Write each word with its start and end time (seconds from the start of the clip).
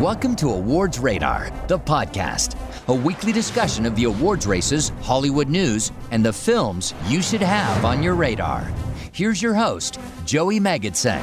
Welcome 0.00 0.36
to 0.36 0.50
Awards 0.50 0.98
Radar, 0.98 1.50
the 1.68 1.78
podcast, 1.78 2.54
a 2.88 2.94
weekly 2.94 3.32
discussion 3.32 3.86
of 3.86 3.96
the 3.96 4.04
awards 4.04 4.46
races, 4.46 4.90
Hollywood 5.00 5.48
news, 5.48 5.90
and 6.10 6.22
the 6.22 6.34
films 6.34 6.92
you 7.06 7.22
should 7.22 7.40
have 7.40 7.82
on 7.82 8.02
your 8.02 8.14
radar. 8.14 8.70
Here's 9.12 9.40
your 9.40 9.54
host, 9.54 9.98
Joey 10.26 10.60
Magidson. 10.60 11.22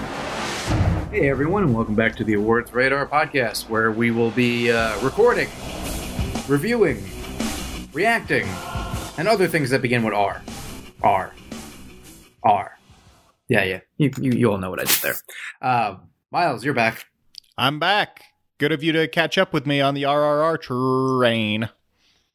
Hey 1.11 1.29
everyone, 1.29 1.61
and 1.61 1.75
welcome 1.75 1.93
back 1.93 2.15
to 2.15 2.23
the 2.23 2.33
Awards 2.33 2.73
Radar 2.73 3.05
podcast, 3.05 3.69
where 3.69 3.91
we 3.91 4.09
will 4.09 4.31
be 4.31 4.71
uh, 4.71 4.99
recording, 5.01 5.49
reviewing, 6.47 7.07
reacting, 7.93 8.47
and 9.19 9.27
other 9.27 9.47
things 9.47 9.69
that 9.69 9.83
begin 9.83 10.01
with 10.01 10.15
R. 10.15 10.41
R. 11.03 11.31
R. 12.41 12.79
Yeah, 13.49 13.65
yeah. 13.65 13.79
You, 13.97 14.11
you, 14.19 14.31
you 14.31 14.51
all 14.51 14.57
know 14.57 14.71
what 14.71 14.79
I 14.79 14.85
did 14.85 14.97
there. 15.03 15.15
Uh, 15.61 15.97
Miles, 16.31 16.65
you're 16.65 16.73
back. 16.73 17.05
I'm 17.55 17.77
back. 17.77 18.32
Good 18.63 18.71
of 18.71 18.81
you 18.81 18.93
to 18.93 19.09
catch 19.09 19.37
up 19.37 19.51
with 19.51 19.67
me 19.67 19.81
on 19.81 19.93
the 19.93 20.03
RRR 20.03 20.61
train. 20.61 21.67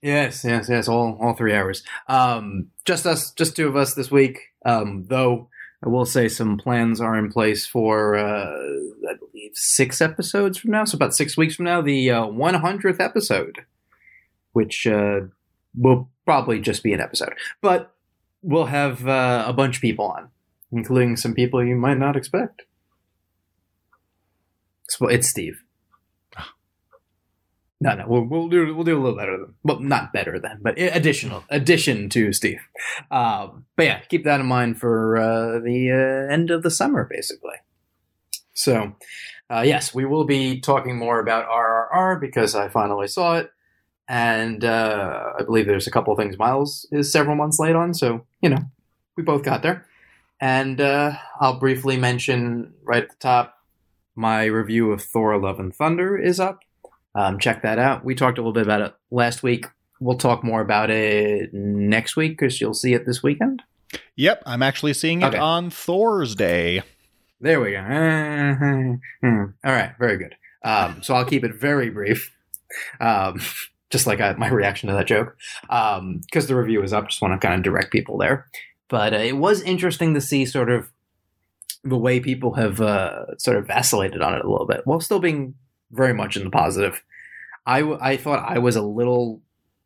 Yes, 0.02 0.45
yes, 0.45 0.69
yes. 0.69 0.86
All 0.86 1.16
all 1.23 1.32
three 1.32 1.55
hours. 1.55 1.82
Um, 2.06 2.66
just 2.84 3.06
us, 3.06 3.30
just 3.30 3.56
two 3.56 3.66
of 3.66 3.77
us 3.77 3.95
this 3.95 4.10
week. 4.10 4.38
Um, 4.62 5.06
though 5.09 5.48
I 5.83 5.88
will 5.88 6.05
say 6.05 6.28
some 6.28 6.59
plans 6.59 7.00
are 7.00 7.16
in 7.16 7.33
place 7.33 7.64
for 7.64 8.14
uh, 8.14 8.45
I 8.45 9.14
believe 9.19 9.52
six 9.55 10.02
episodes 10.02 10.59
from 10.59 10.72
now. 10.72 10.84
So 10.84 10.96
about 10.96 11.14
six 11.14 11.34
weeks 11.34 11.55
from 11.55 11.64
now, 11.64 11.80
the 11.80 12.10
uh, 12.10 12.27
100th 12.27 13.00
episode, 13.00 13.64
which 14.52 14.86
uh, 14.86 15.20
will 15.74 16.10
probably 16.27 16.60
just 16.60 16.83
be 16.83 16.92
an 16.92 17.00
episode, 17.00 17.33
but 17.62 17.95
we'll 18.42 18.66
have 18.66 19.08
uh, 19.08 19.47
a 19.48 19.55
bunch 19.55 19.77
of 19.77 19.80
people 19.80 20.05
on, 20.05 20.28
including 20.72 21.16
some 21.16 21.33
people 21.33 21.64
you 21.64 21.74
might 21.74 21.97
not 21.97 22.19
expect. 22.19 22.64
It's 25.00 25.27
Steve. 25.27 25.62
No, 27.80 27.95
no, 27.95 28.06
we'll, 28.09 28.24
we'll 28.24 28.48
do 28.48 28.74
we'll 28.74 28.84
do 28.84 28.98
a 28.98 29.00
little 29.00 29.16
better 29.16 29.39
than 29.39 29.55
well, 29.62 29.78
not 29.78 30.12
better 30.12 30.41
than, 30.41 30.58
but 30.61 30.77
additional 30.78 31.44
addition 31.48 32.08
to 32.11 32.33
Steve. 32.33 32.61
Um, 33.11 33.66
but 33.77 33.86
yeah, 33.86 34.00
keep 34.00 34.25
that 34.25 34.41
in 34.41 34.47
mind 34.47 34.80
for 34.80 35.16
uh, 35.16 35.61
the 35.61 35.92
uh, 35.92 36.33
end 36.33 36.50
of 36.50 36.64
the 36.64 36.72
summer, 36.72 37.08
basically. 37.08 37.55
So, 38.53 38.97
uh, 39.48 39.62
yes, 39.64 39.94
we 39.94 40.05
will 40.05 40.25
be 40.25 40.61
talking 40.61 40.98
more 40.98 41.20
about 41.20 41.48
RRR 41.48 42.20
because 42.20 42.56
I 42.56 42.69
finally 42.69 43.06
saw 43.06 43.36
it, 43.36 43.53
and 44.08 44.64
uh, 44.64 45.34
I 45.38 45.44
believe 45.44 45.66
there's 45.66 45.86
a 45.86 45.92
couple 45.92 46.16
things 46.16 46.36
Miles 46.36 46.84
is 46.91 47.12
several 47.12 47.36
months 47.36 47.60
late 47.60 47.77
on. 47.77 47.94
So 47.94 48.27
you 48.42 48.48
know, 48.48 48.64
we 49.16 49.22
both 49.22 49.44
got 49.44 49.62
there, 49.62 49.86
and 50.41 50.81
uh, 50.81 51.12
I'll 51.41 51.60
briefly 51.60 51.97
mention 51.97 52.75
right 52.83 53.05
at 53.05 53.10
the 53.10 53.16
top 53.20 53.55
my 54.16 54.47
review 54.47 54.91
of 54.91 55.00
Thor: 55.00 55.41
Love 55.41 55.60
and 55.60 55.72
Thunder 55.72 56.19
is 56.19 56.41
up 56.41 56.64
um, 57.19 57.38
check 57.41 57.62
that 57.62 57.80
out. 57.80 58.05
We 58.05 58.14
talked 58.14 58.38
a 58.38 58.41
little 58.41 58.52
bit 58.52 58.62
about 58.62 58.80
it 58.80 58.94
last 59.11 59.42
week. 59.42 59.66
We'll 60.00 60.16
talk 60.16 60.44
more 60.44 60.61
about 60.61 60.88
it 60.88 61.52
next 61.52 62.14
week 62.14 62.38
because 62.38 62.60
you'll 62.60 62.75
see 62.75 62.94
it 62.94 63.06
this 63.06 63.25
weekend. 63.25 63.62
Yep, 64.14 64.44
I'm 64.47 64.62
actually 64.62 64.92
seeing 64.94 65.22
it 65.22 65.27
okay. 65.27 65.38
on 65.38 65.70
Thursday. 65.70 66.83
There 67.41 67.60
we 67.60 67.72
go. 67.72 67.78
All 69.25 69.50
right, 69.64 69.92
very 69.98 70.16
good. 70.16 70.36
Um, 70.62 71.02
so 71.02 71.14
I'll 71.14 71.25
keep 71.25 71.42
it 71.42 71.55
very 71.56 71.91
brief, 71.91 72.33
um, 73.00 73.41
just 73.91 74.06
like 74.06 74.20
I, 74.20 74.34
my 74.34 74.48
reaction 74.48 74.88
to 74.88 74.94
that 74.94 75.08
joke, 75.08 75.36
because 75.62 75.98
um, 75.98 76.22
the 76.30 76.55
review 76.55 76.82
is 76.84 76.92
up. 76.92 77.08
Just 77.08 77.20
want 77.20 77.41
to 77.41 77.44
kind 77.44 77.58
of 77.58 77.64
direct 77.64 77.91
people 77.91 78.16
there. 78.19 78.47
But 78.88 79.12
uh, 79.12 79.19
it 79.19 79.36
was 79.36 79.60
interesting 79.62 80.14
to 80.14 80.20
see 80.20 80.47
sort 80.47 80.70
of 80.70 80.92
the 81.82 81.98
way 81.98 82.20
people 82.20 82.55
have 82.55 82.80
uh, 82.80 83.36
sort 83.38 83.56
of 83.56 83.66
vacillated 83.66 84.22
on 84.22 84.34
it 84.34 84.44
a 84.44 84.48
little 84.48 84.66
bit, 84.66 84.82
while 84.84 85.00
still 85.00 85.20
being 85.20 85.55
very 85.91 86.14
much 86.14 86.36
in 86.36 86.44
the 86.44 86.50
positive. 86.50 87.03
I, 87.69 88.12
I 88.12 88.16
thought 88.16 88.48
I 88.48 88.58
was 88.58 88.77
a 88.77 88.83
little 88.83 89.42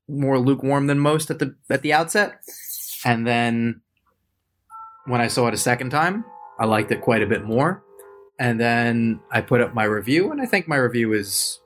more 0.09 0.39
lukewarm 0.39 0.87
than 0.87 1.01
most 1.01 1.31
at 1.33 1.41
the 1.41 1.57
at 1.69 1.83
the 1.83 1.93
outset, 1.93 2.41
and 3.05 3.27
then 3.27 3.81
when 5.07 5.21
I 5.21 5.27
saw 5.27 5.49
it 5.49 5.55
a 5.55 5.59
second 5.59 5.91
time, 5.91 6.25
I 6.61 6.67
liked 6.67 6.93
it 6.93 7.01
quite 7.01 7.23
a 7.23 7.27
bit 7.27 7.43
more. 7.43 7.83
And 8.39 8.61
then 8.61 9.19
I 9.33 9.41
put 9.41 9.61
up 9.61 9.75
my 9.75 9.83
review, 9.83 10.31
and 10.31 10.41
I 10.41 10.47
think 10.47 10.69
my 10.69 10.77
review 10.77 11.13
is 11.13 11.59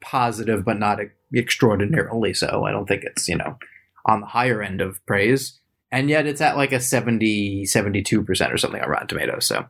positive, 0.00 0.64
but 0.64 0.80
not 0.80 0.98
extraordinarily 1.32 2.34
so. 2.34 2.64
I 2.64 2.72
don't 2.72 2.86
think 2.86 3.04
it's 3.04 3.28
you 3.28 3.36
know 3.36 3.58
on 4.04 4.22
the 4.22 4.26
higher 4.26 4.60
end 4.60 4.80
of 4.80 5.04
praise, 5.06 5.60
and 5.92 6.10
yet 6.10 6.26
it's 6.26 6.40
at 6.40 6.56
like 6.56 6.72
a 6.72 6.80
70 6.80 7.64
72 7.66 8.24
percent 8.24 8.52
or 8.52 8.58
something 8.58 8.82
on 8.82 8.88
Rotten 8.88 9.06
Tomatoes. 9.06 9.46
So 9.46 9.66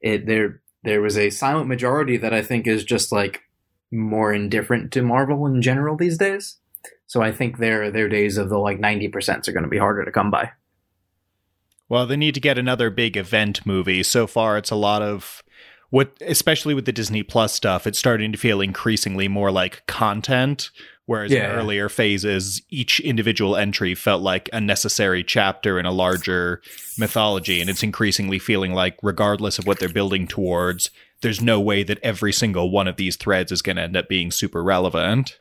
it 0.00 0.26
there 0.26 0.62
there 0.82 1.00
was 1.00 1.16
a 1.16 1.30
silent 1.30 1.68
majority 1.68 2.16
that 2.16 2.34
I 2.34 2.42
think 2.42 2.66
is 2.66 2.84
just 2.84 3.12
like 3.12 3.42
more 3.96 4.32
indifferent 4.32 4.92
to 4.92 5.02
Marvel 5.02 5.46
in 5.46 5.62
general 5.62 5.96
these 5.96 6.18
days. 6.18 6.58
So 7.06 7.22
I 7.22 7.32
think 7.32 7.58
their 7.58 7.90
their 7.90 8.08
days 8.08 8.36
of 8.36 8.48
the 8.48 8.58
like 8.58 8.78
ninety 8.78 9.08
percent 9.08 9.48
are 9.48 9.52
going 9.52 9.64
to 9.64 9.68
be 9.68 9.78
harder 9.78 10.04
to 10.04 10.12
come 10.12 10.30
by. 10.30 10.50
Well, 11.88 12.06
they 12.06 12.16
need 12.16 12.34
to 12.34 12.40
get 12.40 12.58
another 12.58 12.90
big 12.90 13.16
event 13.16 13.64
movie. 13.64 14.02
So 14.02 14.26
far, 14.26 14.58
it's 14.58 14.72
a 14.72 14.76
lot 14.76 15.02
of 15.02 15.42
what, 15.90 16.16
especially 16.20 16.74
with 16.74 16.84
the 16.84 16.92
Disney 16.92 17.22
Plus 17.22 17.52
stuff. 17.52 17.86
It's 17.86 17.98
starting 17.98 18.32
to 18.32 18.38
feel 18.38 18.60
increasingly 18.60 19.28
more 19.28 19.52
like 19.52 19.86
content 19.86 20.70
Whereas 21.06 21.30
yeah. 21.30 21.50
in 21.50 21.50
earlier 21.52 21.88
phases, 21.88 22.62
each 22.68 22.98
individual 22.98 23.56
entry 23.56 23.94
felt 23.94 24.22
like 24.22 24.50
a 24.52 24.60
necessary 24.60 25.22
chapter 25.22 25.78
in 25.78 25.86
a 25.86 25.92
larger 25.92 26.60
mythology. 26.98 27.60
And 27.60 27.70
it's 27.70 27.84
increasingly 27.84 28.40
feeling 28.40 28.74
like, 28.74 28.98
regardless 29.02 29.60
of 29.60 29.68
what 29.68 29.78
they're 29.78 29.88
building 29.88 30.26
towards, 30.26 30.90
there's 31.22 31.40
no 31.40 31.60
way 31.60 31.82
that 31.82 31.98
every 32.02 32.32
single 32.32 32.70
one 32.70 32.88
of 32.88 32.96
these 32.96 33.16
threads 33.16 33.50
is 33.52 33.62
going 33.62 33.76
to 33.76 33.82
end 33.82 33.96
up 33.96 34.08
being 34.08 34.30
super 34.30 34.62
relevant. 34.62 35.38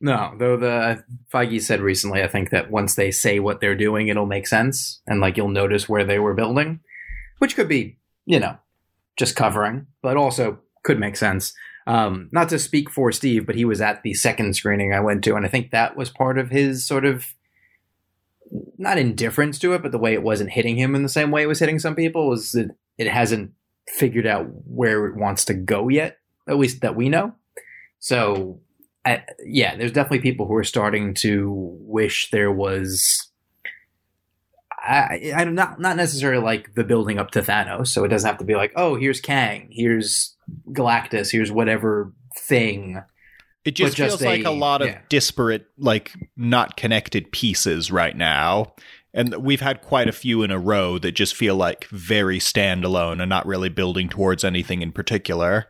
No, 0.00 0.34
though 0.38 0.56
the 0.56 1.04
Feige 1.32 1.62
said 1.62 1.80
recently, 1.80 2.22
I 2.22 2.28
think 2.28 2.50
that 2.50 2.70
once 2.70 2.94
they 2.94 3.10
say 3.10 3.38
what 3.40 3.60
they're 3.60 3.74
doing, 3.74 4.08
it'll 4.08 4.26
make 4.26 4.46
sense, 4.46 5.00
and 5.06 5.20
like 5.20 5.36
you'll 5.36 5.48
notice 5.48 5.88
where 5.88 6.04
they 6.04 6.18
were 6.18 6.34
building, 6.34 6.80
which 7.38 7.56
could 7.56 7.68
be, 7.68 7.98
you 8.26 8.38
know, 8.38 8.58
just 9.16 9.36
covering, 9.36 9.86
but 10.02 10.16
also 10.16 10.58
could 10.84 11.00
make 11.00 11.16
sense. 11.16 11.54
Um, 11.86 12.28
not 12.30 12.48
to 12.50 12.58
speak 12.58 12.90
for 12.90 13.10
Steve, 13.10 13.46
but 13.46 13.54
he 13.54 13.64
was 13.64 13.80
at 13.80 14.02
the 14.02 14.12
second 14.12 14.54
screening 14.54 14.92
I 14.92 15.00
went 15.00 15.24
to, 15.24 15.34
and 15.34 15.46
I 15.46 15.48
think 15.48 15.70
that 15.70 15.96
was 15.96 16.10
part 16.10 16.38
of 16.38 16.50
his 16.50 16.84
sort 16.84 17.06
of 17.06 17.34
not 18.76 18.98
indifference 18.98 19.58
to 19.60 19.72
it, 19.72 19.82
but 19.82 19.92
the 19.92 19.98
way 19.98 20.12
it 20.12 20.22
wasn't 20.22 20.50
hitting 20.50 20.76
him 20.76 20.94
in 20.94 21.02
the 21.02 21.08
same 21.08 21.30
way 21.30 21.42
it 21.42 21.48
was 21.48 21.58
hitting 21.58 21.78
some 21.78 21.94
people 21.94 22.28
was 22.28 22.52
that 22.52 22.70
it 22.98 23.08
hasn't 23.08 23.52
figured 23.88 24.26
out 24.26 24.46
where 24.66 25.06
it 25.06 25.16
wants 25.16 25.44
to 25.46 25.54
go 25.54 25.88
yet, 25.88 26.18
at 26.48 26.58
least 26.58 26.80
that 26.80 26.96
we 26.96 27.08
know. 27.08 27.34
So, 27.98 28.60
I, 29.04 29.24
yeah, 29.44 29.76
there's 29.76 29.92
definitely 29.92 30.20
people 30.20 30.46
who 30.46 30.54
are 30.56 30.64
starting 30.64 31.14
to 31.14 31.50
wish 31.80 32.30
there 32.30 32.52
was. 32.52 33.30
I, 34.70 35.32
I 35.34 35.44
not 35.44 35.80
not 35.80 35.96
necessarily 35.96 36.42
like 36.42 36.74
the 36.74 36.84
building 36.84 37.18
up 37.18 37.32
to 37.32 37.42
Thanos, 37.42 37.88
so 37.88 38.04
it 38.04 38.08
doesn't 38.08 38.28
have 38.28 38.38
to 38.38 38.44
be 38.44 38.54
like, 38.54 38.72
oh, 38.76 38.94
here's 38.94 39.20
Kang, 39.20 39.68
here's 39.72 40.36
Galactus, 40.68 41.30
here's 41.32 41.50
whatever 41.50 42.12
thing. 42.36 43.02
It 43.64 43.74
just, 43.74 43.96
just 43.96 44.18
feels 44.18 44.22
a, 44.22 44.26
like 44.26 44.44
a 44.44 44.50
lot 44.50 44.82
of 44.82 44.88
yeah. 44.88 45.00
disparate, 45.08 45.66
like 45.76 46.12
not 46.36 46.76
connected 46.76 47.32
pieces 47.32 47.90
right 47.90 48.16
now. 48.16 48.74
And 49.16 49.34
we've 49.36 49.62
had 49.62 49.80
quite 49.80 50.08
a 50.08 50.12
few 50.12 50.42
in 50.42 50.50
a 50.50 50.58
row 50.58 50.98
that 50.98 51.12
just 51.12 51.34
feel 51.34 51.56
like 51.56 51.86
very 51.86 52.38
standalone 52.38 53.22
and 53.22 53.30
not 53.30 53.46
really 53.46 53.70
building 53.70 54.10
towards 54.10 54.44
anything 54.44 54.82
in 54.82 54.92
particular. 54.92 55.68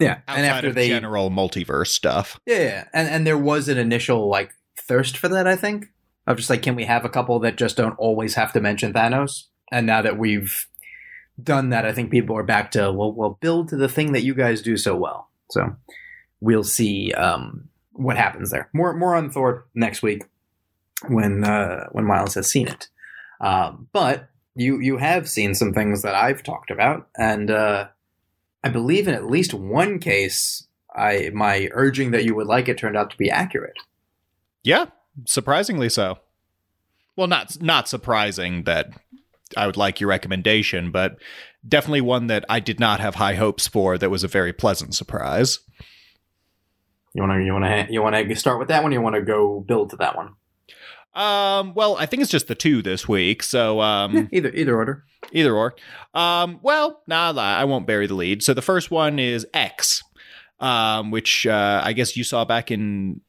Yeah, 0.00 0.18
Outside 0.26 0.36
and 0.36 0.46
after 0.46 0.72
they 0.72 0.88
general 0.88 1.30
multiverse 1.30 1.88
stuff. 1.88 2.40
Yeah, 2.44 2.88
and 2.92 3.08
and 3.08 3.24
there 3.24 3.38
was 3.38 3.68
an 3.68 3.78
initial 3.78 4.28
like 4.28 4.52
thirst 4.76 5.16
for 5.16 5.28
that. 5.28 5.46
I 5.46 5.54
think 5.54 5.86
of 6.26 6.38
just 6.38 6.50
like, 6.50 6.62
can 6.62 6.74
we 6.74 6.84
have 6.84 7.04
a 7.04 7.08
couple 7.08 7.38
that 7.40 7.56
just 7.56 7.76
don't 7.76 7.98
always 7.98 8.34
have 8.34 8.52
to 8.54 8.60
mention 8.60 8.92
Thanos? 8.92 9.44
And 9.70 9.86
now 9.86 10.02
that 10.02 10.18
we've 10.18 10.66
done 11.40 11.70
that, 11.70 11.86
I 11.86 11.92
think 11.92 12.10
people 12.10 12.36
are 12.36 12.42
back 12.42 12.72
to 12.72 12.90
well, 12.92 13.12
we'll 13.12 13.38
build 13.40 13.68
to 13.68 13.76
the 13.76 13.88
thing 13.88 14.12
that 14.12 14.24
you 14.24 14.34
guys 14.34 14.60
do 14.60 14.76
so 14.76 14.96
well. 14.96 15.30
So 15.52 15.76
we'll 16.40 16.64
see 16.64 17.12
um, 17.12 17.68
what 17.92 18.16
happens 18.16 18.50
there. 18.50 18.70
More 18.72 18.92
more 18.92 19.14
on 19.14 19.30
Thor 19.30 19.68
next 19.72 20.02
week 20.02 20.24
when 21.08 21.44
uh, 21.44 21.88
when 21.92 22.04
Miles 22.04 22.34
has 22.34 22.50
seen 22.50 22.68
it. 22.68 22.88
Um, 23.40 23.88
but 23.92 24.28
you 24.54 24.80
you 24.80 24.98
have 24.98 25.28
seen 25.28 25.54
some 25.54 25.72
things 25.72 26.02
that 26.02 26.14
I've 26.14 26.42
talked 26.42 26.70
about, 26.70 27.08
and 27.16 27.50
uh, 27.50 27.88
I 28.62 28.68
believe 28.68 29.08
in 29.08 29.14
at 29.14 29.26
least 29.26 29.54
one 29.54 29.98
case, 29.98 30.66
I 30.94 31.30
my 31.34 31.68
urging 31.72 32.10
that 32.12 32.24
you 32.24 32.34
would 32.34 32.46
like 32.46 32.68
it 32.68 32.78
turned 32.78 32.96
out 32.96 33.10
to 33.10 33.16
be 33.16 33.30
accurate. 33.30 33.76
Yeah, 34.62 34.86
surprisingly 35.26 35.88
so. 35.88 36.18
Well, 37.16 37.26
not 37.26 37.60
not 37.60 37.88
surprising 37.88 38.64
that 38.64 38.90
I 39.56 39.66
would 39.66 39.76
like 39.76 40.00
your 40.00 40.08
recommendation, 40.08 40.90
but 40.90 41.16
definitely 41.66 42.00
one 42.00 42.26
that 42.28 42.44
I 42.48 42.60
did 42.60 42.80
not 42.80 43.00
have 43.00 43.16
high 43.16 43.34
hopes 43.34 43.66
for. 43.66 43.98
That 43.98 44.10
was 44.10 44.24
a 44.24 44.28
very 44.28 44.52
pleasant 44.52 44.94
surprise. 44.94 45.58
You 47.14 47.22
want 47.22 47.40
to 47.40 47.44
you 47.44 47.52
want 47.52 47.64
to 47.64 47.92
you 47.92 48.02
want 48.02 48.28
to 48.28 48.36
start 48.36 48.58
with 48.58 48.68
that 48.68 48.82
one? 48.82 48.92
you 48.92 49.00
want 49.00 49.16
to 49.16 49.22
go 49.22 49.60
build 49.60 49.90
to 49.90 49.96
that 49.96 50.16
one? 50.16 50.34
Um, 51.14 51.74
well, 51.74 51.96
I 51.98 52.06
think 52.06 52.22
it's 52.22 52.30
just 52.30 52.48
the 52.48 52.54
two 52.54 52.80
this 52.82 53.06
week, 53.06 53.42
so 53.42 53.80
um, 53.80 54.28
either 54.32 54.48
either 54.50 54.74
order, 54.74 55.04
either 55.32 55.54
or. 55.54 55.74
Um, 56.14 56.58
well, 56.62 57.02
nah, 57.06 57.32
I 57.36 57.64
won't 57.64 57.86
bury 57.86 58.06
the 58.06 58.14
lead. 58.14 58.42
So 58.42 58.54
the 58.54 58.62
first 58.62 58.90
one 58.90 59.18
is 59.18 59.46
X. 59.52 60.02
um, 60.60 61.10
which 61.10 61.46
uh, 61.46 61.82
I 61.84 61.92
guess 61.92 62.16
you 62.16 62.24
saw 62.24 62.44
back 62.44 62.70
in. 62.70 63.20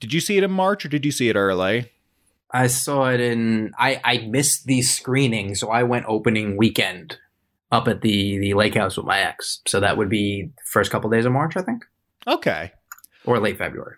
Did 0.00 0.12
you 0.12 0.20
see 0.20 0.36
it 0.38 0.44
in 0.44 0.50
March 0.50 0.84
or 0.84 0.88
did 0.88 1.04
you 1.04 1.12
see 1.12 1.28
it 1.28 1.36
early? 1.36 1.90
I 2.50 2.68
saw 2.68 3.10
it 3.10 3.20
in. 3.20 3.72
I 3.78 4.00
I 4.04 4.18
missed 4.18 4.66
the 4.66 4.80
screening, 4.82 5.54
so 5.56 5.68
I 5.70 5.82
went 5.82 6.06
opening 6.08 6.56
weekend 6.56 7.18
up 7.72 7.88
at 7.88 8.00
the 8.02 8.38
the 8.38 8.54
lake 8.54 8.74
house 8.76 8.96
with 8.96 9.04
my 9.06 9.18
ex. 9.20 9.60
So 9.66 9.80
that 9.80 9.96
would 9.98 10.08
be 10.08 10.50
first 10.64 10.90
couple 10.90 11.10
days 11.10 11.26
of 11.26 11.32
March, 11.32 11.56
I 11.56 11.62
think, 11.62 11.84
Okay. 12.26 12.72
or 13.24 13.40
late 13.40 13.58
February. 13.58 13.96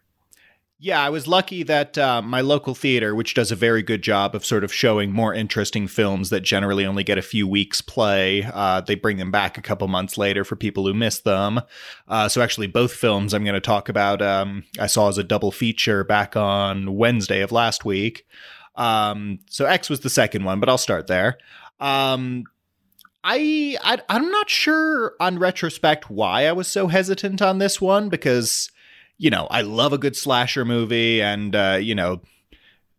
Yeah, 0.80 1.02
I 1.02 1.10
was 1.10 1.26
lucky 1.26 1.64
that 1.64 1.98
uh, 1.98 2.22
my 2.22 2.40
local 2.40 2.72
theater, 2.72 3.12
which 3.12 3.34
does 3.34 3.50
a 3.50 3.56
very 3.56 3.82
good 3.82 4.00
job 4.00 4.36
of 4.36 4.46
sort 4.46 4.62
of 4.62 4.72
showing 4.72 5.10
more 5.10 5.34
interesting 5.34 5.88
films 5.88 6.30
that 6.30 6.42
generally 6.42 6.86
only 6.86 7.02
get 7.02 7.18
a 7.18 7.22
few 7.22 7.48
weeks 7.48 7.80
play, 7.80 8.44
uh, 8.44 8.80
they 8.82 8.94
bring 8.94 9.16
them 9.16 9.32
back 9.32 9.58
a 9.58 9.62
couple 9.62 9.88
months 9.88 10.16
later 10.16 10.44
for 10.44 10.54
people 10.54 10.86
who 10.86 10.94
miss 10.94 11.18
them. 11.18 11.60
Uh, 12.06 12.28
so 12.28 12.40
actually, 12.42 12.68
both 12.68 12.92
films 12.92 13.34
I'm 13.34 13.42
going 13.42 13.54
to 13.54 13.60
talk 13.60 13.88
about, 13.88 14.22
um, 14.22 14.62
I 14.78 14.86
saw 14.86 15.08
as 15.08 15.18
a 15.18 15.24
double 15.24 15.50
feature 15.50 16.04
back 16.04 16.36
on 16.36 16.94
Wednesday 16.94 17.40
of 17.40 17.50
last 17.50 17.84
week. 17.84 18.24
Um, 18.76 19.40
so 19.50 19.64
X 19.64 19.90
was 19.90 20.00
the 20.00 20.10
second 20.10 20.44
one, 20.44 20.60
but 20.60 20.68
I'll 20.68 20.78
start 20.78 21.08
there. 21.08 21.38
Um, 21.80 22.44
I, 23.24 23.76
I 23.82 23.98
I'm 24.08 24.30
not 24.30 24.48
sure 24.48 25.14
on 25.18 25.40
retrospect 25.40 26.08
why 26.08 26.46
I 26.46 26.52
was 26.52 26.68
so 26.68 26.86
hesitant 26.86 27.42
on 27.42 27.58
this 27.58 27.80
one 27.80 28.08
because 28.08 28.70
you 29.18 29.30
know, 29.30 29.46
I 29.50 29.62
love 29.62 29.92
a 29.92 29.98
good 29.98 30.16
slasher 30.16 30.64
movie 30.64 31.20
and, 31.20 31.54
uh, 31.54 31.78
you 31.80 31.94
know, 31.94 32.22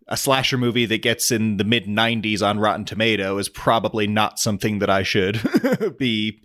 a 0.10 0.18
slasher 0.18 0.57
movie 0.57 0.86
that 0.88 1.01
gets 1.01 1.31
in 1.31 1.57
the 1.57 1.63
mid 1.63 1.86
90s 1.86 2.42
on 2.45 2.60
Rotten 2.60 2.83
Tomato 2.83 3.38
is 3.38 3.48
probably 3.48 4.07
not 4.07 4.39
something 4.39 4.80
that 4.80 4.89
I 4.89 5.04
should 5.04 5.39
be 5.98 6.42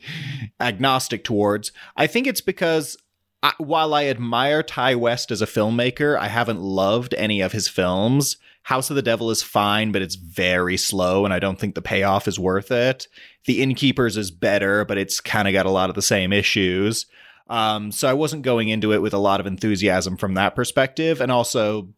agnostic 0.60 1.24
towards. 1.24 1.72
I 1.96 2.06
think 2.06 2.26
it's 2.26 2.42
because 2.42 2.96
I, 3.42 3.52
while 3.58 3.94
I 3.94 4.04
admire 4.04 4.62
Ti 4.62 4.94
West 4.94 5.30
as 5.30 5.42
a 5.42 5.46
filmmaker, 5.46 6.18
I 6.18 6.28
haven't 6.28 6.60
loved 6.60 7.14
any 7.14 7.40
of 7.40 7.52
his 7.52 7.66
films. 7.66 8.36
House 8.64 8.90
of 8.90 8.96
the 8.96 9.02
Devil 9.02 9.30
is 9.30 9.42
fine, 9.42 9.92
but 9.92 10.00
it's 10.00 10.14
very 10.14 10.76
slow, 10.78 11.24
and 11.24 11.34
I 11.34 11.38
don't 11.38 11.58
think 11.58 11.74
the 11.74 11.82
payoff 11.82 12.26
is 12.26 12.38
worth 12.38 12.70
it. 12.70 13.08
The 13.44 13.62
Innkeepers 13.62 14.16
is 14.16 14.30
better, 14.30 14.86
but 14.86 14.96
it's 14.96 15.20
kind 15.20 15.46
of 15.46 15.52
got 15.52 15.66
a 15.66 15.70
lot 15.70 15.90
of 15.90 15.94
the 15.94 16.02
same 16.02 16.32
issues. 16.32 17.04
Um, 17.49 17.93
so 17.93 18.08
I 18.08 18.14
wasn't 18.14 18.43
going 18.43 18.69
into 18.69 18.93
it 18.93 19.02
with 19.02 19.12
a 19.12 19.19
lot 19.19 19.41
of 19.41 19.46
enthusiasm 19.46 20.17
from 20.17 20.35
that 20.35 20.55
perspective. 20.55 21.20
And 21.20 21.31
also, 21.31 21.91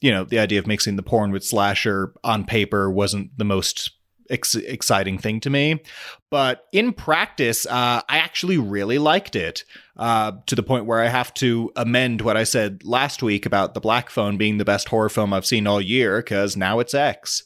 you 0.00 0.10
know, 0.10 0.24
the 0.24 0.38
idea 0.38 0.58
of 0.58 0.66
mixing 0.66 0.96
the 0.96 1.02
porn 1.02 1.30
with 1.30 1.44
slasher 1.44 2.14
on 2.24 2.44
paper 2.44 2.90
wasn't 2.90 3.36
the 3.36 3.44
most 3.44 3.90
ex- 4.30 4.54
exciting 4.54 5.18
thing 5.18 5.40
to 5.40 5.50
me. 5.50 5.82
But 6.30 6.64
in 6.72 6.92
practice, 6.92 7.66
uh, 7.66 8.00
I 8.08 8.18
actually 8.18 8.58
really 8.58 8.98
liked 8.98 9.36
it 9.36 9.64
uh, 9.96 10.32
to 10.46 10.54
the 10.54 10.62
point 10.62 10.86
where 10.86 11.00
I 11.00 11.08
have 11.08 11.34
to 11.34 11.70
amend 11.76 12.22
what 12.22 12.36
I 12.36 12.44
said 12.44 12.82
last 12.84 13.22
week 13.22 13.44
about 13.44 13.74
The 13.74 13.80
Black 13.80 14.08
Phone 14.10 14.36
being 14.36 14.58
the 14.58 14.64
best 14.64 14.88
horror 14.88 15.10
film 15.10 15.32
I've 15.32 15.46
seen 15.46 15.66
all 15.66 15.80
year 15.80 16.18
because 16.18 16.56
now 16.56 16.80
it's 16.80 16.94
X. 16.94 17.42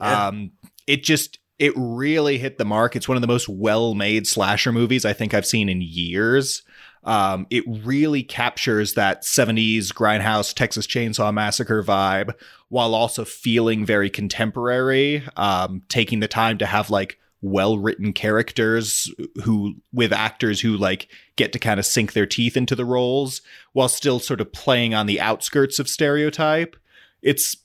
Yeah. 0.00 0.28
Um, 0.28 0.52
it 0.86 1.04
just. 1.04 1.38
It 1.58 1.74
really 1.76 2.38
hit 2.38 2.58
the 2.58 2.64
mark. 2.64 2.96
It's 2.96 3.06
one 3.06 3.16
of 3.16 3.20
the 3.20 3.28
most 3.28 3.48
well 3.48 3.94
made 3.94 4.26
slasher 4.26 4.72
movies 4.72 5.04
I 5.04 5.12
think 5.12 5.32
I've 5.32 5.46
seen 5.46 5.68
in 5.68 5.80
years. 5.80 6.62
Um, 7.04 7.46
it 7.50 7.64
really 7.66 8.22
captures 8.22 8.94
that 8.94 9.22
70s 9.22 9.88
grindhouse 9.88 10.54
Texas 10.54 10.86
Chainsaw 10.86 11.34
Massacre 11.34 11.82
vibe 11.82 12.34
while 12.68 12.94
also 12.94 13.24
feeling 13.24 13.84
very 13.84 14.08
contemporary, 14.08 15.24
um, 15.36 15.82
taking 15.88 16.20
the 16.20 16.28
time 16.28 16.58
to 16.58 16.66
have 16.66 16.90
like 16.90 17.18
well 17.42 17.76
written 17.76 18.12
characters 18.12 19.12
who, 19.42 19.74
with 19.92 20.12
actors 20.12 20.60
who 20.60 20.76
like 20.76 21.08
get 21.36 21.52
to 21.52 21.58
kind 21.58 21.80
of 21.80 21.86
sink 21.86 22.12
their 22.12 22.26
teeth 22.26 22.56
into 22.56 22.76
the 22.76 22.84
roles 22.84 23.42
while 23.72 23.88
still 23.88 24.20
sort 24.20 24.40
of 24.40 24.52
playing 24.52 24.94
on 24.94 25.06
the 25.06 25.20
outskirts 25.20 25.78
of 25.78 25.88
stereotype. 25.88 26.76
It's, 27.20 27.56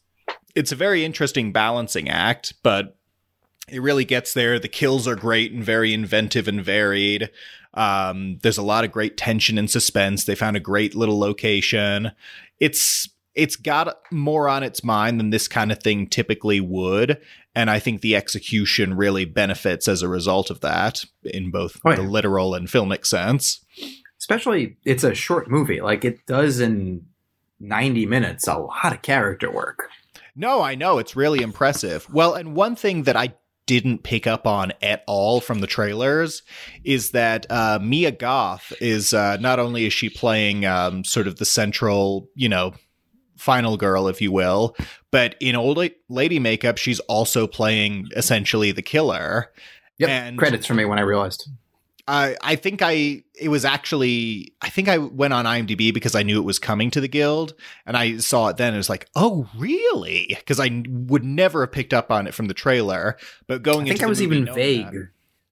it's 0.56 0.72
a 0.72 0.75
very 0.75 1.06
interesting 1.06 1.51
balancing 1.51 2.10
act, 2.10 2.54
but 2.63 2.98
it 3.69 3.81
really 3.81 4.06
gets 4.06 4.34
there. 4.34 4.60
The 4.60 4.68
kills 4.68 5.07
are 5.07 5.16
great 5.16 5.51
and 5.51 5.63
very 5.63 5.94
inventive 5.94 6.48
and 6.48 6.63
varied. 6.63 7.30
Um, 7.77 8.39
there's 8.41 8.57
a 8.57 8.63
lot 8.63 8.83
of 8.83 8.91
great 8.91 9.15
tension 9.18 9.57
and 9.57 9.69
suspense. 9.69 10.25
They 10.25 10.35
found 10.35 10.57
a 10.57 10.62
great 10.62 10.95
little 10.95 11.19
location. 11.19 12.12
It's 12.59 13.07
it's 13.35 13.56
got 13.56 14.00
more 14.12 14.50
on 14.50 14.63
its 14.63 14.83
mind 14.83 15.19
than 15.19 15.29
this 15.29 15.47
kind 15.47 15.71
of 15.71 15.77
thing 15.83 16.07
typically 16.07 16.59
would, 16.59 17.21
and 17.53 17.69
I 17.69 17.77
think 17.77 18.01
the 18.01 18.15
execution 18.15 18.95
really 18.97 19.25
benefits 19.25 19.88
as 19.88 20.01
a 20.01 20.07
result 20.07 20.50
of 20.50 20.62
that 20.62 21.06
in 21.24 21.51
both 21.51 21.79
Oh, 21.85 21.91
yeah. 21.91 21.97
the 21.97 22.01
literal 22.01 22.56
and 22.56 22.68
filmic 22.68 23.06
sense. 23.06 23.63
Especially, 24.19 24.77
it's 24.83 25.03
a 25.03 25.13
short 25.13 25.47
movie. 25.51 25.81
Like 25.81 26.03
it 26.03 26.25
does 26.25 26.59
in 26.59 27.06
ninety 27.59 28.07
minutes, 28.07 28.47
a 28.47 28.57
lot 28.57 28.91
of 28.91 29.03
character 29.03 29.51
work. 29.51 29.89
No, 30.35 30.62
I 30.62 30.74
know 30.75 30.97
it's 30.97 31.15
really 31.15 31.41
impressive. 31.41 32.12
Well, 32.12 32.33
and 32.33 32.56
one 32.56 32.75
thing 32.75 33.03
that 33.03 33.15
I 33.15 33.35
didn't 33.68 34.02
pick 34.02 34.25
up 34.25 34.48
on 34.48 34.74
at 34.81 35.04
all 35.06 35.40
from 35.40 35.60
the 35.60 35.68
trailers 35.68 36.42
is 36.84 37.12
that 37.12 37.46
uh, 37.52 37.78
Mia 37.80 38.12
Goth 38.12 38.74
is 38.81 39.14
uh, 39.14 39.38
not 39.38 39.60
only 39.60 39.86
is 39.86 39.94
she 39.94 40.10
playing 40.10 40.66
um, 40.66 41.04
sort 41.04 41.28
of 41.28 41.36
the 41.36 41.46
central, 41.46 42.30
you 42.34 42.50
know, 42.50 42.74
final 43.36 43.78
girl, 43.78 44.08
if 44.08 44.19
you 44.19 44.31
will, 44.31 44.75
but 45.12 45.36
in 45.40 45.56
old 45.56 45.80
lady 46.10 46.40
makeup, 46.40 46.78
she's 46.78 47.00
also 47.02 47.46
playing 47.46 48.08
essentially 48.16 48.72
the 48.72 48.81
killer. 48.81 49.52
Yep. 50.00 50.10
And- 50.10 50.38
Credits 50.40 50.66
for 50.66 50.74
me 50.74 50.86
when 50.86 50.98
I 50.98 51.04
realized. 51.04 51.48
I 52.07 52.36
I 52.42 52.56
think 52.56 52.81
I 52.81 53.24
it 53.39 53.50
was 53.50 53.65
actually 53.65 54.54
I 54.62 54.69
think 54.69 54.88
I 54.88 54.98
went 54.98 55.33
on 55.33 55.45
IMDb 55.45 55.94
because 55.94 56.15
I 56.15 56.24
knew 56.24 56.39
it 56.39 56.45
was 56.45 56.59
coming 56.59 56.89
to 56.92 57.01
the 57.01 57.07
guild 57.07 57.54
and 57.86 57.98
I 57.98 58.18
saw 58.18 58.48
it 58.48 58.57
then 58.57 58.69
and 58.69 58.75
it 58.75 58.80
was 58.80 58.89
like 58.89 59.09
oh 59.15 59.50
really 59.57 60.27
because 60.30 60.59
I 60.59 60.83
would 60.88 61.24
never 61.24 61.62
have 61.62 61.71
picked 61.71 61.94
up 61.94 62.09
on 62.12 62.25
it 62.27 62.33
from 62.33 62.48
the 62.48 62.54
trailer 62.54 63.18
but 63.48 63.62
going 63.63 63.81
I 63.81 63.89
think 63.89 63.95
into 63.95 64.06
I 64.06 64.09
was 64.09 64.21
movie 64.21 64.38
even 64.38 64.56
vague. 64.56 64.86
that- 64.92 65.09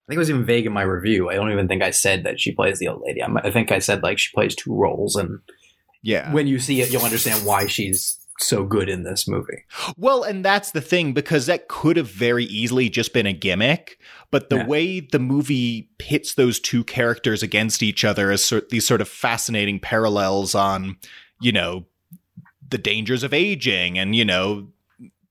I 0.07 0.11
think 0.11 0.17
I 0.17 0.19
was 0.19 0.29
even 0.29 0.45
vague 0.45 0.67
in 0.67 0.71
my 0.71 0.83
review. 0.83 1.31
I 1.31 1.33
don't 1.33 1.51
even 1.51 1.67
think 1.67 1.81
I 1.81 1.89
said 1.89 2.25
that 2.25 2.39
she 2.39 2.51
plays 2.51 2.77
the 2.77 2.89
old 2.89 3.01
lady. 3.03 3.23
I'm, 3.23 3.37
I 3.37 3.49
think 3.49 3.71
I 3.71 3.79
said 3.79 4.03
like 4.03 4.19
she 4.19 4.31
plays 4.35 4.53
two 4.53 4.71
roles, 4.71 5.15
and 5.15 5.39
yeah 6.03 6.31
when 6.31 6.45
you 6.45 6.59
see 6.59 6.79
it, 6.81 6.91
you'll 6.91 7.01
understand 7.01 7.43
why 7.43 7.65
she's 7.65 8.19
so 8.39 8.65
good 8.65 8.89
in 8.89 9.03
this 9.03 9.27
movie. 9.27 9.63
Well, 9.97 10.23
and 10.23 10.43
that's 10.43 10.71
the 10.71 10.81
thing 10.81 11.13
because 11.13 11.45
that 11.45 11.67
could 11.69 11.95
have 11.97 12.09
very 12.09 12.43
easily 12.45 12.89
just 12.89 13.13
been 13.13 13.25
a 13.25 13.33
gimmick, 13.33 13.97
but 14.31 14.49
the 14.49 14.57
Yeah. 14.57 14.67
way 14.67 14.99
the 14.99 15.19
movie 15.19 15.89
pits 15.99 16.33
those 16.33 16.59
two 16.59 16.83
characters 16.83 17.41
against 17.41 17.81
each 17.81 18.03
other 18.03 18.31
as 18.31 18.43
sort 18.43 18.69
these 18.69 18.85
sort 18.85 18.99
of 19.01 19.07
fascinating 19.07 19.79
parallels 19.79 20.53
on, 20.53 20.97
you 21.41 21.51
know, 21.53 21.85
the 22.67 22.77
dangers 22.77 23.23
of 23.23 23.33
aging 23.33 23.97
and 23.99 24.15
you 24.15 24.25
know 24.25 24.67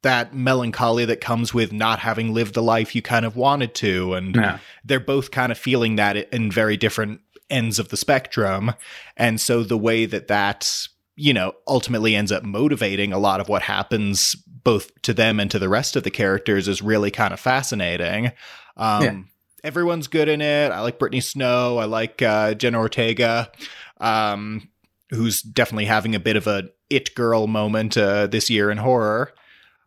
that 0.03 0.35
melancholy 0.35 1.05
that 1.05 1.21
comes 1.21 1.53
with 1.53 1.73
not 1.73 1.99
having 1.99 2.33
lived 2.33 2.55
the 2.55 2.63
life 2.63 2.95
you 2.95 3.03
kind 3.03 3.25
of 3.27 3.37
wanted 3.37 3.75
to 3.75 4.15
and 4.15 4.37
Yeah. 4.37 4.59
they're 4.85 5.01
both 5.01 5.31
kind 5.33 5.51
of 5.51 5.59
feeling 5.59 5.97
that 5.97 6.17
in 6.33 6.51
very 6.51 6.77
different 6.77 7.21
ends 7.51 7.79
of 7.81 7.89
the 7.89 7.97
spectrum 7.97 8.73
and 9.17 9.41
so 9.41 9.65
the 9.65 9.77
way 9.79 10.07
that 10.07 10.29
that 10.29 10.87
you 11.17 11.33
know 11.33 11.53
ultimately 11.67 12.15
ends 12.17 12.33
up 12.33 12.43
motivating 12.43 13.13
a 13.13 13.19
lot 13.19 13.41
of 13.41 13.49
what 13.49 13.63
happens 13.63 14.35
both 14.47 14.91
to 15.03 15.13
them 15.15 15.39
and 15.41 15.51
to 15.51 15.59
the 15.59 15.69
rest 15.69 15.95
of 15.97 16.03
the 16.03 16.11
characters 16.11 16.67
is 16.69 16.83
really 16.83 17.11
kind 17.11 17.33
of 17.33 17.39
fascinating 17.41 18.27
um 18.77 19.03
Yeah. 19.03 19.21
everyone's 19.63 20.09
good 20.09 20.29
in 20.29 20.41
it 20.41 20.71
i 20.73 20.81
like 20.81 20.99
brittany 20.99 21.21
snow 21.21 21.79
i 21.79 21.85
like 21.85 22.21
uh 22.23 22.55
jenna 22.55 22.79
ortega 22.79 23.51
um 24.01 24.69
who's 25.11 25.43
definitely 25.43 25.85
having 25.85 26.15
a 26.15 26.21
bit 26.21 26.37
of 26.37 26.47
a 26.47 26.65
it 26.91 27.15
girl 27.15 27.47
moment 27.47 27.97
uh 27.97 28.27
this 28.27 28.51
year 28.51 28.71
in 28.71 28.79
horror 28.79 29.33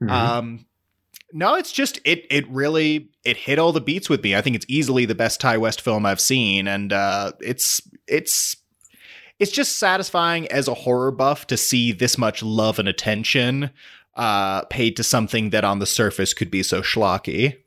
Mhm. 0.01 0.09
um, 0.11 0.65
no, 1.33 1.55
it's 1.55 1.71
just 1.73 1.99
it. 2.05 2.25
It 2.29 2.47
really 2.49 3.09
it 3.25 3.35
hit 3.35 3.57
all 3.59 3.73
the 3.73 3.81
beats 3.81 4.09
with 4.09 4.23
me. 4.23 4.35
I 4.35 4.41
think 4.41 4.55
it's 4.55 4.65
easily 4.69 5.05
the 5.05 5.15
best 5.15 5.41
Ti 5.41 5.57
West 5.57 5.81
film 5.81 6.05
I've 6.05 6.21
seen, 6.21 6.67
and 6.67 6.93
uh, 6.93 7.31
it's 7.41 7.81
it's 8.07 8.55
it's 9.39 9.51
just 9.51 9.77
satisfying 9.77 10.47
as 10.47 10.67
a 10.67 10.73
horror 10.73 11.11
buff 11.11 11.47
to 11.47 11.57
see 11.57 11.91
this 11.91 12.17
much 12.17 12.41
love 12.41 12.79
and 12.79 12.87
attention 12.87 13.71
uh, 14.15 14.63
paid 14.65 14.95
to 14.97 15.03
something 15.03 15.51
that 15.51 15.63
on 15.63 15.79
the 15.79 15.85
surface 15.85 16.33
could 16.33 16.49
be 16.49 16.63
so 16.63 16.81
schlocky. 16.81 17.57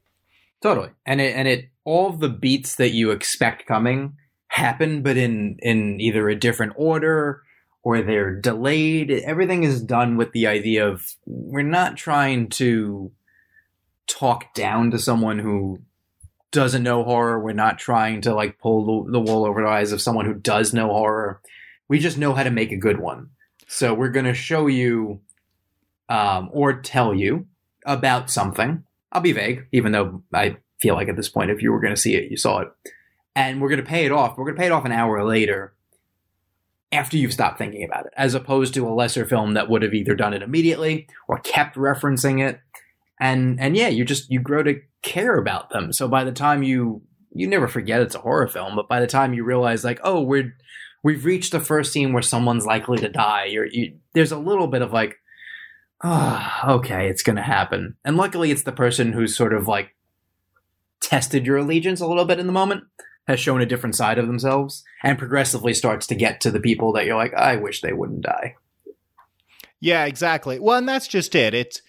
Totally. 0.62 0.90
And 1.06 1.20
it 1.20 1.34
and 1.34 1.48
it 1.48 1.70
all 1.84 2.08
of 2.08 2.20
the 2.20 2.28
beats 2.28 2.74
that 2.76 2.90
you 2.90 3.10
expect 3.12 3.66
coming 3.66 4.16
happen, 4.48 5.02
but 5.02 5.16
in 5.16 5.58
in 5.62 6.00
either 6.00 6.28
a 6.28 6.38
different 6.38 6.74
order 6.76 7.42
or 7.82 8.02
they're 8.02 8.34
delayed. 8.34 9.10
Everything 9.10 9.62
is 9.62 9.80
done 9.80 10.16
with 10.16 10.32
the 10.32 10.46
idea 10.46 10.86
of 10.86 11.14
we're 11.24 11.62
not 11.62 11.96
trying 11.96 12.48
to 12.48 13.10
talk 14.06 14.52
down 14.54 14.90
to 14.90 14.98
someone 14.98 15.38
who 15.38 15.80
doesn't 16.50 16.82
know 16.82 17.04
horror. 17.04 17.40
We're 17.40 17.52
not 17.52 17.78
trying 17.78 18.20
to 18.22 18.34
like 18.34 18.58
pull 18.58 19.04
the, 19.04 19.12
the 19.12 19.20
wool 19.20 19.46
over 19.46 19.62
the 19.62 19.68
eyes 19.68 19.92
of 19.92 20.02
someone 20.02 20.26
who 20.26 20.34
does 20.34 20.74
know 20.74 20.88
horror. 20.88 21.40
We 21.90 21.98
just 21.98 22.16
know 22.16 22.32
how 22.32 22.44
to 22.44 22.50
make 22.50 22.72
a 22.72 22.76
good 22.76 23.00
one. 23.00 23.28
So 23.68 23.92
we're 23.92 24.08
going 24.08 24.24
to 24.24 24.34
show 24.34 24.66
you 24.66 25.20
um, 26.08 26.48
or 26.52 26.80
tell 26.80 27.14
you 27.14 27.46
about 27.84 28.30
something. 28.30 28.84
I'll 29.12 29.20
be 29.20 29.32
vague, 29.32 29.66
even 29.72 29.92
though 29.92 30.22
I 30.32 30.56
feel 30.80 30.94
like 30.94 31.08
at 31.08 31.16
this 31.16 31.28
point, 31.28 31.50
if 31.50 31.62
you 31.62 31.72
were 31.72 31.80
going 31.80 31.94
to 31.94 32.00
see 32.00 32.14
it, 32.14 32.30
you 32.30 32.36
saw 32.36 32.60
it. 32.60 32.68
And 33.36 33.60
we're 33.60 33.68
going 33.68 33.84
to 33.84 33.90
pay 33.90 34.06
it 34.06 34.12
off. 34.12 34.38
We're 34.38 34.44
going 34.44 34.56
to 34.56 34.60
pay 34.60 34.66
it 34.66 34.72
off 34.72 34.84
an 34.84 34.92
hour 34.92 35.22
later. 35.24 35.74
after 36.92 37.16
you've 37.16 37.32
stopped 37.32 37.58
thinking 37.58 37.84
about 37.84 38.06
it, 38.06 38.12
as 38.16 38.34
opposed 38.34 38.74
to 38.74 38.88
a 38.88 38.90
lesser 38.90 39.24
film 39.24 39.54
that 39.54 39.68
would 39.68 39.82
have 39.82 39.94
either 39.94 40.14
done 40.14 40.34
it 40.34 40.42
immediately 40.42 41.06
or 41.28 41.38
kept 41.38 41.76
referencing 41.76 42.44
it. 42.44 42.60
And 43.20 43.60
and 43.60 43.76
yeah, 43.76 43.88
you 43.88 44.04
just 44.04 44.30
you 44.30 44.40
grow 44.40 44.62
to 44.62 44.80
care 45.02 45.36
about 45.36 45.70
them. 45.70 45.92
So 45.92 46.08
by 46.08 46.24
the 46.24 46.32
time 46.32 46.62
you 46.62 47.02
you 47.32 47.46
never 47.46 47.68
forget 47.68 48.00
it's 48.00 48.14
a 48.14 48.20
horror 48.20 48.48
film, 48.48 48.74
but 48.74 48.88
by 48.88 49.00
the 49.00 49.06
time 49.06 49.34
you 49.34 49.44
realize 49.44 49.84
like, 49.84 50.00
oh, 50.02 50.20
we're 50.20 50.54
we've 51.02 51.24
reached 51.24 51.52
the 51.52 51.60
first 51.60 51.92
scene 51.92 52.12
where 52.12 52.22
someone's 52.22 52.66
likely 52.66 52.98
to 52.98 53.08
die, 53.08 53.46
you're 53.46 53.66
you, 53.66 53.98
there's 54.12 54.32
a 54.32 54.38
little 54.38 54.66
bit 54.66 54.82
of 54.82 54.92
like, 54.92 55.16
oh, 56.02 56.60
okay, 56.64 57.08
it's 57.08 57.22
gonna 57.22 57.42
happen. 57.42 57.96
And 58.04 58.16
luckily, 58.16 58.50
it's 58.50 58.62
the 58.62 58.72
person 58.72 59.12
who's 59.12 59.36
sort 59.36 59.54
of 59.54 59.68
like 59.68 59.94
tested 61.00 61.46
your 61.46 61.58
allegiance 61.58 62.00
a 62.00 62.06
little 62.06 62.24
bit 62.24 62.38
in 62.38 62.46
the 62.46 62.52
moment 62.52 62.84
has 63.26 63.40
shown 63.40 63.60
a 63.60 63.66
different 63.66 63.94
side 63.94 64.18
of 64.18 64.26
themselves 64.26 64.84
and 65.02 65.18
progressively 65.18 65.72
starts 65.72 66.06
to 66.06 66.14
get 66.14 66.40
to 66.40 66.50
the 66.50 66.60
people 66.60 66.92
that 66.92 67.06
you're 67.06 67.16
like, 67.16 67.34
I 67.34 67.56
wish 67.56 67.80
they 67.80 67.92
wouldn't 67.92 68.22
die. 68.22 68.56
Yeah, 69.78 70.04
exactly. 70.04 70.58
Well, 70.58 70.78
and 70.78 70.88
that's 70.88 71.08
just 71.08 71.34
it. 71.34 71.54
It's 71.54 71.80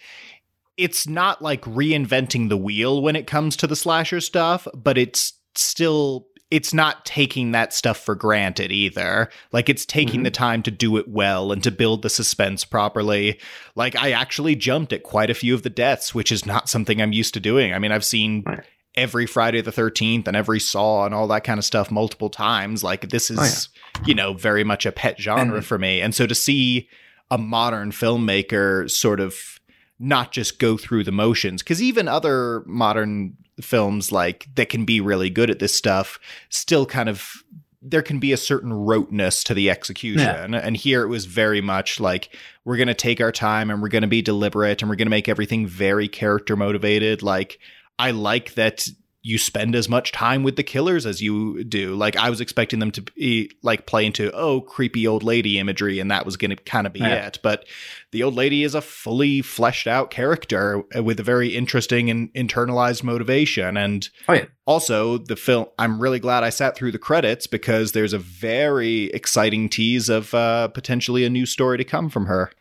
it's 0.77 1.07
not 1.07 1.41
like 1.41 1.61
reinventing 1.63 2.49
the 2.49 2.57
wheel 2.57 3.01
when 3.01 3.15
it 3.15 3.27
comes 3.27 3.55
to 3.57 3.67
the 3.67 3.75
slasher 3.75 4.21
stuff, 4.21 4.67
but 4.73 4.97
it's 4.97 5.33
still 5.55 6.27
it's 6.51 6.73
not 6.73 7.05
taking 7.05 7.51
that 7.51 7.73
stuff 7.73 7.97
for 7.97 8.13
granted 8.13 8.71
either. 8.71 9.29
Like 9.51 9.69
it's 9.69 9.85
taking 9.85 10.15
mm-hmm. 10.15 10.23
the 10.23 10.31
time 10.31 10.61
to 10.63 10.71
do 10.71 10.97
it 10.97 11.07
well 11.07 11.51
and 11.51 11.63
to 11.63 11.71
build 11.71 12.01
the 12.01 12.09
suspense 12.09 12.65
properly. 12.65 13.39
Like 13.75 13.95
I 13.95 14.11
actually 14.11 14.55
jumped 14.55 14.93
at 14.93 15.03
quite 15.03 15.29
a 15.29 15.33
few 15.33 15.55
of 15.55 15.63
the 15.63 15.69
deaths, 15.69 16.13
which 16.13 16.31
is 16.31 16.45
not 16.45 16.69
something 16.69 17.01
I'm 17.01 17.13
used 17.13 17.33
to 17.35 17.39
doing. 17.39 17.73
I 17.73 17.79
mean, 17.79 17.91
I've 17.91 18.05
seen 18.05 18.43
right 18.45 18.65
every 18.95 19.25
Friday 19.25 19.61
the 19.61 19.71
13th 19.71 20.27
and 20.27 20.35
every 20.35 20.59
Saw 20.59 21.05
and 21.05 21.15
all 21.15 21.27
that 21.27 21.43
kind 21.43 21.57
of 21.57 21.65
stuff 21.65 21.91
multiple 21.91 22.29
times. 22.29 22.83
Like 22.83 23.09
this 23.09 23.29
is, 23.29 23.39
oh, 23.39 23.79
yeah. 23.99 24.07
you 24.07 24.15
know, 24.15 24.33
very 24.33 24.63
much 24.63 24.85
a 24.85 24.91
pet 24.91 25.19
genre 25.19 25.57
and, 25.57 25.65
for 25.65 25.79
me. 25.79 26.01
And 26.01 26.13
so 26.13 26.27
to 26.27 26.35
see 26.35 26.89
a 27.29 27.37
modern 27.37 27.91
filmmaker 27.91 28.89
sort 28.89 29.19
of 29.19 29.59
not 29.99 30.31
just 30.31 30.59
go 30.59 30.77
through 30.77 31.03
the 31.03 31.11
motions, 31.11 31.61
because 31.61 31.81
even 31.81 32.07
other 32.07 32.63
modern 32.65 33.37
films 33.61 34.11
like 34.11 34.47
that 34.55 34.69
can 34.69 34.85
be 34.85 34.99
really 34.99 35.29
good 35.29 35.49
at 35.49 35.59
this 35.59 35.73
stuff 35.73 36.19
still 36.49 36.85
kind 36.85 37.09
of 37.09 37.43
there 37.81 38.03
can 38.03 38.19
be 38.19 38.31
a 38.31 38.37
certain 38.37 38.71
roteness 38.71 39.43
to 39.43 39.55
the 39.55 39.69
execution. 39.69 40.53
Yeah. 40.53 40.61
And 40.63 40.77
here 40.77 41.01
it 41.01 41.07
was 41.07 41.25
very 41.25 41.61
much 41.61 41.99
like 41.99 42.35
we're 42.63 42.77
going 42.77 42.87
to 42.87 42.93
take 42.93 43.19
our 43.19 43.31
time 43.31 43.71
and 43.71 43.81
we're 43.81 43.89
going 43.89 44.03
to 44.03 44.07
be 44.07 44.21
deliberate 44.21 44.81
and 44.81 44.89
we're 44.89 44.97
going 44.97 45.07
to 45.07 45.11
make 45.11 45.27
everything 45.27 45.65
very 45.65 46.07
character 46.07 46.55
motivated. 46.55 47.23
Like 47.23 47.59
I 47.97 48.11
like 48.11 48.53
that 48.53 48.87
you 49.23 49.37
spend 49.37 49.75
as 49.75 49.87
much 49.87 50.11
time 50.11 50.41
with 50.41 50.55
the 50.55 50.63
killers 50.63 51.05
as 51.05 51.21
you 51.21 51.63
do. 51.63 51.93
Like 51.93 52.15
I 52.15 52.29
was 52.29 52.41
expecting 52.41 52.79
them 52.79 52.91
to 52.91 53.01
be 53.01 53.51
like 53.61 53.85
play 53.85 54.05
into 54.05 54.31
oh 54.31 54.61
creepy 54.61 55.05
old 55.07 55.21
lady 55.21 55.59
imagery, 55.59 55.99
and 55.99 56.09
that 56.09 56.25
was 56.25 56.37
going 56.37 56.49
to 56.49 56.55
kind 56.55 56.87
of 56.87 56.93
be 56.93 57.01
yeah. 57.01 57.27
it. 57.27 57.39
But 57.43 57.65
the 58.11 58.23
old 58.23 58.33
lady 58.33 58.63
is 58.63 58.73
a 58.73 58.81
fully 58.81 59.41
fleshed 59.41 59.85
out 59.85 60.09
character 60.09 60.83
with 60.95 61.19
a 61.19 61.23
very 61.23 61.49
interesting 61.49 62.09
and 62.09 62.33
internalized 62.33 63.03
motivation. 63.03 63.77
And 63.77 64.09
oh, 64.27 64.33
yeah. 64.33 64.45
also 64.65 65.19
the 65.19 65.35
film, 65.35 65.67
I'm 65.77 66.01
really 66.01 66.19
glad 66.19 66.43
I 66.43 66.49
sat 66.49 66.75
through 66.75 66.91
the 66.91 66.99
credits 66.99 67.45
because 67.45 67.91
there's 67.91 68.13
a 68.13 68.19
very 68.19 69.05
exciting 69.11 69.69
tease 69.69 70.09
of 70.09 70.33
uh, 70.33 70.69
potentially 70.69 71.25
a 71.25 71.29
new 71.29 71.45
story 71.45 71.77
to 71.77 71.83
come 71.83 72.09
from 72.09 72.25
her. 72.25 72.51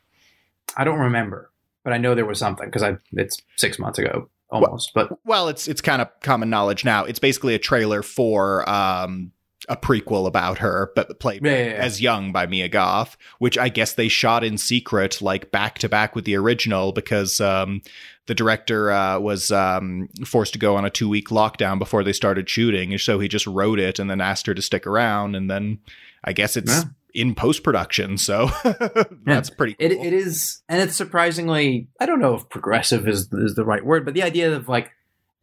I 0.76 0.84
don't 0.84 1.00
remember, 1.00 1.50
but 1.84 1.94
I 1.94 1.98
know 1.98 2.14
there 2.14 2.26
was 2.26 2.38
something 2.38 2.66
because 2.66 2.82
I 2.82 2.98
it's 3.12 3.40
six 3.56 3.78
months 3.78 3.98
ago 3.98 4.28
almost. 4.50 4.92
Well, 4.94 5.08
but 5.08 5.18
well, 5.24 5.48
it's 5.48 5.68
it's 5.68 5.80
kind 5.80 6.02
of 6.02 6.08
common 6.22 6.50
knowledge 6.50 6.84
now. 6.84 7.04
It's 7.04 7.18
basically 7.18 7.54
a 7.54 7.58
trailer 7.58 8.02
for 8.02 8.68
um, 8.68 9.32
a 9.68 9.76
prequel 9.76 10.26
about 10.26 10.58
her, 10.58 10.90
but 10.94 11.20
played 11.20 11.44
yeah, 11.44 11.52
yeah, 11.52 11.64
yeah. 11.64 11.72
as 11.72 12.00
young 12.00 12.32
by 12.32 12.46
Mia 12.46 12.68
Goth, 12.68 13.16
which 13.38 13.58
I 13.58 13.68
guess 13.68 13.94
they 13.94 14.08
shot 14.08 14.44
in 14.44 14.58
secret, 14.58 15.20
like 15.20 15.50
back 15.50 15.78
to 15.78 15.88
back 15.88 16.14
with 16.14 16.24
the 16.24 16.36
original, 16.36 16.92
because 16.92 17.40
um, 17.40 17.82
the 18.26 18.34
director 18.34 18.90
uh, 18.90 19.18
was 19.18 19.50
um, 19.50 20.08
forced 20.24 20.52
to 20.54 20.58
go 20.58 20.76
on 20.76 20.84
a 20.84 20.90
two 20.90 21.08
week 21.08 21.28
lockdown 21.28 21.78
before 21.78 22.02
they 22.02 22.12
started 22.12 22.48
shooting, 22.48 22.96
so 22.98 23.18
he 23.20 23.28
just 23.28 23.46
wrote 23.46 23.78
it 23.78 23.98
and 23.98 24.10
then 24.10 24.20
asked 24.20 24.46
her 24.46 24.54
to 24.54 24.62
stick 24.62 24.86
around, 24.86 25.34
and 25.34 25.50
then 25.50 25.78
I 26.24 26.32
guess 26.32 26.56
it's 26.56 26.84
in 27.14 27.34
post 27.34 27.62
production. 27.62 28.18
So 28.18 28.50
that's 29.24 29.50
pretty 29.50 29.74
cool. 29.74 29.86
It, 29.86 29.92
it 29.92 30.12
is, 30.12 30.62
and 30.68 30.80
it's 30.80 30.96
surprisingly, 30.96 31.88
I 32.00 32.06
don't 32.06 32.20
know 32.20 32.34
if 32.34 32.48
progressive 32.48 33.08
is, 33.08 33.32
is 33.32 33.54
the 33.54 33.64
right 33.64 33.84
word, 33.84 34.04
but 34.04 34.14
the 34.14 34.22
idea 34.22 34.54
of 34.54 34.68
like 34.68 34.90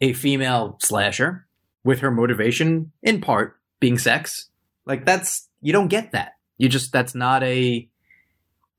a 0.01 0.13
female 0.13 0.77
slasher 0.81 1.45
with 1.83 1.99
her 1.99 2.11
motivation 2.11 2.91
in 3.01 3.21
part 3.21 3.57
being 3.79 3.97
sex, 3.97 4.49
like 4.85 5.05
that's, 5.05 5.47
you 5.61 5.73
don't 5.73 5.87
get 5.87 6.11
that. 6.11 6.33
You 6.57 6.69
just, 6.69 6.91
that's 6.91 7.15
not 7.15 7.43
a, 7.43 7.87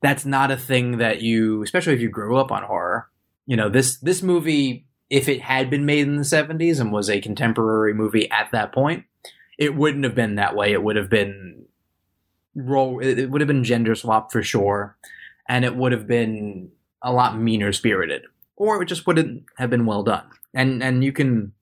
that's 0.01 0.25
not 0.25 0.51
a 0.51 0.57
thing 0.57 0.97
that 0.97 1.21
you, 1.21 1.63
especially 1.63 1.93
if 1.93 2.01
you 2.01 2.09
grew 2.09 2.37
up 2.37 2.51
on 2.51 2.63
horror. 2.63 3.09
You 3.45 3.57
know, 3.57 3.69
this, 3.69 3.97
this 3.99 4.21
movie, 4.21 4.85
if 5.09 5.27
it 5.27 5.41
had 5.41 5.69
been 5.69 5.85
made 5.85 6.07
in 6.07 6.17
the 6.17 6.23
70s 6.23 6.79
and 6.79 6.91
was 6.91 7.09
a 7.09 7.19
contemporary 7.19 7.93
movie 7.93 8.29
at 8.31 8.49
that 8.51 8.71
point, 8.71 9.05
it 9.57 9.75
wouldn't 9.75 10.05
have 10.05 10.15
been 10.15 10.35
that 10.35 10.55
way. 10.55 10.71
It 10.71 10.81
would 10.81 10.95
have 10.95 11.09
been 11.09 11.65
role 12.55 12.99
it 12.99 13.29
would 13.29 13.41
have 13.41 13.47
been 13.47 13.63
gender 13.63 13.95
swap 13.95 14.31
for 14.31 14.41
sure 14.43 14.97
and 15.47 15.63
it 15.63 15.75
would 15.75 15.91
have 15.91 16.07
been 16.07 16.71
a 17.01 17.11
lot 17.11 17.37
meaner 17.37 17.71
spirited 17.71 18.23
or 18.59 18.81
it 18.81 18.85
just 18.85 19.07
wouldn't 19.07 19.45
have 19.57 19.71
been 19.71 19.85
well 19.85 20.03
done. 20.03 20.25
And 20.53 20.83
and 20.83 21.03
you 21.03 21.11
can 21.11 21.53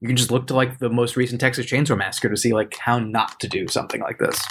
you 0.00 0.08
can 0.08 0.16
just 0.16 0.30
look 0.30 0.48
to 0.48 0.54
like 0.54 0.78
the 0.78 0.90
most 0.90 1.16
recent 1.16 1.40
texas 1.40 1.66
chainsaw 1.66 1.96
massacre 1.96 2.28
to 2.28 2.36
see 2.36 2.52
like 2.52 2.76
how 2.76 2.98
not 2.98 3.38
to 3.40 3.48
do 3.48 3.68
something 3.68 4.00
like 4.00 4.18
this. 4.18 4.42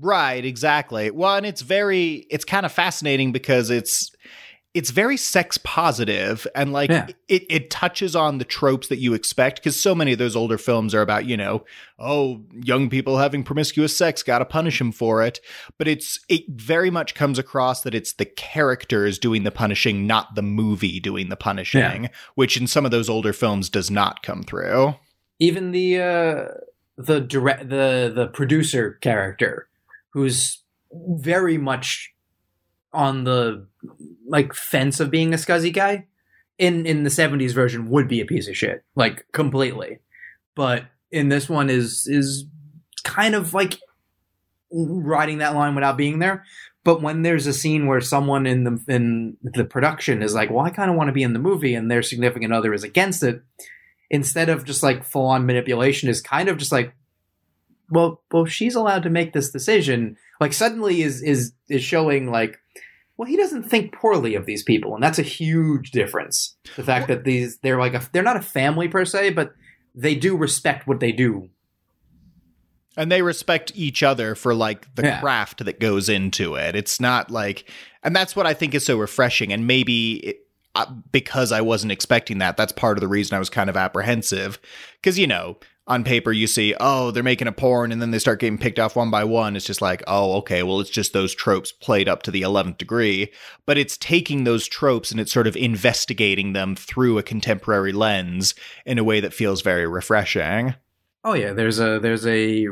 Right 0.00 0.44
exactly. 0.44 1.10
Well 1.10 1.36
and 1.36 1.46
it's 1.46 1.62
very 1.62 2.26
it's 2.30 2.44
kind 2.44 2.66
of 2.66 2.72
fascinating 2.72 3.30
because 3.30 3.70
it's 3.70 4.10
it's 4.74 4.90
very 4.90 5.16
sex 5.16 5.56
positive 5.58 6.46
and 6.54 6.72
like 6.72 6.90
yeah. 6.90 7.06
it, 7.28 7.44
it 7.48 7.70
touches 7.70 8.16
on 8.16 8.38
the 8.38 8.44
tropes 8.44 8.88
that 8.88 8.98
you 8.98 9.14
expect 9.14 9.56
because 9.56 9.78
so 9.78 9.94
many 9.94 10.12
of 10.12 10.18
those 10.18 10.34
older 10.34 10.58
films 10.58 10.94
are 10.94 11.00
about 11.00 11.24
you 11.24 11.36
know 11.36 11.64
oh 11.98 12.42
young 12.52 12.90
people 12.90 13.18
having 13.18 13.44
promiscuous 13.44 13.96
sex 13.96 14.22
gotta 14.22 14.44
punish 14.44 14.78
them 14.78 14.92
for 14.92 15.22
it 15.22 15.40
but 15.78 15.86
it's 15.88 16.20
it 16.28 16.42
very 16.48 16.90
much 16.90 17.14
comes 17.14 17.38
across 17.38 17.82
that 17.82 17.94
it's 17.94 18.14
the 18.14 18.24
characters 18.24 19.18
doing 19.18 19.44
the 19.44 19.52
punishing 19.52 20.06
not 20.06 20.34
the 20.34 20.42
movie 20.42 21.00
doing 21.00 21.28
the 21.28 21.36
punishing 21.36 22.04
yeah. 22.04 22.10
which 22.34 22.56
in 22.56 22.66
some 22.66 22.84
of 22.84 22.90
those 22.90 23.08
older 23.08 23.32
films 23.32 23.70
does 23.70 23.90
not 23.90 24.22
come 24.22 24.42
through 24.42 24.94
even 25.38 25.70
the 25.70 26.00
uh 26.00 26.44
the 26.96 27.20
direct 27.20 27.68
the 27.68 28.12
the 28.14 28.26
producer 28.26 28.98
character 29.00 29.68
who's 30.10 30.62
very 30.92 31.58
much 31.58 32.12
on 32.92 33.24
the 33.24 33.66
like 34.26 34.54
fence 34.54 35.00
of 35.00 35.10
being 35.10 35.34
a 35.34 35.36
scuzzy 35.36 35.72
guy 35.72 36.06
in 36.58 36.86
in 36.86 37.02
the 37.02 37.10
70s 37.10 37.52
version 37.52 37.90
would 37.90 38.08
be 38.08 38.20
a 38.20 38.26
piece 38.26 38.48
of 38.48 38.56
shit 38.56 38.84
like 38.94 39.26
completely. 39.32 39.98
But 40.54 40.84
in 41.10 41.28
this 41.28 41.48
one 41.48 41.70
is 41.70 42.06
is 42.06 42.46
kind 43.02 43.34
of 43.34 43.54
like 43.54 43.78
riding 44.70 45.38
that 45.38 45.54
line 45.54 45.74
without 45.74 45.96
being 45.96 46.18
there. 46.18 46.44
But 46.84 47.00
when 47.00 47.22
there's 47.22 47.46
a 47.46 47.54
scene 47.54 47.86
where 47.86 48.00
someone 48.00 48.46
in 48.46 48.64
the 48.64 48.84
in 48.88 49.36
the 49.42 49.64
production 49.64 50.22
is 50.22 50.34
like 50.34 50.50
well 50.50 50.64
i 50.64 50.70
kind 50.70 50.90
of 50.90 50.96
want 50.96 51.08
to 51.08 51.12
be 51.12 51.22
in 51.22 51.32
the 51.32 51.38
movie 51.38 51.74
and 51.74 51.90
their 51.90 52.02
significant 52.02 52.52
other 52.52 52.74
is 52.74 52.84
against 52.84 53.22
it 53.22 53.42
instead 54.10 54.50
of 54.50 54.64
just 54.64 54.82
like 54.82 55.02
full 55.02 55.26
on 55.26 55.46
manipulation 55.46 56.10
is 56.10 56.20
kind 56.20 56.48
of 56.48 56.58
just 56.58 56.72
like 56.72 56.94
well 57.90 58.22
well 58.32 58.44
she's 58.44 58.74
allowed 58.74 59.02
to 59.02 59.10
make 59.10 59.32
this 59.32 59.50
decision. 59.50 60.16
Like 60.40 60.52
suddenly 60.52 61.02
is 61.02 61.22
is 61.22 61.52
is 61.68 61.82
showing 61.82 62.30
like 62.30 62.58
well, 63.16 63.28
he 63.28 63.36
doesn't 63.36 63.64
think 63.64 63.92
poorly 63.92 64.34
of 64.34 64.46
these 64.46 64.62
people, 64.62 64.94
and 64.94 65.02
that's 65.02 65.18
a 65.18 65.22
huge 65.22 65.92
difference. 65.92 66.56
The 66.76 66.82
fact 66.82 67.08
that 67.08 67.24
these 67.24 67.58
they're 67.58 67.78
like 67.78 67.94
a, 67.94 68.02
they're 68.12 68.22
not 68.22 68.36
a 68.36 68.42
family 68.42 68.88
per 68.88 69.04
se, 69.04 69.30
but 69.30 69.54
they 69.94 70.14
do 70.14 70.36
respect 70.36 70.86
what 70.86 71.00
they 71.00 71.12
do, 71.12 71.48
and 72.96 73.10
they 73.10 73.22
respect 73.22 73.72
each 73.74 74.02
other 74.02 74.34
for 74.34 74.54
like 74.54 74.92
the 74.94 75.02
yeah. 75.02 75.20
craft 75.20 75.64
that 75.64 75.80
goes 75.80 76.08
into 76.08 76.56
it. 76.56 76.74
It's 76.74 77.00
not 77.00 77.30
like, 77.30 77.70
and 78.02 78.14
that's 78.14 78.34
what 78.34 78.46
I 78.46 78.54
think 78.54 78.74
is 78.74 78.84
so 78.84 78.98
refreshing, 78.98 79.52
and 79.52 79.66
maybe. 79.66 80.14
It, 80.14 80.40
uh, 80.76 80.86
because 81.12 81.52
I 81.52 81.60
wasn't 81.60 81.92
expecting 81.92 82.38
that, 82.38 82.56
that's 82.56 82.72
part 82.72 82.96
of 82.96 83.00
the 83.00 83.06
reason 83.06 83.36
I 83.36 83.38
was 83.38 83.48
kind 83.48 83.70
of 83.70 83.76
apprehensive. 83.76 84.58
Because, 84.96 85.16
you 85.16 85.28
know, 85.28 85.58
on 85.86 86.02
paper 86.02 86.32
you 86.32 86.46
see, 86.46 86.74
oh, 86.80 87.10
they're 87.10 87.22
making 87.22 87.48
a 87.48 87.52
porn, 87.52 87.92
and 87.92 88.00
then 88.00 88.10
they 88.10 88.18
start 88.18 88.40
getting 88.40 88.58
picked 88.58 88.78
off 88.78 88.96
one 88.96 89.10
by 89.10 89.24
one. 89.24 89.54
It's 89.54 89.66
just 89.66 89.82
like, 89.82 90.02
oh, 90.06 90.36
okay, 90.36 90.62
well, 90.62 90.80
it's 90.80 90.90
just 90.90 91.12
those 91.12 91.34
tropes 91.34 91.72
played 91.72 92.08
up 92.08 92.22
to 92.22 92.30
the 92.30 92.42
11th 92.42 92.78
degree. 92.78 93.30
But 93.66 93.76
it's 93.76 93.98
taking 93.98 94.44
those 94.44 94.66
tropes 94.66 95.10
and 95.10 95.20
it's 95.20 95.32
sort 95.32 95.46
of 95.46 95.56
investigating 95.56 96.54
them 96.54 96.74
through 96.74 97.18
a 97.18 97.22
contemporary 97.22 97.92
lens 97.92 98.54
in 98.86 98.98
a 98.98 99.04
way 99.04 99.20
that 99.20 99.34
feels 99.34 99.60
very 99.60 99.86
refreshing. 99.86 100.74
Oh 101.22 101.34
yeah, 101.34 101.52
there's 101.52 101.80
a 101.80 101.98
there's 101.98 102.26
a 102.26 102.66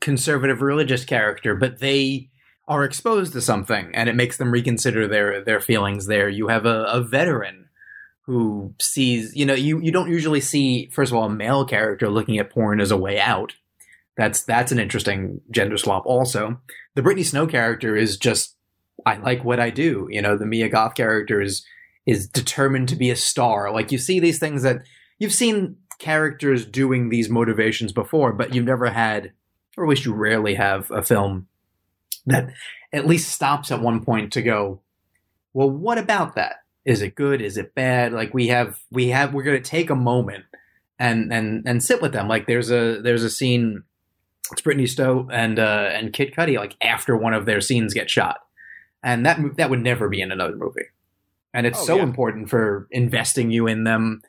conservative 0.00 0.60
religious 0.60 1.04
character, 1.04 1.54
but 1.54 1.80
they 1.80 2.30
are 2.68 2.84
exposed 2.84 3.32
to 3.32 3.40
something 3.40 3.90
and 3.94 4.08
it 4.08 4.14
makes 4.14 4.36
them 4.36 4.50
reconsider 4.50 5.08
their 5.08 5.42
their 5.42 5.60
feelings 5.60 6.06
there. 6.06 6.28
You 6.28 6.48
have 6.48 6.66
a, 6.66 6.84
a 6.84 7.02
veteran 7.02 7.69
who 8.30 8.72
sees, 8.80 9.34
you 9.34 9.44
know, 9.44 9.54
you, 9.54 9.80
you 9.80 9.90
don't 9.90 10.08
usually 10.08 10.40
see, 10.40 10.88
first 10.92 11.10
of 11.10 11.18
all, 11.18 11.24
a 11.24 11.30
male 11.30 11.64
character 11.64 12.08
looking 12.08 12.38
at 12.38 12.48
porn 12.48 12.80
as 12.80 12.92
a 12.92 12.96
way 12.96 13.18
out. 13.18 13.54
That's 14.16 14.44
that's 14.44 14.70
an 14.70 14.78
interesting 14.78 15.40
gender 15.50 15.76
swap. 15.76 16.04
Also, 16.06 16.60
the 16.94 17.02
Brittany 17.02 17.24
Snow 17.24 17.48
character 17.48 17.96
is 17.96 18.16
just 18.16 18.54
I 19.04 19.16
like 19.16 19.42
what 19.42 19.58
I 19.58 19.70
do. 19.70 20.06
You 20.10 20.22
know, 20.22 20.36
the 20.36 20.46
Mia 20.46 20.68
Goth 20.68 20.94
character 20.94 21.40
is 21.40 21.66
is 22.06 22.28
determined 22.28 22.88
to 22.90 22.96
be 22.96 23.10
a 23.10 23.16
star. 23.16 23.72
Like 23.72 23.90
you 23.90 23.98
see 23.98 24.20
these 24.20 24.38
things 24.38 24.62
that 24.62 24.82
you've 25.18 25.34
seen 25.34 25.78
characters 25.98 26.64
doing 26.64 27.08
these 27.08 27.28
motivations 27.28 27.92
before, 27.92 28.32
but 28.32 28.54
you've 28.54 28.64
never 28.64 28.90
had, 28.90 29.32
or 29.76 29.84
at 29.84 29.90
least 29.90 30.04
you 30.04 30.14
rarely 30.14 30.54
have, 30.54 30.88
a 30.92 31.02
film 31.02 31.48
that 32.26 32.50
at 32.92 33.08
least 33.08 33.32
stops 33.32 33.72
at 33.72 33.82
one 33.82 34.04
point 34.04 34.32
to 34.34 34.42
go, 34.42 34.82
well, 35.52 35.68
what 35.68 35.98
about 35.98 36.36
that? 36.36 36.60
Is 36.90 37.02
it 37.02 37.14
good? 37.14 37.40
Is 37.40 37.56
it 37.56 37.74
bad? 37.74 38.12
Like 38.12 38.34
we 38.34 38.48
have, 38.48 38.80
we 38.90 39.08
have, 39.08 39.32
we're 39.32 39.42
going 39.44 39.62
to 39.62 39.70
take 39.70 39.90
a 39.90 39.94
moment 39.94 40.44
and 41.00 41.32
and 41.32 41.66
and 41.66 41.82
sit 41.82 42.00
with 42.00 42.12
them. 42.12 42.28
Like 42.28 42.46
there's 42.46 42.70
a 42.70 43.00
there's 43.00 43.24
a 43.24 43.30
scene. 43.30 43.82
It's 44.52 44.60
Brittany 44.60 44.86
Snow 44.86 45.28
and 45.32 45.58
uh, 45.58 45.88
and 45.92 46.12
Kid 46.12 46.34
Cudi 46.36 46.56
like 46.56 46.76
after 46.82 47.16
one 47.16 47.34
of 47.34 47.46
their 47.46 47.60
scenes 47.60 47.94
gets 47.94 48.12
shot, 48.12 48.40
and 49.02 49.24
that 49.26 49.40
that 49.56 49.70
would 49.70 49.82
never 49.82 50.08
be 50.08 50.20
in 50.20 50.30
another 50.30 50.54
movie. 50.54 50.86
And 51.52 51.66
it's 51.66 51.80
oh, 51.80 51.84
so 51.84 51.96
yeah. 51.96 52.02
important 52.02 52.50
for 52.50 52.86
investing 52.92 53.50
you 53.50 53.66
in 53.66 53.82
them. 53.84 54.22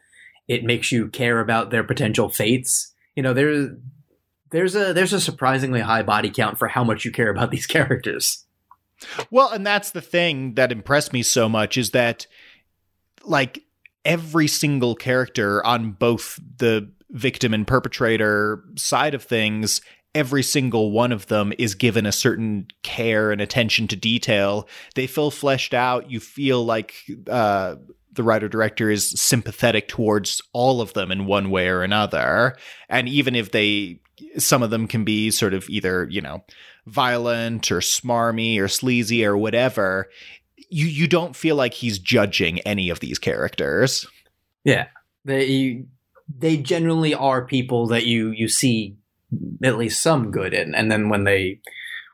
It 0.48 0.64
makes 0.64 0.92
you 0.92 1.10
care 1.10 1.40
about 1.40 1.70
their 1.70 1.84
potential 1.84 2.30
fates. 2.30 2.94
You 3.16 3.22
know, 3.22 3.34
there's 3.34 3.72
there's 4.52 4.76
a 4.76 4.94
there's 4.94 5.14
a 5.14 5.22
surprisingly 5.22 5.82
high 5.82 6.04
body 6.04 6.30
count 6.30 6.58
for 6.58 6.70
how 6.70 6.84
much 6.84 7.04
you 7.04 7.12
care 7.12 7.30
about 7.30 7.52
these 7.52 7.68
characters. 7.68 8.46
Well, 9.30 9.50
and 9.50 9.66
that's 9.66 9.92
the 9.92 10.02
thing 10.02 10.54
that 10.54 10.72
impressed 10.72 11.12
me 11.12 11.24
so 11.24 11.50
much 11.50 11.76
is 11.76 11.90
that 11.92 12.28
like 13.24 13.64
every 14.06 14.48
single 14.48 14.96
character 14.96 15.66
on 15.66 15.92
both 15.92 16.40
the 16.58 16.92
victim 17.12 17.54
and 17.54 17.68
perpetrator 17.68 18.64
side 18.76 19.14
of 19.14 19.24
things 19.24 19.82
every 20.14 20.44
single 20.44 20.92
one 20.92 21.12
of 21.12 21.28
them 21.28 21.54
is 21.58 21.76
given 21.76 22.06
a 22.06 22.12
certain 22.12 22.68
care 22.84 23.32
and 23.32 23.42
attention 23.42 23.88
to 23.88 23.96
detail. 23.96 24.68
They 24.96 25.08
feel 25.08 25.32
fleshed 25.32 25.74
out. 25.74 26.12
You 26.12 26.20
feel 26.20 26.66
like 26.66 26.96
uh, 27.30 27.76
the 28.12 28.24
writer 28.24 28.50
director 28.50 28.90
is 28.90 29.10
sympathetic 29.10 29.88
towards 29.88 30.42
all 30.54 30.82
of 30.82 30.94
them 30.94 31.12
in 31.12 31.26
one 31.26 31.50
way 31.50 31.68
or 31.68 31.84
another. 31.84 32.58
And 32.90 33.08
even 33.08 33.36
if 33.36 33.52
they, 33.52 34.00
some 34.38 34.64
of 34.64 34.70
them 34.70 34.88
can 34.88 35.06
be 35.06 35.32
sort 35.32 35.54
of 35.54 35.70
either, 35.70 36.08
you 36.10 36.22
know, 36.22 36.44
violent 36.88 37.72
or 37.72 37.80
smarmy 37.80 38.60
or 38.60 38.68
sleazy 38.68 39.24
or 39.24 39.38
whatever, 39.38 40.10
you 40.72 40.88
you 40.88 41.08
don't 41.08 41.36
feel 41.36 41.56
like 41.56 41.74
he's 41.76 42.00
judging 42.00 42.60
any 42.62 42.90
of 42.90 43.02
these 43.02 43.20
characters. 43.20 44.08
Yeah, 44.64 44.88
they 45.26 45.86
they 46.40 46.58
generally 46.58 47.14
are 47.14 47.46
people 47.46 47.88
that 47.88 48.06
you 48.06 48.32
you 48.32 48.48
see 48.48 48.96
at 49.64 49.78
least 49.78 50.02
some 50.02 50.32
good 50.32 50.54
in, 50.54 50.74
and 50.74 50.90
then 50.90 51.10
when 51.10 51.26
they 51.26 51.60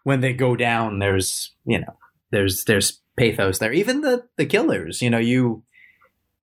when 0.03 0.21
they 0.21 0.33
go 0.33 0.55
down, 0.55 0.99
there's 0.99 1.53
you 1.65 1.79
know 1.79 1.97
there's 2.31 2.63
there's 2.65 2.99
pathos 3.15 3.59
there. 3.59 3.71
Even 3.71 4.01
the 4.01 4.25
the 4.37 4.45
killers, 4.45 5.01
you 5.01 5.09
know, 5.09 5.19
you 5.19 5.63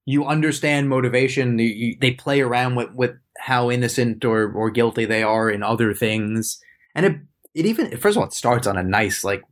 you 0.06 0.25
understand 0.25 0.88
motivation. 0.88 1.59
You, 1.59 1.66
you, 1.66 1.97
they 2.00 2.12
play 2.12 2.40
around 2.40 2.76
with 2.76 2.92
with 2.94 3.16
how 3.38 3.71
innocent 3.71 4.25
or 4.25 4.52
or 4.52 4.71
guilty 4.71 5.04
they 5.04 5.25
are 5.25 5.50
in 5.50 5.64
other 5.64 5.92
things, 5.94 6.61
and 6.94 7.06
it 7.06 7.16
it 7.54 7.66
even 7.66 7.97
first 7.97 8.16
of 8.16 8.21
all 8.21 8.28
it 8.28 8.33
starts 8.33 8.68
on 8.68 8.76
a 8.76 8.85
nice 8.85 9.25
like 9.25 9.42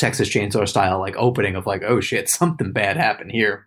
Texas 0.00 0.28
Chainsaw 0.28 0.68
style 0.68 0.98
like 0.98 1.16
opening 1.16 1.54
of 1.54 1.66
like, 1.66 1.82
oh 1.86 2.00
shit, 2.00 2.28
something 2.28 2.72
bad 2.72 2.96
happened 2.96 3.32
here. 3.32 3.66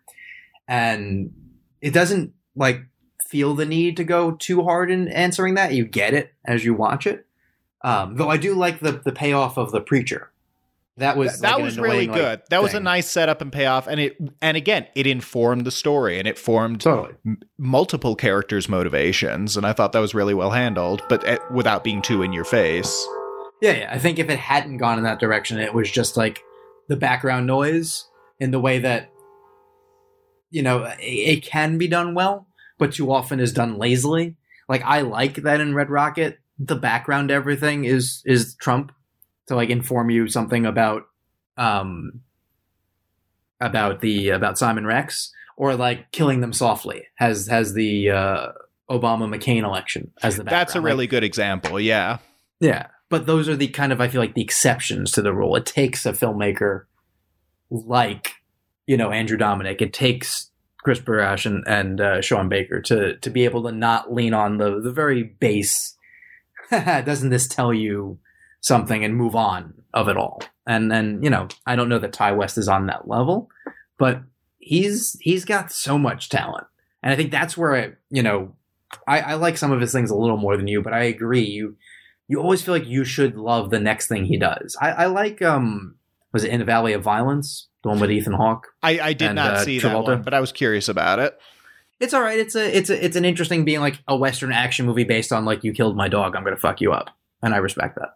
And 0.68 1.34
it 1.82 1.94
doesn't 1.94 2.34
like 2.56 2.82
feel 3.28 3.56
the 3.56 3.66
need 3.66 3.98
to 3.98 4.04
go 4.04 4.32
too 4.32 4.64
hard 4.64 4.92
in 4.92 5.08
answering 5.08 5.56
that. 5.56 5.74
You 5.74 5.86
get 5.86 6.14
it 6.14 6.34
as 6.46 6.64
you 6.66 6.74
watch 6.74 7.08
it. 7.08 7.26
Um, 7.84 8.16
though 8.16 8.30
I 8.30 8.38
do 8.38 8.56
like 8.56 8.80
the 8.80 8.94
the 8.94 9.12
payoff 9.12 9.58
of 9.58 9.72
the 9.72 9.82
preacher. 9.82 10.32
That 10.98 11.18
was 11.18 11.40
that, 11.40 11.56
like 11.56 11.64
was 11.64 11.80
really 11.80 12.06
good. 12.06 12.40
Like, 12.42 12.50
that 12.50 12.62
was 12.62 12.76
a 12.76 12.80
nice 12.80 13.10
setup 13.10 13.42
and 13.42 13.52
payoff, 13.52 13.88
and 13.88 14.00
it 14.00 14.16
and 14.42 14.56
again 14.56 14.86
it 14.96 15.08
informed 15.08 15.66
the 15.66 15.72
story 15.72 16.20
and 16.20 16.28
it 16.28 16.38
formed 16.38 16.82
totally. 16.82 17.16
m- 17.26 17.40
multiple 17.58 18.16
characters' 18.16 18.70
motivations, 18.70 19.58
and 19.58 19.66
I 19.66 19.74
thought 19.74 19.92
that 19.94 20.00
was 20.00 20.14
really 20.14 20.36
well 20.36 20.52
handled, 20.52 21.02
but 21.10 21.28
it, 21.28 21.42
without 21.52 21.84
being 21.84 22.04
too 22.04 22.22
in 22.22 22.32
your 22.32 22.46
face. 22.46 23.08
Yeah, 23.64 23.78
yeah. 23.78 23.94
I 23.94 23.98
think 23.98 24.20
if 24.20 24.30
it 24.30 24.40
hadn't 24.40 24.76
gone 24.76 24.98
in 24.98 25.06
that 25.06 25.22
direction, 25.22 25.58
it 25.58 25.74
was 25.74 25.90
just 25.90 26.18
like 26.18 26.44
the 26.90 26.98
background 26.98 27.48
noise 27.48 28.06
in 28.38 28.52
the 28.52 28.60
way 28.60 28.80
that 28.80 29.10
you 30.50 30.62
know 30.62 30.84
it, 30.84 31.00
it 31.00 31.44
can 31.46 31.78
be 31.78 31.88
done 31.88 32.14
well, 32.14 32.46
but 32.78 32.92
too 32.92 33.10
often 33.10 33.40
is 33.40 33.54
done 33.54 33.78
lazily. 33.78 34.36
Like 34.68 34.84
I 34.84 35.00
like 35.00 35.36
that 35.36 35.62
in 35.62 35.74
Red 35.74 35.90
Rocket, 35.90 36.40
the 36.60 36.76
background 36.76 37.32
everything 37.32 37.86
is 37.86 38.22
is 38.26 38.54
Trump 38.56 38.92
to 39.48 39.56
like 39.56 39.70
inform 39.70 40.10
you 40.10 40.28
something 40.28 40.66
about 40.66 41.04
um 41.56 42.20
about 43.62 44.02
the 44.02 44.32
about 44.32 44.58
Simon 44.58 44.86
Rex 44.86 45.32
or 45.56 45.74
like 45.76 46.12
killing 46.12 46.42
them 46.42 46.52
softly 46.52 47.08
has 47.16 47.48
has 47.48 47.74
the 47.76 48.10
uh 48.10 48.48
Obama 48.90 49.34
McCain 49.34 49.64
election 49.64 50.12
as 50.22 50.36
the 50.36 50.44
background. 50.44 50.60
That's 50.60 50.76
a 50.76 50.82
really 50.82 51.04
like, 51.06 51.12
good 51.12 51.24
example. 51.24 51.80
Yeah. 51.80 52.18
Yeah 52.60 52.88
but 53.14 53.28
those 53.28 53.48
are 53.48 53.56
the 53.56 53.68
kind 53.68 53.92
of 53.94 54.02
I 54.02 54.08
feel 54.08 54.20
like 54.20 54.34
the 54.34 54.42
exceptions 54.42 55.12
to 55.12 55.22
the 55.22 55.36
rule. 55.36 55.56
It 55.56 55.68
takes 55.68 56.04
a 56.08 56.14
filmmaker 56.14 56.86
like 57.70 58.32
you 58.88 58.98
know 58.98 59.12
Andrew 59.12 59.38
Dominik. 59.38 59.84
It 59.84 59.94
takes 59.94 60.50
Chris 60.80 61.00
Barash 61.00 61.46
and, 61.46 61.64
and 61.68 62.02
uh, 62.02 62.22
Sean 62.22 62.50
Baker 62.50 62.82
to 62.82 63.18
to 63.18 63.30
be 63.30 63.46
able 63.46 63.62
to 63.66 63.72
not 63.72 64.12
lean 64.12 64.34
on 64.34 64.58
the 64.58 64.82
the 64.82 64.92
very 64.92 65.22
base. 65.22 65.96
Doesn't 66.72 67.30
this 67.30 67.48
tell 67.48 67.72
you 67.72 68.18
something 68.62 69.06
and 69.06 69.16
move 69.16 69.36
on 69.36 69.76
of 69.94 70.10
it 70.10 70.18
all? 70.18 70.42
And 70.66 70.90
then 70.90 71.22
you 71.22 71.30
know 71.30 71.50
I 71.68 71.76
don't 71.76 71.90
know 71.90 72.00
that 72.00 72.14
Ti 72.14 72.32
West 72.32 72.58
is 72.58 72.68
on 72.68 72.88
that 72.88 73.08
level, 73.08 73.48
but 74.00 74.24
he's 74.58 75.16
he's 75.22 75.46
got 75.46 75.72
so 75.72 76.00
much 76.00 76.30
talent, 76.30 76.66
and 77.04 77.14
I 77.14 77.16
think 77.16 77.30
that's 77.30 77.56
where 77.56 77.76
I 77.76 77.92
you 78.10 78.24
know 78.24 78.56
I, 79.08 79.20
I 79.20 79.34
like 79.36 79.60
some 79.60 79.72
of 79.72 79.82
his 79.82 79.92
things 79.92 80.10
a 80.10 80.16
little 80.16 80.38
more 80.38 80.58
than 80.58 80.68
you, 80.68 80.82
but 80.82 80.94
I 80.94 81.04
agree 81.04 81.46
you 81.46 81.78
you 82.34 82.42
always 82.42 82.64
feel 82.64 82.74
like 82.74 82.88
you 82.88 83.04
should 83.06 83.38
love 83.38 83.70
the 83.70 83.80
next 83.80 84.08
thing 84.08 84.26
he 84.26 84.38
does. 84.38 84.76
I, 84.82 84.90
I 84.90 85.06
like 85.06 85.44
um 85.44 85.98
was 86.32 86.44
it 86.44 86.50
in 86.50 86.60
the 86.60 86.66
Valley 86.66 86.94
of 86.94 87.04
Violence, 87.04 87.68
the 87.84 87.90
one 87.90 88.00
with 88.00 88.10
Ethan 88.10 88.34
Hawke? 88.34 88.70
I, 88.82 89.00
I 89.00 89.14
did 89.14 89.28
and, 89.28 89.36
not 89.36 89.54
uh, 89.54 89.64
see 89.64 89.78
Travolta. 89.78 89.82
that 89.82 90.04
one, 90.04 90.22
but 90.24 90.34
I 90.34 90.40
was 90.40 90.52
curious 90.52 90.90
about 90.90 91.20
it. 91.20 91.40
It's 92.00 92.12
all 92.12 92.24
right. 92.24 92.40
It's 92.40 92.56
a 92.56 92.76
it's 92.76 92.90
a 92.90 93.06
it's 93.06 93.16
an 93.16 93.24
interesting 93.24 93.66
being 93.66 93.82
like 93.82 94.00
a 94.08 94.18
western 94.18 94.52
action 94.52 94.88
movie 94.88 95.04
based 95.04 95.32
on 95.32 95.46
like 95.46 95.64
you 95.64 95.74
killed 95.74 95.96
my 95.96 96.08
dog, 96.08 96.36
I'm 96.36 96.44
gonna 96.44 96.58
fuck 96.58 96.82
you 96.82 96.92
up, 96.92 97.12
and 97.44 97.54
I 97.54 97.58
respect 97.58 97.98
that. 98.00 98.16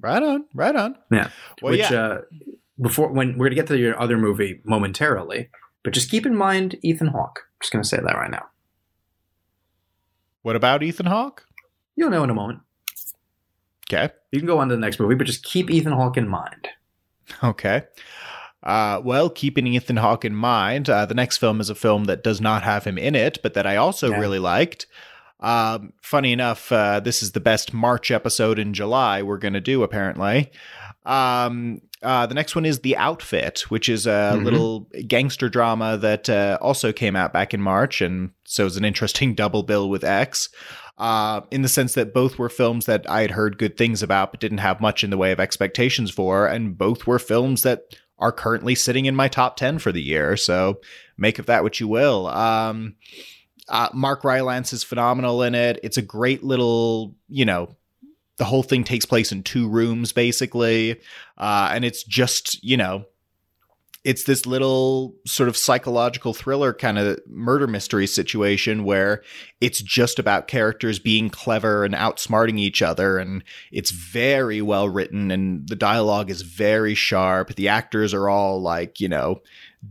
Right 0.00 0.22
on, 0.22 0.44
right 0.54 0.76
on. 0.76 0.96
Yeah. 1.10 1.30
Well, 1.60 1.72
Which 1.72 1.90
yeah. 1.90 2.00
uh 2.00 2.20
before 2.80 3.08
when 3.08 3.36
we're 3.38 3.46
gonna 3.46 3.56
get 3.56 3.66
to 3.66 3.76
your 3.76 4.00
other 4.00 4.18
movie 4.18 4.60
momentarily, 4.62 5.50
but 5.82 5.92
just 5.92 6.12
keep 6.12 6.24
in 6.24 6.36
mind 6.36 6.76
Ethan 6.84 7.08
Hawke. 7.08 7.40
Just 7.60 7.72
gonna 7.72 7.82
say 7.82 7.96
that 7.96 8.14
right 8.14 8.30
now. 8.30 8.46
What 10.42 10.54
about 10.54 10.84
Ethan 10.84 11.06
Hawke? 11.06 11.47
You'll 11.98 12.10
know 12.10 12.22
in 12.22 12.30
a 12.30 12.34
moment. 12.34 12.60
Okay. 13.92 14.14
You 14.30 14.38
can 14.38 14.46
go 14.46 14.58
on 14.58 14.68
to 14.68 14.76
the 14.76 14.80
next 14.80 15.00
movie, 15.00 15.16
but 15.16 15.26
just 15.26 15.42
keep 15.42 15.68
Ethan 15.68 15.92
Hawke 15.92 16.16
in 16.16 16.28
mind. 16.28 16.68
Okay. 17.42 17.82
Uh, 18.62 19.00
well, 19.02 19.28
keeping 19.28 19.66
Ethan 19.66 19.96
Hawke 19.96 20.24
in 20.24 20.34
mind, 20.34 20.88
uh, 20.88 21.06
the 21.06 21.14
next 21.14 21.38
film 21.38 21.60
is 21.60 21.70
a 21.70 21.74
film 21.74 22.04
that 22.04 22.22
does 22.22 22.40
not 22.40 22.62
have 22.62 22.84
him 22.84 22.98
in 22.98 23.16
it, 23.16 23.38
but 23.42 23.54
that 23.54 23.66
I 23.66 23.74
also 23.74 24.10
yeah. 24.10 24.18
really 24.20 24.38
liked. 24.38 24.86
Um, 25.40 25.92
funny 26.00 26.32
enough, 26.32 26.70
uh, 26.70 27.00
this 27.00 27.20
is 27.20 27.32
the 27.32 27.40
best 27.40 27.74
March 27.74 28.12
episode 28.12 28.60
in 28.60 28.74
July 28.74 29.20
we're 29.22 29.36
going 29.36 29.54
to 29.54 29.60
do, 29.60 29.82
apparently. 29.82 30.52
Um, 31.04 31.80
uh, 32.00 32.26
the 32.26 32.34
next 32.34 32.54
one 32.54 32.64
is 32.64 32.78
The 32.80 32.96
Outfit, 32.96 33.70
which 33.70 33.88
is 33.88 34.06
a 34.06 34.34
mm-hmm. 34.34 34.44
little 34.44 34.88
gangster 35.08 35.48
drama 35.48 35.96
that 35.96 36.30
uh, 36.30 36.58
also 36.60 36.92
came 36.92 37.16
out 37.16 37.32
back 37.32 37.52
in 37.52 37.60
March, 37.60 38.00
and 38.00 38.30
so 38.44 38.66
it's 38.66 38.76
an 38.76 38.84
interesting 38.84 39.34
double 39.36 39.64
bill 39.64 39.90
with 39.90 40.04
X 40.04 40.48
uh, 40.98 41.42
in 41.50 41.62
the 41.62 41.68
sense 41.68 41.94
that 41.94 42.12
both 42.12 42.38
were 42.38 42.48
films 42.48 42.86
that 42.86 43.08
I 43.08 43.22
had 43.22 43.30
heard 43.30 43.58
good 43.58 43.76
things 43.76 44.02
about, 44.02 44.32
but 44.32 44.40
didn't 44.40 44.58
have 44.58 44.80
much 44.80 45.04
in 45.04 45.10
the 45.10 45.16
way 45.16 45.32
of 45.32 45.40
expectations 45.40 46.10
for. 46.10 46.46
And 46.46 46.76
both 46.76 47.06
were 47.06 47.18
films 47.18 47.62
that 47.62 47.96
are 48.18 48.32
currently 48.32 48.74
sitting 48.74 49.06
in 49.06 49.14
my 49.14 49.28
top 49.28 49.56
10 49.56 49.78
for 49.78 49.92
the 49.92 50.02
year. 50.02 50.36
So 50.36 50.80
make 51.16 51.38
of 51.38 51.46
that 51.46 51.62
what 51.62 51.78
you 51.78 51.86
will. 51.86 52.26
Um, 52.26 52.96
uh, 53.68 53.88
Mark 53.94 54.24
Rylance 54.24 54.72
is 54.72 54.82
phenomenal 54.82 55.42
in 55.42 55.54
it. 55.54 55.78
It's 55.82 55.98
a 55.98 56.02
great 56.02 56.42
little, 56.42 57.14
you 57.28 57.44
know, 57.44 57.76
the 58.38 58.44
whole 58.44 58.62
thing 58.62 58.82
takes 58.82 59.04
place 59.04 59.30
in 59.30 59.42
two 59.42 59.68
rooms 59.68 60.12
basically. 60.12 61.00
Uh, 61.36 61.70
and 61.72 61.84
it's 61.84 62.02
just, 62.02 62.62
you 62.64 62.76
know, 62.76 63.04
it's 64.08 64.24
this 64.24 64.46
little 64.46 65.14
sort 65.26 65.50
of 65.50 65.56
psychological 65.56 66.32
thriller 66.32 66.72
kind 66.72 66.98
of 66.98 67.20
murder 67.28 67.66
mystery 67.66 68.06
situation 68.06 68.84
where 68.84 69.22
it's 69.60 69.82
just 69.82 70.18
about 70.18 70.48
characters 70.48 70.98
being 70.98 71.28
clever 71.28 71.84
and 71.84 71.94
outsmarting 71.94 72.58
each 72.58 72.80
other 72.80 73.18
and 73.18 73.44
it's 73.70 73.90
very 73.90 74.62
well 74.62 74.88
written 74.88 75.30
and 75.30 75.68
the 75.68 75.76
dialogue 75.76 76.30
is 76.30 76.40
very 76.40 76.94
sharp. 76.94 77.54
The 77.54 77.68
actors 77.68 78.14
are 78.14 78.30
all 78.30 78.62
like 78.62 78.98
you 78.98 79.10
know 79.10 79.42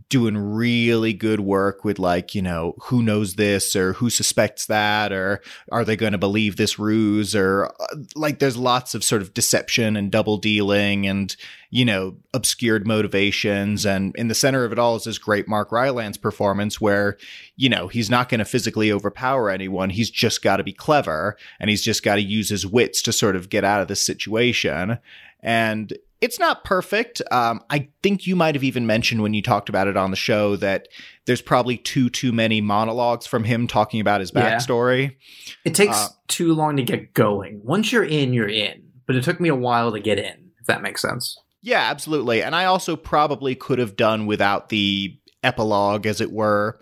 doing 0.10 0.38
really 0.38 1.13
good 1.13 1.39
work 1.39 1.86
with 1.86 1.97
like 1.97 2.36
you 2.36 2.41
know 2.41 2.76
who 2.84 3.02
knows 3.02 3.36
this 3.36 3.76
or 3.76 3.93
who 3.93 4.10
suspects 4.10 4.65
that 4.65 5.13
or 5.13 5.41
are 5.71 5.86
they 5.86 5.95
going 5.95 6.12
to 6.12 6.17
believe 6.17 6.58
this 6.58 6.78
ruse 6.78 7.34
or 7.36 7.71
uh, 7.80 7.95
like 8.15 8.39
there's 8.39 8.58
lots 8.58 8.93
of 8.93 9.04
sort 9.04 9.21
of 9.21 9.34
deception 9.34 9.95
and 9.95 10.12
double 10.12 10.38
dealing 10.38 11.08
and 11.08 11.36
you 11.69 11.86
know 11.86 12.15
obscured 12.34 12.88
motivations. 12.88 13.86
And 13.86 14.15
in 14.15 14.28
the 14.28 14.36
center 14.36 14.63
of 14.63 14.71
it 14.71 14.80
all 14.80 14.95
is 14.95 15.04
this 15.04 15.17
great 15.17 15.47
mark 15.47 15.71
rylance 15.71 16.17
performance 16.17 16.80
where 16.80 17.17
you 17.56 17.69
know 17.69 17.88
he's 17.88 18.10
not 18.10 18.30
going 18.30 18.39
to 18.39 18.45
physically 18.45 18.91
overpower 18.91 19.50
anyone. 19.50 19.89
He's 19.89 20.10
just 20.10 20.41
got 20.41 20.58
to 20.58 20.63
be 20.63 20.73
clever 20.73 21.38
and 21.60 21.69
he's 21.69 21.84
just 21.84 22.04
got 22.04 22.15
to 22.15 22.21
use 22.21 22.50
his 22.50 22.65
wits 22.65 23.02
to 23.04 23.13
sort 23.13 23.36
of 23.36 23.50
get 23.50 23.63
out 23.63 23.82
of 23.82 23.88
this 23.88 24.06
situation. 24.06 25.00
And 25.41 25.93
it's 26.21 26.39
not 26.39 26.63
perfect. 26.63 27.21
Um, 27.32 27.62
I 27.69 27.89
think 28.01 28.25
you 28.25 28.36
might 28.36 28.56
have 28.56 28.63
even 28.63 28.88
mentioned 28.88 29.21
when 29.21 29.34
you 29.34 29.41
talked 29.41 29.69
about 29.69 29.88
it 29.88 29.97
on 29.97 30.12
the 30.12 30.17
show 30.17 30.56
that 30.58 30.88
there's 31.25 31.41
probably 31.41 31.77
too 31.77 32.10
too 32.10 32.32
many 32.32 32.62
monologues 32.62 33.27
from 33.27 33.43
him 33.43 33.67
talking 33.67 34.01
about 34.01 34.19
his 34.19 34.32
backstory. 34.32 35.12
Yeah. 35.12 35.53
It 35.65 35.75
takes 35.75 35.97
uh, 35.97 36.10
too 36.27 36.53
long 36.53 36.77
to 36.77 36.84
get 36.84 37.13
going. 37.13 37.62
Once 37.63 37.91
you're 37.91 38.03
in, 38.03 38.34
you're 38.34 38.49
in. 38.49 38.84
But 39.06 39.15
it 39.15 39.23
took 39.23 39.39
me 39.39 39.49
a 39.49 39.56
while 39.56 39.91
to 39.91 39.99
get 39.99 40.17
in. 40.17 40.51
If 40.60 40.65
that 40.67 40.82
makes 40.82 41.01
sense. 41.01 41.39
Yeah, 41.62 41.82
absolutely. 41.82 42.43
And 42.43 42.56
I 42.56 42.65
also 42.65 42.95
probably 42.95 43.56
could 43.56 43.80
have 43.80 43.95
done 43.95 44.25
without 44.25 44.69
the 44.69 45.17
epilogue, 45.43 46.06
as 46.06 46.21
it 46.21 46.32
were. 46.32 46.80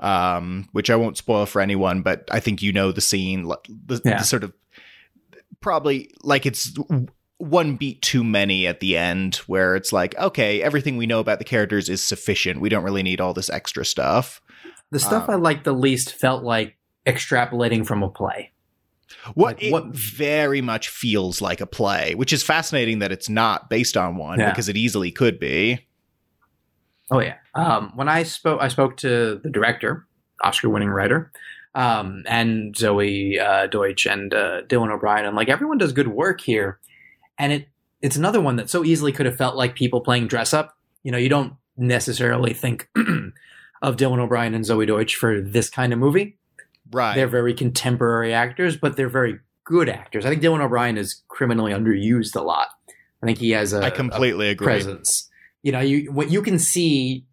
Um, 0.00 0.68
which 0.70 0.90
I 0.90 0.96
won't 0.96 1.16
spoil 1.16 1.44
for 1.44 1.60
anyone, 1.60 2.02
but 2.02 2.28
I 2.30 2.38
think 2.38 2.62
you 2.62 2.72
know 2.72 2.92
the 2.92 3.00
scene, 3.00 3.48
the, 3.48 4.00
yeah. 4.04 4.18
the 4.18 4.24
sort 4.24 4.44
of 4.44 4.52
probably 5.60 6.12
like 6.22 6.46
it's 6.46 6.72
one 7.38 7.76
beat 7.76 8.02
too 8.02 8.24
many 8.24 8.66
at 8.66 8.80
the 8.80 8.96
end 8.96 9.36
where 9.46 9.76
it's 9.76 9.92
like 9.92 10.16
okay 10.18 10.60
everything 10.60 10.96
we 10.96 11.06
know 11.06 11.20
about 11.20 11.38
the 11.38 11.44
characters 11.44 11.88
is 11.88 12.02
sufficient. 12.02 12.60
We 12.60 12.68
don't 12.68 12.84
really 12.84 13.02
need 13.02 13.20
all 13.20 13.32
this 13.32 13.48
extra 13.48 13.84
stuff. 13.84 14.42
The 14.90 14.98
stuff 14.98 15.28
um, 15.28 15.36
i 15.36 15.38
liked 15.38 15.64
the 15.64 15.72
least 15.72 16.14
felt 16.14 16.42
like 16.42 16.76
extrapolating 17.06 17.86
from 17.86 18.02
a 18.02 18.08
play. 18.08 18.52
What 19.34 19.62
like, 19.62 19.72
what 19.72 19.86
very 19.86 20.60
much 20.60 20.88
feels 20.88 21.40
like 21.40 21.60
a 21.60 21.66
play 21.66 22.14
which 22.14 22.32
is 22.32 22.42
fascinating 22.42 22.98
that 22.98 23.12
it's 23.12 23.28
not 23.28 23.70
based 23.70 23.96
on 23.96 24.16
one 24.16 24.40
yeah. 24.40 24.50
because 24.50 24.68
it 24.68 24.76
easily 24.76 25.10
could 25.10 25.38
be. 25.38 25.86
Oh 27.10 27.20
yeah. 27.20 27.36
Um, 27.54 27.92
when 27.94 28.08
i 28.08 28.24
spoke 28.24 28.60
i 28.60 28.68
spoke 28.68 28.96
to 28.98 29.40
the 29.42 29.50
director 29.50 30.06
oscar 30.42 30.68
winning 30.68 30.90
writer 30.90 31.30
um, 31.74 32.24
and 32.26 32.74
zoey 32.74 33.40
uh, 33.40 33.68
deutch 33.68 34.06
and 34.06 34.34
uh, 34.34 34.62
dylan 34.62 34.92
o'brien 34.92 35.24
and 35.24 35.36
like 35.36 35.48
everyone 35.48 35.78
does 35.78 35.92
good 35.92 36.08
work 36.08 36.40
here 36.40 36.80
and 37.38 37.52
it 37.52 37.68
it's 38.00 38.16
another 38.16 38.40
one 38.40 38.56
that 38.56 38.70
so 38.70 38.84
easily 38.84 39.12
could 39.12 39.26
have 39.26 39.36
felt 39.36 39.56
like 39.56 39.74
people 39.74 40.00
playing 40.00 40.28
dress 40.28 40.54
up. 40.54 40.76
You 41.02 41.12
know, 41.12 41.18
you 41.18 41.28
don't 41.28 41.54
necessarily 41.76 42.54
think 42.54 42.88
of 43.82 43.96
Dylan 43.96 44.18
O'Brien 44.18 44.54
and 44.54 44.64
Zoey 44.64 44.86
Deutch 44.86 45.16
for 45.16 45.40
this 45.40 45.68
kind 45.70 45.92
of 45.92 45.98
movie. 45.98 46.36
Right. 46.90 47.14
They're 47.14 47.28
very 47.28 47.54
contemporary 47.54 48.32
actors, 48.32 48.76
but 48.76 48.96
they're 48.96 49.08
very 49.08 49.40
good 49.64 49.88
actors. 49.88 50.24
I 50.24 50.30
think 50.30 50.42
Dylan 50.42 50.60
O'Brien 50.60 50.96
is 50.96 51.22
criminally 51.28 51.72
underused 51.72 52.36
a 52.36 52.42
lot. 52.42 52.68
I 53.22 53.26
think 53.26 53.38
he 53.38 53.50
has 53.50 53.72
a 53.72 53.82
I 53.82 53.90
completely 53.90 54.48
a 54.48 54.52
agree. 54.52 54.66
presence. 54.66 55.28
You 55.62 55.72
know, 55.72 55.80
you 55.80 56.12
what 56.12 56.30
you 56.30 56.40
can 56.40 56.58
see 56.58 57.26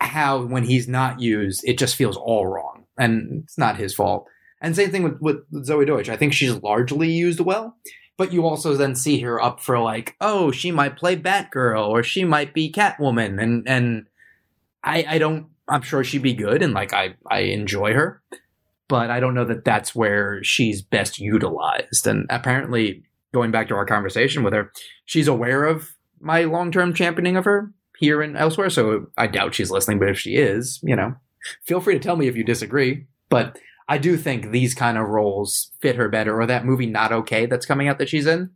how 0.00 0.44
when 0.44 0.64
he's 0.64 0.86
not 0.86 1.20
used, 1.20 1.62
it 1.64 1.78
just 1.78 1.96
feels 1.96 2.16
all 2.16 2.46
wrong, 2.46 2.84
and 2.98 3.42
it's 3.44 3.56
not 3.56 3.78
his 3.78 3.94
fault. 3.94 4.26
And 4.60 4.76
same 4.76 4.90
thing 4.90 5.02
with, 5.02 5.20
with 5.20 5.66
Zoey 5.66 5.86
Deutch. 5.86 6.08
I 6.08 6.16
think 6.16 6.32
she's 6.32 6.54
largely 6.62 7.10
used 7.10 7.40
well 7.40 7.76
but 8.16 8.32
you 8.32 8.46
also 8.46 8.74
then 8.74 8.94
see 8.94 9.20
her 9.20 9.40
up 9.40 9.60
for 9.60 9.78
like, 9.78 10.16
oh, 10.20 10.50
she 10.50 10.70
might 10.70 10.96
play 10.96 11.16
Batgirl 11.16 11.88
or 11.88 12.02
she 12.02 12.24
might 12.24 12.54
be 12.54 12.72
Catwoman, 12.72 13.42
and 13.42 13.68
and 13.68 14.06
I 14.82 15.04
I 15.08 15.18
don't 15.18 15.46
I'm 15.68 15.82
sure 15.82 16.04
she'd 16.04 16.22
be 16.22 16.34
good 16.34 16.62
and 16.62 16.72
like 16.72 16.92
I 16.92 17.14
I 17.30 17.40
enjoy 17.40 17.92
her, 17.92 18.22
but 18.88 19.10
I 19.10 19.20
don't 19.20 19.34
know 19.34 19.44
that 19.44 19.64
that's 19.64 19.94
where 19.94 20.42
she's 20.42 20.82
best 20.82 21.18
utilized. 21.18 22.06
And 22.06 22.26
apparently, 22.30 23.04
going 23.34 23.50
back 23.50 23.68
to 23.68 23.74
our 23.74 23.86
conversation 23.86 24.42
with 24.42 24.54
her, 24.54 24.72
she's 25.04 25.28
aware 25.28 25.64
of 25.64 25.94
my 26.20 26.44
long 26.44 26.70
term 26.72 26.94
championing 26.94 27.36
of 27.36 27.44
her 27.44 27.72
here 27.98 28.22
and 28.22 28.36
elsewhere. 28.36 28.70
So 28.70 29.06
I 29.16 29.26
doubt 29.26 29.54
she's 29.54 29.70
listening, 29.70 29.98
but 29.98 30.08
if 30.08 30.18
she 30.18 30.36
is, 30.36 30.80
you 30.82 30.96
know, 30.96 31.14
feel 31.64 31.80
free 31.80 31.94
to 31.94 32.00
tell 32.00 32.16
me 32.16 32.28
if 32.28 32.36
you 32.36 32.44
disagree. 32.44 33.06
But 33.28 33.58
I 33.88 33.98
do 33.98 34.16
think 34.16 34.50
these 34.50 34.74
kind 34.74 34.98
of 34.98 35.08
roles 35.08 35.70
fit 35.80 35.96
her 35.96 36.08
better, 36.08 36.40
or 36.40 36.46
that 36.46 36.64
movie 36.64 36.86
Not 36.86 37.12
Okay 37.12 37.46
that's 37.46 37.66
coming 37.66 37.88
out 37.88 37.98
that 37.98 38.08
she's 38.08 38.26
in, 38.26 38.50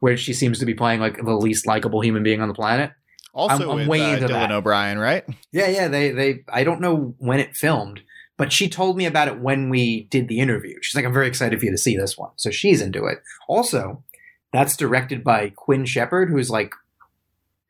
where 0.00 0.16
she 0.16 0.32
seems 0.32 0.58
to 0.58 0.66
be 0.66 0.74
playing 0.74 1.00
like 1.00 1.16
the 1.16 1.34
least 1.34 1.66
likable 1.66 2.00
human 2.00 2.22
being 2.22 2.40
on 2.40 2.48
the 2.48 2.54
planet. 2.54 2.92
Also, 3.34 3.64
I'm, 3.64 3.70
I'm 3.70 3.76
with, 3.78 3.88
way 3.88 4.02
uh, 4.02 4.14
into 4.14 4.26
Dylan 4.28 4.48
that. 4.48 4.52
O'Brien, 4.52 4.98
right? 4.98 5.24
Yeah, 5.52 5.68
yeah. 5.68 5.88
They, 5.88 6.10
they. 6.10 6.44
I 6.48 6.64
don't 6.64 6.80
know 6.80 7.14
when 7.18 7.40
it 7.40 7.56
filmed, 7.56 8.00
but 8.36 8.52
she 8.52 8.68
told 8.68 8.96
me 8.96 9.06
about 9.06 9.28
it 9.28 9.40
when 9.40 9.68
we 9.68 10.04
did 10.04 10.28
the 10.28 10.40
interview. 10.40 10.78
She's 10.80 10.94
like, 10.94 11.04
"I'm 11.04 11.12
very 11.12 11.26
excited 11.26 11.58
for 11.58 11.66
you 11.66 11.72
to 11.72 11.78
see 11.78 11.96
this 11.96 12.16
one," 12.16 12.30
so 12.36 12.50
she's 12.50 12.80
into 12.80 13.04
it. 13.06 13.18
Also, 13.48 14.04
that's 14.52 14.76
directed 14.76 15.22
by 15.22 15.50
Quinn 15.50 15.84
Shepard, 15.84 16.30
who's 16.30 16.48
like 16.48 16.72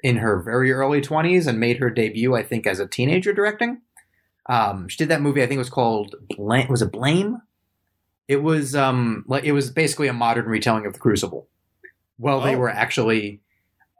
in 0.02 0.18
her 0.18 0.40
very 0.40 0.70
early 0.70 1.00
20s 1.00 1.48
and 1.48 1.58
made 1.58 1.78
her 1.78 1.90
debut, 1.90 2.36
I 2.36 2.44
think, 2.44 2.66
as 2.66 2.78
a 2.78 2.86
teenager 2.86 3.32
directing. 3.32 3.80
Um, 4.48 4.88
she 4.88 4.96
did 4.96 5.08
that 5.08 5.22
movie. 5.22 5.42
I 5.42 5.46
think 5.46 5.56
it 5.56 5.58
was 5.58 5.70
called 5.70 6.14
Blame. 6.36 6.68
Was 6.68 6.82
it 6.82 6.92
Blame? 6.92 7.42
It 8.28 8.42
was 8.42 8.74
um 8.74 9.24
like 9.26 9.44
it 9.44 9.52
was 9.52 9.70
basically 9.70 10.08
a 10.08 10.12
modern 10.12 10.46
retelling 10.46 10.86
of 10.86 10.94
the 10.94 10.98
Crucible. 10.98 11.48
Well, 12.18 12.40
they 12.40 12.54
oh. 12.54 12.58
were 12.58 12.70
actually. 12.70 13.40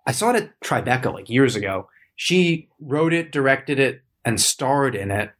I 0.06 0.12
saw 0.12 0.30
it 0.30 0.36
at 0.36 0.60
Tribeca 0.60 1.12
like 1.12 1.28
years 1.28 1.56
ago. 1.56 1.88
She 2.14 2.68
wrote 2.80 3.12
it, 3.12 3.32
directed 3.32 3.80
it, 3.80 4.02
and 4.24 4.40
starred 4.40 4.94
in 4.94 5.10
it. 5.10 5.32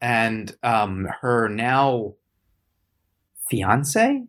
And 0.00 0.56
um, 0.62 1.08
her 1.20 1.48
now 1.48 2.14
fiance, 3.48 4.24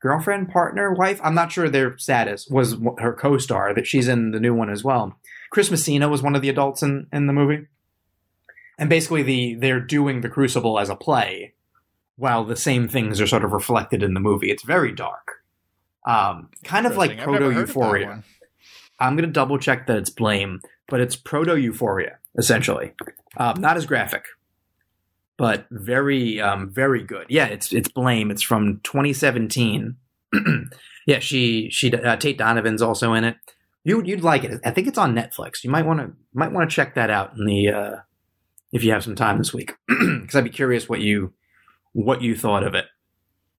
girlfriend, 0.00 0.48
partner, 0.48 0.92
wife. 0.92 1.20
I'm 1.22 1.34
not 1.34 1.52
sure 1.52 1.68
their 1.68 1.98
status 1.98 2.48
was 2.48 2.76
her 2.98 3.12
co-star 3.12 3.74
that 3.74 3.86
she's 3.86 4.08
in 4.08 4.30
the 4.30 4.40
new 4.40 4.54
one 4.54 4.70
as 4.70 4.84
well. 4.84 5.18
Chris 5.50 5.70
Messina 5.70 6.08
was 6.08 6.22
one 6.22 6.36
of 6.36 6.42
the 6.42 6.48
adults 6.48 6.82
in 6.82 7.08
in 7.12 7.26
the 7.26 7.32
movie 7.32 7.66
and 8.80 8.88
basically 8.88 9.22
the 9.22 9.54
they're 9.54 9.78
doing 9.78 10.22
the 10.22 10.28
Crucible 10.28 10.80
as 10.80 10.88
a 10.88 10.96
play, 10.96 11.52
while 12.16 12.44
the 12.44 12.56
same 12.56 12.88
things 12.88 13.20
are 13.20 13.26
sort 13.26 13.44
of 13.44 13.52
reflected 13.52 14.02
in 14.02 14.14
the 14.14 14.20
movie. 14.20 14.50
It's 14.50 14.64
very 14.64 14.90
dark, 14.90 15.42
um, 16.06 16.48
kind 16.64 16.86
of 16.86 16.96
like 16.96 17.18
proto 17.18 17.50
Euphoria. 17.52 18.24
I'm 18.98 19.14
gonna 19.16 19.28
double 19.28 19.58
check 19.58 19.86
that 19.86 19.98
it's 19.98 20.10
Blame, 20.10 20.62
but 20.88 21.00
it's 21.00 21.14
proto 21.14 21.56
Euphoria 21.56 22.18
essentially. 22.36 22.92
Um, 23.36 23.60
not 23.60 23.76
as 23.76 23.86
graphic, 23.86 24.24
but 25.36 25.66
very 25.70 26.40
um, 26.40 26.70
very 26.70 27.04
good. 27.04 27.26
Yeah, 27.28 27.46
it's 27.46 27.72
it's 27.72 27.90
Blame. 27.90 28.30
It's 28.30 28.42
from 28.42 28.80
2017. 28.82 29.96
yeah, 31.06 31.18
she 31.18 31.68
she 31.70 31.92
uh, 31.92 32.16
Tate 32.16 32.38
Donovan's 32.38 32.80
also 32.80 33.12
in 33.12 33.24
it. 33.24 33.36
You 33.84 34.02
you'd 34.02 34.22
like 34.22 34.44
it. 34.44 34.58
I 34.64 34.70
think 34.70 34.86
it's 34.86 34.98
on 34.98 35.14
Netflix. 35.14 35.64
You 35.64 35.70
might 35.70 35.84
want 35.84 36.00
to 36.00 36.12
might 36.32 36.52
want 36.52 36.68
to 36.68 36.74
check 36.74 36.94
that 36.94 37.10
out 37.10 37.36
in 37.36 37.44
the 37.44 37.68
uh, 37.68 37.96
if 38.72 38.84
you 38.84 38.92
have 38.92 39.04
some 39.04 39.14
time 39.16 39.38
this 39.38 39.52
week, 39.52 39.74
because 39.88 40.34
I'd 40.34 40.44
be 40.44 40.50
curious 40.50 40.88
what 40.88 41.00
you 41.00 41.32
what 41.92 42.22
you 42.22 42.36
thought 42.36 42.64
of 42.64 42.74
it. 42.74 42.86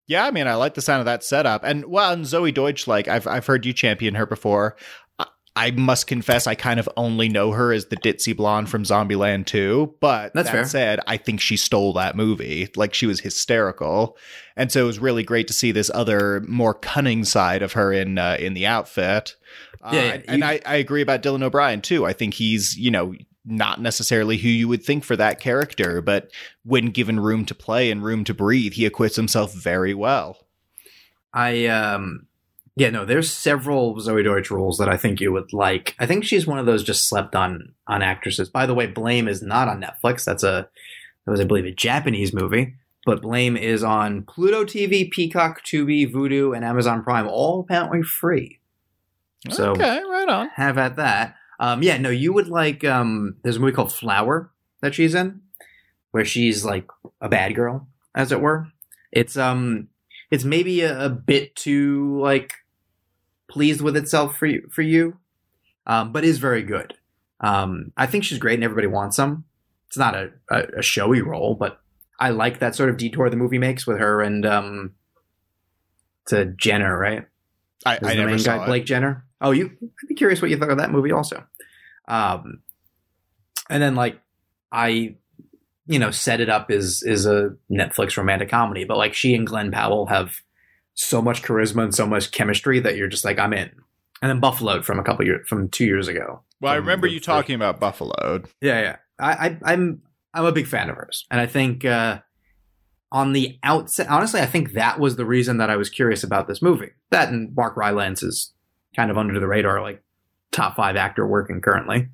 Yeah, 0.07 0.25
I 0.25 0.31
mean, 0.31 0.47
I 0.47 0.55
like 0.55 0.73
the 0.73 0.81
sound 0.81 0.99
of 0.99 1.05
that 1.05 1.23
setup, 1.23 1.63
and 1.63 1.85
well, 1.85 2.11
and 2.11 2.25
Zoey 2.25 2.53
Deutch, 2.53 2.87
like 2.87 3.07
I've 3.07 3.27
I've 3.27 3.45
heard 3.45 3.65
you 3.65 3.73
champion 3.73 4.15
her 4.15 4.25
before. 4.25 4.75
I 5.55 5.71
must 5.71 6.07
confess, 6.07 6.47
I 6.47 6.55
kind 6.55 6.79
of 6.79 6.87
only 6.95 7.27
know 7.27 7.51
her 7.51 7.73
as 7.73 7.87
the 7.87 7.97
ditzy 7.97 8.35
blonde 8.35 8.69
from 8.69 8.83
Zombieland 8.83 9.47
2. 9.47 9.95
But 9.99 10.33
That's 10.33 10.47
that 10.47 10.53
fair. 10.53 10.65
said, 10.65 10.99
I 11.07 11.17
think 11.17 11.41
she 11.41 11.57
stole 11.57 11.91
that 11.93 12.15
movie. 12.15 12.69
Like 12.77 12.93
she 12.93 13.05
was 13.05 13.19
hysterical, 13.19 14.17
and 14.55 14.71
so 14.71 14.83
it 14.83 14.87
was 14.87 14.99
really 14.99 15.23
great 15.23 15.47
to 15.47 15.53
see 15.53 15.73
this 15.73 15.91
other, 15.93 16.41
more 16.47 16.73
cunning 16.73 17.25
side 17.25 17.61
of 17.63 17.73
her 17.73 17.91
in 17.91 18.17
uh, 18.17 18.37
in 18.39 18.53
the 18.53 18.65
outfit. 18.65 19.35
Uh, 19.81 19.91
yeah, 19.93 20.01
yeah, 20.03 20.21
and 20.27 20.43
I, 20.43 20.61
I 20.65 20.75
agree 20.75 21.01
about 21.01 21.21
Dylan 21.21 21.43
O'Brien 21.43 21.81
too. 21.81 22.05
I 22.05 22.13
think 22.13 22.35
he's 22.35 22.77
you 22.77 22.91
know 22.91 23.13
not 23.45 23.81
necessarily 23.81 24.37
who 24.37 24.49
you 24.49 24.67
would 24.67 24.83
think 24.83 25.03
for 25.03 25.15
that 25.15 25.39
character, 25.39 26.01
but 26.01 26.31
when 26.63 26.87
given 26.87 27.19
room 27.19 27.45
to 27.45 27.55
play 27.55 27.89
and 27.89 28.03
room 28.03 28.23
to 28.23 28.33
breathe, 28.33 28.73
he 28.73 28.85
acquits 28.85 29.15
himself 29.15 29.53
very 29.53 29.93
well. 29.93 30.37
I 31.33 31.65
um 31.65 32.27
yeah, 32.77 32.89
no, 32.89 33.03
there's 33.03 33.31
several 33.31 33.95
Zoey 33.97 34.23
Deutch 34.23 34.49
roles 34.49 34.77
that 34.77 34.87
I 34.87 34.95
think 34.95 35.19
you 35.19 35.31
would 35.33 35.51
like. 35.51 35.93
I 35.99 36.05
think 36.05 36.23
she's 36.23 36.47
one 36.47 36.57
of 36.57 36.65
those 36.65 36.83
just 36.83 37.07
slept 37.09 37.35
on 37.35 37.73
on 37.87 38.01
actresses. 38.01 38.49
By 38.49 38.65
the 38.65 38.73
way, 38.73 38.87
Blame 38.87 39.27
is 39.27 39.41
not 39.41 39.67
on 39.67 39.81
Netflix. 39.81 40.23
That's 40.23 40.43
a 40.43 40.69
that 41.25 41.31
was 41.31 41.41
I 41.41 41.45
believe 41.45 41.65
a 41.65 41.71
Japanese 41.71 42.33
movie, 42.33 42.75
but 43.05 43.21
Blame 43.21 43.57
is 43.57 43.83
on 43.83 44.23
Pluto 44.23 44.63
TV, 44.63 45.09
Peacock, 45.09 45.63
Tubi, 45.63 46.11
Vudu, 46.11 46.55
and 46.55 46.63
Amazon 46.63 47.03
Prime, 47.03 47.27
all 47.27 47.59
apparently 47.59 48.03
free. 48.03 48.59
So 49.49 49.71
okay, 49.71 50.01
right 50.09 50.29
on. 50.29 50.49
Have 50.55 50.77
at 50.77 50.95
that. 50.97 51.35
Um, 51.61 51.83
yeah, 51.83 51.97
no, 51.97 52.09
you 52.09 52.33
would 52.33 52.47
like. 52.47 52.83
Um, 52.83 53.35
there's 53.43 53.57
a 53.57 53.59
movie 53.59 53.71
called 53.71 53.93
Flower 53.93 54.51
that 54.81 54.95
she's 54.95 55.13
in, 55.13 55.41
where 56.09 56.25
she's 56.25 56.65
like 56.65 56.87
a 57.21 57.29
bad 57.29 57.55
girl, 57.55 57.87
as 58.15 58.31
it 58.31 58.41
were. 58.41 58.67
It's 59.11 59.37
um, 59.37 59.87
it's 60.31 60.43
maybe 60.43 60.81
a, 60.81 61.05
a 61.05 61.09
bit 61.09 61.55
too 61.55 62.19
like 62.19 62.53
pleased 63.47 63.81
with 63.81 63.95
itself 63.95 64.37
for 64.37 64.47
you, 64.47 64.67
for 64.71 64.81
you, 64.81 65.17
um, 65.85 66.11
but 66.11 66.23
is 66.23 66.39
very 66.39 66.63
good. 66.63 66.95
Um, 67.41 67.91
I 67.95 68.07
think 68.07 68.23
she's 68.23 68.39
great 68.39 68.55
and 68.55 68.63
everybody 68.63 68.87
wants 68.87 69.15
some. 69.15 69.45
It's 69.87 69.97
not 69.97 70.15
a, 70.15 70.31
a, 70.49 70.79
a 70.79 70.81
showy 70.81 71.21
role, 71.21 71.53
but 71.53 71.79
I 72.19 72.29
like 72.29 72.59
that 72.59 72.75
sort 72.75 72.89
of 72.89 72.97
detour 72.97 73.29
the 73.29 73.35
movie 73.35 73.57
makes 73.59 73.85
with 73.85 73.99
her 73.99 74.21
and 74.21 74.45
um, 74.45 74.95
to 76.27 76.45
Jenner, 76.45 76.97
right? 76.97 77.27
I, 77.85 77.99
I 78.01 78.15
never 78.15 78.37
saw 78.39 78.57
guy. 78.57 78.65
Blake 78.65 78.85
Jenner? 78.85 79.25
Oh, 79.41 79.51
you. 79.51 79.71
I'd 79.81 80.07
be 80.07 80.15
curious 80.15 80.41
what 80.41 80.51
you 80.51 80.57
thought 80.57 80.71
of 80.71 80.77
that 80.77 80.91
movie, 80.91 81.11
also. 81.11 81.43
Um, 82.07 82.61
and 83.69 83.81
then 83.81 83.95
like 83.95 84.21
I, 84.71 85.15
you 85.87 85.99
know, 85.99 86.11
set 86.11 86.41
it 86.41 86.49
up 86.49 86.69
as 86.69 87.01
is 87.03 87.25
a 87.25 87.55
Netflix 87.71 88.17
romantic 88.17 88.49
comedy, 88.49 88.83
but 88.83 88.97
like 88.97 89.13
she 89.13 89.33
and 89.33 89.47
Glenn 89.47 89.71
Powell 89.71 90.05
have 90.07 90.41
so 90.93 91.21
much 91.21 91.41
charisma 91.41 91.83
and 91.83 91.95
so 91.95 92.05
much 92.05 92.31
chemistry 92.31 92.79
that 92.79 92.95
you're 92.97 93.07
just 93.07 93.25
like 93.25 93.39
I'm 93.39 93.53
in. 93.53 93.71
And 94.21 94.29
then 94.29 94.39
Buffaloed 94.39 94.85
from 94.85 94.99
a 94.99 95.03
couple 95.03 95.25
years 95.25 95.47
from 95.47 95.69
two 95.69 95.85
years 95.85 96.07
ago. 96.07 96.43
Well, 96.59 96.71
I 96.71 96.75
remember 96.75 97.07
you 97.07 97.19
talking 97.19 97.55
about 97.55 97.79
Buffaloed. 97.79 98.45
yeah, 98.61 98.81
yeah. 98.81 98.95
I, 99.19 99.31
I 99.31 99.59
I'm 99.73 100.01
I'm 100.33 100.45
a 100.45 100.51
big 100.51 100.67
fan 100.67 100.89
of 100.89 100.95
hers, 100.95 101.25
and 101.31 101.41
I 101.41 101.47
think 101.47 101.85
uh, 101.85 102.19
on 103.11 103.33
the 103.33 103.57
outset, 103.63 104.07
honestly, 104.09 104.41
I 104.41 104.45
think 104.45 104.73
that 104.73 104.99
was 104.99 105.15
the 105.15 105.25
reason 105.25 105.57
that 105.57 105.69
I 105.69 105.75
was 105.75 105.89
curious 105.89 106.23
about 106.23 106.47
this 106.47 106.61
movie. 106.61 106.91
That 107.09 107.29
and 107.29 107.55
Mark 107.55 107.75
Rylance 107.75 108.21
is 108.21 108.53
kind 108.95 109.11
of 109.11 109.17
under 109.17 109.39
the 109.39 109.47
radar, 109.47 109.81
like 109.81 110.03
top 110.51 110.75
five 110.75 110.95
actor 110.95 111.25
working 111.25 111.61
currently, 111.61 112.09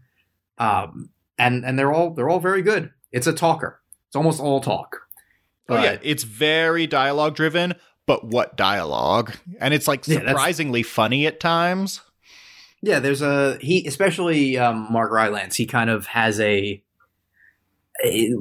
um, 0.57 1.09
and 1.37 1.65
and 1.65 1.77
they're 1.77 1.93
all 1.93 2.13
they're 2.13 2.29
all 2.29 2.39
very 2.39 2.61
good. 2.61 2.91
It's 3.11 3.27
a 3.27 3.33
talker. 3.33 3.81
It's 4.07 4.15
almost 4.15 4.39
all 4.39 4.61
talk. 4.61 5.01
Oh 5.69 5.81
yeah, 5.81 5.97
it's 6.01 6.23
very 6.23 6.87
dialogue 6.87 7.35
driven, 7.35 7.73
but 8.05 8.25
what 8.25 8.55
dialogue? 8.55 9.33
And 9.59 9.73
it's 9.73 9.87
like 9.87 10.07
Yeah, 10.07 10.19
surprisingly 10.19 10.83
funny 10.83 11.27
at 11.27 11.39
times. 11.39 12.01
Yeah, 12.81 12.99
there's 12.99 13.21
a 13.21 13.57
he, 13.59 13.85
especially 13.87 14.57
um, 14.57 14.87
Mark 14.91 15.11
Rylance. 15.11 15.55
He 15.55 15.65
kind 15.65 15.89
of 15.89 16.07
has 16.07 16.39
a, 16.39 16.81
a. 18.03 18.33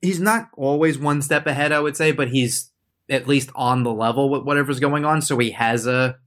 He's 0.00 0.20
not 0.20 0.50
always 0.56 0.98
one 0.98 1.22
step 1.22 1.46
ahead, 1.46 1.72
I 1.72 1.80
would 1.80 1.96
say, 1.96 2.12
but 2.12 2.28
he's 2.28 2.70
at 3.08 3.26
least 3.26 3.50
on 3.54 3.82
the 3.82 3.92
level 3.92 4.30
with 4.30 4.42
whatever's 4.42 4.78
going 4.78 5.04
on. 5.04 5.22
So 5.22 5.38
he 5.38 5.50
has 5.52 5.86
a, 5.86 6.18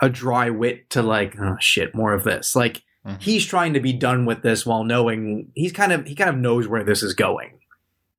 a 0.00 0.08
dry 0.08 0.50
wit 0.50 0.90
to 0.90 1.02
like, 1.02 1.38
oh 1.40 1.56
shit, 1.60 1.94
more 1.94 2.12
of 2.12 2.24
this. 2.24 2.54
Like 2.56 2.82
Mhm. 3.06 3.22
he's 3.22 3.46
trying 3.46 3.72
to 3.74 3.80
be 3.80 3.92
done 3.92 4.26
with 4.26 4.42
this 4.42 4.66
while 4.66 4.82
knowing 4.84 5.50
he's 5.54 5.72
kind 5.72 5.92
of 5.92 6.06
he 6.06 6.14
kind 6.14 6.28
of 6.30 6.36
knows 6.36 6.66
where 6.66 6.82
this 6.84 7.02
is 7.04 7.14
going, 7.14 7.60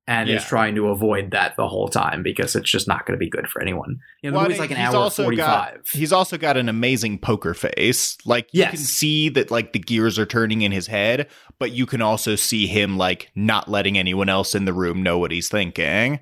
and 0.08 0.30
is 0.30 0.42
Yeah. 0.42 0.48
trying 0.48 0.76
to 0.76 0.88
avoid 0.88 1.32
that 1.32 1.56
the 1.58 1.68
whole 1.68 1.90
time 1.90 2.24
because 2.24 2.56
it's 2.56 2.72
just 2.72 2.88
not 2.88 3.06
going 3.06 3.20
to 3.20 3.24
be 3.24 3.30
good 3.30 3.50
for 3.50 3.62
anyone. 3.62 4.00
You 4.24 4.32
know, 4.32 4.32
the 4.32 4.38
Well, 4.38 4.44
movie's 4.46 4.60
like 4.60 4.72
an 4.72 4.78
he's 4.78 4.88
hour 4.88 4.96
also 4.96 5.24
forty 5.24 5.36
got- 5.38 5.80
He's 5.92 6.14
also 6.14 6.38
got 6.38 6.56
an 6.56 6.70
amazing 6.70 7.20
poker 7.20 7.54
face. 7.54 8.18
Like 8.26 8.48
you 8.54 8.62
Yes. 8.62 8.70
can 8.72 8.80
see 8.80 9.28
that 9.30 9.52
like 9.52 9.74
the 9.74 9.80
gears 9.80 10.18
are 10.18 10.26
turning 10.26 10.62
in 10.62 10.72
his 10.72 10.88
head, 10.88 11.28
but 11.60 11.74
you 11.74 11.86
can 11.86 12.02
also 12.02 12.36
see 12.38 12.66
him 12.68 12.98
like 12.98 13.30
not 13.36 13.70
letting 13.70 13.98
anyone 13.98 14.30
else 14.30 14.56
in 14.56 14.64
the 14.64 14.74
room 14.74 15.04
know 15.04 15.18
what 15.20 15.32
he's 15.32 15.50
thinking. 15.50 16.22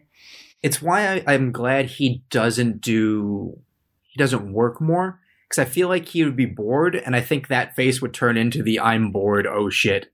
it's 0.64 0.82
why 0.82 1.08
I, 1.18 1.24
I'm 1.28 1.52
glad 1.52 1.86
he 1.86 2.24
doesn't 2.32 2.82
do 2.82 3.60
he 4.02 4.18
doesn't 4.18 4.52
work 4.52 4.82
more 4.82 5.20
because 5.48 5.62
I 5.62 5.70
feel 5.70 5.88
like 5.88 6.08
he 6.08 6.24
would 6.24 6.36
be 6.36 6.46
bored, 6.46 6.96
and 6.96 7.16
I 7.16 7.22
think 7.22 7.48
that 7.48 7.76
face 7.76 8.02
would 8.02 8.14
turn 8.14 8.38
into 8.38 8.64
the 8.64 8.80
I'm 8.80 9.12
bored. 9.12 9.48
Oh 9.48 9.70
shit! 9.70 10.12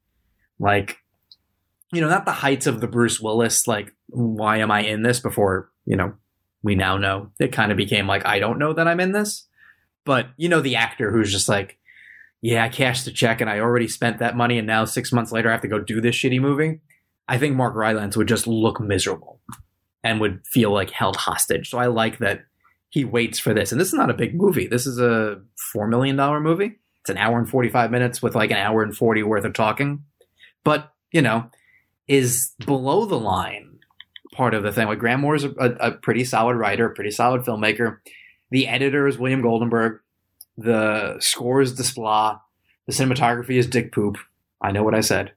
Like, 0.60 0.98
you 1.92 2.02
know, 2.02 2.10
not 2.10 2.26
the 2.26 2.32
heights 2.32 2.68
of 2.68 2.82
the 2.82 2.88
Bruce 2.88 3.20
Willis. 3.20 3.68
Like, 3.68 3.94
why 4.08 4.58
am 4.58 4.72
I 4.72 4.82
in 4.82 5.04
this? 5.04 5.20
Before 5.20 5.70
you 5.86 5.96
know, 5.96 6.14
we 6.64 6.76
now 6.76 6.98
know 6.98 7.32
it 7.40 7.52
kind 7.52 7.72
of 7.72 7.78
became 7.78 8.08
like 8.08 8.26
I 8.26 8.40
don't 8.40 8.60
know 8.60 8.74
that 8.74 8.88
I'm 8.88 9.00
in 9.00 9.14
this, 9.14 9.48
but 10.06 10.28
you 10.38 10.50
know, 10.50 10.62
the 10.62 10.76
actor 10.76 11.12
who's 11.12 11.32
just 11.32 11.50
like. 11.50 11.78
Yeah, 12.44 12.64
I 12.64 12.70
cashed 12.70 13.06
the 13.06 13.12
check 13.12 13.40
and 13.40 13.48
I 13.48 13.60
already 13.60 13.88
spent 13.88 14.18
that 14.18 14.36
money, 14.36 14.58
and 14.58 14.66
now 14.66 14.84
six 14.84 15.12
months 15.12 15.32
later 15.32 15.50
I 15.50 15.52
have 15.52 15.62
to 15.62 15.68
go 15.68 15.78
do 15.78 16.02
this 16.02 16.16
shitty 16.16 16.42
movie. 16.42 16.80
I 17.28 17.38
think 17.38 17.56
Mark 17.56 17.76
Rylance 17.76 18.18
would 18.18 18.28
just 18.28 18.48
look 18.48 18.82
miserable 18.82 19.40
and 20.04 20.20
would 20.20 20.42
feel 20.48 20.72
like 20.72 20.90
held 20.90 21.16
hostage. 21.16 21.70
So 21.70 21.78
I 21.78 21.86
like 21.86 22.18
that 22.18 22.46
he 22.92 23.06
waits 23.06 23.40
for 23.40 23.54
this. 23.54 23.72
And 23.72 23.80
this 23.80 23.88
is 23.88 23.94
not 23.94 24.10
a 24.10 24.14
big 24.14 24.36
movie. 24.36 24.68
This 24.68 24.86
is 24.86 25.00
a 25.00 25.42
$4 25.74 25.90
million 25.90 26.16
movie. 26.44 26.80
It's 27.00 27.10
an 27.10 27.18
hour 27.18 27.40
and 27.40 27.50
45 27.50 27.90
minutes 27.90 28.22
with 28.22 28.36
like 28.36 28.52
an 28.52 28.58
hour 28.58 28.84
and 28.84 28.96
40 28.96 29.24
worth 29.24 29.46
of 29.46 29.54
talking. 29.54 30.04
But, 30.64 30.92
you 31.12 31.22
know, 31.22 31.50
is 32.08 32.54
below 32.66 33.06
the 33.06 33.20
line 33.20 33.80
part 34.34 34.54
of 34.54 34.64
the 34.64 34.74
thing. 34.74 34.88
Like 34.88 35.00
Graham 35.00 35.22
Moore 35.22 35.36
is 35.36 35.46
a, 35.46 35.50
a, 35.58 35.92
pretty 35.92 36.26
solid 36.26 36.58
writer, 36.58 36.86
a 36.86 36.94
pretty 36.94 37.12
solid 37.12 37.44
filmmaker. 37.44 38.00
The 38.52 38.68
editor 38.68 39.08
is 39.08 39.18
William 39.18 39.42
Goldenberg. 39.42 40.00
The 40.58 41.18
score 41.22 41.62
is 41.62 41.74
Desplat. 41.74 42.42
The 42.88 42.94
cinematography 42.94 43.58
is 43.58 43.68
Dick 43.68 43.94
Pope. 43.94 44.18
I 44.62 44.72
know 44.72 44.84
what 44.84 44.96
I 44.96 45.02
said 45.02 45.32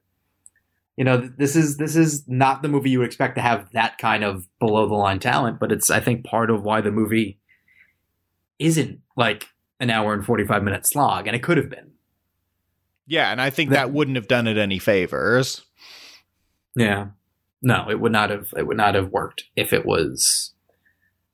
you 0.97 1.03
know 1.03 1.17
this 1.17 1.55
is 1.55 1.77
this 1.77 1.95
is 1.95 2.27
not 2.27 2.61
the 2.61 2.67
movie 2.67 2.89
you 2.89 2.99
would 2.99 3.07
expect 3.07 3.35
to 3.35 3.41
have 3.41 3.69
that 3.73 3.97
kind 3.97 4.23
of 4.23 4.47
below 4.59 4.87
the 4.87 4.93
line 4.95 5.19
talent 5.19 5.59
but 5.59 5.71
it's 5.71 5.89
i 5.89 5.99
think 5.99 6.23
part 6.23 6.49
of 6.49 6.63
why 6.63 6.81
the 6.81 6.91
movie 6.91 7.37
isn't 8.59 9.01
like 9.17 9.47
an 9.79 9.89
hour 9.89 10.13
and 10.13 10.25
45 10.25 10.63
minute 10.63 10.85
slog 10.85 11.27
and 11.27 11.35
it 11.35 11.43
could 11.43 11.57
have 11.57 11.69
been 11.69 11.91
Yeah, 13.07 13.31
and 13.31 13.39
I 13.41 13.49
think 13.49 13.69
That- 13.69 13.75
that 13.87 13.91
wouldn't 13.91 14.15
have 14.17 14.27
done 14.27 14.47
it 14.47 14.57
any 14.57 14.79
favors. 14.79 15.61
yeah 16.75 17.07
no 17.61 17.89
it 17.89 17.99
would 17.99 18.11
not 18.11 18.29
have 18.29 18.53
it 18.57 18.67
would 18.67 18.77
not 18.77 18.95
have 18.95 19.09
worked 19.09 19.45
if 19.55 19.71
it 19.73 19.85
was 19.85 20.51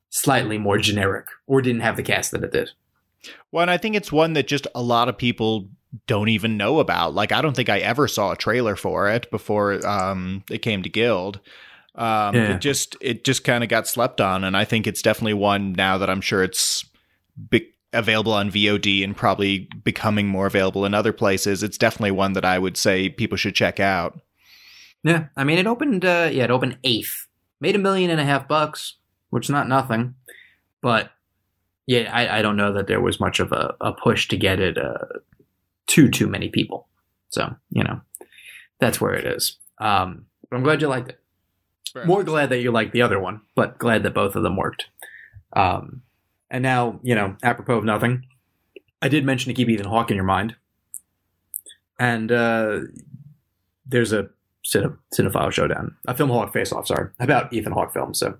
slightly 0.09 0.57
more 0.57 0.77
generic 0.77 1.27
or 1.47 1.61
didn't 1.61 1.81
have 1.81 1.95
the 1.95 2.03
cast 2.03 2.31
that 2.31 2.43
it 2.43 2.51
did 2.51 2.71
Well, 3.51 3.61
and 3.61 3.71
I 3.71 3.77
think 3.77 3.95
it's 3.95 4.11
one 4.11 4.33
that 4.33 4.47
just 4.47 4.67
a 4.75 4.81
lot 4.81 5.07
of 5.09 5.17
people 5.17 5.69
don't 6.07 6.29
even 6.29 6.57
know 6.57 6.79
about. 6.79 7.13
Like, 7.13 7.31
I 7.31 7.41
don't 7.41 7.55
think 7.55 7.69
I 7.69 7.79
ever 7.79 8.07
saw 8.07 8.31
a 8.31 8.35
trailer 8.35 8.75
for 8.75 9.09
it 9.09 9.29
before 9.29 9.85
um, 9.85 10.43
it 10.49 10.59
came 10.63 10.81
to 10.83 10.89
Guild. 10.89 11.39
Um, 11.95 12.33
Yeah. 12.35 12.55
It 12.55 12.61
just 12.61 12.95
it 13.01 13.23
just 13.23 13.43
kind 13.43 13.63
of 13.63 13.69
got 13.69 13.87
slept 13.87 14.19
on, 14.21 14.43
and 14.43 14.55
I 14.57 14.63
think 14.65 14.87
it's 14.87 15.01
definitely 15.01 15.33
one 15.35 15.73
now 15.73 15.97
that 15.97 16.09
I'm 16.09 16.21
sure 16.21 16.43
it's 16.43 16.83
be- 17.49 17.71
available 17.93 18.33
on 18.33 18.49
VOD 18.51 19.03
and 19.03 19.15
probably 19.15 19.67
becoming 19.83 20.27
more 20.27 20.45
available 20.47 20.85
in 20.85 20.93
other 20.93 21.11
places. 21.13 21.61
It's 21.63 21.77
definitely 21.77 22.11
one 22.11 22.33
that 22.33 22.45
I 22.45 22.57
would 22.59 22.77
say 22.77 23.09
people 23.09 23.37
should 23.37 23.55
check 23.55 23.79
out. 23.79 24.19
yeah 25.03 25.25
i 25.35 25.43
mean 25.43 25.57
it 25.57 25.67
opened 25.67 26.05
uh 26.05 26.29
yeah 26.31 26.43
it 26.45 26.51
opened 26.51 26.77
eighth. 26.83 27.27
Made 27.59 27.75
a 27.75 27.79
million 27.79 28.09
and 28.11 28.19
a 28.21 28.25
half 28.25 28.47
bucks 28.47 28.95
which 29.29 29.45
is 29.45 29.49
not 29.49 29.67
nothing 29.67 30.15
but 30.81 31.11
yeah 31.87 32.09
i, 32.13 32.39
I 32.39 32.41
don't 32.41 32.55
know 32.57 32.71
that 32.73 32.87
there 32.87 33.01
was 33.01 33.19
much 33.19 33.39
of 33.39 33.51
a, 33.51 33.75
a 33.81 33.91
push 33.93 34.27
to 34.29 34.37
get 34.37 34.59
it 34.59 34.77
uh 34.77 35.05
to 35.87 36.09
too 36.09 36.27
many 36.27 36.49
people. 36.49 36.87
So 37.29 37.55
you 37.71 37.83
know 37.83 38.01
that's 38.79 39.01
where 39.01 39.13
it 39.15 39.25
is. 39.25 39.57
Um 39.79 40.25
but 40.49 40.55
i'm 40.57 40.63
glad 40.63 40.81
you 40.81 40.87
liked 40.87 41.09
it. 41.09 41.17
More 42.05 42.23
glad 42.23 42.49
that 42.51 42.61
you 42.61 42.71
liked 42.71 42.93
the 42.93 43.01
other 43.01 43.19
one 43.19 43.41
but 43.55 43.77
glad 43.79 44.03
that 44.03 44.13
both 44.13 44.35
of 44.35 44.43
them 44.43 44.55
worked. 44.55 44.85
Um 45.53 46.03
and 46.51 46.61
now 46.61 46.99
you 47.01 47.15
know 47.15 47.35
apropos 47.41 47.77
of 47.77 47.83
nothing 47.83 48.23
i 49.01 49.07
did 49.07 49.25
mention 49.25 49.49
to 49.49 49.55
keep 49.55 49.67
ethan 49.67 49.87
hawke 49.87 50.11
in 50.11 50.15
your 50.15 50.25
mind 50.25 50.55
and 51.99 52.31
uh 52.31 52.81
there's 53.87 54.13
a 54.13 54.29
cine- 54.63 54.97
cinephile 55.17 55.51
showdown 55.51 55.95
a 56.07 56.13
film 56.13 56.29
hawk 56.29 56.53
face 56.53 56.71
off 56.71 56.85
sorry 56.85 57.09
about 57.19 57.51
ethan 57.51 57.73
hawke 57.73 57.93
films 57.93 58.19
so 58.19 58.37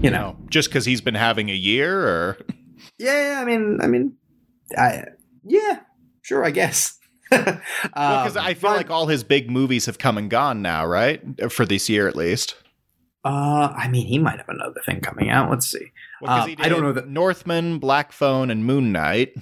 you 0.00 0.10
know 0.10 0.36
just 0.48 0.68
because 0.68 0.84
he's 0.84 1.00
been 1.00 1.14
having 1.14 1.50
a 1.50 1.54
year, 1.54 2.06
or 2.06 2.38
yeah, 2.98 3.38
I 3.40 3.44
mean, 3.44 3.78
I 3.80 3.86
mean, 3.86 4.16
I 4.76 5.04
yeah, 5.44 5.80
sure, 6.22 6.44
I 6.44 6.50
guess. 6.50 6.98
because 7.30 7.56
Um, 8.36 8.44
I 8.44 8.54
feel 8.54 8.70
but, 8.70 8.76
like 8.76 8.90
all 8.90 9.06
his 9.06 9.24
big 9.24 9.50
movies 9.50 9.86
have 9.86 9.98
come 9.98 10.16
and 10.18 10.30
gone 10.30 10.62
now, 10.62 10.86
right? 10.86 11.20
For 11.50 11.66
this 11.66 11.88
year, 11.88 12.08
at 12.08 12.16
least. 12.16 12.54
Uh, 13.26 13.72
I 13.76 13.88
mean, 13.88 14.06
he 14.06 14.18
might 14.18 14.38
have 14.38 14.48
another 14.48 14.80
thing 14.86 15.00
coming 15.00 15.30
out. 15.30 15.50
Let's 15.50 15.66
see. 15.66 15.90
Well, 16.20 16.42
Um, 16.44 16.54
I 16.58 16.68
don't 16.68 16.82
know 16.82 16.92
that- 16.92 17.08
Northman, 17.08 17.78
Black 17.78 18.12
Phone, 18.12 18.50
and 18.50 18.64
Moon 18.64 18.92
Knight. 18.92 19.34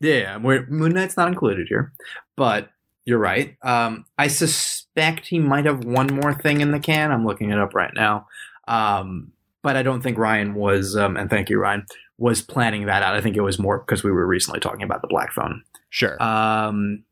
Yeah, 0.00 0.38
Moon 0.38 0.92
Knight's 0.92 1.16
not 1.16 1.28
included 1.28 1.66
here, 1.68 1.92
but 2.36 2.70
you're 3.04 3.18
right. 3.18 3.56
Um, 3.62 4.04
I 4.18 4.28
suspect 4.28 5.26
he 5.26 5.38
might 5.38 5.64
have 5.66 5.84
one 5.84 6.06
more 6.08 6.32
thing 6.34 6.60
in 6.60 6.70
the 6.72 6.80
can. 6.80 7.10
I'm 7.10 7.24
looking 7.26 7.50
it 7.50 7.58
up 7.58 7.74
right 7.74 7.92
now. 7.94 8.26
Um, 8.68 9.32
but 9.62 9.76
I 9.76 9.82
don't 9.82 10.02
think 10.02 10.18
Ryan 10.18 10.54
was, 10.54 10.94
um, 10.96 11.16
and 11.16 11.28
thank 11.30 11.48
you, 11.50 11.58
Ryan, 11.58 11.86
was 12.18 12.42
planning 12.42 12.86
that 12.86 13.02
out. 13.02 13.14
I 13.14 13.20
think 13.20 13.36
it 13.36 13.40
was 13.40 13.58
more 13.58 13.78
because 13.78 14.04
we 14.04 14.12
were 14.12 14.26
recently 14.26 14.60
talking 14.60 14.82
about 14.82 15.00
the 15.02 15.08
Black 15.08 15.32
Phone. 15.32 15.62
Sure. 15.90 16.22
Um, 16.22 17.04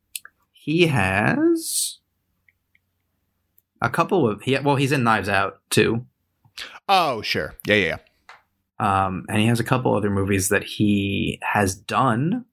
he 0.51 0.87
has 0.87 1.97
a 3.83 3.89
couple 3.89 4.27
of 4.27 4.41
he 4.41 4.57
well, 4.59 4.77
he's 4.77 4.91
in 4.91 5.03
Knives 5.03 5.29
Out 5.29 5.59
too. 5.69 6.05
oh, 6.89 7.21
sure. 7.21 7.53
Yeah, 7.67 7.75
yeah. 7.75 7.85
yeah. 7.85 7.97
Um, 8.79 9.25
and 9.29 9.39
he 9.39 9.47
has 9.47 9.59
a 9.59 9.63
couple 9.63 9.95
other 9.95 10.09
movies 10.09 10.49
that 10.49 10.63
he 10.63 11.39
has 11.41 11.75
done. 11.75 12.45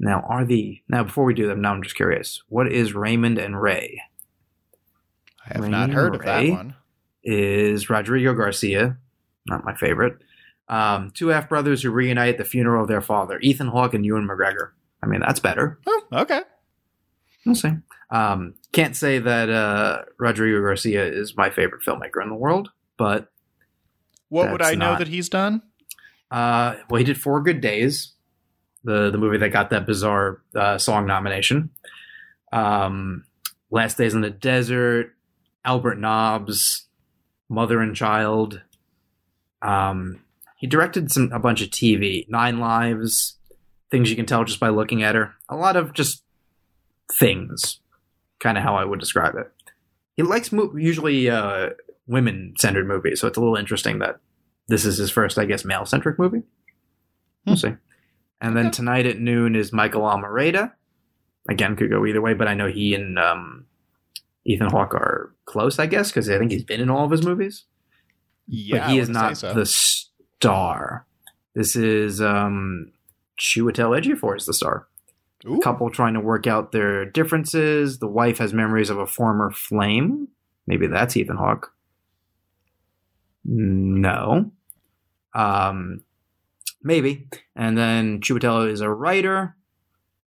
Now, 0.00 0.24
are 0.28 0.44
the 0.44 0.80
now 0.88 1.02
before 1.04 1.24
we 1.24 1.34
do 1.34 1.46
them? 1.46 1.60
Now 1.60 1.72
I'm 1.72 1.82
just 1.82 1.96
curious. 1.96 2.42
What 2.48 2.72
is 2.72 2.94
Raymond 2.94 3.38
and 3.38 3.60
Ray? 3.60 4.00
I 5.44 5.54
have 5.54 5.62
Rain 5.62 5.70
not 5.72 5.90
heard 5.90 6.14
of 6.14 6.22
that 6.22 6.38
Ray? 6.38 6.50
one. 6.50 6.76
Is 7.22 7.90
Rodrigo 7.90 8.32
Garcia? 8.32 8.96
Not 9.46 9.64
my 9.64 9.74
favorite. 9.74 10.18
Um, 10.68 11.10
two 11.10 11.28
half 11.28 11.48
brothers 11.48 11.82
who 11.82 11.90
reunite 11.90 12.30
at 12.30 12.38
the 12.38 12.44
funeral 12.44 12.82
of 12.82 12.88
their 12.88 13.00
father, 13.00 13.38
Ethan 13.40 13.68
Hawke 13.68 13.94
and 13.94 14.04
Ewan 14.04 14.28
McGregor. 14.28 14.70
I 15.02 15.06
mean, 15.06 15.20
that's 15.20 15.40
better. 15.40 15.78
Oh, 15.86 16.02
okay. 16.12 16.40
We'll 17.46 17.54
see. 17.54 17.72
Um, 18.10 18.54
can't 18.72 18.94
say 18.96 19.18
that 19.18 19.48
uh, 19.50 20.02
Rodrigo 20.18 20.60
Garcia 20.60 21.04
is 21.06 21.36
my 21.36 21.50
favorite 21.50 21.82
filmmaker 21.86 22.22
in 22.22 22.28
the 22.28 22.34
world, 22.34 22.70
but 22.96 23.28
What 24.28 24.50
would 24.52 24.62
I 24.62 24.74
know 24.74 24.96
that 24.96 25.08
he's 25.08 25.28
done? 25.28 25.62
uh, 26.30 26.74
well, 26.90 26.98
he 26.98 27.04
did 27.04 27.20
Four 27.20 27.42
Good 27.42 27.60
Days, 27.60 28.12
the 28.84 29.10
the 29.10 29.18
movie 29.18 29.38
that 29.38 29.48
got 29.48 29.70
that 29.70 29.86
bizarre 29.86 30.42
uh, 30.54 30.76
song 30.78 31.06
nomination. 31.06 31.70
Um, 32.52 33.24
Last 33.70 33.96
Days 33.98 34.14
in 34.14 34.20
the 34.22 34.30
Desert, 34.30 35.14
Albert 35.64 35.96
Nobbs, 35.98 36.86
Mother 37.48 37.80
and 37.80 37.94
Child. 37.96 38.62
Um, 39.62 40.20
he 40.56 40.66
directed 40.66 41.10
some 41.10 41.30
a 41.32 41.38
bunch 41.38 41.62
of 41.62 41.68
TV, 41.70 42.28
Nine 42.28 42.58
Lives, 42.60 43.36
things 43.90 44.08
you 44.10 44.16
can 44.16 44.26
tell 44.26 44.44
just 44.44 44.60
by 44.60 44.68
looking 44.68 45.02
at 45.02 45.14
her. 45.14 45.34
A 45.48 45.56
lot 45.56 45.76
of 45.76 45.92
just 45.94 46.22
things, 47.18 47.80
kind 48.40 48.56
of 48.58 48.64
how 48.64 48.74
I 48.76 48.84
would 48.84 49.00
describe 49.00 49.34
it. 49.36 49.50
He 50.16 50.22
likes 50.22 50.50
mo- 50.52 50.74
usually 50.76 51.28
uh, 51.30 51.70
women 52.06 52.54
centered 52.58 52.86
movies, 52.86 53.20
so 53.20 53.28
it's 53.28 53.36
a 53.36 53.40
little 53.40 53.56
interesting 53.56 53.98
that 54.00 54.20
this 54.68 54.84
is 54.84 54.98
his 54.98 55.10
first, 55.10 55.38
I 55.38 55.44
guess, 55.44 55.64
male 55.64 55.86
centric 55.86 56.18
movie. 56.18 56.42
We'll 57.46 57.56
see. 57.56 57.74
And 58.40 58.56
then 58.56 58.66
Okay. 58.66 58.76
tonight 58.76 59.06
at 59.06 59.18
noon 59.18 59.56
is 59.56 59.72
Michael 59.72 60.02
Almereyda. 60.02 60.72
Again, 61.48 61.76
could 61.76 61.90
go 61.90 62.04
either 62.04 62.20
way, 62.20 62.34
but 62.34 62.46
I 62.48 62.54
know 62.54 62.68
he 62.68 62.94
and 62.94 63.18
um, 63.18 63.66
Ethan 64.44 64.68
Hawke 64.70 64.94
are 64.94 65.34
close, 65.46 65.78
I 65.78 65.86
guess, 65.86 66.10
because 66.10 66.28
I 66.28 66.38
think 66.38 66.50
he's 66.52 66.64
been 66.64 66.80
in 66.80 66.90
all 66.90 67.04
of 67.04 67.10
his 67.10 67.24
movies. 67.24 67.64
Yeah, 68.46 68.78
but 68.86 68.90
he 68.90 68.98
is 68.98 69.08
not 69.08 69.36
so. 69.38 69.54
the 69.54 69.64
star. 69.66 71.06
This 71.54 71.74
is 71.74 72.20
um, 72.20 72.92
Chiwetel 73.40 73.98
Ejiofor 74.00 74.36
is 74.36 74.46
the 74.46 74.54
star. 74.54 74.86
Ooh. 75.46 75.60
Couple 75.60 75.90
trying 75.90 76.14
to 76.14 76.20
work 76.20 76.46
out 76.46 76.72
their 76.72 77.04
differences. 77.04 77.98
The 77.98 78.08
wife 78.08 78.38
has 78.38 78.52
memories 78.52 78.90
of 78.90 78.98
a 78.98 79.06
former 79.06 79.50
flame. 79.50 80.28
Maybe 80.66 80.86
that's 80.86 81.16
Ethan 81.16 81.36
Hawke. 81.36 81.72
No. 83.44 84.50
Um, 85.34 86.02
maybe. 86.82 87.28
And 87.54 87.78
then 87.78 88.20
Chiwetel 88.20 88.70
is 88.70 88.80
a 88.80 88.90
writer, 88.90 89.56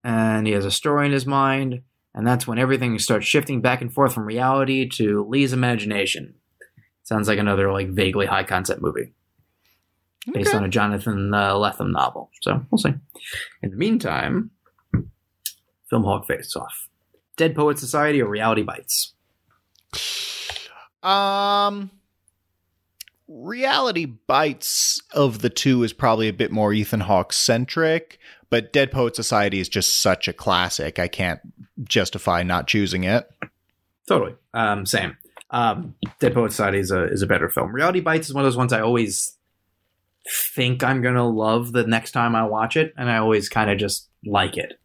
and 0.03 0.47
he 0.47 0.53
has 0.53 0.65
a 0.65 0.71
story 0.71 1.05
in 1.05 1.11
his 1.11 1.25
mind, 1.25 1.81
and 2.15 2.25
that's 2.25 2.47
when 2.47 2.57
everything 2.57 2.97
starts 2.97 3.27
shifting 3.27 3.61
back 3.61 3.81
and 3.81 3.93
forth 3.93 4.13
from 4.13 4.25
reality 4.25 4.87
to 4.89 5.25
Lee's 5.27 5.53
imagination. 5.53 6.35
Sounds 7.03 7.27
like 7.27 7.39
another 7.39 7.71
like 7.71 7.89
vaguely 7.89 8.25
high 8.25 8.43
concept 8.43 8.81
movie 8.81 9.13
based 10.33 10.53
on 10.53 10.63
a 10.63 10.69
Jonathan 10.69 11.33
uh, 11.33 11.53
Lethem 11.53 11.91
novel. 11.91 12.29
So 12.41 12.65
we'll 12.69 12.77
see. 12.79 12.93
In 13.61 13.71
the 13.71 13.75
meantime, 13.75 14.51
Film 15.91 16.05
Hawk 16.05 16.25
Face 16.25 16.55
Off. 16.55 16.87
Dead 17.35 17.53
Poet 17.53 17.77
Society 17.77 18.21
or 18.21 18.29
Reality 18.29 18.63
Bites? 18.63 19.13
Um, 21.03 21.91
Reality 23.27 24.05
Bites 24.05 25.01
of 25.13 25.39
the 25.39 25.49
two 25.49 25.83
is 25.83 25.91
probably 25.91 26.29
a 26.29 26.33
bit 26.33 26.49
more 26.49 26.71
Ethan 26.71 27.01
Hawke 27.01 27.33
centric, 27.33 28.19
but 28.49 28.71
Dead 28.71 28.89
Poet 28.89 29.17
Society 29.17 29.59
is 29.59 29.67
just 29.67 29.99
such 29.99 30.29
a 30.29 30.33
classic. 30.33 30.97
I 30.97 31.09
can't 31.09 31.41
justify 31.83 32.41
not 32.43 32.67
choosing 32.67 33.03
it. 33.03 33.29
Totally. 34.07 34.35
Um, 34.53 34.85
same. 34.85 35.17
Um, 35.49 35.95
Dead 36.21 36.33
Poet 36.33 36.51
Society 36.51 36.79
is 36.79 36.91
a 36.91 37.03
is 37.11 37.21
a 37.21 37.27
better 37.27 37.49
film. 37.49 37.75
Reality 37.75 37.99
Bites 37.99 38.29
is 38.29 38.33
one 38.33 38.45
of 38.45 38.47
those 38.47 38.57
ones 38.57 38.71
I 38.71 38.79
always 38.79 39.35
think 40.53 40.85
I'm 40.85 41.01
gonna 41.01 41.27
love 41.27 41.73
the 41.73 41.85
next 41.85 42.11
time 42.11 42.33
I 42.33 42.45
watch 42.45 42.77
it, 42.77 42.93
and 42.95 43.11
I 43.11 43.17
always 43.17 43.49
kind 43.49 43.69
of 43.69 43.77
just 43.77 44.07
like 44.25 44.55
it. 44.55 44.79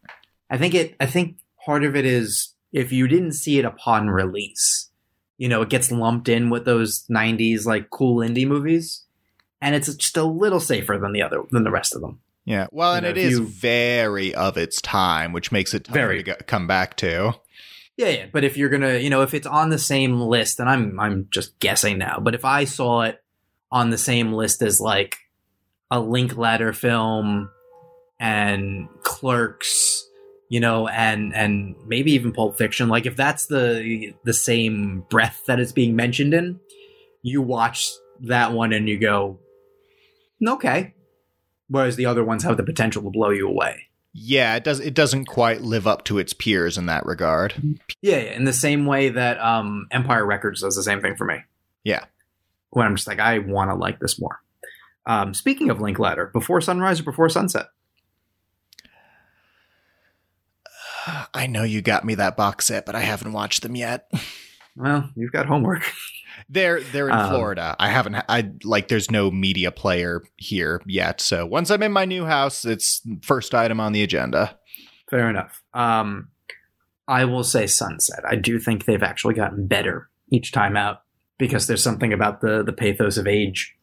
I 0.49 0.57
think 0.57 0.73
it. 0.73 0.95
I 0.99 1.05
think 1.05 1.37
part 1.65 1.83
of 1.83 1.95
it 1.95 2.05
is 2.05 2.53
if 2.71 2.91
you 2.91 3.07
didn't 3.07 3.33
see 3.33 3.59
it 3.59 3.65
upon 3.65 4.09
release, 4.09 4.89
you 5.37 5.47
know, 5.49 5.61
it 5.61 5.69
gets 5.69 5.91
lumped 5.91 6.29
in 6.29 6.49
with 6.49 6.65
those 6.65 7.05
'90s 7.09 7.65
like 7.65 7.89
cool 7.89 8.17
indie 8.17 8.47
movies, 8.47 9.03
and 9.61 9.75
it's 9.75 9.93
just 9.95 10.17
a 10.17 10.23
little 10.23 10.59
safer 10.59 10.97
than 10.97 11.11
the 11.13 11.21
other 11.21 11.43
than 11.51 11.63
the 11.63 11.71
rest 11.71 11.93
of 11.95 12.01
them. 12.01 12.19
Yeah, 12.45 12.67
well, 12.71 12.91
You 12.93 12.97
and 12.97 13.03
know, 13.03 13.09
it 13.09 13.17
is 13.17 13.31
you- 13.39 13.45
very 13.45 14.33
of 14.33 14.55
its 14.57 14.79
time, 14.81 15.33
which 15.33 15.51
makes 15.51 15.73
it 15.73 15.85
Very. 15.87 16.23
to 16.23 16.35
come 16.47 16.65
back 16.65 16.95
to. 16.97 17.33
Yeah, 17.97 18.09
yeah, 18.09 18.25
but 18.31 18.43
if 18.45 18.55
you're 18.55 18.69
gonna, 18.69 18.97
you 18.99 19.09
know, 19.09 19.21
if 19.23 19.33
it's 19.33 19.47
on 19.47 19.69
the 19.69 19.77
same 19.79 20.21
list, 20.21 20.59
and 20.61 20.69
I'm 20.69 20.97
I'm 20.99 21.27
just 21.29 21.59
guessing 21.59 21.97
now, 21.97 22.19
but 22.21 22.35
if 22.35 22.45
I 22.45 22.63
saw 22.63 23.01
it 23.01 23.21
on 23.71 23.89
the 23.89 23.97
same 23.97 24.31
list 24.31 24.61
as 24.61 24.79
like 24.79 25.17
a 25.91 25.99
Linklater 25.99 26.71
film 26.73 27.49
and 28.19 28.87
Clerks, 29.03 30.06
you 30.49 30.59
know, 30.59 30.87
and 30.87 31.35
and 31.35 31.75
maybe 31.85 32.11
even 32.13 32.31
Pulp 32.31 32.57
Fiction, 32.57 32.89
like 32.89 33.05
if 33.05 33.15
that's 33.15 33.47
the 33.47 34.13
the 34.23 34.33
same 34.33 35.05
breath 35.09 35.43
that 35.47 35.59
it's 35.59 35.71
being 35.71 35.95
mentioned 35.95 36.33
in, 36.33 36.59
you 37.21 37.41
watch 37.41 37.91
that 38.21 38.53
one 38.53 38.73
and 38.73 38.87
you 38.87 38.97
go, 38.97 39.39
okay. 40.45 40.93
Whereas 41.69 41.97
the 41.97 42.05
other 42.05 42.23
ones 42.23 42.43
have 42.43 42.57
the 42.57 42.63
potential 42.63 43.03
to 43.03 43.09
blow 43.09 43.29
you 43.29 43.47
away. 43.47 43.87
Yeah, 44.13 44.55
it 44.55 44.63
does. 44.63 44.79
It 44.79 44.93
doesn't 44.93 45.25
quite 45.25 45.61
live 45.61 45.85
up 45.85 46.05
to 46.05 46.17
its 46.17 46.33
peers 46.33 46.77
in 46.77 46.87
that 46.87 47.05
regard. 47.05 47.53
Yeah, 48.01 48.17
yeah, 48.17 48.33
in 48.33 48.45
the 48.45 48.53
same 48.53 48.85
way 48.85 49.09
that 49.09 49.39
um, 49.39 49.87
Empire 49.91 50.25
Records 50.25 50.61
does 50.61 50.75
the 50.75 50.83
same 50.83 51.01
thing 51.01 51.15
for 51.15 51.25
me. 51.25 51.35
Yeah. 51.83 52.05
When 52.71 52.87
I'm 52.87 52.95
just 52.95 53.07
like, 53.07 53.19
I 53.19 53.39
want 53.39 53.69
to 53.69 53.75
like 53.75 53.99
this 53.99 54.19
more. 54.19 54.39
Um, 55.05 55.33
speaking 55.33 55.69
of 55.69 55.81
Linklater, 55.81 56.31
Before 56.33 56.61
Sunrise 56.61 56.99
or 56.99 57.03
Before 57.03 57.29
Sunset? 57.29 57.67
I 61.33 61.47
know 61.47 61.63
you 61.63 61.81
got 61.81 62.05
me 62.05 62.15
that 62.15 62.37
box 62.37 62.65
set, 62.65 62.85
but 62.85 62.95
I 62.95 63.01
haven't 63.01 63.33
watched 63.33 63.63
them 63.63 63.75
yet. 63.75 64.11
Well, 64.79 65.09
you've 65.15 65.31
got 65.31 65.47
homework. 65.47 65.81
They're 66.49 66.81
they're 66.81 67.07
in 67.09 67.15
Um, 67.15 67.29
Florida. 67.31 67.75
I 67.79 67.89
haven't. 67.89 68.15
I 68.29 68.51
like. 68.63 68.89
There's 68.89 69.09
no 69.09 69.31
media 69.31 69.71
player 69.71 70.21
here 70.35 70.83
yet. 70.85 71.19
So 71.19 71.47
once 71.47 71.71
I'm 71.71 71.81
in 71.81 71.91
my 71.91 72.05
new 72.05 72.25
house, 72.25 72.63
it's 72.63 73.01
first 73.23 73.55
item 73.55 73.79
on 73.79 73.91
the 73.91 74.03
agenda. 74.03 74.55
Fair 75.09 75.31
enough. 75.31 75.63
Um, 75.73 76.27
I 77.07 77.25
will 77.25 77.43
say 77.43 77.65
Sunset. 77.65 78.19
I 78.29 78.35
do 78.35 78.59
think 78.59 78.85
they've 78.85 79.01
actually 79.01 79.33
gotten 79.33 79.65
better 79.65 80.11
each 80.31 80.51
time 80.51 80.77
out 80.77 81.01
because 81.39 81.65
there's 81.65 81.81
something 81.81 82.13
about 82.13 82.41
the 82.41 82.61
the 82.63 82.71
pathos 82.71 83.17
of 83.17 83.25
age 83.25 83.75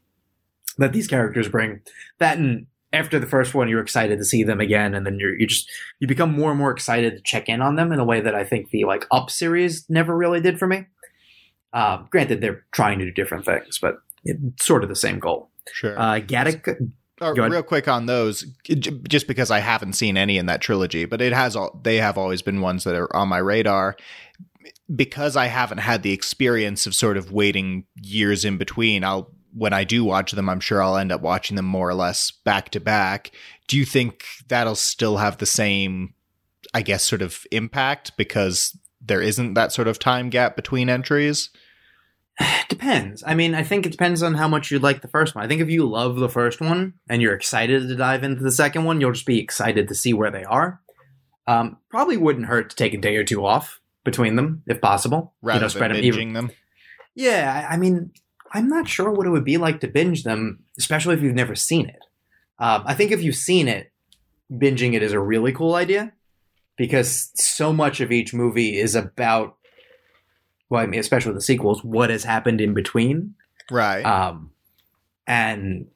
that 0.78 0.92
these 0.92 1.08
characters 1.08 1.48
bring. 1.48 1.80
That 2.20 2.38
and 2.38 2.66
after 2.94 3.18
the 3.18 3.26
first 3.26 3.54
one, 3.54 3.68
you're 3.68 3.82
excited 3.82 4.18
to 4.18 4.24
see 4.24 4.42
them 4.42 4.60
again, 4.60 4.94
and 4.94 5.04
then 5.04 5.18
you're 5.18 5.38
you 5.38 5.46
just 5.46 5.70
you 5.98 6.06
become 6.06 6.32
more 6.32 6.50
and 6.50 6.58
more 6.58 6.70
excited 6.70 7.16
to 7.16 7.22
check 7.22 7.48
in 7.48 7.60
on 7.60 7.76
them 7.76 7.92
in 7.92 7.98
a 7.98 8.04
way 8.04 8.20
that 8.20 8.34
I 8.34 8.44
think 8.44 8.70
the 8.70 8.84
like 8.84 9.06
Up 9.10 9.30
series 9.30 9.84
never 9.88 10.16
really 10.16 10.40
did 10.40 10.58
for 10.58 10.66
me. 10.66 10.86
Uh, 11.72 11.98
granted, 12.10 12.40
they're 12.40 12.64
trying 12.72 12.98
to 13.00 13.04
do 13.04 13.10
different 13.10 13.44
things, 13.44 13.78
but 13.80 13.98
it's 14.24 14.64
sort 14.64 14.82
of 14.82 14.88
the 14.88 14.96
same 14.96 15.18
goal. 15.18 15.50
Sure. 15.72 15.98
Uh, 15.98 16.20
Gattaca, 16.20 16.90
Uh, 17.20 17.32
real 17.32 17.62
quick 17.62 17.88
on 17.88 18.06
those, 18.06 18.44
just 19.08 19.26
because 19.26 19.50
I 19.50 19.60
haven't 19.60 19.94
seen 19.94 20.16
any 20.16 20.36
in 20.36 20.46
that 20.46 20.60
trilogy, 20.60 21.04
but 21.04 21.20
it 21.20 21.32
has 21.32 21.56
all. 21.56 21.80
They 21.82 21.96
have 21.96 22.18
always 22.18 22.42
been 22.42 22.60
ones 22.60 22.84
that 22.84 22.94
are 22.94 23.14
on 23.14 23.28
my 23.28 23.38
radar. 23.38 23.96
Because 24.94 25.34
I 25.34 25.46
haven't 25.46 25.78
had 25.78 26.02
the 26.02 26.12
experience 26.12 26.86
of 26.86 26.94
sort 26.94 27.16
of 27.16 27.32
waiting 27.32 27.84
years 28.02 28.44
in 28.44 28.58
between, 28.58 29.02
I'll 29.02 29.30
when 29.54 29.72
I 29.72 29.84
do 29.84 30.04
watch 30.04 30.32
them, 30.32 30.48
I'm 30.48 30.60
sure 30.60 30.82
I'll 30.82 30.96
end 30.96 31.12
up 31.12 31.20
watching 31.20 31.56
them 31.56 31.64
more 31.64 31.88
or 31.88 31.94
less 31.94 32.30
back 32.30 32.70
to 32.70 32.80
back. 32.80 33.30
Do 33.68 33.78
you 33.78 33.84
think 33.84 34.24
that'll 34.48 34.74
still 34.74 35.18
have 35.18 35.38
the 35.38 35.46
same, 35.46 36.14
I 36.74 36.82
guess, 36.82 37.04
sort 37.04 37.22
of 37.22 37.46
impact 37.52 38.16
because 38.16 38.76
there 39.00 39.22
isn't 39.22 39.54
that 39.54 39.72
sort 39.72 39.88
of 39.88 39.98
time 39.98 40.28
gap 40.28 40.56
between 40.56 40.90
entries? 40.90 41.50
Depends. 42.68 43.22
I 43.26 43.34
mean, 43.34 43.54
I 43.54 43.62
think 43.62 43.86
it 43.86 43.92
depends 43.92 44.22
on 44.22 44.34
how 44.34 44.48
much 44.48 44.70
you 44.70 44.78
like 44.78 45.02
the 45.02 45.08
first 45.08 45.34
one. 45.34 45.44
I 45.44 45.48
think 45.48 45.60
if 45.60 45.70
you 45.70 45.88
love 45.88 46.16
the 46.16 46.28
first 46.28 46.60
one 46.60 46.94
and 47.08 47.22
you're 47.22 47.34
excited 47.34 47.88
to 47.88 47.96
dive 47.96 48.24
into 48.24 48.42
the 48.42 48.50
second 48.50 48.84
one, 48.84 49.00
you'll 49.00 49.12
just 49.12 49.26
be 49.26 49.40
excited 49.40 49.88
to 49.88 49.94
see 49.94 50.12
where 50.12 50.30
they 50.30 50.44
are. 50.44 50.80
Um, 51.46 51.78
probably 51.90 52.16
wouldn't 52.16 52.46
hurt 52.46 52.70
to 52.70 52.76
take 52.76 52.94
a 52.94 52.98
day 52.98 53.16
or 53.16 53.24
two 53.24 53.44
off 53.44 53.80
between 54.02 54.34
them, 54.34 54.62
if 54.66 54.80
possible. 54.80 55.34
Rather 55.42 55.58
you 55.58 55.62
know, 55.62 55.68
spread 55.68 55.90
than 55.90 55.98
them 55.98 56.04
binging 56.04 56.20
even. 56.22 56.32
them. 56.32 56.50
Yeah, 57.14 57.66
I 57.70 57.74
I 57.74 57.76
mean, 57.76 58.10
I'm 58.54 58.68
not 58.68 58.88
sure 58.88 59.10
what 59.10 59.26
it 59.26 59.30
would 59.30 59.44
be 59.44 59.58
like 59.58 59.80
to 59.80 59.88
binge 59.88 60.22
them, 60.22 60.60
especially 60.78 61.14
if 61.14 61.22
you've 61.22 61.34
never 61.34 61.56
seen 61.56 61.88
it. 61.88 61.98
Um, 62.60 62.84
I 62.86 62.94
think 62.94 63.10
if 63.10 63.20
you've 63.20 63.34
seen 63.34 63.66
it, 63.66 63.90
binging 64.50 64.94
it 64.94 65.02
is 65.02 65.12
a 65.12 65.20
really 65.20 65.52
cool 65.52 65.74
idea 65.74 66.12
because 66.76 67.32
so 67.34 67.72
much 67.72 68.00
of 68.00 68.12
each 68.12 68.32
movie 68.32 68.78
is 68.78 68.94
about, 68.94 69.56
well, 70.70 70.82
I 70.82 70.86
mean, 70.86 71.00
especially 71.00 71.34
the 71.34 71.40
sequels, 71.40 71.82
what 71.82 72.10
has 72.10 72.22
happened 72.22 72.60
in 72.60 72.74
between. 72.74 73.34
Right. 73.72 74.02
Um, 74.02 74.52
and 75.26 75.88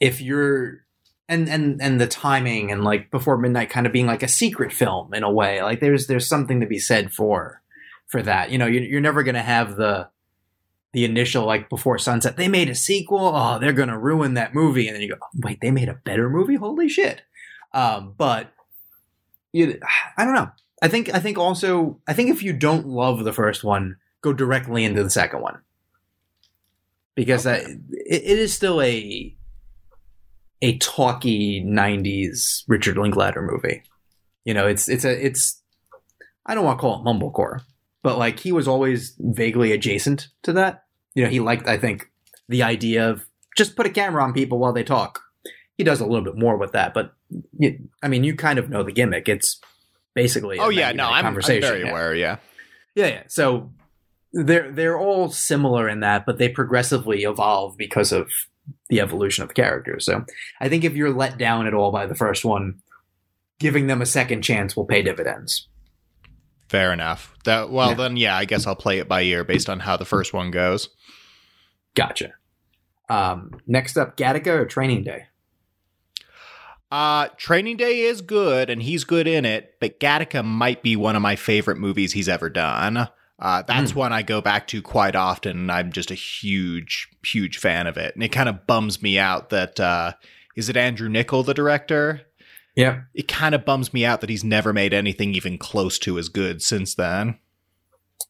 if 0.00 0.20
you're 0.20 0.84
and 1.30 1.48
and 1.48 1.80
and 1.80 2.00
the 2.00 2.06
timing 2.06 2.70
and 2.70 2.84
like 2.84 3.10
before 3.10 3.38
midnight 3.38 3.70
kind 3.70 3.86
of 3.86 3.92
being 3.92 4.06
like 4.06 4.22
a 4.22 4.28
secret 4.28 4.72
film 4.72 5.12
in 5.12 5.22
a 5.22 5.30
way 5.30 5.62
like 5.62 5.80
there's 5.80 6.06
there's 6.06 6.26
something 6.26 6.60
to 6.60 6.66
be 6.66 6.78
said 6.78 7.12
for 7.12 7.60
for 8.06 8.22
that 8.22 8.50
you 8.50 8.56
know 8.56 8.66
you're, 8.66 8.82
you're 8.82 9.00
never 9.00 9.22
gonna 9.22 9.42
have 9.42 9.76
the 9.76 10.08
the 10.92 11.04
initial 11.04 11.44
like 11.44 11.68
before 11.68 11.98
sunset 11.98 12.36
they 12.36 12.48
made 12.48 12.68
a 12.68 12.74
sequel. 12.74 13.32
Oh 13.34 13.58
they're 13.58 13.72
gonna 13.72 13.98
ruin 13.98 14.34
that 14.34 14.54
movie. 14.54 14.86
And 14.86 14.94
then 14.94 15.02
you 15.02 15.10
go 15.10 15.16
wait 15.34 15.60
they 15.60 15.70
made 15.70 15.88
a 15.88 16.00
better 16.04 16.28
movie? 16.30 16.56
Holy 16.56 16.88
shit. 16.88 17.22
Um 17.72 18.14
but 18.16 18.52
you 19.52 19.78
i 20.16 20.24
don't 20.24 20.34
know. 20.34 20.50
I 20.80 20.88
think 20.88 21.12
I 21.12 21.18
think 21.18 21.38
also 21.38 22.00
I 22.06 22.12
think 22.12 22.30
if 22.30 22.42
you 22.42 22.52
don't 22.52 22.86
love 22.86 23.24
the 23.24 23.32
first 23.32 23.64
one, 23.64 23.96
go 24.20 24.32
directly 24.32 24.84
into 24.84 25.02
the 25.02 25.10
second 25.10 25.42
one. 25.42 25.60
Because 27.14 27.46
okay. 27.46 27.64
that, 27.64 27.70
it, 27.90 28.22
it 28.22 28.38
is 28.38 28.54
still 28.54 28.80
a 28.80 29.36
a 30.62 30.78
talky 30.78 31.64
'90s 31.64 32.62
Richard 32.68 32.96
Linklater 32.96 33.42
movie. 33.42 33.82
You 34.44 34.54
know, 34.54 34.66
it's 34.66 34.88
it's 34.88 35.04
a 35.04 35.26
it's 35.26 35.60
I 36.46 36.54
don't 36.54 36.64
want 36.64 36.78
to 36.78 36.80
call 36.80 37.00
it 37.00 37.04
mumblecore, 37.04 37.60
but 38.02 38.18
like 38.18 38.40
he 38.40 38.52
was 38.52 38.68
always 38.68 39.14
vaguely 39.18 39.72
adjacent 39.72 40.28
to 40.42 40.52
that. 40.54 40.84
You 41.14 41.24
know, 41.24 41.30
he 41.30 41.40
liked 41.40 41.66
I 41.66 41.78
think 41.78 42.10
the 42.48 42.62
idea 42.62 43.08
of 43.08 43.26
just 43.56 43.76
put 43.76 43.86
a 43.86 43.90
camera 43.90 44.22
on 44.22 44.32
people 44.32 44.58
while 44.58 44.72
they 44.72 44.84
talk. 44.84 45.20
He 45.76 45.84
does 45.84 46.00
a 46.00 46.06
little 46.06 46.24
bit 46.24 46.36
more 46.36 46.56
with 46.56 46.72
that, 46.72 46.92
but 46.92 47.14
I 48.02 48.08
mean, 48.08 48.24
you 48.24 48.34
kind 48.34 48.58
of 48.58 48.68
know 48.68 48.82
the 48.82 48.92
gimmick. 48.92 49.28
It's 49.28 49.60
basically 50.14 50.58
oh 50.58 50.70
yeah, 50.70 50.92
no, 50.92 51.08
I'm, 51.08 51.26
I'm 51.26 51.40
very 51.40 51.82
yeah. 51.82 51.90
aware. 51.90 52.14
Yeah, 52.14 52.36
yeah, 52.94 53.06
yeah. 53.06 53.22
So 53.28 53.70
they're 54.32 54.70
they're 54.70 54.98
all 54.98 55.30
similar 55.30 55.88
in 55.88 56.00
that, 56.00 56.26
but 56.26 56.38
they 56.38 56.48
progressively 56.48 57.22
evolve 57.22 57.76
because 57.76 58.12
of 58.12 58.30
the 58.88 59.00
evolution 59.00 59.42
of 59.42 59.48
the 59.48 59.54
characters. 59.54 60.04
So 60.04 60.24
I 60.60 60.68
think 60.68 60.84
if 60.84 60.94
you're 60.94 61.12
let 61.12 61.38
down 61.38 61.66
at 61.66 61.74
all 61.74 61.90
by 61.90 62.06
the 62.06 62.14
first 62.14 62.44
one, 62.44 62.80
giving 63.58 63.86
them 63.86 64.02
a 64.02 64.06
second 64.06 64.42
chance 64.42 64.76
will 64.76 64.84
pay 64.84 65.02
dividends. 65.02 65.68
Fair 66.68 66.92
enough. 66.92 67.34
That 67.44 67.70
well 67.70 67.90
yeah. 67.90 67.94
then 67.94 68.16
yeah, 68.16 68.36
I 68.36 68.44
guess 68.44 68.66
I'll 68.66 68.76
play 68.76 68.98
it 68.98 69.08
by 69.08 69.22
ear 69.22 69.44
based 69.44 69.70
on 69.70 69.80
how 69.80 69.96
the 69.96 70.04
first 70.04 70.32
one 70.32 70.50
goes. 70.50 70.90
Gotcha. 71.94 72.34
Um, 73.08 73.60
next 73.66 73.96
up, 73.96 74.16
Gattaca 74.16 74.48
or 74.48 74.66
Training 74.66 75.04
Day? 75.04 75.24
Uh, 76.90 77.28
Training 77.36 77.76
Day 77.76 78.00
is 78.00 78.20
good, 78.20 78.70
and 78.70 78.82
he's 78.82 79.04
good 79.04 79.26
in 79.26 79.44
it. 79.44 79.74
But 79.80 80.00
Gattaca 80.00 80.44
might 80.44 80.82
be 80.82 80.96
one 80.96 81.16
of 81.16 81.22
my 81.22 81.36
favorite 81.36 81.78
movies 81.78 82.12
he's 82.12 82.28
ever 82.28 82.50
done. 82.50 83.08
Uh, 83.38 83.62
that's 83.62 83.92
mm. 83.92 83.96
one 83.96 84.12
I 84.12 84.22
go 84.22 84.40
back 84.40 84.66
to 84.68 84.82
quite 84.82 85.14
often, 85.14 85.56
and 85.58 85.72
I'm 85.72 85.92
just 85.92 86.10
a 86.10 86.14
huge, 86.14 87.08
huge 87.24 87.58
fan 87.58 87.86
of 87.86 87.96
it. 87.96 88.14
And 88.14 88.22
it 88.22 88.30
kind 88.30 88.48
of 88.48 88.66
bums 88.66 89.00
me 89.02 89.18
out 89.18 89.50
that 89.50 89.78
uh, 89.78 90.12
is 90.56 90.68
it 90.68 90.76
Andrew 90.76 91.08
Niccol, 91.08 91.46
the 91.46 91.54
director? 91.54 92.22
Yeah. 92.78 93.00
It 93.12 93.26
kind 93.26 93.56
of 93.56 93.64
bums 93.64 93.92
me 93.92 94.04
out 94.04 94.20
that 94.20 94.30
he's 94.30 94.44
never 94.44 94.72
made 94.72 94.94
anything 94.94 95.34
even 95.34 95.58
close 95.58 95.98
to 95.98 96.16
as 96.16 96.28
good 96.28 96.62
since 96.62 96.94
then. 96.94 97.36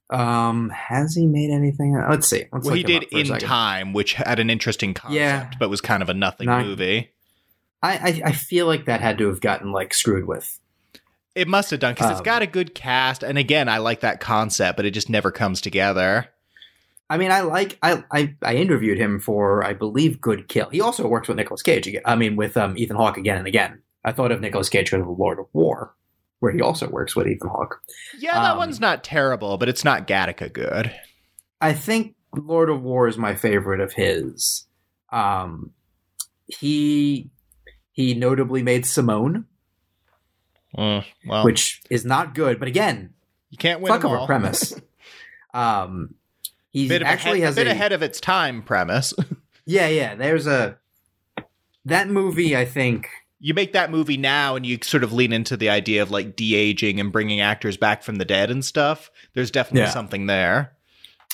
Um, 0.09 0.71
has 0.71 1.15
he 1.15 1.27
made 1.27 1.51
anything? 1.51 1.95
Let's 2.09 2.29
see. 2.29 2.47
Let's 2.51 2.65
well, 2.65 2.75
he 2.75 2.83
did 2.83 3.03
In 3.13 3.27
Time, 3.27 3.93
which 3.93 4.15
had 4.15 4.41
an 4.41 4.49
interesting 4.49 4.95
concept, 4.95 5.15
yeah. 5.15 5.51
but 5.61 5.69
was 5.69 5.83
kind 5.83 6.03
of 6.03 6.09
a 6.09 6.15
nothing 6.15 6.47
Not, 6.47 6.65
movie. 6.65 7.11
I, 7.83 7.93
I, 7.93 8.23
I 8.29 8.33
feel 8.33 8.65
like 8.65 8.87
that 8.87 9.03
had 9.03 9.19
to 9.19 9.29
have 9.29 9.43
gotten 9.43 9.71
like 9.71 9.93
screwed 9.93 10.27
with. 10.27 10.59
It 11.35 11.47
must 11.47 11.71
have 11.71 11.81
done 11.81 11.93
because 11.93 12.07
um, 12.07 12.13
it's 12.13 12.23
got 12.23 12.41
a 12.41 12.47
good 12.47 12.75
cast, 12.75 13.23
and 13.23 13.37
again, 13.37 13.69
I 13.69 13.79
like 13.79 14.01
that 14.01 14.19
concept, 14.19 14.79
but 14.79 14.87
it 14.87 14.93
just 14.93 15.11
never 15.11 15.31
comes 15.31 15.61
together. 15.61 16.29
I 17.11 17.19
mean, 17.19 17.31
I 17.31 17.43
like 17.43 17.79
I, 17.83 18.03
I 18.11 18.35
I 18.43 18.55
interviewed 18.55 18.97
him 18.97 19.21
for 19.21 19.63
I 19.63 19.75
believe 19.75 20.23
Good 20.23 20.49
Kill. 20.49 20.71
He 20.71 20.81
also 20.81 21.07
works 21.07 21.29
with 21.29 21.37
Nicolas 21.37 21.63
Cage. 21.63 21.95
I 22.07 22.17
mean, 22.17 22.35
with 22.35 22.57
um, 22.57 22.79
Ethan 22.79 22.97
Hawke 22.97 23.19
again 23.19 23.37
and 23.37 23.47
again. 23.47 23.83
I 24.05 24.13
thought 24.13 24.33
of 24.33 24.41
Nicolas 24.41 24.69
Cage 24.69 24.93
in 24.93 25.01
of 25.01 25.09
Lord 25.19 25.39
of 25.39 25.47
War, 25.53 25.95
where 26.41 26.53
he 26.53 26.61
also 26.61 26.89
works 26.89 27.17
with 27.17 27.27
Ethan 27.27 27.49
Hawke. 27.49 27.81
Yeah, 28.19 28.35
that 28.35 28.53
um, 28.53 28.59
one's 28.59 28.81
not 28.81 29.05
terrible, 29.05 29.59
but 29.59 29.69
it's 29.69 29.85
not 29.85 30.07
Gattaca 30.07 30.53
good. 30.53 30.93
I 31.61 31.73
think 31.73 32.15
Lord 32.35 32.71
of 32.71 32.83
War 32.83 33.09
is 33.09 33.19
my 33.19 33.35
favorite 33.35 33.81
of 33.81 33.93
his. 33.93 34.67
Um, 35.11 35.73
he 36.47 37.31
he 37.93 38.15
notably 38.15 38.63
made 38.63 38.87
Simone, 38.87 39.47
uh, 40.77 41.03
well, 41.27 41.45
which 41.45 41.83
is 41.91 42.05
not 42.05 42.35
good. 42.35 42.59
But 42.59 42.69
again, 42.69 43.15
you 43.51 43.59
can't 43.59 43.81
win 43.81 43.93
fuck 43.93 44.05
of 44.05 44.13
a 44.13 44.27
premise. 44.27 44.75
um, 45.55 46.15
he 46.71 46.95
actually 46.95 47.41
ahead, 47.41 47.47
has 47.47 47.57
a 47.57 47.61
bit 47.61 47.67
a, 47.67 47.73
ahead 47.73 47.93
of 47.93 48.03
its 48.03 48.21
time 48.21 48.63
premise. 48.63 49.15
yeah, 49.67 49.89
yeah. 49.89 50.15
There's 50.15 50.47
a 50.47 50.79
that 51.85 52.09
movie. 52.09 52.57
I 52.57 52.65
think 52.65 53.09
you 53.41 53.55
make 53.55 53.73
that 53.73 53.91
movie 53.91 54.17
now 54.17 54.57
and 54.57 54.67
you 54.67 54.79
sort 54.83 55.05
of 55.05 55.13
lean 55.13 55.33
into 55.33 55.57
the 55.57 55.71
idea 55.71 56.03
of 56.03 56.11
like 56.11 56.37
de-aging 56.37 56.99
and 56.99 57.13
bringing 57.13 57.41
actors 57.41 57.77
back 57.77 58.03
from 58.03 58.17
the 58.17 58.25
dead 58.25 58.51
and 58.51 58.65
stuff 58.65 59.11
there's 59.35 59.51
definitely 59.51 59.83
yeah. 59.83 59.91
something 59.91 60.27
there. 60.27 60.77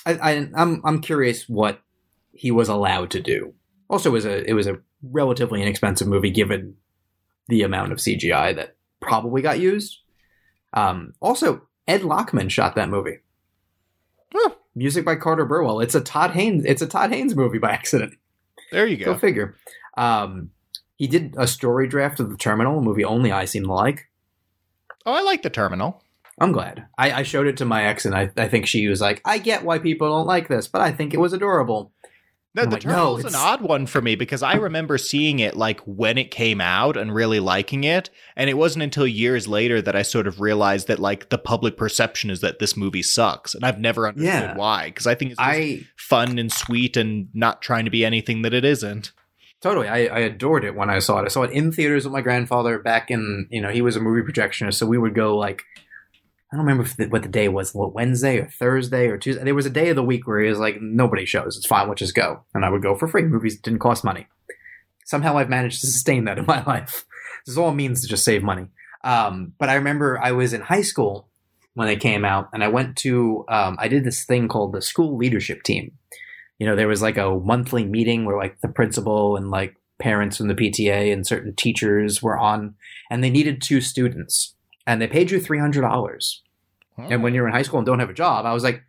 I, 0.07 0.15
I 0.15 0.31
am 0.33 0.53
I'm, 0.55 0.83
I'm 0.85 1.01
curious 1.01 1.49
what 1.49 1.81
he 2.33 2.51
was 2.51 2.69
allowed 2.69 3.11
to 3.13 3.21
do. 3.21 3.55
Also 3.89 4.11
it 4.11 4.13
was 4.13 4.25
a 4.25 4.49
it 4.49 4.55
was 4.55 4.67
a 4.67 4.81
relatively 5.03 5.63
inexpensive 5.63 6.09
movie 6.09 6.31
given 6.31 6.77
the 7.49 7.63
amount 7.63 7.93
of 7.93 7.99
cgi 7.99 8.57
that 8.57 8.77
probably 9.01 9.43
got 9.43 9.61
used. 9.61 9.99
Um, 10.73 11.15
also 11.21 11.63
ed 11.87 12.03
lachman 12.03 12.51
shot 12.51 12.75
that 12.77 12.89
movie. 12.89 13.19
Huh. 14.33 14.51
music 14.75 15.05
by 15.05 15.15
carter 15.15 15.45
burwell. 15.45 15.81
It's 15.81 15.95
a 15.95 16.01
todd 16.01 16.33
haynes 16.33 16.65
it's 16.65 16.83
a 16.83 16.87
todd 16.87 17.11
haynes 17.13 17.35
movie 17.35 17.59
by 17.59 17.71
accident. 17.71 18.15
There 18.73 18.87
you 18.87 18.97
go 18.97 19.13
go. 19.13 19.19
figure. 19.19 19.57
Um, 19.97 20.51
he 21.05 21.09
did 21.09 21.35
a 21.37 21.47
story 21.47 21.87
draft 21.87 22.19
of 22.19 22.31
the 22.31 22.37
Terminal, 22.39 22.79
a 22.79 22.83
movie 22.83 23.05
only 23.05 23.31
I 23.31 23.45
seem 23.45 23.65
to 23.65 23.73
like. 23.75 24.09
Oh, 25.05 25.13
I 25.13 25.21
like 25.21 25.43
the 25.43 25.51
Terminal. 25.51 26.03
I'm 26.41 26.51
glad. 26.51 26.87
I, 26.97 27.13
I 27.13 27.23
showed 27.25 27.47
it 27.47 27.59
to 27.59 27.67
my 27.67 27.85
ex, 27.85 28.07
and 28.07 28.15
I, 28.15 28.31
I 28.39 28.49
think 28.49 28.67
she 28.67 28.89
was 28.89 29.03
like, 29.03 29.21
"I 29.23 29.37
get 29.37 29.67
why 29.67 29.79
people 29.79 30.09
don't 30.09 30.27
like 30.27 30.49
this, 30.49 30.67
but 30.67 30.81
I 30.81 30.93
think 30.93 31.13
it 31.13 31.21
was 31.21 31.35
adorable." 31.35 31.93
No, 32.55 32.65
the 32.65 32.71
like, 32.71 32.81
Terminal's 32.81 33.23
no, 33.25 33.29
an 33.29 33.35
odd 33.35 33.61
one 33.61 33.85
for 33.85 34.01
me 34.01 34.15
because 34.15 34.43
I 34.43 34.55
remember 34.55 34.97
seeing 34.97 35.41
it 35.41 35.57
like 35.57 35.81
when 35.81 36.17
it 36.17 36.31
came 36.31 36.63
out 36.63 36.97
and 36.97 37.15
really 37.15 37.39
liking 37.39 37.85
it, 37.85 38.09
and 38.35 38.49
it 38.49 38.55
wasn't 38.55 38.85
until 38.85 39.07
years 39.07 39.47
later 39.47 39.83
that 39.83 39.95
I 39.95 40.01
sort 40.01 40.27
of 40.27 40.41
realized 40.41 40.89
that 40.89 40.99
like 40.99 41.29
the 41.29 41.37
public 41.37 41.77
perception 41.77 42.31
is 42.31 42.41
that 42.41 42.61
this 42.61 42.79
movie 42.79 43.03
sucks, 43.03 43.55
and 43.55 43.63
I've 43.63 43.79
never 43.79 44.09
understood 44.09 44.33
yeah. 44.33 44.57
why 44.57 44.87
because 44.87 45.07
I 45.07 45.15
think 45.15 45.33
it's 45.33 45.41
I, 45.41 45.87
fun 45.99 46.39
and 46.39 46.51
sweet 46.51 46.97
and 46.97 47.29
not 47.35 47.61
trying 47.61 47.85
to 47.85 47.91
be 47.91 48.07
anything 48.07 48.41
that 48.41 48.55
it 48.55 48.65
isn't. 48.65 49.13
Totally, 49.65 49.89
I, 49.89 50.05
I 50.15 50.19
adored 50.19 50.63
it 50.63 50.75
when 50.75 50.91
I 50.91 50.99
saw 50.99 51.21
it. 51.21 51.25
I 51.25 51.29
saw 51.29 51.43
it 51.45 51.51
in 51.51 51.73
theaters 51.73 52.05
with 52.05 52.13
my 52.13 52.21
grandfather 52.21 52.79
back 52.79 53.11
in 53.11 53.49
you 53.51 53.63
know 53.63 53.71
he 53.71 53.81
was 53.81 53.97
a 53.97 54.01
movie 54.01 54.21
projectionist, 54.21 54.75
so 54.75 54.85
we 54.85 54.99
would 54.99 55.15
go 55.15 55.39
like 55.39 55.63
I 56.53 56.57
don't 56.57 56.67
remember 56.67 56.85
the, 56.99 57.07
what 57.07 57.23
the 57.23 57.31
day 57.31 57.49
was, 57.49 57.75
what 57.75 57.95
Wednesday 57.95 58.41
or 58.41 58.47
Thursday 58.47 59.07
or 59.07 59.17
Tuesday. 59.17 59.43
There 59.43 59.55
was 59.55 59.65
a 59.65 59.71
day 59.71 59.89
of 59.89 59.97
the 59.97 60.03
week 60.03 60.27
where 60.27 60.39
he 60.39 60.51
was 60.51 60.59
like, 60.59 60.83
nobody 60.83 61.25
shows, 61.25 61.57
it's 61.57 61.65
fine, 61.65 61.87
we'll 61.87 61.95
just 61.95 62.15
go, 62.15 62.45
and 62.53 62.63
I 62.63 62.69
would 62.69 62.83
go 62.83 62.95
for 62.95 63.09
free. 63.09 63.23
Movies 63.23 63.59
didn't 63.59 63.79
cost 63.79 64.05
money. 64.05 64.27
Somehow 65.07 65.39
I've 65.39 65.49
managed 65.49 65.81
to 65.81 65.87
sustain 65.87 66.27
that 66.27 66.37
in 66.37 66.45
my 66.45 66.63
life. 66.67 67.07
This 67.47 67.55
is 67.55 67.59
all 67.59 67.73
means 67.73 68.03
to 68.03 68.07
just 68.07 68.27
save 68.27 68.43
money. 68.43 68.67
Um, 69.03 69.55
but 69.59 69.71
I 69.71 69.77
remember 69.77 70.21
I 70.23 70.33
was 70.33 70.53
in 70.53 70.61
high 70.61 70.83
school 70.83 71.31
when 71.73 71.89
they 71.89 71.97
came 71.97 72.27
out, 72.27 72.51
and 72.53 72.63
I 72.63 72.69
went 72.69 72.99
to 72.99 73.47
um, 73.49 73.79
I 73.81 73.89
did 73.89 74.05
this 74.05 74.27
thing 74.27 74.47
called 74.47 74.75
the 74.75 74.83
school 74.83 75.17
leadership 75.17 75.63
team 75.63 75.93
you 76.59 76.67
know, 76.67 76.77
there 76.77 76.89
was 76.89 77.03
like 77.03 77.17
a 77.17 77.31
monthly 77.31 77.85
meeting 77.85 78.25
where 78.25 78.37
like 78.37 78.61
the 78.61 78.69
principal 78.69 79.37
and 79.37 79.51
like 79.51 79.77
parents 79.99 80.37
from 80.37 80.49
the 80.49 80.55
PTA 80.55 81.13
and 81.13 81.27
certain 81.27 81.55
teachers 81.55 82.23
were 82.23 82.39
on, 82.39 82.75
and 83.11 83.23
they 83.23 83.31
needed 83.31 83.63
two 83.63 83.81
students, 83.81 84.55
and 84.87 85.01
they 85.01 85.07
paid 85.07 85.31
you 85.31 85.41
three 85.41 85.59
hundred 85.59 85.83
dollars. 85.83 86.43
Oh. 86.99 87.07
And 87.11 87.23
when 87.23 87.35
you're 87.35 87.47
in 87.47 87.55
high 87.55 87.63
school 87.63 87.79
and 87.79 87.87
don't 87.87 88.01
have 88.01 88.11
a 88.11 88.15
job, 88.15 88.47
I 88.47 88.53
was 88.53 88.65
like, 88.65 88.83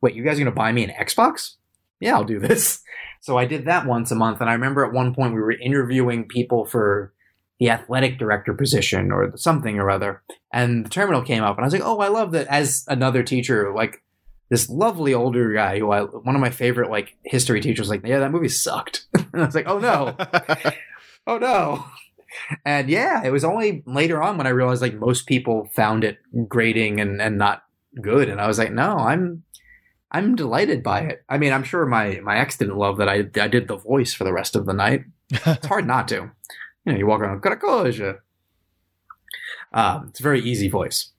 "Wait, 0.00 0.14
you 0.14 0.24
guys 0.24 0.36
are 0.36 0.44
gonna 0.44 0.50
buy 0.50 0.72
me 0.72 0.84
an 0.84 0.90
Xbox? 0.90 1.54
Yeah, 2.00 2.14
I'll 2.14 2.24
do 2.24 2.38
this." 2.38 2.82
So 3.24 3.38
I 3.38 3.44
did 3.44 3.66
that 3.66 3.86
once 3.86 4.10
a 4.10 4.16
month, 4.16 4.40
and 4.40 4.50
I 4.50 4.54
remember 4.54 4.84
at 4.84 4.92
one 4.92 5.14
point 5.14 5.32
we 5.32 5.40
were 5.40 5.52
interviewing 5.52 6.26
people 6.26 6.64
for 6.64 7.12
the 7.60 7.70
athletic 7.70 8.18
director 8.18 8.52
position 8.52 9.12
or 9.12 9.36
something 9.36 9.78
or 9.78 9.90
other, 9.90 10.22
and 10.52 10.84
the 10.84 10.90
terminal 10.90 11.22
came 11.22 11.44
up, 11.44 11.56
and 11.56 11.62
I 11.62 11.66
was 11.66 11.72
like, 11.72 11.84
"Oh, 11.84 12.00
I 12.00 12.08
love 12.08 12.32
that." 12.32 12.48
As 12.48 12.84
another 12.88 13.22
teacher, 13.22 13.72
like 13.72 14.02
this 14.52 14.68
lovely 14.68 15.14
older 15.14 15.50
guy 15.54 15.78
who 15.78 15.90
I, 15.92 16.02
one 16.02 16.34
of 16.34 16.40
my 16.42 16.50
favorite 16.50 16.90
like 16.90 17.16
history 17.24 17.62
teachers, 17.62 17.88
like, 17.88 18.04
yeah, 18.04 18.18
that 18.18 18.32
movie 18.32 18.50
sucked. 18.50 19.06
and 19.14 19.40
I 19.42 19.46
was 19.46 19.54
like, 19.54 19.66
oh 19.66 19.78
no, 19.78 20.14
oh 21.26 21.38
no. 21.38 21.86
And 22.62 22.90
yeah, 22.90 23.24
it 23.24 23.30
was 23.30 23.44
only 23.44 23.82
later 23.86 24.22
on 24.22 24.36
when 24.36 24.46
I 24.46 24.50
realized 24.50 24.82
like 24.82 24.92
most 24.92 25.26
people 25.26 25.70
found 25.72 26.04
it 26.04 26.18
grating 26.48 27.00
and, 27.00 27.22
and 27.22 27.38
not 27.38 27.62
good. 27.98 28.28
And 28.28 28.42
I 28.42 28.46
was 28.46 28.58
like, 28.58 28.70
no, 28.70 28.98
I'm, 28.98 29.42
I'm 30.10 30.36
delighted 30.36 30.82
by 30.82 31.00
it. 31.00 31.24
I 31.30 31.38
mean, 31.38 31.54
I'm 31.54 31.64
sure 31.64 31.86
my, 31.86 32.20
my 32.22 32.36
ex 32.36 32.58
didn't 32.58 32.76
love 32.76 32.98
that 32.98 33.08
I, 33.08 33.24
I 33.40 33.48
did 33.48 33.68
the 33.68 33.78
voice 33.78 34.12
for 34.12 34.24
the 34.24 34.34
rest 34.34 34.54
of 34.54 34.66
the 34.66 34.74
night. 34.74 35.04
it's 35.30 35.66
hard 35.66 35.86
not 35.86 36.08
to. 36.08 36.30
You 36.84 36.92
know, 36.92 36.98
you 36.98 37.06
walk 37.06 37.22
around, 37.22 37.40
Krakozhia. 37.40 38.18
Um, 39.72 40.08
it's 40.10 40.20
a 40.20 40.22
very 40.22 40.42
easy 40.42 40.68
voice. 40.68 41.12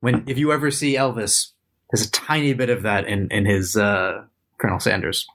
When 0.00 0.24
if 0.26 0.38
you 0.38 0.50
ever 0.50 0.70
see 0.70 0.96
Elvis 0.96 1.51
there's 1.92 2.06
a 2.06 2.10
tiny 2.10 2.54
bit 2.54 2.70
of 2.70 2.82
that 2.82 3.06
in 3.06 3.28
in 3.30 3.44
his 3.44 3.76
uh, 3.76 4.24
Colonel 4.58 4.80
Sanders. 4.80 5.26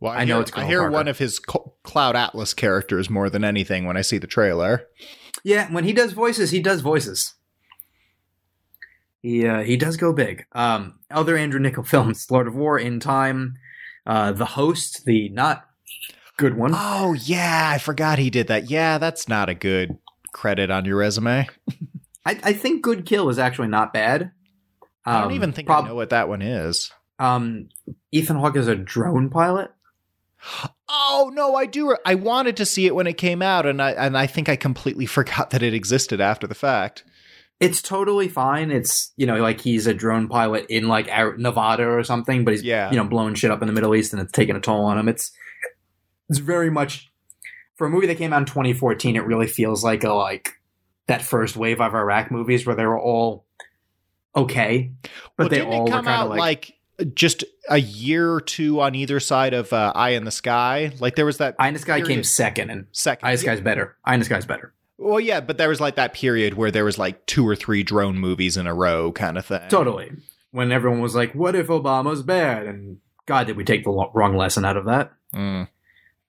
Well, 0.00 0.12
I, 0.12 0.18
I 0.18 0.24
know 0.24 0.40
it's. 0.40 0.50
Colonel 0.50 0.66
I 0.66 0.68
hear 0.70 0.80
Parker. 0.80 0.92
one 0.92 1.08
of 1.08 1.18
his 1.18 1.38
Cloud 1.38 2.16
Atlas 2.16 2.54
characters 2.54 3.08
more 3.08 3.30
than 3.30 3.44
anything 3.44 3.86
when 3.86 3.96
I 3.96 4.02
see 4.02 4.18
the 4.18 4.26
trailer. 4.26 4.88
Yeah, 5.44 5.72
when 5.72 5.84
he 5.84 5.92
does 5.92 6.12
voices, 6.12 6.50
he 6.50 6.60
does 6.60 6.80
voices. 6.80 7.34
He 9.22 9.46
uh, 9.46 9.62
he 9.62 9.76
does 9.76 9.96
go 9.96 10.12
big. 10.12 10.44
Um, 10.52 10.98
other 11.10 11.36
Andrew 11.36 11.60
Niccol 11.60 11.86
films: 11.86 12.30
Lord 12.30 12.48
of 12.48 12.54
War, 12.56 12.78
In 12.78 12.98
Time, 12.98 13.54
uh, 14.04 14.32
The 14.32 14.44
Host, 14.44 15.04
the 15.04 15.28
not 15.28 15.68
good 16.36 16.56
one. 16.56 16.72
Oh 16.74 17.14
yeah, 17.14 17.70
I 17.72 17.78
forgot 17.78 18.18
he 18.18 18.30
did 18.30 18.48
that. 18.48 18.68
Yeah, 18.68 18.98
that's 18.98 19.28
not 19.28 19.48
a 19.48 19.54
good 19.54 19.96
credit 20.32 20.70
on 20.70 20.84
your 20.84 20.96
resume. 20.96 21.48
I, 22.26 22.38
I 22.42 22.52
think 22.52 22.82
Good 22.82 23.04
Kill 23.06 23.28
is 23.28 23.38
actually 23.38 23.68
not 23.68 23.92
bad. 23.92 24.32
I 25.04 25.18
don't 25.18 25.26
Um, 25.30 25.32
even 25.32 25.52
think 25.52 25.66
prob- 25.66 25.84
I 25.84 25.88
know 25.88 25.94
what 25.94 26.10
that 26.10 26.28
one 26.28 26.42
is. 26.42 26.90
Um, 27.18 27.68
Ethan 28.12 28.36
Hawke 28.36 28.56
is 28.56 28.68
a 28.68 28.76
drone 28.76 29.30
pilot. 29.30 29.70
Oh 30.88 31.30
no, 31.32 31.54
I 31.54 31.66
do. 31.66 31.96
I 32.04 32.14
wanted 32.16 32.56
to 32.56 32.66
see 32.66 32.86
it 32.86 32.94
when 32.94 33.06
it 33.06 33.14
came 33.16 33.42
out, 33.42 33.64
and 33.66 33.80
I 33.80 33.92
and 33.92 34.16
I 34.16 34.26
think 34.26 34.48
I 34.48 34.56
completely 34.56 35.06
forgot 35.18 35.50
that 35.50 35.62
it 35.62 35.74
existed 35.74 36.20
after 36.20 36.46
the 36.46 36.54
fact. 36.54 37.04
It's 37.60 37.80
totally 37.80 38.26
fine. 38.28 38.70
It's 38.72 39.12
you 39.16 39.26
know 39.26 39.36
like 39.36 39.60
he's 39.60 39.86
a 39.86 39.94
drone 39.94 40.26
pilot 40.28 40.66
in 40.68 40.88
like 40.88 41.06
Nevada 41.38 41.84
or 41.88 42.02
something, 42.02 42.44
but 42.44 42.52
he's 42.54 42.62
Yeah. 42.64 42.90
you 42.90 42.96
know 42.96 43.04
blowing 43.04 43.34
shit 43.34 43.52
up 43.52 43.62
in 43.62 43.68
the 43.68 43.72
Middle 43.74 43.94
East 43.94 44.12
and 44.12 44.20
it's 44.20 44.32
taking 44.32 44.56
a 44.56 44.60
toll 44.60 44.84
on 44.84 44.98
him. 44.98 45.08
It's 45.08 45.30
it's 46.28 46.40
very 46.40 46.70
much 46.70 47.12
for 47.76 47.86
a 47.86 47.90
movie 47.90 48.08
that 48.08 48.18
came 48.18 48.32
out 48.32 48.40
in 48.40 48.46
2014. 48.46 49.14
It 49.14 49.24
really 49.26 49.46
feels 49.46 49.84
like 49.84 50.02
a 50.02 50.12
like 50.12 50.54
that 51.06 51.22
first 51.22 51.56
wave 51.56 51.80
of 51.80 51.94
Iraq 51.94 52.32
movies 52.32 52.66
where 52.66 52.74
they 52.74 52.86
were 52.86 52.98
all 52.98 53.46
okay, 54.34 54.92
but 55.36 55.44
well, 55.44 55.48
they 55.48 55.58
didn't 55.58 55.72
all 55.72 55.88
come 55.88 56.08
out 56.08 56.30
like, 56.30 56.38
like, 56.38 57.14
just 57.14 57.44
a 57.68 57.78
year 57.78 58.32
or 58.32 58.40
two 58.40 58.80
on 58.80 58.94
either 58.94 59.20
side 59.20 59.54
of 59.54 59.72
uh, 59.72 59.92
Eye 59.94 60.10
in 60.10 60.24
the 60.24 60.30
Sky? 60.30 60.92
Like 61.00 61.16
there 61.16 61.26
was 61.26 61.38
that 61.38 61.56
Eye 61.58 61.68
in 61.68 61.74
the 61.74 61.80
Sky 61.80 62.00
came 62.00 62.22
second, 62.24 62.70
and 62.70 62.86
second. 62.92 63.26
Eye 63.26 63.32
in 63.32 63.36
the 63.36 63.42
Sky's 63.42 63.60
better. 63.60 63.96
Eye 64.04 64.14
in 64.14 64.20
the 64.20 64.26
Sky's 64.26 64.46
better. 64.46 64.72
Well, 64.98 65.20
yeah, 65.20 65.40
but 65.40 65.58
there 65.58 65.68
was 65.68 65.80
like 65.80 65.96
that 65.96 66.14
period 66.14 66.54
where 66.54 66.70
there 66.70 66.84
was 66.84 66.98
like 66.98 67.26
two 67.26 67.46
or 67.46 67.56
three 67.56 67.82
drone 67.82 68.18
movies 68.18 68.56
in 68.56 68.66
a 68.66 68.74
row, 68.74 69.10
kind 69.10 69.36
of 69.36 69.46
thing. 69.46 69.68
Totally. 69.68 70.12
When 70.52 70.70
everyone 70.70 71.00
was 71.00 71.14
like, 71.14 71.34
"What 71.34 71.54
if 71.54 71.68
Obama's 71.68 72.22
bad?" 72.22 72.66
and 72.66 72.98
God, 73.26 73.46
did 73.46 73.56
we 73.56 73.64
take 73.64 73.84
the 73.84 73.90
lo- 73.90 74.10
wrong 74.14 74.36
lesson 74.36 74.64
out 74.64 74.76
of 74.76 74.84
that? 74.84 75.12
Mm. 75.34 75.68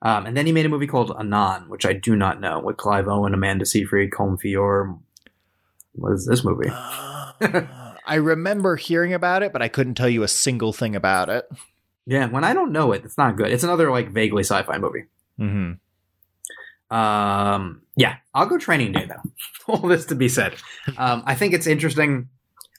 Um, 0.02 0.26
and 0.26 0.36
then 0.36 0.46
he 0.46 0.52
made 0.52 0.66
a 0.66 0.70
movie 0.70 0.88
called 0.88 1.16
Anon, 1.18 1.70
which 1.70 1.86
I 1.86 1.94
do 1.94 2.16
not 2.16 2.42
know, 2.42 2.60
with 2.60 2.78
Clive 2.78 3.08
Owen, 3.08 3.34
Amanda 3.34 3.66
Seyfried, 3.66 4.12
Colm 4.12 4.40
Feore. 4.40 4.98
What 5.94 6.14
is 6.14 6.26
this 6.26 6.44
movie? 6.44 6.70
I 8.06 8.16
remember 8.16 8.76
hearing 8.76 9.14
about 9.14 9.44
it, 9.44 9.54
but 9.54 9.62
I 9.62 9.68
couldn't 9.68 9.96
tell 9.96 10.10
you 10.10 10.24
a 10.24 10.28
single 10.28 10.74
thing 10.74 10.96
about 10.96 11.30
it. 11.30 11.46
Yeah, 12.06 12.28
when 12.28 12.44
I 12.44 12.54
don't 12.54 12.72
know 12.72 12.92
it, 12.92 13.06
it's 13.06 13.18
not 13.18 13.38
good. 13.38 13.52
It's 13.52 13.64
another 13.64 13.90
like 13.92 14.12
vaguely 14.12 14.44
sci-fi 14.44 14.78
movie. 14.78 15.06
hmm 15.38 15.74
Um, 16.90 17.82
yeah, 17.96 18.18
I'll 18.34 18.46
go 18.46 18.58
Training 18.58 18.92
Day 18.92 19.06
though. 19.08 19.32
All 19.74 19.88
this 19.88 20.06
to 20.08 20.16
be 20.16 20.28
said, 20.30 20.56
um, 20.98 21.24
I 21.26 21.36
think 21.36 21.54
it's 21.54 21.68
interesting. 21.68 22.28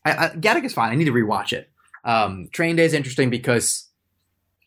I, 0.05 0.27
I, 0.27 0.29
Gattaca's 0.31 0.75
fine. 0.75 0.93
I 0.93 0.95
need 0.97 1.07
to 1.07 1.13
rewatch 1.13 1.53
it. 1.53 1.71
Um, 2.05 2.49
Training 2.53 2.77
Day 2.77 2.85
is 2.85 2.93
interesting 2.93 3.31
because 3.31 3.89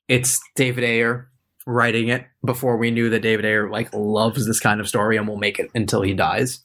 it's 0.07 0.39
David 0.55 0.83
Ayer 0.83 1.29
writing 1.67 2.07
it 2.07 2.25
before 2.43 2.77
we 2.77 2.89
knew 2.91 3.09
that 3.11 3.21
David 3.21 3.45
Ayer 3.45 3.69
like 3.69 3.93
loves 3.93 4.47
this 4.47 4.59
kind 4.59 4.79
of 4.79 4.87
story 4.87 5.17
and 5.17 5.27
will 5.27 5.37
make 5.37 5.59
it 5.59 5.69
until 5.75 6.01
he 6.01 6.13
dies. 6.13 6.63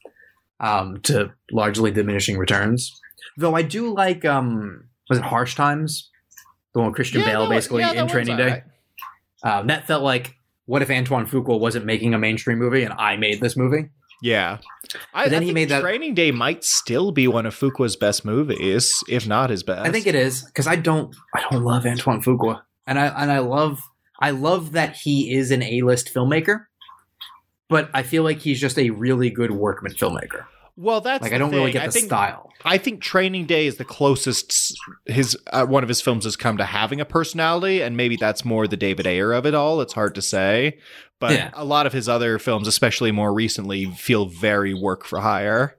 Um, 0.61 1.01
to 1.03 1.33
largely 1.51 1.91
diminishing 1.91 2.39
returns. 2.39 2.97
Though 3.37 3.55
I 3.55 3.63
do 3.63 3.93
like 3.95 4.25
um, 4.25 4.89
was 5.09 5.19
it 5.19 5.25
Harsh 5.25 5.55
Times? 5.55 6.11
The 6.75 6.81
one 6.81 6.89
with 6.89 6.97
Christian 6.97 7.21
Yeah, 7.21 7.27
Bale 7.27 7.43
that 7.45 7.51
basically 7.51 7.81
yeah, 7.83 7.93
in 7.93 8.09
Training 8.09 8.37
Day. 8.37 8.43
alright. 8.45 8.63
Um, 9.45 9.67
that 9.67 9.87
felt 9.87 10.03
like 10.03 10.37
what 10.67 10.81
if 10.83 10.91
Antoine 10.91 11.27
Fuqua 11.27 11.59
wasn't 11.59 11.85
making 11.85 12.15
a 12.15 12.19
mainstream 12.19 12.59
movie 12.59 12.83
and 12.85 12.95
I 12.95 13.17
made 13.17 13.41
this 13.41 13.57
movie? 13.57 13.91
Yeah. 14.23 14.59
I, 15.13 15.25
But 15.25 15.31
then 15.31 15.39
I 15.43 15.45
he 15.45 15.47
think 15.49 15.55
made 15.55 15.69
that- 15.71 15.81
Training 15.83 16.15
Day 16.15 16.31
might 16.31 16.63
still 16.65 17.11
be 17.13 17.27
one 17.27 17.45
of 17.45 17.55
Fuqua's 17.59 17.97
best 17.97 18.25
movies, 18.25 19.03
if 19.09 19.27
not 19.27 19.51
his 19.51 19.63
best. 19.63 19.87
I 19.87 19.91
think 19.91 20.07
it 20.07 20.15
is 20.15 20.43
because 20.45 20.67
I 20.67 20.77
don't 20.77 21.15
I 21.35 21.43
don't 21.51 21.63
love 21.65 21.85
Antoine 21.87 22.23
Fuqua 22.23 22.63
and 22.87 22.99
I 22.99 23.07
and 23.07 23.31
I 23.33 23.41
love 23.41 23.81
I 24.21 24.31
love 24.31 24.73
that 24.73 24.95
he 24.97 25.35
is 25.35 25.51
an 25.51 25.63
A 25.63 25.83
list 25.83 26.13
filmmaker, 26.15 26.67
but 27.69 27.91
I 27.93 28.03
feel 28.05 28.23
like 28.23 28.39
he's 28.39 28.61
just 28.61 28.79
a 28.79 28.91
really 28.91 29.29
good 29.31 29.51
workman 29.51 29.93
filmmaker. 29.95 30.45
Well, 30.77 31.01
that's 31.03 31.23
Like 31.23 31.33
I 31.33 31.39
don't 31.39 31.51
really 31.51 31.71
get 31.73 31.83
I 31.83 31.87
the 31.87 31.93
think, 31.93 32.07
style. 32.07 32.51
I 32.65 32.79
think 32.79 33.03
Training 33.03 33.45
Day 33.47 33.67
is 33.67 33.77
the 33.77 33.85
closest 33.85 34.75
his 35.07 35.37
uh, 35.53 35.67
one 35.67 35.83
of 35.83 35.89
his 35.89 36.01
films 36.01 36.25
has 36.25 36.35
come 36.37 36.57
to 36.57 36.65
having 36.65 37.01
a 37.01 37.05
personality, 37.05 37.83
and 37.83 37.97
maybe 37.97 38.17
that's 38.17 38.45
more 38.45 38.67
the 38.67 38.77
David 38.77 39.07
Ayer 39.07 39.33
of 39.33 39.45
it 39.47 39.55
all. 39.55 39.81
It's 39.83 39.93
hard 39.93 40.15
to 40.15 40.23
say, 40.23 40.79
but 41.21 41.33
Yeah. 41.33 41.51
a 41.55 41.65
lot 41.65 41.87
of 41.87 41.93
his 41.93 42.09
other 42.09 42.39
films, 42.39 42.67
especially 42.67 43.13
more 43.13 43.35
recently, 43.35 43.87
feel 43.87 44.27
very 44.27 44.73
work 44.73 45.05
for 45.05 45.21
hire. 45.21 45.77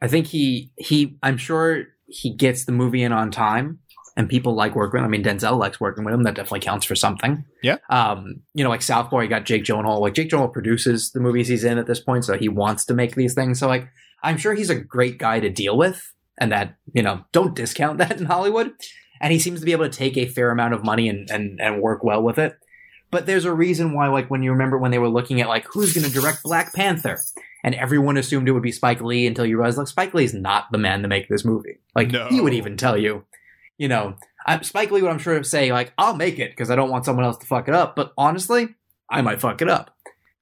I 0.00 0.08
think 0.08 0.26
he 0.28 0.72
he 0.78 1.18
I'm 1.22 1.36
sure 1.36 1.84
he 2.06 2.30
gets 2.30 2.64
the 2.64 2.72
movie 2.72 3.02
in 3.02 3.12
on 3.12 3.30
time 3.30 3.78
and 4.16 4.28
people 4.28 4.54
like 4.54 4.74
working 4.74 5.00
with 5.00 5.00
him. 5.00 5.04
I 5.04 5.08
mean 5.08 5.22
Denzel 5.24 5.58
likes 5.58 5.78
working 5.80 6.04
with 6.04 6.14
him. 6.14 6.22
That 6.22 6.34
definitely 6.34 6.60
counts 6.60 6.86
for 6.86 6.94
something. 6.94 7.44
Yeah. 7.62 7.76
Um, 7.90 8.40
you 8.54 8.64
know, 8.64 8.70
like 8.70 8.82
Southpaw, 8.82 9.20
you 9.20 9.28
got 9.28 9.44
Jake 9.44 9.64
Gyllenhaal. 9.64 10.00
Like 10.00 10.14
Jake 10.14 10.30
Gyllenhaal 10.30 10.52
produces 10.52 11.10
the 11.12 11.20
movies 11.20 11.48
he's 11.48 11.64
in 11.64 11.78
at 11.78 11.86
this 11.86 12.00
point, 12.00 12.24
so 12.24 12.36
he 12.36 12.48
wants 12.48 12.84
to 12.86 12.94
make 12.94 13.14
these 13.14 13.34
things. 13.34 13.58
So 13.60 13.68
like 13.68 13.88
I'm 14.22 14.36
sure 14.38 14.54
he's 14.54 14.70
a 14.70 14.74
great 14.76 15.18
guy 15.18 15.40
to 15.40 15.50
deal 15.50 15.76
with 15.76 16.12
and 16.38 16.52
that, 16.52 16.76
you 16.94 17.02
know, 17.02 17.24
don't 17.32 17.54
discount 17.54 17.98
that 17.98 18.18
in 18.20 18.26
Hollywood. 18.26 18.72
And 19.20 19.32
he 19.32 19.38
seems 19.38 19.60
to 19.60 19.66
be 19.66 19.72
able 19.72 19.88
to 19.88 19.96
take 19.96 20.16
a 20.16 20.26
fair 20.26 20.50
amount 20.50 20.74
of 20.74 20.84
money 20.84 21.08
and, 21.08 21.30
and, 21.30 21.60
and 21.60 21.80
work 21.80 22.02
well 22.02 22.22
with 22.22 22.38
it. 22.38 22.56
But 23.10 23.26
there's 23.26 23.44
a 23.44 23.52
reason 23.52 23.92
why, 23.92 24.08
like, 24.08 24.30
when 24.30 24.42
you 24.42 24.50
remember 24.52 24.78
when 24.78 24.90
they 24.90 24.98
were 24.98 25.08
looking 25.08 25.40
at, 25.40 25.48
like, 25.48 25.66
who's 25.70 25.92
going 25.92 26.06
to 26.06 26.12
direct 26.12 26.42
Black 26.42 26.72
Panther? 26.74 27.18
And 27.62 27.74
everyone 27.74 28.16
assumed 28.16 28.48
it 28.48 28.52
would 28.52 28.62
be 28.62 28.72
Spike 28.72 29.00
Lee 29.02 29.26
until 29.26 29.44
you 29.46 29.58
realize, 29.58 29.76
like, 29.76 29.86
Spike 29.86 30.14
Lee's 30.14 30.32
not 30.34 30.72
the 30.72 30.78
man 30.78 31.02
to 31.02 31.08
make 31.08 31.28
this 31.28 31.44
movie. 31.44 31.78
Like, 31.94 32.10
No. 32.10 32.26
he 32.28 32.40
would 32.40 32.54
even 32.54 32.76
tell 32.78 32.96
you, 32.96 33.24
you 33.78 33.86
know, 33.86 34.16
I, 34.46 34.60
Spike 34.62 34.90
Lee 34.90 35.02
would, 35.02 35.10
I'm 35.10 35.18
sure, 35.18 35.40
say, 35.44 35.70
like, 35.72 35.92
I'll 35.98 36.16
make 36.16 36.38
it 36.38 36.50
because 36.52 36.70
I 36.70 36.74
don't 36.74 36.90
want 36.90 37.04
someone 37.04 37.24
else 37.26 37.36
to 37.38 37.46
fuck 37.46 37.68
it 37.68 37.74
up. 37.74 37.94
But 37.94 38.12
honestly, 38.16 38.68
I 39.10 39.20
might 39.20 39.40
fuck 39.42 39.60
it 39.62 39.68
up. 39.68 39.94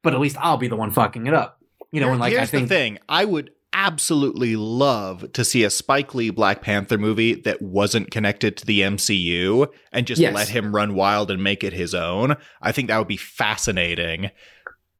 But 0.02 0.14
at 0.14 0.20
least 0.20 0.36
I'll 0.38 0.56
be 0.56 0.68
the 0.68 0.76
one 0.76 0.92
fucking 0.92 1.26
it 1.26 1.34
up. 1.34 1.60
You 1.92 2.00
know, 2.00 2.06
Here- 2.06 2.12
and 2.12 2.20
like, 2.20 2.30
here's 2.32 2.42
I 2.42 2.46
think. 2.46 2.68
the 2.68 2.74
thing: 2.74 2.98
I 3.08 3.24
would 3.24 3.50
absolutely 3.72 4.56
love 4.56 5.32
to 5.32 5.44
see 5.44 5.64
a 5.64 5.70
Spike 5.70 6.14
Lee 6.14 6.30
Black 6.30 6.62
Panther 6.62 6.98
movie 6.98 7.34
that 7.34 7.62
wasn't 7.62 8.10
connected 8.10 8.56
to 8.56 8.66
the 8.66 8.80
MCU 8.80 9.68
and 9.92 10.06
just 10.06 10.20
Yes. 10.20 10.34
let 10.34 10.48
him 10.48 10.74
run 10.74 10.94
wild 10.94 11.30
and 11.30 11.42
make 11.42 11.62
it 11.62 11.72
his 11.72 11.94
own. 11.94 12.36
I 12.60 12.72
think 12.72 12.88
that 12.88 12.98
would 12.98 13.08
be 13.08 13.16
fascinating. 13.16 14.30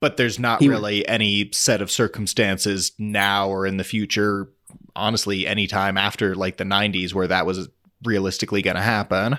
But 0.01 0.17
there's 0.17 0.39
not 0.39 0.61
He 0.61 0.69
really 0.69 1.07
any 1.07 1.51
set 1.53 1.83
of 1.83 1.91
circumstances 1.91 2.93
now 2.99 3.49
or 3.49 3.67
in 3.67 3.77
the 3.77 3.85
future, 3.85 4.49
honestly, 4.97 5.47
anytime 5.47 5.99
after 5.99 6.35
like 6.35 6.57
the 6.57 6.65
90s 6.65 7.13
where 7.13 7.27
that 7.29 7.45
was 7.45 7.69
realistically 8.03 8.63
going 8.63 8.77
to 8.77 8.83
happen. 8.83 9.39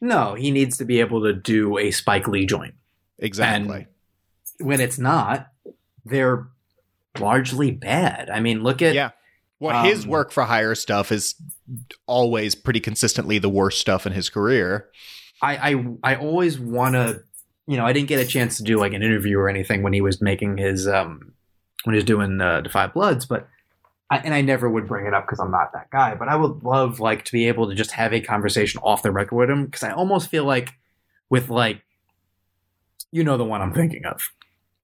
No, 0.00 0.34
he 0.34 0.50
needs 0.50 0.76
to 0.78 0.84
be 0.84 1.00
able 1.00 1.22
to 1.22 1.32
do 1.32 1.78
a 1.78 1.90
Spike 1.92 2.28
Lee 2.28 2.44
joint. 2.44 2.74
Exactly. 3.18 3.86
When 4.58 4.80
it's 4.80 4.98
not, 4.98 5.46
they're 6.04 6.48
largely 7.18 7.70
bad. 7.70 8.30
I 8.30 8.40
mean, 8.40 8.62
look 8.62 8.82
at 8.82 8.94
yeah. 8.94 9.10
Well, 9.60 9.84
his 9.84 10.04
um, 10.04 10.10
work 10.10 10.32
for 10.32 10.42
hire 10.42 10.74
stuff 10.74 11.12
is 11.12 11.36
always 12.06 12.54
pretty 12.56 12.80
consistently 12.80 13.38
the 13.38 13.48
worst 13.48 13.80
stuff 13.80 14.06
in 14.06 14.12
his 14.12 14.28
career. 14.28 14.88
I 15.40 15.72
I, 15.72 15.84
I 16.02 16.16
always 16.16 16.58
want 16.58 16.94
to, 16.94 17.22
you 17.66 17.76
know, 17.76 17.86
I 17.86 17.92
didn't 17.92 18.08
get 18.08 18.20
a 18.20 18.26
chance 18.26 18.56
to 18.56 18.64
do 18.64 18.78
like 18.78 18.92
an 18.92 19.02
interview 19.02 19.38
or 19.38 19.48
anything 19.48 19.82
when 19.82 19.92
he 19.92 20.00
was 20.00 20.20
making 20.20 20.56
his 20.56 20.88
um 20.88 21.32
when 21.84 21.94
he 21.94 21.96
was 21.96 22.04
doing 22.04 22.40
uh, 22.40 22.60
Da 22.60 22.70
5 22.70 22.94
Bloods, 22.94 23.26
but 23.26 23.48
I, 24.10 24.18
and 24.18 24.34
I 24.34 24.40
never 24.40 24.68
would 24.68 24.86
bring 24.86 25.06
it 25.06 25.14
up 25.14 25.26
because 25.26 25.40
I'm 25.40 25.50
not 25.50 25.72
that 25.72 25.90
guy. 25.90 26.14
But 26.14 26.28
I 26.28 26.36
would 26.36 26.62
love 26.62 27.00
like 27.00 27.24
to 27.24 27.32
be 27.32 27.48
able 27.48 27.68
to 27.68 27.74
just 27.74 27.92
have 27.92 28.12
a 28.12 28.20
conversation 28.20 28.80
off 28.82 29.02
the 29.02 29.10
record 29.10 29.36
with 29.36 29.50
him 29.50 29.64
because 29.64 29.82
I 29.82 29.92
almost 29.92 30.28
feel 30.28 30.44
like 30.44 30.74
with 31.30 31.48
like, 31.48 31.82
you 33.10 33.24
know, 33.24 33.36
the 33.36 33.44
one 33.44 33.62
I'm 33.62 33.72
thinking 33.72 34.04
of, 34.04 34.30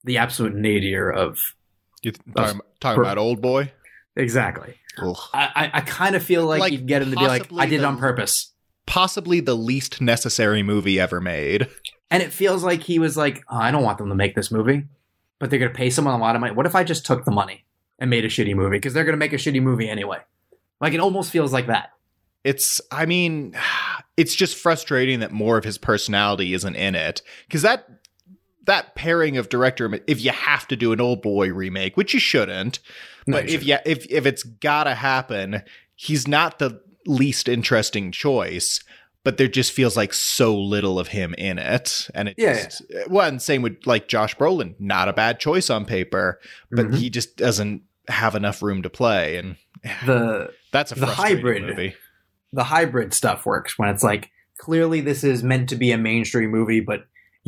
the 0.03 0.18
absolute 0.18 0.55
nadir 0.55 1.11
of 1.11 1.39
You 2.03 2.12
th- 2.12 2.22
talking, 2.36 2.61
talking 2.80 2.96
per- 2.96 3.03
about 3.03 3.18
old 3.18 3.40
boy? 3.40 3.72
exactly. 4.16 4.74
Ugh. 5.01 5.16
I 5.32 5.51
I, 5.55 5.70
I 5.74 5.80
kind 5.82 6.16
of 6.16 6.22
feel 6.22 6.44
like, 6.44 6.61
Like, 6.61 6.72
you'd 6.72 6.86
get 6.86 7.03
him 7.03 7.11
to 7.11 7.16
be 7.16 7.26
like, 7.26 7.53
I 7.57 7.66
did 7.66 7.80
it 7.80 7.84
on 7.84 7.99
purpose. 7.99 8.53
Possibly 8.86 9.40
the 9.40 9.55
least 9.55 10.01
necessary 10.01 10.62
movie 10.62 10.99
ever 10.99 11.20
made. 11.20 11.68
And 12.11 12.22
it 12.22 12.32
feels 12.32 12.64
like 12.64 12.82
he 12.82 12.99
was 12.99 13.16
like, 13.16 13.44
oh, 13.51 13.57
I 13.59 13.70
don't 13.70 13.82
want 13.82 13.99
them 13.99 14.09
to 14.09 14.14
make 14.14 14.34
this 14.34 14.51
movie, 14.51 14.86
but 15.38 15.51
they're 15.51 15.59
going 15.59 15.70
to 15.70 15.76
pay 15.76 15.90
someone 15.90 16.14
a 16.14 16.18
lot 16.18 16.34
of 16.34 16.40
money. 16.40 16.55
What 16.55 16.64
if 16.66 16.74
I 16.74 16.84
just 16.84 17.05
took 17.05 17.24
the 17.24 17.30
money 17.30 17.64
and 17.99 18.09
made 18.09 18.24
a 18.24 18.28
shitty 18.28 18.55
movie? 18.55 18.76
Because 18.78 18.94
they're 18.94 19.05
going 19.05 19.12
to 19.12 19.18
make 19.18 19.34
a 19.34 19.36
shitty 19.36 19.62
movie 19.62 19.88
anyway. 19.90 20.18
Like 20.80 20.94
it 20.94 21.01
almost 21.01 21.30
feels 21.30 21.53
like 21.53 21.66
that. 21.66 21.90
It's, 22.44 22.80
I 22.90 23.05
mean, 23.05 23.55
it's 24.16 24.34
just 24.34 24.57
frustrating 24.57 25.20
that 25.20 25.32
more 25.32 25.59
of 25.59 25.64
his 25.64 25.76
personality 25.78 26.55
isn't 26.55 26.74
in 26.76 26.94
it. 26.94 27.20
Because 27.46 27.62
that, 27.62 27.86
that 28.69 28.95
pairing 28.95 29.37
of 29.37 29.49
director, 29.49 29.91
if 30.07 30.23
you 30.25 30.31
have 30.31 30.66
to 30.69 30.77
do 30.77 30.93
an 30.93 31.01
old 31.01 31.21
boy 31.21 31.53
remake, 31.53 31.97
which 31.97 32.14
you 32.14 32.21
shouldn't, 32.21 32.79
No, 33.27 33.37
but 33.39 33.49
you 33.49 33.57
if 33.57 33.66
you, 33.66 33.77
if 33.85 34.07
if 34.11 34.25
it's 34.25 34.43
gotta 34.45 34.95
happen, 34.95 35.62
he's 35.97 36.29
not 36.29 36.59
the 36.61 36.81
least 37.07 37.49
interesting 37.49 38.12
choice. 38.12 38.81
But 39.25 39.37
there 39.37 39.49
just 39.49 39.73
feels 39.73 39.95
like 39.97 40.14
so 40.14 40.57
little 40.57 40.99
of 40.99 41.09
him 41.09 41.35
in 41.37 41.59
it, 41.59 42.09
and 42.14 42.29
it 42.29 42.37
Yeah, 42.39 42.64
just 42.64 42.83
well, 43.11 43.29
and 43.29 43.43
same 43.43 43.61
with 43.62 43.77
like 43.85 44.09
Josh 44.09 44.35
Brolin, 44.37 44.75
not 44.79 45.09
a 45.09 45.12
bad 45.12 45.39
choice 45.41 45.69
on 45.69 45.85
paper, 45.85 46.39
but 46.71 46.87
Mhm. 46.87 46.97
he 46.97 47.11
just 47.11 47.37
doesn't 47.37 47.83
have 48.09 48.35
enough 48.35 48.62
room 48.62 48.81
to 48.85 48.89
play, 48.89 49.37
and 49.37 49.57
the 50.07 50.51
that's 50.73 50.93
a 50.93 50.95
the 50.95 51.07
hybrid. 51.07 51.62
movie. 51.64 51.95
the 52.55 52.64
hybrid 52.64 53.12
stuff 53.12 53.45
works 53.45 53.79
when 53.79 53.91
it's 53.91 54.03
like 54.05 54.31
clearly 54.57 55.01
this 55.03 55.23
is 55.25 55.43
meant 55.43 55.69
to 55.71 55.77
be 55.77 55.91
a 55.93 55.99
mainstream 55.99 56.51
movie, 56.51 56.81
but 56.81 57.05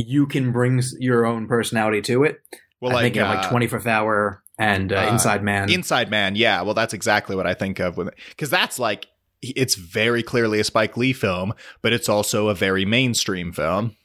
you 0.06 0.26
can 0.26 0.52
bring 0.52 0.82
your 0.98 1.26
own 1.26 1.46
personality 1.48 2.02
to 2.02 2.24
it. 2.24 2.40
Well, 2.80 2.92
I 2.92 2.94
like, 2.94 3.02
think 3.04 3.16
of 3.16 3.28
like 3.28 3.46
uh, 3.46 3.50
Twenty 3.50 3.66
Fifth 3.66 3.86
Hour 3.86 4.42
and 4.58 4.92
uh, 4.92 4.96
Uh, 4.96 5.12
Inside 5.12 5.42
Man. 5.42 5.70
Inside 5.70 6.10
Man, 6.10 6.34
yeah. 6.36 6.62
Well, 6.62 6.74
that's 6.74 6.94
exactly 6.94 7.36
what 7.36 7.46
I 7.46 7.54
think 7.54 7.78
of 7.78 7.98
it. 7.98 8.14
Because 8.30 8.50
that's 8.50 8.78
like, 8.78 9.06
it's 9.42 9.74
very 9.74 10.22
clearly 10.22 10.60
a 10.60 10.64
Spike 10.64 10.96
Lee 10.96 11.12
film, 11.12 11.52
but 11.82 11.92
it's 11.92 12.08
also 12.08 12.48
a 12.48 12.54
very 12.54 12.84
mainstream 12.84 13.52
film. 13.52 13.96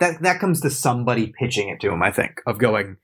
that 0.00 0.20
that 0.22 0.40
comes 0.40 0.60
to 0.62 0.70
somebody 0.70 1.32
pitching 1.38 1.68
it 1.68 1.80
to 1.80 1.90
him. 1.90 2.02
I 2.02 2.10
think 2.10 2.40
of 2.46 2.58
going. 2.58 2.96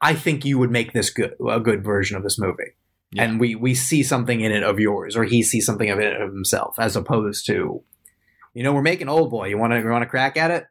I 0.00 0.14
think 0.14 0.44
you 0.44 0.58
would 0.58 0.70
make 0.70 0.92
this 0.92 1.10
good 1.10 1.34
a 1.48 1.60
good 1.60 1.84
version 1.84 2.16
of 2.16 2.22
this 2.22 2.38
movie, 2.38 2.72
Yeah. 3.10 3.24
and 3.24 3.40
we 3.40 3.54
we 3.56 3.74
see 3.74 4.02
something 4.04 4.40
in 4.40 4.52
it 4.52 4.62
of 4.62 4.78
yours, 4.80 5.16
or 5.16 5.24
he 5.24 5.42
sees 5.42 5.66
something 5.66 5.90
of 5.90 5.98
it 5.98 6.20
of 6.20 6.32
himself, 6.32 6.76
as 6.78 6.94
opposed 6.96 7.46
to, 7.46 7.82
you 8.54 8.62
know, 8.62 8.72
we're 8.72 8.82
making 8.82 9.08
Old 9.08 9.30
Boy. 9.30 9.48
You 9.48 9.58
want 9.58 9.72
to 9.72 9.80
you 9.80 9.88
want 9.88 10.02
to 10.02 10.08
crack 10.08 10.36
at 10.36 10.50
it? 10.52 10.66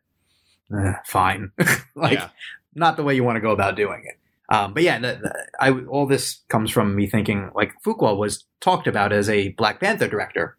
Eh, 0.75 0.93
fine, 1.05 1.51
like 1.95 2.13
Yeah. 2.13 2.29
not 2.75 2.97
the 2.97 3.03
way 3.03 3.15
you 3.15 3.23
want 3.23 3.37
to 3.37 3.41
go 3.41 3.51
about 3.51 3.75
doing 3.75 4.03
it. 4.05 4.19
Um, 4.53 4.73
but 4.73 4.83
yeah, 4.83 4.99
the, 4.99 5.19
the, 5.21 5.47
I, 5.59 5.71
all 5.71 6.05
this 6.05 6.41
comes 6.47 6.71
from 6.71 6.95
me 6.95 7.07
thinking 7.07 7.51
like 7.53 7.73
Fuqua 7.85 8.17
was 8.17 8.45
talked 8.61 8.87
about 8.87 9.11
as 9.11 9.29
a 9.29 9.49
Black 9.49 9.79
Panther 9.79 10.07
director, 10.07 10.57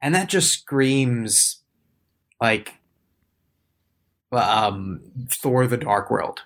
and 0.00 0.14
that 0.14 0.28
just 0.28 0.52
screams 0.52 1.62
like 2.40 2.74
um, 4.32 5.00
Thor: 5.28 5.66
The 5.66 5.76
Dark 5.76 6.10
World. 6.10 6.42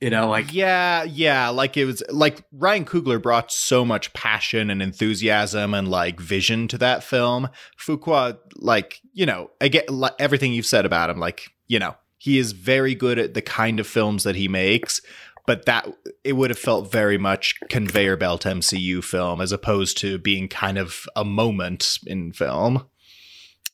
You 0.00 0.10
know, 0.10 0.28
like 0.28 0.52
yeah, 0.52 1.04
yeah, 1.04 1.48
like 1.48 1.78
it 1.78 1.86
was 1.86 2.02
like 2.10 2.44
Ryan 2.52 2.84
Coogler 2.84 3.20
brought 3.20 3.50
so 3.50 3.82
much 3.82 4.12
passion 4.12 4.68
and 4.68 4.82
enthusiasm 4.82 5.72
and 5.72 5.88
like 5.88 6.20
vision 6.20 6.68
to 6.68 6.78
that 6.78 7.02
film. 7.02 7.48
Fuqua, 7.80 8.36
like 8.56 9.00
you 9.14 9.24
know, 9.24 9.50
again, 9.58 9.84
like, 9.88 10.12
everything 10.18 10.52
you've 10.52 10.66
said 10.66 10.84
about 10.84 11.08
him, 11.08 11.18
like 11.18 11.48
you 11.66 11.78
know, 11.78 11.96
he 12.18 12.38
is 12.38 12.52
very 12.52 12.94
good 12.94 13.18
at 13.18 13.32
the 13.32 13.40
kind 13.40 13.80
of 13.80 13.86
films 13.86 14.24
that 14.24 14.36
he 14.36 14.48
makes. 14.48 15.00
But 15.46 15.64
that 15.64 15.88
it 16.24 16.34
would 16.34 16.50
have 16.50 16.58
felt 16.58 16.90
very 16.90 17.16
much 17.16 17.54
conveyor 17.70 18.16
belt 18.16 18.42
MCU 18.42 19.02
film 19.02 19.40
as 19.40 19.52
opposed 19.52 19.96
to 19.98 20.18
being 20.18 20.48
kind 20.48 20.76
of 20.76 21.06
a 21.14 21.24
moment 21.24 22.00
in 22.04 22.32
film. 22.32 22.84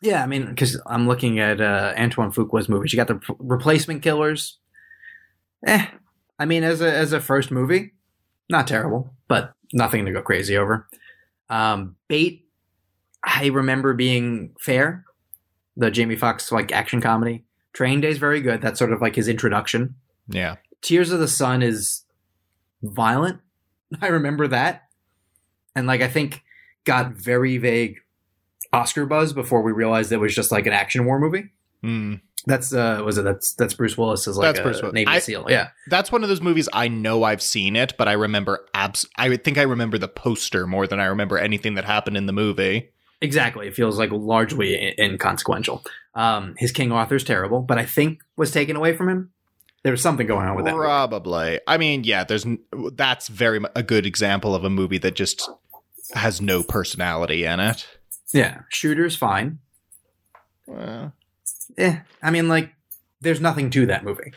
yeah, 0.02 0.22
I 0.22 0.26
mean, 0.26 0.46
because 0.46 0.80
I'm 0.86 1.08
looking 1.08 1.40
at 1.40 1.60
uh, 1.60 1.94
Antoine 1.96 2.30
Fuqua's 2.30 2.68
movies. 2.68 2.92
You 2.92 2.98
got 2.98 3.08
the 3.08 3.20
Replacement 3.38 4.02
Killers. 4.02 4.58
Eh, 5.66 5.86
I 6.42 6.44
mean, 6.44 6.64
as 6.64 6.80
a 6.80 6.92
as 6.92 7.12
a 7.12 7.20
first 7.20 7.52
movie, 7.52 7.92
not 8.50 8.66
terrible, 8.66 9.14
but 9.28 9.52
nothing 9.72 10.04
to 10.06 10.12
go 10.12 10.22
crazy 10.22 10.56
over. 10.56 10.88
Um, 11.48 11.94
Bait, 12.08 12.48
I 13.22 13.46
remember 13.46 13.94
being 13.94 14.52
fair. 14.58 15.04
The 15.76 15.92
Jamie 15.92 16.16
Foxx 16.16 16.50
like 16.50 16.72
action 16.72 17.00
comedy. 17.00 17.44
Train 17.74 18.00
Day's 18.00 18.18
very 18.18 18.40
good. 18.40 18.60
That's 18.60 18.80
sort 18.80 18.92
of 18.92 19.00
like 19.00 19.14
his 19.14 19.28
introduction. 19.28 19.94
Yeah. 20.26 20.56
Tears 20.80 21.12
of 21.12 21.20
the 21.20 21.28
Sun 21.28 21.62
is 21.62 22.04
violent. 22.82 23.38
I 24.02 24.08
remember 24.08 24.48
that. 24.48 24.88
And 25.76 25.86
like 25.86 26.00
I 26.00 26.08
think 26.08 26.42
got 26.82 27.12
very 27.12 27.56
vague 27.56 27.98
Oscar 28.72 29.06
buzz 29.06 29.32
before 29.32 29.62
we 29.62 29.70
realized 29.70 30.10
it 30.10 30.16
was 30.16 30.34
just 30.34 30.50
like 30.50 30.66
an 30.66 30.72
action 30.72 31.04
war 31.04 31.20
movie. 31.20 31.50
Mm. 31.84 32.20
That's 32.46 32.72
uh 32.74 33.02
was 33.04 33.18
it 33.18 33.22
that's 33.22 33.54
that's 33.54 33.74
Bruce 33.74 33.96
Willis 33.96 34.26
as 34.26 34.36
like 34.36 34.48
That's 34.48 34.58
a 34.58 34.62
Bruce 34.62 34.82
Willis. 34.82 34.94
Navy 34.94 35.08
I- 35.08 35.18
SEAL. 35.20 35.46
Yeah. 35.48 35.68
That's 35.88 36.10
one 36.10 36.22
of 36.24 36.28
those 36.28 36.40
movies 36.40 36.68
I 36.72 36.88
know 36.88 37.22
I've 37.22 37.42
seen 37.42 37.76
it, 37.76 37.94
but 37.96 38.08
I 38.08 38.12
remember 38.12 38.66
abs 38.74 39.06
I 39.16 39.28
would 39.28 39.44
think 39.44 39.58
I 39.58 39.62
remember 39.62 39.96
the 39.98 40.08
poster 40.08 40.66
more 40.66 40.86
than 40.86 40.98
I 40.98 41.04
remember 41.04 41.38
anything 41.38 41.74
that 41.74 41.84
happened 41.84 42.16
in 42.16 42.26
the 42.26 42.32
movie. 42.32 42.90
Exactly. 43.20 43.68
It 43.68 43.74
feels 43.74 43.96
like 43.98 44.10
largely 44.10 44.74
in- 44.74 45.12
inconsequential. 45.12 45.84
Um 46.16 46.54
his 46.58 46.72
King 46.72 46.90
Arthur's 46.90 47.22
terrible, 47.24 47.60
but 47.60 47.78
I 47.78 47.84
think 47.86 48.20
was 48.36 48.50
taken 48.50 48.74
away 48.74 48.96
from 48.96 49.08
him. 49.08 49.30
There 49.84 49.92
was 49.92 50.02
something 50.02 50.26
going 50.26 50.46
on 50.46 50.56
with 50.56 50.64
that. 50.64 50.74
movie. 50.74 50.84
Probably. 50.84 51.60
I 51.66 51.76
mean, 51.78 52.02
yeah, 52.04 52.24
there's 52.24 52.46
that's 52.94 53.28
very 53.28 53.60
a 53.76 53.82
good 53.84 54.06
example 54.06 54.54
of 54.54 54.64
a 54.64 54.70
movie 54.70 54.98
that 54.98 55.14
just 55.14 55.48
has 56.14 56.40
no 56.40 56.62
personality 56.64 57.44
in 57.44 57.60
it. 57.60 57.86
Yeah. 58.32 58.62
Shooter's 58.70 59.14
fine. 59.16 59.58
Well, 60.66 61.12
eh, 61.78 61.98
I 62.22 62.30
mean, 62.30 62.48
like, 62.48 62.72
there's 63.20 63.40
nothing 63.40 63.70
to 63.70 63.86
that 63.86 64.04
movie. 64.04 64.32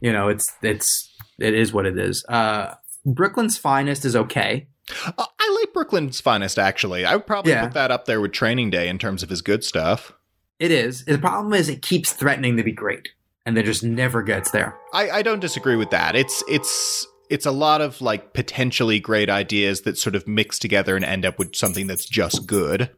You 0.00 0.12
know, 0.12 0.28
it's 0.28 0.52
it's 0.62 1.12
it 1.38 1.54
is 1.54 1.72
what 1.72 1.86
it 1.86 1.98
is. 1.98 2.24
Uh, 2.28 2.74
Brooklyn's 3.04 3.56
Finest 3.58 4.04
is 4.04 4.14
okay. 4.14 4.68
uh, 5.06 5.24
I 5.40 5.58
like 5.60 5.72
Brooklyn's 5.72 6.20
Finest 6.20 6.58
actually. 6.58 7.04
I 7.04 7.16
would 7.16 7.26
probably 7.26 7.52
Yeah. 7.52 7.64
put 7.64 7.74
that 7.74 7.90
up 7.90 8.04
there 8.04 8.20
with 8.20 8.32
Training 8.32 8.70
Day 8.70 8.88
in 8.88 8.98
terms 8.98 9.22
of 9.22 9.28
his 9.30 9.42
good 9.42 9.64
stuff. 9.64 10.12
It 10.60 10.70
is. 10.70 11.04
The 11.04 11.18
problem 11.18 11.52
is, 11.54 11.68
it 11.68 11.82
keeps 11.82 12.12
threatening 12.12 12.56
to 12.56 12.62
be 12.62 12.72
great, 12.72 13.08
and 13.46 13.56
it 13.58 13.64
just 13.64 13.82
never 13.84 14.22
gets 14.22 14.50
there. 14.50 14.76
I, 14.92 15.10
I 15.10 15.22
don't 15.22 15.40
disagree 15.40 15.76
with 15.76 15.90
that. 15.90 16.14
It's 16.16 16.42
it's 16.48 17.06
it's 17.30 17.46
a 17.46 17.50
lot 17.52 17.80
of 17.80 18.00
like 18.00 18.32
potentially 18.34 19.00
great 19.00 19.28
ideas 19.30 19.82
that 19.82 19.98
sort 19.98 20.14
of 20.16 20.26
mix 20.28 20.58
together 20.58 20.96
and 20.96 21.04
end 21.04 21.24
up 21.26 21.38
with 21.38 21.54
something 21.56 21.86
that's 21.86 22.06
just 22.08 22.46
good. 22.46 22.90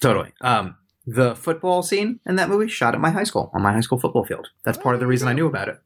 Totally. 0.00 0.32
Um, 0.40 0.76
the 1.06 1.34
football 1.34 1.82
scene 1.82 2.20
in 2.26 2.36
that 2.36 2.48
movie 2.48 2.68
shot 2.68 2.94
at 2.94 3.00
my 3.00 3.10
high 3.10 3.24
school 3.24 3.50
on 3.54 3.62
my 3.62 3.72
high 3.72 3.80
school 3.80 3.98
football 3.98 4.24
field. 4.24 4.48
That's 4.64 4.78
part 4.78 4.94
of 4.94 5.00
the 5.00 5.06
reason 5.06 5.28
I 5.28 5.32
knew 5.32 5.46
about 5.46 5.68
it. 5.68 5.76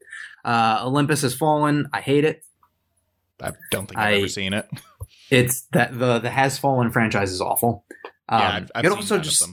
Uh, 0.45 0.79
Olympus 0.83 1.21
has 1.23 1.33
fallen. 1.33 1.89
I 1.93 2.01
hate 2.01 2.23
it. 2.25 2.43
I 3.41 3.51
don't 3.71 3.87
think 3.87 3.97
I've 3.99 4.13
I- 4.13 4.17
ever 4.17 4.27
seen 4.27 4.53
it. 4.53 4.67
It's 5.29 5.61
that 5.73 5.97
the 5.97 6.19
the 6.19 6.29
Has 6.29 6.57
Fallen 6.57 6.89
franchise 6.89 7.31
is 7.33 7.41
awful. 7.41 7.83
Um, 8.29 8.39
yeah, 8.39 8.47
I've, 8.55 8.71
I've 8.75 8.85
it 8.85 8.91
also 8.93 9.19
just. 9.19 9.43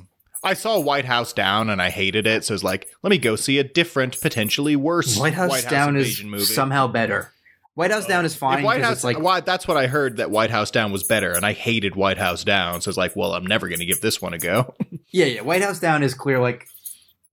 I 0.44 0.54
saw 0.54 0.78
White 0.78 1.04
House 1.04 1.32
Down 1.32 1.68
and 1.70 1.82
I 1.82 1.90
hated 1.90 2.26
it, 2.28 2.44
so 2.44 2.54
it's 2.54 2.62
like, 2.62 2.88
let 3.02 3.10
me 3.10 3.18
go 3.18 3.34
see 3.34 3.58
a 3.58 3.64
different, 3.64 4.20
potentially 4.20 4.76
worse 4.76 5.18
White 5.18 5.34
House, 5.34 5.64
Down 5.64 5.96
is 5.96 6.22
movie. 6.22 6.44
somehow 6.44 6.86
better. 6.86 7.32
White 7.74 7.90
House 7.90 8.06
Down 8.06 8.24
is 8.24 8.36
fine 8.36 8.60
If 8.60 8.64
White 8.64 8.82
House, 8.82 8.92
it's 8.96 9.04
like 9.04 9.18
why, 9.18 9.40
that's 9.40 9.66
what 9.66 9.76
I 9.76 9.88
heard 9.88 10.18
that 10.18 10.30
White 10.30 10.50
House 10.50 10.70
Down 10.70 10.92
was 10.92 11.02
better, 11.02 11.32
and 11.32 11.44
I 11.44 11.52
hated 11.52 11.96
White 11.96 12.18
House 12.18 12.44
Down. 12.44 12.80
So 12.80 12.88
it's 12.88 12.98
like, 12.98 13.16
well, 13.16 13.34
I'm 13.34 13.46
never 13.46 13.68
going 13.68 13.80
to 13.80 13.86
give 13.86 14.00
this 14.00 14.22
one 14.22 14.34
a 14.34 14.38
go. 14.38 14.74
Yeah, 15.10 15.26
yeah. 15.26 15.40
White 15.42 15.62
House 15.62 15.78
Down 15.78 16.02
is 16.02 16.12
clear 16.12 16.40
like 16.40 16.66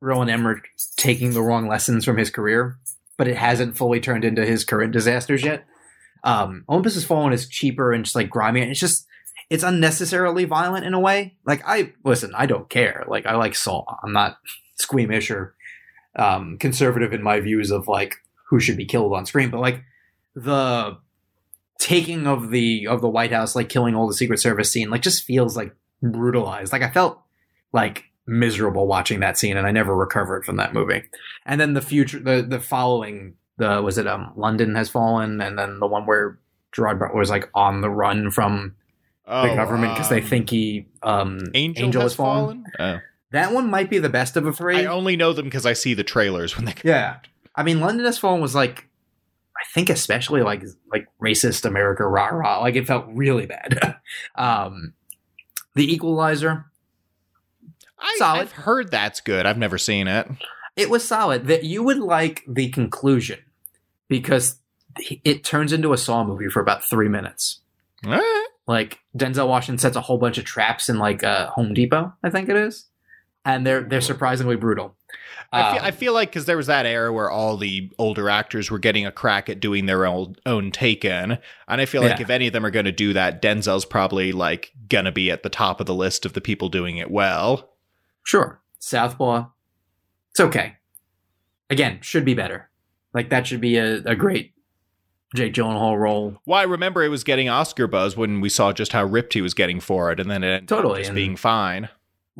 Roland 0.01 0.29
Emmerich 0.29 0.65
taking 0.97 1.33
the 1.33 1.41
wrong 1.41 1.67
lessons 1.67 2.05
from 2.05 2.15
his 2.15 2.29
career, 2.29 2.77
but 3.17 3.27
it 3.27 3.37
hasn't 3.37 3.75
fully 3.75 3.99
turned 3.99 4.23
into 4.23 4.45
his 4.45 4.63
current 4.63 4.93
disasters 4.93 5.43
yet. 5.43 5.65
Um, 6.23 6.63
Olympus 6.69 6.93
Has 6.93 7.05
Fallen 7.05 7.33
is 7.33 7.47
cheaper 7.47 7.91
and 7.91 8.03
just 8.03 8.15
like 8.15 8.29
grimy, 8.29 8.61
and 8.61 8.69
it's 8.69 8.79
just 8.79 9.07
it's 9.49 9.63
unnecessarily 9.63 10.45
violent 10.45 10.85
in 10.85 10.93
a 10.93 10.99
way. 10.99 11.35
Like 11.43 11.63
I 11.65 11.93
listen, 12.03 12.33
I 12.35 12.45
don't 12.45 12.69
care. 12.69 13.03
Like 13.07 13.25
I 13.25 13.35
like 13.35 13.55
Saw. 13.55 13.83
I'm 14.03 14.13
not 14.13 14.37
squeamish 14.75 15.31
or 15.31 15.55
um, 16.15 16.59
conservative 16.59 17.13
in 17.13 17.23
my 17.23 17.39
views 17.39 17.71
of 17.71 17.87
like 17.87 18.13
who 18.49 18.59
should 18.59 18.77
be 18.77 18.85
killed 18.85 19.13
on 19.13 19.25
screen, 19.25 19.49
but 19.49 19.59
like 19.59 19.83
the 20.35 20.97
taking 21.79 22.27
of 22.27 22.51
the 22.51 22.87
of 22.87 23.01
the 23.01 23.09
White 23.09 23.31
House, 23.31 23.55
like 23.55 23.69
killing 23.69 23.95
all 23.95 24.07
the 24.07 24.13
Secret 24.13 24.39
Service 24.39 24.71
scene, 24.71 24.89
like 24.89 25.01
just 25.01 25.23
feels 25.23 25.57
like 25.57 25.75
brutalized. 26.01 26.71
Like 26.71 26.83
I 26.83 26.89
felt 26.89 27.21
like 27.73 28.05
miserable 28.27 28.87
watching 28.87 29.19
that 29.21 29.37
scene, 29.37 29.57
and 29.57 29.67
I 29.67 29.71
never 29.71 29.95
recovered 29.95 30.45
from 30.45 30.57
that 30.57 30.73
movie. 30.73 31.03
And 31.45 31.59
then 31.59 31.73
the 31.73 31.81
future, 31.81 32.19
the 32.19 32.41
the 32.41 32.59
following, 32.59 33.35
the 33.57 33.81
was 33.81 33.97
it 33.97 34.07
um 34.07 34.33
London 34.35 34.75
has 34.75 34.89
fallen, 34.89 35.41
and 35.41 35.57
then 35.57 35.79
the 35.79 35.87
one 35.87 36.05
where 36.05 36.39
Gerard 36.71 36.99
Butler 36.99 37.19
was 37.19 37.29
like 37.29 37.49
on 37.53 37.81
the 37.81 37.89
run 37.89 38.31
from 38.31 38.75
the 39.25 39.53
government 39.55 39.93
because 39.93 40.09
they 40.09 40.21
um, 40.21 40.27
think 40.27 40.49
he 40.49 40.87
um 41.03 41.39
Angel, 41.53 42.01
has, 42.01 42.15
fallen. 42.15 42.65
Oh. 42.79 42.99
That 43.31 43.53
one 43.53 43.69
might 43.69 43.89
be 43.89 43.99
the 43.99 44.09
best 44.09 44.35
of 44.35 44.43
the 44.43 44.51
three. 44.51 44.77
I 44.77 44.85
only 44.85 45.15
know 45.15 45.31
them 45.33 45.45
because 45.45 45.65
I 45.65 45.73
see 45.73 45.93
the 45.93 46.03
trailers 46.03 46.55
when 46.55 46.65
they. 46.65 46.73
Come 46.73 46.89
Yeah. 46.89 47.17
I 47.55 47.63
mean, 47.63 47.79
London 47.79 48.05
has 48.05 48.17
fallen 48.17 48.41
was 48.41 48.55
like, 48.55 48.87
I 49.61 49.63
think 49.73 49.89
especially 49.89 50.41
like 50.41 50.63
like 50.91 51.07
racist 51.21 51.65
America 51.65 52.05
rah 52.07 52.27
rah. 52.27 52.59
Like 52.59 52.75
it 52.75 52.87
felt 52.87 53.05
really 53.09 53.45
bad. 53.45 53.97
um, 54.35 54.93
the 55.75 55.93
Equalizer, 55.93 56.65
I, 57.99 58.15
Solid. 58.17 58.41
I've 58.41 58.51
heard 58.51 58.91
that's 58.91 59.21
good. 59.21 59.45
I've 59.45 59.57
never 59.59 59.77
seen 59.77 60.07
it. 60.07 60.27
it 60.75 60.89
was 60.89 61.07
solid. 61.07 61.45
That 61.47 61.63
you 61.63 61.83
would 61.83 61.99
like 61.99 62.43
the 62.47 62.69
conclusion 62.69 63.39
because 64.07 64.59
it 65.23 65.43
turns 65.43 65.71
into 65.71 65.93
a 65.93 65.97
Saw 65.97 66.23
movie 66.23 66.49
for 66.49 66.61
about 66.61 66.83
three 66.83 67.07
minutes. 67.07 67.59
Like 68.67 68.99
Denzel 69.15 69.47
Washington 69.47 69.77
sets 69.77 69.95
a 69.95 70.01
whole 70.01 70.17
bunch 70.17 70.37
of 70.37 70.45
traps 70.45 70.89
in 70.89 70.97
like 70.97 71.23
uh, 71.23 71.47
Home 71.51 71.73
Depot, 71.73 72.13
I 72.23 72.29
think 72.29 72.49
it 72.49 72.55
is, 72.55 72.85
and 73.45 73.65
they're 73.65 73.83
they're 73.83 74.01
surprisingly 74.01 74.55
brutal. 74.55 74.95
I 75.53 75.73
feel, 75.73 75.79
Um, 75.81 75.85
I 75.85 75.91
feel 75.91 76.13
like 76.13 76.29
because 76.29 76.45
there 76.45 76.55
was 76.57 76.67
that 76.67 76.85
era 76.85 77.11
where 77.11 77.29
all 77.29 77.57
the 77.57 77.91
older 77.97 78.29
actors 78.29 78.71
were 78.71 78.79
getting 78.79 79.05
a 79.05 79.11
crack 79.11 79.49
at 79.49 79.59
doing 79.59 79.85
their 79.85 80.05
own 80.05 80.35
own 80.45 80.71
take 80.71 81.03
in, 81.03 81.37
and 81.67 81.81
I 81.81 81.85
feel 81.85 82.01
like 82.01 82.19
Yeah. 82.19 82.23
if 82.23 82.29
any 82.29 82.47
of 82.47 82.53
them 82.53 82.65
are 82.65 82.71
going 82.71 82.85
to 82.85 82.91
do 82.93 83.11
that, 83.13 83.41
Denzel's 83.41 83.83
probably 83.85 84.31
like 84.31 84.71
gonna 84.89 85.11
be 85.11 85.29
at 85.29 85.43
the 85.43 85.49
top 85.49 85.79
of 85.81 85.85
the 85.87 85.93
list 85.93 86.25
of 86.25 86.33
the 86.33 86.41
people 86.41 86.69
doing 86.69 86.97
it 86.97 87.11
well. 87.11 87.69
Sure. 88.23 88.61
Southpaw. 88.79 89.47
It's 90.31 90.39
okay. 90.39 90.77
Again, 91.69 91.99
should 92.01 92.23
be 92.25 92.33
better. 92.33 92.69
Like 93.13 93.29
that 93.29 93.45
should 93.47 93.61
be 93.61 93.75
a, 93.77 93.95
a 94.05 94.15
great 94.15 94.53
Jake 95.35 95.53
Gyllenhaal 95.53 95.97
role. 95.97 96.37
Well, 96.45 96.59
I 96.59 96.63
remember 96.63 97.03
it 97.03 97.09
was 97.09 97.23
getting 97.25 97.49
Oscar 97.49 97.87
buzz 97.87 98.15
when 98.17 98.39
we 98.41 98.49
saw 98.49 98.71
just 98.73 98.91
how 98.93 99.03
ripped 99.05 99.33
he 99.33 99.41
was 99.41 99.53
getting 99.53 99.79
for 99.81 100.11
it, 100.11 100.19
and 100.19 100.29
then 100.31 100.43
it 100.43 100.47
ended 100.47 100.63
up 100.71 100.77
Totally, 100.77 100.99
just 101.01 101.09
and- 101.09 101.15
being 101.15 101.35
fine. 101.35 101.89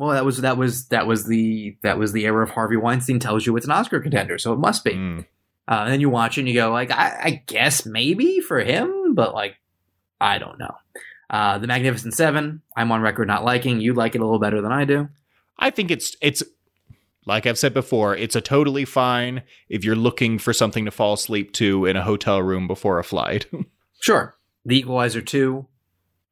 Well, 0.02 0.10
that 0.10 0.24
was 0.24 0.40
that 0.40 0.56
was 0.56 0.86
that 0.88 1.06
was 1.06 1.26
the 1.26 1.76
that 1.84 1.96
was 1.96 2.10
the 2.10 2.24
era 2.24 2.42
of 2.42 2.50
Harvey 2.50 2.76
Weinstein 2.76 3.20
tells 3.20 3.46
you 3.46 3.56
it's 3.56 3.66
an 3.66 3.70
Oscar 3.70 4.00
contender, 4.00 4.36
so 4.36 4.52
it 4.52 4.58
must 4.58 4.82
be. 4.82 4.94
Mm. 4.94 5.20
Uh, 5.68 5.82
and 5.84 5.92
then 5.92 6.00
you 6.00 6.10
watch 6.10 6.36
it 6.36 6.40
and 6.40 6.48
you 6.48 6.54
go 6.54 6.72
like, 6.72 6.90
I, 6.90 7.20
I 7.22 7.42
guess 7.46 7.86
maybe 7.86 8.40
for 8.40 8.58
him, 8.58 9.14
but 9.14 9.32
like 9.32 9.58
I 10.20 10.38
don't 10.38 10.58
know. 10.58 10.74
Uh, 11.30 11.58
the 11.58 11.68
Magnificent 11.68 12.14
Seven, 12.14 12.62
I'm 12.76 12.90
on 12.90 13.00
record 13.00 13.28
not 13.28 13.44
liking. 13.44 13.80
You 13.80 13.94
like 13.94 14.16
it 14.16 14.20
a 14.20 14.24
little 14.24 14.40
better 14.40 14.60
than 14.60 14.72
I 14.72 14.84
do. 14.84 15.08
I 15.56 15.70
think 15.70 15.92
it's 15.92 16.16
it's 16.20 16.42
like 17.24 17.46
I've 17.46 17.56
said 17.56 17.72
before, 17.72 18.16
it's 18.16 18.34
a 18.34 18.40
totally 18.40 18.84
fine 18.84 19.44
if 19.68 19.84
you're 19.84 19.94
looking 19.94 20.36
for 20.40 20.52
something 20.52 20.84
to 20.84 20.90
fall 20.90 21.12
asleep 21.12 21.52
to 21.52 21.86
in 21.86 21.96
a 21.96 22.02
hotel 22.02 22.42
room 22.42 22.66
before 22.66 22.98
a 22.98 23.04
flight. 23.04 23.46
sure. 24.00 24.34
The 24.64 24.78
Equalizer 24.78 25.20
2, 25.20 25.64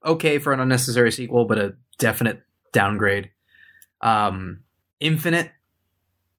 okay 0.07 0.39
for 0.41 0.53
an 0.53 0.59
unnecessary 0.59 1.13
sequel, 1.13 1.45
but 1.45 1.59
a 1.59 1.77
definite 1.99 2.43
downgrade. 2.73 3.31
Um, 4.01 4.61
Infinite, 5.01 5.51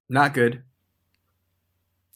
not 0.08 0.34
good. 0.34 0.62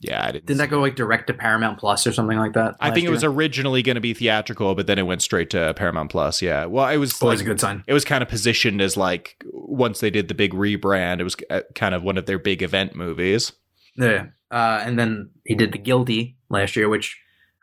Yeah, 0.00 0.22
I 0.22 0.32
didn't. 0.32 0.46
Didn't 0.46 0.58
that 0.58 0.70
go 0.70 0.80
like 0.80 0.94
direct 0.94 1.26
to 1.28 1.34
Paramount 1.34 1.78
Plus 1.78 2.06
or 2.06 2.12
something 2.12 2.36
like 2.36 2.52
that? 2.52 2.76
I 2.80 2.90
think 2.90 3.06
it 3.06 3.10
was 3.10 3.24
originally 3.24 3.82
going 3.82 3.94
to 3.94 4.00
be 4.00 4.12
theatrical, 4.12 4.74
but 4.74 4.86
then 4.86 4.98
it 4.98 5.04
went 5.04 5.22
straight 5.22 5.48
to 5.50 5.72
Paramount 5.74 6.10
Plus. 6.10 6.42
Yeah, 6.42 6.66
well, 6.66 6.88
it 6.88 6.98
was 6.98 7.20
always 7.22 7.40
like, 7.40 7.46
a 7.46 7.50
good 7.50 7.60
sign. 7.60 7.82
It 7.86 7.94
was 7.94 8.04
kind 8.04 8.22
of 8.22 8.28
positioned 8.28 8.82
as 8.82 8.96
like 8.96 9.42
once 9.52 10.00
they 10.00 10.10
did 10.10 10.28
the 10.28 10.34
big 10.34 10.52
rebrand, 10.52 11.20
it 11.20 11.24
was 11.24 11.34
uh, 11.48 11.62
kind 11.74 11.94
of 11.94 12.02
one 12.02 12.18
of 12.18 12.26
their 12.26 12.38
big 12.38 12.62
event 12.62 12.94
movies. 12.94 13.52
Yeah, 13.96 14.26
uh, 14.50 14.82
and 14.84 14.98
then 14.98 15.30
he 15.44 15.54
did 15.54 15.72
the 15.72 15.78
Guilty 15.78 16.36
last 16.50 16.76
year, 16.76 16.90
which 16.90 17.18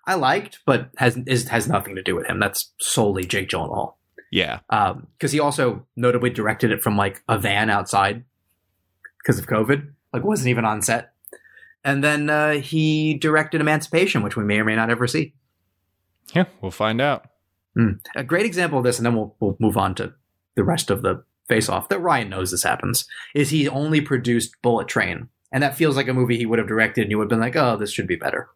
I 0.07 0.15
liked, 0.15 0.59
but 0.65 0.89
has 0.97 1.17
is, 1.27 1.47
has 1.49 1.67
nothing 1.67 1.95
to 1.95 2.01
do 2.03 2.15
with 2.15 2.25
him. 2.25 2.39
That's 2.39 2.73
solely 2.79 3.25
Jake 3.25 3.49
Gyllenhaal. 3.49 3.93
Yeah, 4.33 4.59
because 4.69 5.31
um, 5.31 5.31
he 5.31 5.39
also 5.39 5.85
notably 5.95 6.29
directed 6.29 6.71
it 6.71 6.81
from 6.81 6.97
like 6.97 7.21
a 7.27 7.37
van 7.37 7.69
outside 7.69 8.23
because 9.19 9.39
of 9.39 9.47
COVID. 9.47 9.91
Like 10.11 10.23
wasn't 10.23 10.49
even 10.49 10.65
on 10.65 10.81
set 10.81 11.13
and 11.83 12.03
then 12.03 12.29
uh, 12.29 12.53
he 12.53 13.15
directed 13.15 13.61
Emancipation, 13.61 14.23
which 14.23 14.35
we 14.35 14.43
may 14.43 14.59
or 14.59 14.65
may 14.65 14.75
not 14.75 14.89
ever 14.89 15.07
see. 15.07 15.33
Yeah, 16.33 16.45
we'll 16.61 16.71
find 16.71 17.01
out. 17.01 17.27
Mm. 17.77 17.99
A 18.15 18.23
great 18.23 18.45
example 18.45 18.77
of 18.77 18.83
this, 18.83 18.97
and 18.97 19.05
then 19.05 19.15
we'll 19.15 19.35
we'll 19.39 19.57
move 19.59 19.77
on 19.77 19.95
to 19.95 20.13
the 20.55 20.63
rest 20.63 20.89
of 20.89 21.01
the 21.01 21.23
face 21.47 21.69
off. 21.69 21.89
That 21.89 21.99
Ryan 21.99 22.29
knows 22.29 22.51
this 22.51 22.63
happens. 22.63 23.05
Is 23.35 23.49
he 23.49 23.67
only 23.67 23.99
produced 23.99 24.55
Bullet 24.61 24.87
Train, 24.87 25.29
and 25.51 25.63
that 25.63 25.75
feels 25.75 25.95
like 25.95 26.07
a 26.07 26.13
movie 26.13 26.37
he 26.37 26.45
would 26.45 26.59
have 26.59 26.67
directed, 26.67 27.01
and 27.01 27.11
you 27.11 27.17
would 27.17 27.25
have 27.25 27.29
been 27.29 27.39
like, 27.39 27.55
"Oh, 27.55 27.75
this 27.75 27.91
should 27.91 28.07
be 28.07 28.15
better." 28.15 28.49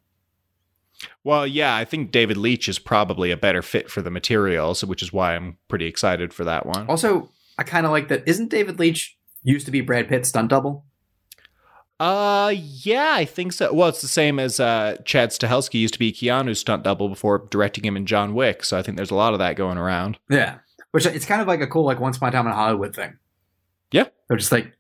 Well, 1.23 1.45
yeah, 1.45 1.75
I 1.75 1.85
think 1.85 2.11
David 2.11 2.37
Leitch 2.37 2.67
is 2.67 2.79
probably 2.79 3.31
a 3.31 3.37
better 3.37 3.61
fit 3.61 3.89
for 3.89 4.01
the 4.01 4.09
materials, 4.09 4.83
which 4.83 5.03
is 5.03 5.13
why 5.13 5.35
I'm 5.35 5.57
pretty 5.67 5.85
excited 5.85 6.33
for 6.33 6.43
that 6.45 6.65
one. 6.65 6.87
Also, 6.87 7.29
I 7.57 7.63
kind 7.63 7.85
of 7.85 7.91
like 7.91 8.07
that. 8.07 8.27
Isn't 8.27 8.49
David 8.49 8.79
Leitch 8.79 9.17
used 9.43 9.65
to 9.65 9.71
be 9.71 9.81
Brad 9.81 10.07
Pitt's 10.07 10.29
stunt 10.29 10.49
double? 10.49 10.85
Uh, 11.99 12.53
yeah, 12.55 13.13
I 13.15 13.25
think 13.25 13.53
so. 13.53 13.73
Well, 13.73 13.89
it's 13.89 14.01
the 14.01 14.07
same 14.07 14.39
as 14.39 14.59
uh, 14.59 14.97
Chad 15.03 15.31
Stahelski 15.31 15.79
used 15.79 15.93
to 15.95 15.99
be 15.99 16.11
Keanu's 16.11 16.59
stunt 16.59 16.83
double 16.83 17.09
before 17.09 17.47
directing 17.49 17.83
him 17.83 17.97
in 17.97 18.05
John 18.05 18.35
Wick. 18.35 18.63
So 18.63 18.77
I 18.77 18.83
think 18.83 18.97
there's 18.97 19.11
a 19.11 19.15
lot 19.15 19.33
of 19.33 19.39
that 19.39 19.55
going 19.55 19.79
around. 19.79 20.19
Yeah, 20.29 20.59
which 20.91 21.05
it's 21.07 21.25
kind 21.25 21.41
of 21.41 21.47
like 21.47 21.61
a 21.61 21.67
cool 21.67 21.85
like 21.85 21.99
once 21.99 22.17
upon 22.17 22.29
a 22.29 22.31
time 22.33 22.45
in 22.45 22.53
Hollywood 22.53 22.95
thing. 22.95 23.17
Yeah, 23.91 24.05
they're 24.27 24.37
just 24.37 24.51
like, 24.51 24.73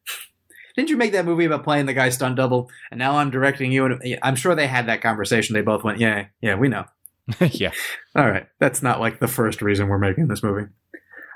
didn't 0.77 0.91
you 0.91 0.97
make 0.97 1.11
that 1.13 1.25
movie 1.25 1.45
about 1.45 1.63
playing 1.63 1.87
the 1.87 1.93
guy 1.93 2.09
stunt 2.09 2.35
double, 2.35 2.69
and 2.91 2.99
now 2.99 3.17
I'm 3.17 3.31
directing 3.31 3.71
you? 3.71 3.85
And 3.85 4.19
I'm 4.21 4.35
sure 4.35 4.53
they 4.53 4.67
had 4.67 4.85
that 4.85 5.01
conversation. 5.01 5.55
They 5.55 5.61
both 5.61 5.83
went, 5.83 5.99
yeah, 5.99 6.27
yeah, 6.39 6.55
we 6.55 6.69
know. 6.69 6.85
yeah. 7.39 7.71
All 8.15 8.29
right, 8.29 8.47
that's 8.59 8.83
not 8.83 8.99
like 8.99 9.19
the 9.19 9.27
first 9.27 9.63
reason 9.63 9.87
we're 9.87 9.97
making 9.97 10.27
this 10.27 10.43
movie. 10.43 10.67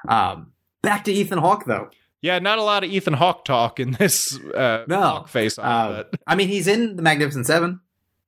Um, 0.08 0.54
back 0.84 1.04
to 1.06 1.12
Ethan 1.12 1.40
Hawke 1.40 1.66
though. 1.66 1.90
Yeah, 2.22 2.38
not 2.38 2.60
a 2.60 2.64
lot 2.64 2.84
of 2.84 2.92
Ethan 2.92 3.16
Hawke 3.16 3.44
talk 3.44 3.80
in 3.80 3.94
this 3.94 4.40
uh, 4.40 4.86
no. 4.88 5.26
face. 5.28 5.58
Uh, 5.58 6.06
but. 6.12 6.20
I 6.28 6.36
mean, 6.36 6.48
he's 6.48 6.68
in 6.68 6.96
The 6.96 7.02
Magnificent 7.02 7.48
Seven. 7.48 7.80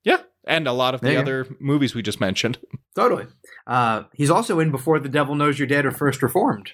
Yeah, 0.04 0.22
and 0.46 0.68
a 0.68 0.74
lot 0.74 0.96
of 0.96 1.02
the 1.02 1.16
other 1.16 1.46
movies 1.60 1.94
we 1.94 2.02
just 2.02 2.20
mentioned. 2.20 2.58
Totally. 2.96 3.28
Uh, 3.68 4.04
he's 4.14 4.32
also 4.32 4.60
in 4.60 4.72
Before 4.72 5.00
the 5.00 5.10
Devil 5.10 5.36
Knows 5.36 5.60
You're 5.60 5.68
Dead 5.68 5.86
or 5.86 5.92
First 5.92 6.24
Reformed. 6.24 6.72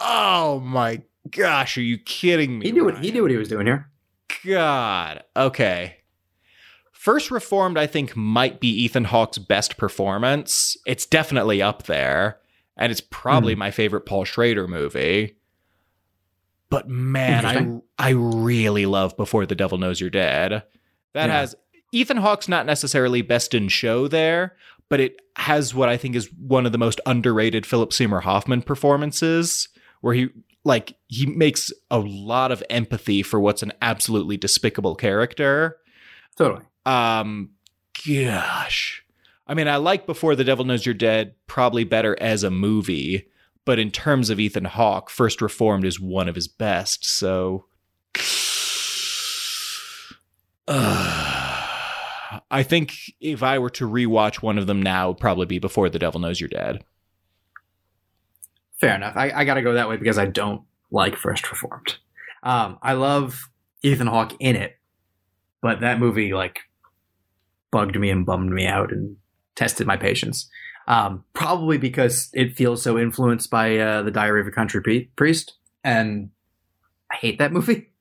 Oh 0.00 0.58
my 0.60 1.02
gosh, 1.28 1.76
are 1.76 1.82
you 1.82 1.98
kidding 1.98 2.58
me? 2.58 2.66
He 2.66 2.72
knew 2.72 2.84
what 2.84 2.98
he 2.98 3.10
knew 3.10 3.22
what 3.22 3.30
he 3.30 3.36
was 3.36 3.48
doing 3.48 3.66
here. 3.66 3.90
God. 4.44 5.24
Okay. 5.36 5.96
First 6.92 7.30
Reformed, 7.30 7.78
I 7.78 7.86
think, 7.86 8.14
might 8.14 8.60
be 8.60 8.68
Ethan 8.68 9.04
Hawke's 9.04 9.38
best 9.38 9.78
performance. 9.78 10.76
It's 10.86 11.06
definitely 11.06 11.62
up 11.62 11.84
there 11.84 12.40
and 12.76 12.90
it's 12.90 13.00
probably 13.00 13.54
mm. 13.54 13.58
my 13.58 13.70
favorite 13.70 14.02
Paul 14.02 14.24
Schrader 14.24 14.66
movie. 14.66 15.36
But 16.70 16.88
man, 16.88 17.82
I 17.98 18.08
I 18.08 18.10
really 18.10 18.86
love 18.86 19.16
Before 19.16 19.44
the 19.46 19.54
Devil 19.54 19.78
Knows 19.78 20.00
You're 20.00 20.10
Dead. 20.10 20.62
That 21.12 21.28
yeah. 21.28 21.40
has 21.40 21.54
Ethan 21.92 22.18
Hawke's 22.18 22.48
not 22.48 22.66
necessarily 22.66 23.22
best 23.22 23.54
in 23.54 23.68
show 23.68 24.08
there, 24.08 24.56
but 24.88 25.00
it 25.00 25.20
has 25.36 25.74
what 25.74 25.88
I 25.88 25.96
think 25.96 26.14
is 26.14 26.32
one 26.32 26.66
of 26.66 26.72
the 26.72 26.78
most 26.78 27.00
underrated 27.06 27.66
Philip 27.66 27.92
Seymour 27.92 28.20
Hoffman 28.20 28.62
performances, 28.62 29.68
where 30.00 30.14
he 30.14 30.28
like 30.64 30.94
he 31.08 31.26
makes 31.26 31.72
a 31.90 31.98
lot 31.98 32.52
of 32.52 32.62
empathy 32.70 33.22
for 33.22 33.40
what's 33.40 33.62
an 33.62 33.72
absolutely 33.80 34.36
despicable 34.36 34.94
character. 34.94 35.78
Totally. 36.36 36.64
Um 36.86 37.50
gosh. 38.06 39.04
I 39.46 39.54
mean, 39.54 39.66
I 39.66 39.76
like 39.76 40.06
Before 40.06 40.36
the 40.36 40.44
Devil 40.44 40.64
Knows 40.64 40.86
You're 40.86 40.94
Dead 40.94 41.34
probably 41.48 41.82
better 41.82 42.16
as 42.20 42.44
a 42.44 42.50
movie, 42.50 43.26
but 43.64 43.80
in 43.80 43.90
terms 43.90 44.30
of 44.30 44.38
Ethan 44.38 44.64
Hawke, 44.64 45.10
First 45.10 45.42
Reformed 45.42 45.84
is 45.84 45.98
one 45.98 46.28
of 46.28 46.36
his 46.36 46.46
best. 46.46 47.04
So, 47.04 47.66
uh, 50.68 51.66
I 52.52 52.62
think 52.62 52.94
if 53.20 53.42
I 53.42 53.58
were 53.58 53.70
to 53.70 53.88
rewatch 53.88 54.40
one 54.40 54.56
of 54.56 54.68
them 54.68 54.80
now, 54.80 55.14
probably 55.14 55.46
be 55.46 55.58
Before 55.58 55.88
the 55.88 55.98
Devil 55.98 56.20
Knows 56.20 56.40
You're 56.40 56.48
Dead. 56.48 56.84
Fair 58.80 58.94
enough. 58.94 59.16
I, 59.16 59.30
I 59.30 59.44
got 59.44 59.54
to 59.54 59.62
go 59.62 59.74
that 59.74 59.88
way 59.88 59.96
because 59.96 60.18
I 60.18 60.26
don't 60.26 60.62
like 60.90 61.16
First 61.16 61.50
Reformed. 61.50 61.96
Um, 62.42 62.78
I 62.82 62.94
love 62.94 63.50
Ethan 63.82 64.06
Hawke 64.06 64.32
in 64.40 64.56
it, 64.56 64.78
but 65.60 65.80
that 65.80 65.98
movie 65.98 66.32
like 66.32 66.60
bugged 67.70 67.98
me 67.98 68.10
and 68.10 68.24
bummed 68.24 68.50
me 68.50 68.66
out 68.66 68.90
and 68.90 69.16
tested 69.54 69.86
my 69.86 69.96
patience. 69.96 70.48
Um, 70.88 71.24
probably 71.34 71.78
because 71.78 72.30
it 72.32 72.56
feels 72.56 72.82
so 72.82 72.98
influenced 72.98 73.50
by 73.50 73.76
uh, 73.78 74.02
the 74.02 74.10
Diary 74.10 74.40
of 74.40 74.46
a 74.46 74.50
Country 74.50 75.10
Priest, 75.14 75.54
and 75.84 76.30
I 77.12 77.16
hate 77.16 77.38
that 77.38 77.52
movie. 77.52 77.92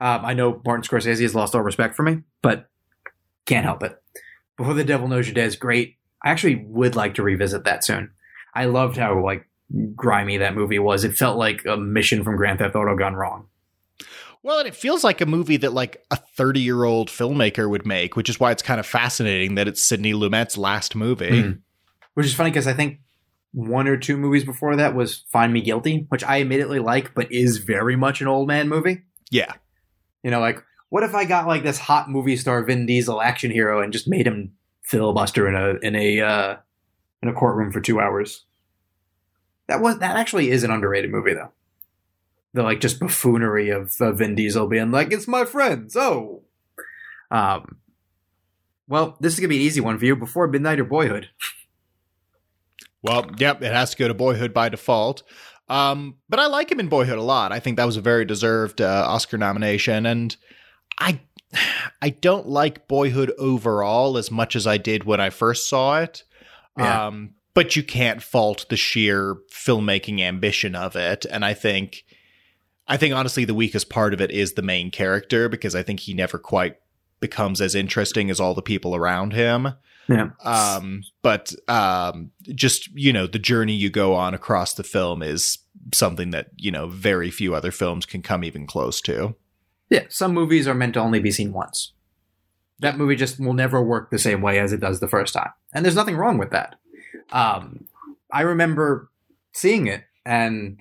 Um, 0.00 0.24
I 0.24 0.34
know 0.34 0.60
Martin 0.64 0.82
Scorsese 0.82 1.22
has 1.22 1.34
lost 1.34 1.54
all 1.54 1.62
respect 1.62 1.94
for 1.94 2.02
me, 2.02 2.22
but 2.42 2.70
can't 3.46 3.64
help 3.64 3.82
it. 3.82 4.00
Before 4.56 4.74
the 4.74 4.84
Devil 4.84 5.08
Knows 5.08 5.26
You're 5.26 5.34
Dead 5.34 5.46
is 5.46 5.56
great. 5.56 5.96
I 6.24 6.30
actually 6.30 6.56
would 6.56 6.96
like 6.96 7.14
to 7.14 7.22
revisit 7.22 7.64
that 7.64 7.84
soon. 7.84 8.10
I 8.54 8.66
loved 8.66 8.96
how 8.96 9.22
like 9.24 9.48
grimy 9.94 10.38
that 10.38 10.54
movie 10.54 10.78
was. 10.78 11.04
It 11.04 11.16
felt 11.16 11.38
like 11.38 11.64
a 11.66 11.76
mission 11.76 12.24
from 12.24 12.36
Grand 12.36 12.58
Theft 12.58 12.74
Auto 12.74 12.96
gone 12.96 13.14
wrong. 13.14 13.46
Well, 14.42 14.58
and 14.58 14.66
it 14.66 14.74
feels 14.74 15.04
like 15.04 15.20
a 15.20 15.26
movie 15.26 15.58
that 15.58 15.74
like 15.74 16.04
a 16.10 16.16
30 16.16 16.60
year 16.60 16.84
old 16.84 17.08
filmmaker 17.08 17.68
would 17.68 17.86
make, 17.86 18.16
which 18.16 18.30
is 18.30 18.40
why 18.40 18.52
it's 18.52 18.62
kind 18.62 18.80
of 18.80 18.86
fascinating 18.86 19.54
that 19.56 19.68
it's 19.68 19.82
Sidney 19.82 20.14
Lumet's 20.14 20.56
last 20.56 20.96
movie. 20.96 21.42
Mm. 21.42 21.60
Which 22.14 22.26
is 22.26 22.34
funny 22.34 22.50
because 22.50 22.66
I 22.66 22.72
think 22.72 23.00
one 23.52 23.86
or 23.86 23.96
two 23.96 24.16
movies 24.16 24.44
before 24.44 24.76
that 24.76 24.94
was 24.94 25.24
Find 25.30 25.52
Me 25.52 25.60
Guilty, 25.60 26.06
which 26.08 26.24
I 26.24 26.40
admittedly 26.40 26.78
like, 26.78 27.14
but 27.14 27.30
is 27.30 27.58
very 27.58 27.96
much 27.96 28.20
an 28.20 28.28
old 28.28 28.48
man 28.48 28.68
movie. 28.68 29.02
Yeah. 29.30 29.52
You 30.22 30.30
know, 30.30 30.40
like, 30.40 30.62
what 30.88 31.02
if 31.02 31.14
I 31.14 31.24
got 31.24 31.46
like 31.46 31.62
this 31.62 31.78
hot 31.78 32.10
movie 32.10 32.36
star 32.36 32.64
Vin 32.64 32.86
Diesel 32.86 33.20
action 33.20 33.50
hero 33.50 33.82
and 33.82 33.92
just 33.92 34.08
made 34.08 34.26
him 34.26 34.52
filibuster 34.82 35.48
in 35.48 35.54
a 35.54 35.86
in 35.86 35.94
a 35.94 36.20
uh, 36.20 36.56
in 37.22 37.28
a 37.28 37.32
courtroom 37.32 37.72
for 37.72 37.80
two 37.80 38.00
hours? 38.00 38.44
That 39.70 39.80
was 39.80 39.98
that 40.00 40.16
actually 40.16 40.50
is 40.50 40.64
an 40.64 40.70
underrated 40.70 41.10
movie 41.10 41.32
though 41.32 41.52
the 42.52 42.62
like 42.62 42.80
just 42.80 43.00
buffoonery 43.00 43.70
of 43.70 43.94
uh, 44.00 44.12
Vin 44.12 44.34
Diesel 44.34 44.66
being 44.66 44.90
like, 44.90 45.12
"It's 45.12 45.28
my 45.28 45.44
friends." 45.44 45.96
Oh, 45.96 46.42
um, 47.30 47.76
well, 48.88 49.16
this 49.20 49.34
is 49.34 49.40
gonna 49.40 49.48
be 49.48 49.56
an 49.56 49.62
easy 49.62 49.80
one 49.80 49.98
for 49.98 50.04
you. 50.04 50.16
Before 50.16 50.48
Midnight 50.48 50.80
or 50.80 50.84
Boyhood. 50.84 51.28
well, 53.02 53.30
yep, 53.38 53.62
it 53.62 53.72
has 53.72 53.90
to 53.90 53.96
go 53.96 54.08
to 54.08 54.14
Boyhood 54.14 54.52
by 54.52 54.68
default. 54.68 55.22
Um, 55.68 56.16
but 56.28 56.40
I 56.40 56.46
like 56.46 56.70
him 56.70 56.80
in 56.80 56.88
Boyhood 56.88 57.18
a 57.18 57.22
lot. 57.22 57.52
I 57.52 57.60
think 57.60 57.76
that 57.76 57.86
was 57.86 57.96
a 57.96 58.02
very 58.02 58.24
deserved 58.24 58.80
uh, 58.80 59.04
Oscar 59.06 59.38
nomination, 59.38 60.06
and 60.06 60.36
I 60.98 61.20
I 62.02 62.10
don't 62.10 62.48
like 62.48 62.88
Boyhood 62.88 63.32
overall 63.38 64.18
as 64.18 64.30
much 64.30 64.56
as 64.56 64.66
I 64.66 64.78
did 64.78 65.04
when 65.04 65.20
I 65.20 65.30
first 65.30 65.68
saw 65.68 66.00
it. 66.00 66.24
Yeah. 66.76 67.06
Um, 67.06 67.34
but 67.54 67.76
you 67.76 67.82
can't 67.82 68.22
fault 68.22 68.66
the 68.68 68.76
sheer 68.76 69.36
filmmaking 69.52 70.20
ambition 70.20 70.74
of 70.74 70.96
it, 70.96 71.24
and 71.30 71.44
I 71.44 71.54
think 71.54 72.04
I 72.86 72.96
think 72.96 73.14
honestly 73.14 73.44
the 73.44 73.54
weakest 73.54 73.88
part 73.88 74.12
of 74.12 74.20
it 74.20 74.30
is 74.30 74.54
the 74.54 74.62
main 74.62 74.90
character 74.90 75.48
because 75.48 75.74
I 75.74 75.82
think 75.82 76.00
he 76.00 76.14
never 76.14 76.38
quite 76.38 76.76
becomes 77.20 77.60
as 77.60 77.74
interesting 77.74 78.30
as 78.30 78.40
all 78.40 78.54
the 78.54 78.62
people 78.62 78.96
around 78.96 79.32
him. 79.32 79.74
Yeah. 80.08 80.30
Um, 80.42 81.02
but 81.22 81.54
um, 81.68 82.32
just 82.52 82.88
you 82.94 83.12
know 83.12 83.26
the 83.26 83.38
journey 83.38 83.74
you 83.74 83.90
go 83.90 84.14
on 84.14 84.34
across 84.34 84.74
the 84.74 84.82
film 84.82 85.22
is 85.22 85.58
something 85.94 86.30
that 86.30 86.48
you 86.56 86.72
know 86.72 86.88
very 86.88 87.30
few 87.30 87.54
other 87.54 87.70
films 87.70 88.06
can 88.06 88.22
come 88.22 88.42
even 88.42 88.66
close 88.66 89.00
to. 89.02 89.36
Yeah, 89.88 90.04
some 90.08 90.34
movies 90.34 90.66
are 90.66 90.74
meant 90.74 90.94
to 90.94 91.00
only 91.00 91.20
be 91.20 91.30
seen 91.30 91.52
once. 91.52 91.92
That 92.80 92.96
movie 92.96 93.16
just 93.16 93.38
will 93.38 93.52
never 93.52 93.82
work 93.82 94.10
the 94.10 94.18
same 94.18 94.40
way 94.40 94.58
as 94.58 94.72
it 94.72 94.80
does 94.80 95.00
the 95.00 95.08
first 95.08 95.34
time. 95.34 95.50
And 95.72 95.84
there's 95.84 95.96
nothing 95.96 96.16
wrong 96.16 96.38
with 96.38 96.50
that. 96.50 96.76
Um, 97.32 97.86
I 98.32 98.42
remember 98.42 99.10
seeing 99.52 99.86
it, 99.86 100.04
and 100.24 100.78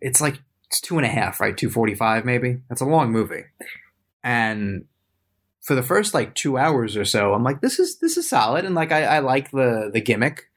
it's 0.00 0.20
like 0.20 0.40
it's 0.68 0.80
two 0.80 0.98
and 0.98 1.06
a 1.06 1.10
half, 1.10 1.40
right? 1.40 1.56
Two 1.56 1.70
forty 1.70 1.94
five, 1.94 2.24
maybe. 2.24 2.58
That's 2.68 2.80
a 2.80 2.86
long 2.86 3.12
movie, 3.12 3.44
and 4.22 4.84
for 5.60 5.74
the 5.74 5.82
first 5.82 6.14
like 6.14 6.34
two 6.34 6.58
hours 6.58 6.96
or 6.96 7.04
so, 7.04 7.34
I'm 7.34 7.44
like, 7.44 7.60
this 7.60 7.78
is 7.78 7.98
this 7.98 8.16
is 8.16 8.28
solid, 8.28 8.64
and 8.64 8.74
like 8.74 8.92
I, 8.92 9.04
I 9.04 9.18
like 9.20 9.50
the 9.50 9.90
the 9.92 10.00
gimmick, 10.00 10.50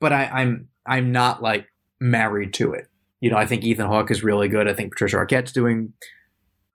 but 0.00 0.12
I, 0.12 0.26
I'm 0.26 0.68
I'm 0.86 1.12
not 1.12 1.42
like 1.42 1.66
married 2.00 2.54
to 2.54 2.72
it. 2.72 2.88
You 3.20 3.30
know, 3.30 3.36
I 3.36 3.46
think 3.46 3.64
Ethan 3.64 3.86
Hawke 3.86 4.10
is 4.10 4.22
really 4.22 4.48
good. 4.48 4.68
I 4.68 4.74
think 4.74 4.92
Patricia 4.92 5.16
Arquette's 5.16 5.52
doing 5.52 5.94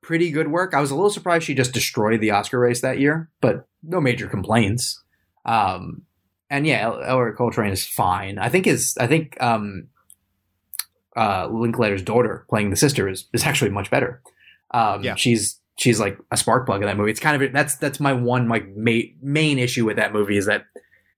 pretty 0.02 0.32
good 0.32 0.50
work. 0.50 0.74
I 0.74 0.82
was 0.82 0.92
a 0.92 0.96
little 0.96 1.10
surprised 1.10 1.46
she 1.46 1.54
just 1.54 1.74
destroyed 1.74 2.20
the 2.20 2.32
Oscar 2.32 2.60
race 2.60 2.82
that 2.82 3.00
year, 3.00 3.30
but 3.40 3.68
no 3.84 4.02
major 4.02 4.28
complaints. 4.28 5.02
Um, 5.46 6.04
and 6.52 6.68
yeah, 6.68 6.92
Ellar 7.06 7.32
Coltrane 7.32 7.72
is 7.72 7.88
fine. 7.88 8.38
I 8.38 8.50
think 8.50 8.66
his 8.66 8.96
I 9.00 9.08
think 9.08 9.42
um, 9.42 9.88
uh, 11.16 11.48
Linklater's 11.48 12.04
daughter 12.04 12.46
playing 12.50 12.70
the 12.70 12.76
sister 12.76 13.08
is 13.08 13.26
is 13.34 13.46
actually 13.46 13.72
much 13.72 13.90
better. 13.90 14.22
Um, 14.72 15.02
yeah. 15.02 15.16
she's 15.16 15.60
she's 15.78 16.00
like 16.00 16.18
a 16.30 16.38
spark 16.38 16.66
plug 16.66 16.82
in 16.82 16.88
that 16.88 16.98
movie. 16.98 17.10
It's 17.10 17.22
kind 17.22 17.42
of 17.42 17.54
that's 17.54 17.76
that's 17.78 18.02
my 18.02 18.12
one 18.12 18.50
like 18.50 18.68
ma- 18.76 19.10
main 19.22 19.60
issue 19.60 19.86
with 19.86 19.96
that 19.96 20.12
movie 20.12 20.36
is 20.36 20.46
that, 20.46 20.66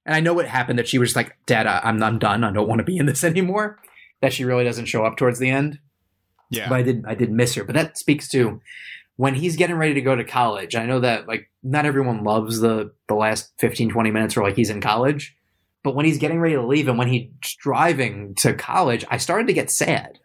and 0.05 0.15
I 0.15 0.19
know 0.19 0.35
what 0.35 0.47
happened 0.47 0.77
that 0.77 0.87
she 0.87 0.99
was 0.99 1.15
like, 1.15 1.35
Dad, 1.47 1.65
I'm 1.65 2.01
I'm 2.03 2.19
done. 2.19 2.43
I 2.43 2.51
don't 2.51 2.69
want 2.69 2.79
to 2.79 2.85
be 2.85 2.97
in 2.97 3.07
this 3.07 3.23
anymore. 3.23 3.79
That 4.21 4.33
she 4.33 4.45
really 4.45 4.63
doesn't 4.63 4.85
show 4.85 5.03
up 5.03 5.17
towards 5.17 5.39
the 5.39 5.49
end. 5.49 5.79
Yeah, 6.51 6.69
but 6.69 6.75
I 6.75 6.83
did 6.83 7.05
I 7.07 7.15
did 7.15 7.31
miss 7.31 7.55
her. 7.55 7.63
But 7.63 7.73
that 7.73 7.97
speaks 7.97 8.29
to 8.29 8.61
when 9.15 9.35
he's 9.35 9.55
getting 9.55 9.75
ready 9.75 9.93
to 9.93 10.01
go 10.01 10.15
to 10.15 10.23
college. 10.23 10.75
I 10.75 10.85
know 10.85 10.99
that 10.99 11.27
like 11.27 11.49
not 11.61 11.85
everyone 11.85 12.23
loves 12.23 12.59
the 12.59 12.93
the 13.07 13.15
last 13.15 13.53
15 13.59 13.89
20 13.89 14.11
minutes 14.11 14.37
or 14.37 14.43
like 14.43 14.55
he's 14.55 14.69
in 14.69 14.81
college. 14.81 15.35
But 15.83 15.95
when 15.95 16.05
he's 16.05 16.17
getting 16.17 16.39
ready 16.39 16.55
to 16.55 16.65
leave 16.65 16.87
and 16.87 16.97
when 16.97 17.09
he's 17.09 17.29
driving 17.59 18.35
to 18.35 18.53
college, 18.53 19.03
I 19.09 19.17
started 19.17 19.47
to 19.47 19.53
get 19.53 19.69
sad. 19.69 20.19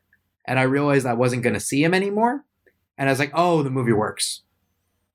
And 0.46 0.58
I 0.58 0.62
realized 0.62 1.04
I 1.04 1.14
wasn't 1.14 1.42
going 1.42 1.54
to 1.54 1.60
see 1.60 1.82
him 1.82 1.94
anymore. 1.94 2.44
And 2.96 3.08
I 3.08 3.12
was 3.12 3.18
like, 3.18 3.32
oh, 3.34 3.62
the 3.62 3.70
movie 3.70 3.92
works. 3.92 4.42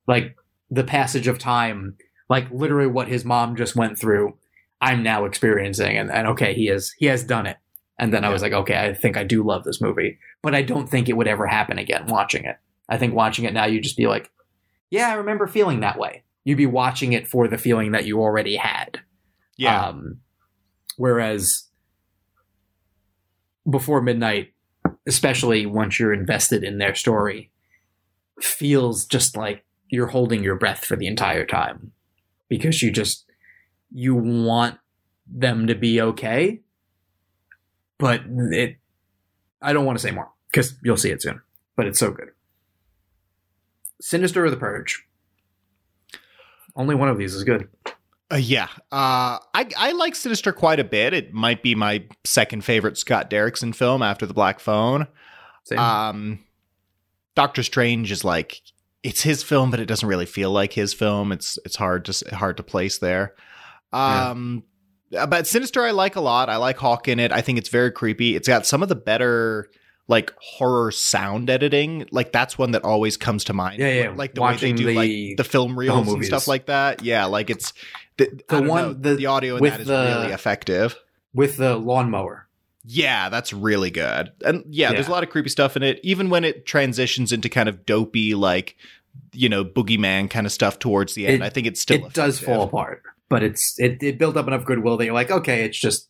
Like 0.06 0.36
the 0.70 0.84
passage 0.84 1.28
of 1.28 1.40
time, 1.40 1.96
like 2.30 2.52
literally 2.52 2.88
what 2.88 3.08
his 3.08 3.24
mom 3.24 3.56
just 3.56 3.76
went 3.76 3.98
through, 3.98 4.38
I'm 4.82 5.02
now 5.02 5.24
experiencing. 5.24 5.98
And, 5.98 6.12
and 6.12 6.28
okay, 6.28 6.54
he 6.54 6.68
has 6.68 6.92
he 6.98 7.06
has 7.06 7.24
done 7.24 7.46
it. 7.46 7.58
And 7.98 8.14
then 8.14 8.24
yeah. 8.24 8.30
I 8.30 8.34
was 8.34 8.42
like, 8.42 8.54
okay, 8.54 8.78
I 8.78 8.94
think 8.94 9.16
I 9.16 9.24
do 9.24 9.44
love 9.44 9.64
this 9.64 9.82
movie. 9.82 10.20
But 10.42 10.54
I 10.54 10.62
don't 10.62 10.90
think 10.90 11.08
it 11.08 11.16
would 11.16 11.28
ever 11.28 11.48
happen 11.48 11.78
again 11.78 12.08
watching 12.08 12.44
it. 12.44 12.58
I 12.90 12.98
think 12.98 13.14
watching 13.14 13.46
it 13.46 13.54
now, 13.54 13.66
you'd 13.66 13.84
just 13.84 13.98
be 13.98 14.08
like, 14.08 14.30
yeah, 14.90 15.10
I 15.10 15.14
remember 15.14 15.48
feeling 15.48 15.80
that 15.80 15.98
way. 15.98 16.24
You'd 16.44 16.58
be 16.58 16.66
watching 16.66 17.14
it 17.14 17.28
for 17.28 17.48
the 17.48 17.58
feeling 17.58 17.92
that 17.94 18.06
you 18.06 18.22
already 18.22 18.56
had. 18.56 19.00
Yeah. 19.58 19.88
Um, 19.88 20.20
Whereas 20.98 21.66
before 23.70 24.02
midnight, 24.02 24.54
especially 25.08 25.66
once 25.66 26.00
you're 26.00 26.14
invested 26.14 26.64
in 26.64 26.78
their 26.78 26.96
story, 26.96 27.52
feels 28.42 29.06
just 29.06 29.36
like 29.38 29.64
you're 29.90 30.08
holding 30.08 30.44
your 30.44 30.56
breath 30.56 30.86
for 30.86 30.96
the 30.96 31.08
entire 31.08 31.46
time 31.46 31.92
because 32.50 32.82
you 32.82 32.92
just 32.92 33.26
you 33.92 34.16
want 34.16 34.78
them 35.28 35.68
to 35.68 35.76
be 35.76 36.02
okay 36.02 36.60
but 38.00 38.22
it 38.28 38.78
i 39.62 39.72
don't 39.72 39.86
want 39.86 39.98
to 39.98 40.02
say 40.02 40.12
more 40.12 40.30
because 40.52 40.74
you'll 40.84 40.98
see 40.98 41.12
it 41.12 41.22
soon 41.22 41.40
but 41.78 41.86
it's 41.88 42.00
so 42.00 42.12
good 42.12 42.32
sinister 44.04 44.46
or 44.46 44.50
the 44.50 44.58
purge 44.58 45.06
only 46.76 46.96
one 46.96 47.10
of 47.10 47.18
these 47.18 47.34
is 47.34 47.44
good 47.44 47.68
uh, 48.32 48.38
yeah, 48.38 48.68
uh, 48.92 49.38
I 49.54 49.70
I 49.78 49.92
like 49.92 50.16
Sinister 50.16 50.54
quite 50.54 50.80
a 50.80 50.84
bit. 50.84 51.14
It 51.14 51.34
might 51.34 51.62
be 51.62 51.76
my 51.76 52.04
second 52.24 52.64
favorite 52.64 52.98
Scott 52.98 53.30
Derrickson 53.30 53.76
film 53.76 54.02
after 54.02 54.26
The 54.26 54.34
Black 54.34 54.60
Phone. 54.60 55.08
Same. 55.66 55.78
Um, 55.78 56.40
Doctor 57.36 57.62
Strange 57.62 58.12
is 58.12 58.24
like 58.24 58.62
it's 59.04 59.22
his 59.22 59.44
film, 59.44 59.70
but 59.70 59.80
it 59.80 59.86
doesn't 59.86 60.08
really 60.08 60.26
feel 60.26 60.50
like 60.50 60.74
his 60.74 60.94
film. 60.94 61.32
It's 61.32 61.60
it's 61.64 61.76
hard 61.76 62.06
to 62.06 62.36
hard 62.36 62.58
to 62.58 62.64
place 62.64 62.98
there. 62.98 63.36
Um, 63.92 64.64
yeah. 65.10 65.28
but 65.28 65.46
Sinister 65.46 65.84
I 65.84 65.92
like 65.92 66.16
a 66.16 66.22
lot. 66.22 66.50
I 66.50 66.56
like 66.56 66.78
Hawk 66.78 67.08
in 67.08 67.20
it. 67.20 67.32
I 67.32 67.42
think 67.42 67.60
it's 67.60 67.70
very 67.70 67.92
creepy. 67.92 68.36
It's 68.36 68.48
got 68.48 68.66
some 68.66 68.82
of 68.82 68.90
the 68.90 68.96
better 68.96 69.70
like 70.08 70.34
horror 70.38 70.92
sound 70.92 71.50
editing. 71.50 72.08
Like 72.12 72.32
that's 72.32 72.58
one 72.58 72.72
that 72.72 72.84
always 72.84 73.18
comes 73.18 73.46
to 73.46 73.54
mind. 73.54 73.80
Yeah, 73.80 74.04
yeah. 74.04 74.14
Like 74.16 74.34
the 74.36 74.42
Watching 74.42 74.76
way 74.76 74.84
they 74.84 74.84
do 74.84 74.86
the, 74.86 74.96
like 74.96 75.38
the 75.38 75.44
film 75.44 75.78
reels 75.78 76.12
and 76.12 76.26
stuff 76.26 76.48
like 76.48 76.68
that. 76.68 77.04
Yeah, 77.04 77.26
like 77.26 77.50
it's 77.50 77.74
the, 78.18 78.42
the 78.50 78.62
one 78.62 78.84
know, 78.84 78.94
the, 78.94 79.16
the 79.16 79.26
audio 79.28 79.58
in 79.58 79.64
that 79.64 79.82
is 79.82 79.88
the, 79.88 80.18
really 80.20 80.34
effective 80.34 80.96
with 81.34 81.58
the 81.58 81.76
lawnmower. 81.76 82.48
Yeah, 82.86 83.30
that's 83.30 83.54
really 83.54 83.92
good. 83.92 84.34
And 84.46 84.66
yeah, 84.68 84.90
yeah, 84.90 84.94
there's 84.94 85.08
a 85.08 85.12
lot 85.12 85.24
of 85.24 85.30
creepy 85.30 85.50
stuff 85.50 85.78
in 85.78 85.84
it. 85.84 86.00
Even 86.04 86.30
when 86.30 86.44
it 86.44 86.66
transitions 86.66 87.32
into 87.32 87.48
kind 87.48 87.70
of 87.70 87.86
dopey, 87.86 88.36
like 88.36 88.76
you 89.32 89.48
know, 89.48 89.64
boogeyman 89.64 90.30
kind 90.30 90.46
of 90.46 90.52
stuff 90.52 90.80
towards 90.80 91.14
the 91.14 91.28
end, 91.28 91.42
it, 91.42 91.46
I 91.46 91.50
think 91.50 91.68
it's 91.68 91.80
still 91.80 91.96
it 91.96 92.00
effective. 92.00 92.24
does 92.24 92.40
fall 92.40 92.64
apart. 92.64 93.04
But 93.30 93.42
it's 93.42 93.80
it, 93.80 94.04
it 94.04 94.18
built 94.18 94.36
up 94.36 94.48
enough 94.48 94.66
goodwill 94.66 94.98
that 94.98 95.06
you're 95.06 95.14
like, 95.14 95.32
okay, 95.32 95.64
it's 95.64 95.80
just 95.80 96.10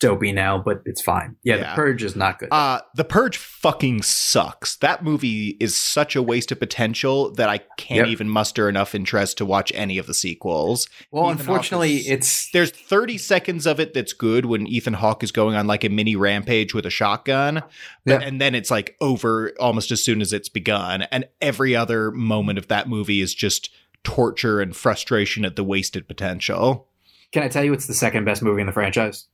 dopey 0.00 0.32
now, 0.32 0.58
but 0.58 0.82
it's 0.84 1.02
fine. 1.02 1.36
Yeah, 1.42 1.56
yeah, 1.56 1.70
The 1.70 1.76
Purge 1.76 2.02
is 2.02 2.16
not 2.16 2.38
good. 2.38 2.48
Uh, 2.52 2.80
the 2.94 3.04
Purge 3.04 3.36
fucking 3.36 4.02
sucks. 4.02 4.76
That 4.76 5.02
movie 5.02 5.56
is 5.60 5.74
such 5.74 6.14
a 6.14 6.22
waste 6.22 6.52
of 6.52 6.58
potential 6.58 7.32
that 7.32 7.48
I 7.48 7.58
can't 7.76 8.06
yep. 8.06 8.08
even 8.08 8.28
muster 8.28 8.68
enough 8.68 8.94
interest 8.94 9.38
to 9.38 9.44
watch 9.44 9.72
any 9.74 9.98
of 9.98 10.06
the 10.06 10.14
sequels. 10.14 10.88
Well, 11.10 11.26
Ethan 11.26 11.40
unfortunately, 11.40 11.96
is, 11.96 12.08
it's 12.08 12.50
there's 12.52 12.70
30 12.70 13.18
seconds 13.18 13.66
of 13.66 13.80
it 13.80 13.94
that's 13.94 14.12
good 14.12 14.46
when 14.46 14.66
Ethan 14.66 14.94
Hawke 14.94 15.22
is 15.22 15.32
going 15.32 15.56
on 15.56 15.66
like 15.66 15.84
a 15.84 15.88
mini 15.88 16.16
rampage 16.16 16.74
with 16.74 16.86
a 16.86 16.90
shotgun, 16.90 17.62
but, 18.04 18.22
and 18.22 18.40
then 18.40 18.54
it's 18.54 18.70
like 18.70 18.96
over 19.00 19.52
almost 19.58 19.90
as 19.90 20.02
soon 20.02 20.20
as 20.20 20.32
it's 20.32 20.48
begun, 20.48 21.02
and 21.02 21.26
every 21.40 21.74
other 21.74 22.10
moment 22.10 22.58
of 22.58 22.68
that 22.68 22.88
movie 22.88 23.20
is 23.20 23.34
just 23.34 23.70
torture 24.04 24.60
and 24.60 24.76
frustration 24.76 25.44
at 25.44 25.56
the 25.56 25.64
wasted 25.64 26.06
potential. 26.06 26.88
Can 27.32 27.42
I 27.42 27.48
tell 27.48 27.64
you 27.64 27.72
it's 27.72 27.86
the 27.86 27.94
second 27.94 28.24
best 28.24 28.42
movie 28.42 28.60
in 28.60 28.66
the 28.66 28.72
franchise? 28.72 29.26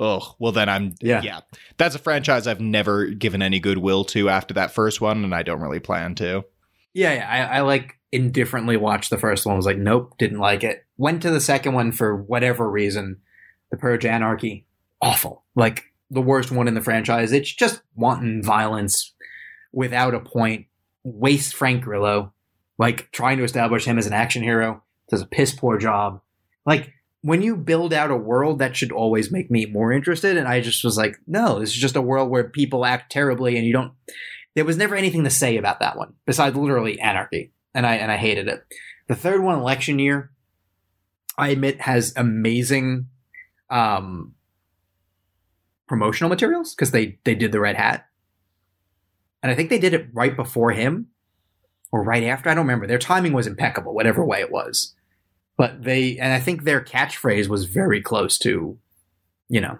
Oh, 0.00 0.34
well 0.38 0.52
then 0.52 0.68
I'm 0.68 0.94
yeah. 1.00 1.22
yeah. 1.22 1.40
That's 1.76 1.94
a 1.94 1.98
franchise 1.98 2.46
I've 2.46 2.60
never 2.60 3.06
given 3.06 3.42
any 3.42 3.58
goodwill 3.58 4.04
to 4.06 4.28
after 4.28 4.54
that 4.54 4.72
first 4.72 5.00
one, 5.00 5.24
and 5.24 5.34
I 5.34 5.42
don't 5.42 5.60
really 5.60 5.80
plan 5.80 6.14
to. 6.16 6.44
Yeah, 6.94 7.14
yeah. 7.14 7.28
I, 7.28 7.58
I 7.58 7.60
like 7.62 7.98
indifferently 8.12 8.76
watched 8.76 9.10
the 9.10 9.18
first 9.18 9.44
one, 9.44 9.56
was 9.56 9.66
like, 9.66 9.78
nope, 9.78 10.16
didn't 10.18 10.38
like 10.38 10.64
it. 10.64 10.86
Went 10.96 11.22
to 11.22 11.30
the 11.30 11.40
second 11.40 11.74
one 11.74 11.92
for 11.92 12.16
whatever 12.16 12.70
reason. 12.70 13.18
The 13.70 13.76
Purge 13.76 14.06
Anarchy, 14.06 14.66
awful. 15.02 15.44
Like 15.54 15.84
the 16.10 16.22
worst 16.22 16.50
one 16.50 16.68
in 16.68 16.74
the 16.74 16.80
franchise. 16.80 17.32
It's 17.32 17.52
just 17.52 17.82
wanton 17.94 18.42
violence 18.42 19.14
without 19.72 20.14
a 20.14 20.20
point. 20.20 20.66
Waste 21.04 21.54
Frank 21.54 21.84
Grillo, 21.84 22.32
like 22.78 23.10
trying 23.12 23.38
to 23.38 23.44
establish 23.44 23.84
him 23.84 23.98
as 23.98 24.06
an 24.06 24.12
action 24.12 24.42
hero, 24.42 24.82
does 25.08 25.22
a 25.22 25.26
piss 25.26 25.54
poor 25.54 25.78
job. 25.78 26.20
Like 26.66 26.92
when 27.22 27.42
you 27.42 27.56
build 27.56 27.92
out 27.92 28.10
a 28.10 28.16
world 28.16 28.58
that 28.58 28.76
should 28.76 28.92
always 28.92 29.30
make 29.30 29.50
me 29.50 29.66
more 29.66 29.92
interested. 29.92 30.36
And 30.36 30.48
i 30.48 30.60
just 30.60 30.84
was 30.84 30.96
like 30.96 31.16
no 31.26 31.58
this 31.58 31.70
is 31.70 31.76
just 31.76 31.96
a 31.96 32.02
world 32.02 32.30
where 32.30 32.44
people 32.44 32.84
act 32.84 33.10
terribly 33.12 33.56
and 33.56 33.66
you 33.66 33.72
don't 33.72 33.92
there 34.54 34.64
was 34.64 34.76
never 34.76 34.96
anything 34.96 35.24
to 35.24 35.30
say 35.30 35.56
about 35.56 35.80
that 35.80 35.96
one 35.96 36.14
besides 36.26 36.56
literally 36.56 37.00
anarchy. 37.00 37.52
And 37.74 37.86
i 37.86 37.96
and 37.96 38.10
i 38.10 38.16
hated 38.16 38.48
it. 38.48 38.64
The 39.08 39.16
third 39.16 39.42
one 39.42 39.58
election 39.58 39.98
year 39.98 40.30
i 41.36 41.48
admit 41.48 41.80
has 41.80 42.12
amazing 42.16 43.08
um 43.70 44.34
promotional 45.86 46.28
materials 46.28 46.74
because 46.74 46.90
they 46.90 47.18
they 47.24 47.34
did 47.34 47.52
the 47.52 47.60
red 47.60 47.76
hat. 47.76 48.06
And 49.42 49.50
i 49.50 49.54
think 49.54 49.70
they 49.70 49.78
did 49.78 49.94
it 49.94 50.08
right 50.12 50.36
before 50.36 50.72
him 50.72 51.08
or 51.90 52.02
right 52.02 52.24
after 52.24 52.48
i 52.48 52.54
don't 52.54 52.66
remember. 52.66 52.86
Their 52.86 52.98
timing 52.98 53.32
was 53.32 53.46
impeccable 53.46 53.94
whatever 53.94 54.24
way 54.24 54.40
it 54.40 54.52
was 54.52 54.94
but 55.58 55.82
they 55.82 56.16
and 56.18 56.32
I 56.32 56.40
think 56.40 56.62
their 56.62 56.80
catchphrase 56.80 57.48
was 57.48 57.66
very 57.66 58.00
close 58.00 58.38
to, 58.38 58.78
you 59.48 59.60
know, 59.60 59.78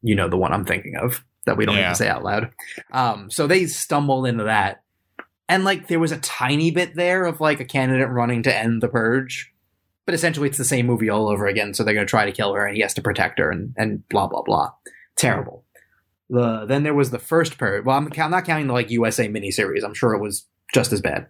you 0.00 0.14
know 0.14 0.28
the 0.28 0.38
one 0.38 0.52
I'm 0.54 0.64
thinking 0.64 0.96
of 0.96 1.22
that 1.44 1.56
we 1.56 1.66
don't 1.66 1.74
yeah. 1.74 1.86
even 1.86 1.94
say 1.96 2.08
out 2.08 2.22
loud. 2.22 2.52
Um, 2.92 3.30
so 3.30 3.46
they 3.46 3.66
stumbled 3.66 4.26
into 4.26 4.44
that, 4.44 4.82
and 5.48 5.64
like 5.64 5.88
there 5.88 5.98
was 6.00 6.12
a 6.12 6.18
tiny 6.18 6.70
bit 6.70 6.94
there 6.94 7.26
of 7.26 7.40
like 7.40 7.60
a 7.60 7.64
candidate 7.64 8.08
running 8.08 8.44
to 8.44 8.56
end 8.56 8.82
the 8.82 8.88
purge, 8.88 9.52
but 10.06 10.14
essentially 10.14 10.48
it's 10.48 10.58
the 10.58 10.64
same 10.64 10.86
movie 10.86 11.10
all 11.10 11.28
over 11.28 11.46
again. 11.46 11.74
So 11.74 11.82
they're 11.82 11.94
going 11.94 12.06
to 12.06 12.10
try 12.10 12.24
to 12.24 12.32
kill 12.32 12.54
her, 12.54 12.64
and 12.64 12.76
he 12.76 12.82
has 12.82 12.94
to 12.94 13.02
protect 13.02 13.40
her, 13.40 13.50
and 13.50 13.74
and 13.76 14.08
blah 14.08 14.28
blah 14.28 14.42
blah. 14.42 14.70
Terrible. 15.16 15.64
The 16.30 16.66
then 16.66 16.84
there 16.84 16.94
was 16.94 17.10
the 17.10 17.18
first 17.18 17.58
purge. 17.58 17.84
Well, 17.84 17.96
I'm, 17.96 18.12
I'm 18.16 18.30
not 18.30 18.44
counting 18.44 18.68
the 18.68 18.74
like 18.74 18.90
USA 18.90 19.28
miniseries. 19.28 19.84
I'm 19.84 19.94
sure 19.94 20.14
it 20.14 20.22
was 20.22 20.46
just 20.72 20.92
as 20.92 21.00
bad. 21.00 21.26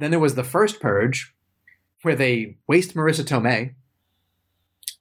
Then 0.00 0.10
there 0.10 0.18
was 0.18 0.34
the 0.34 0.42
first 0.42 0.80
purge, 0.80 1.32
where 2.02 2.16
they 2.16 2.56
waste 2.66 2.94
Marisa 2.94 3.24
Tomei. 3.24 3.74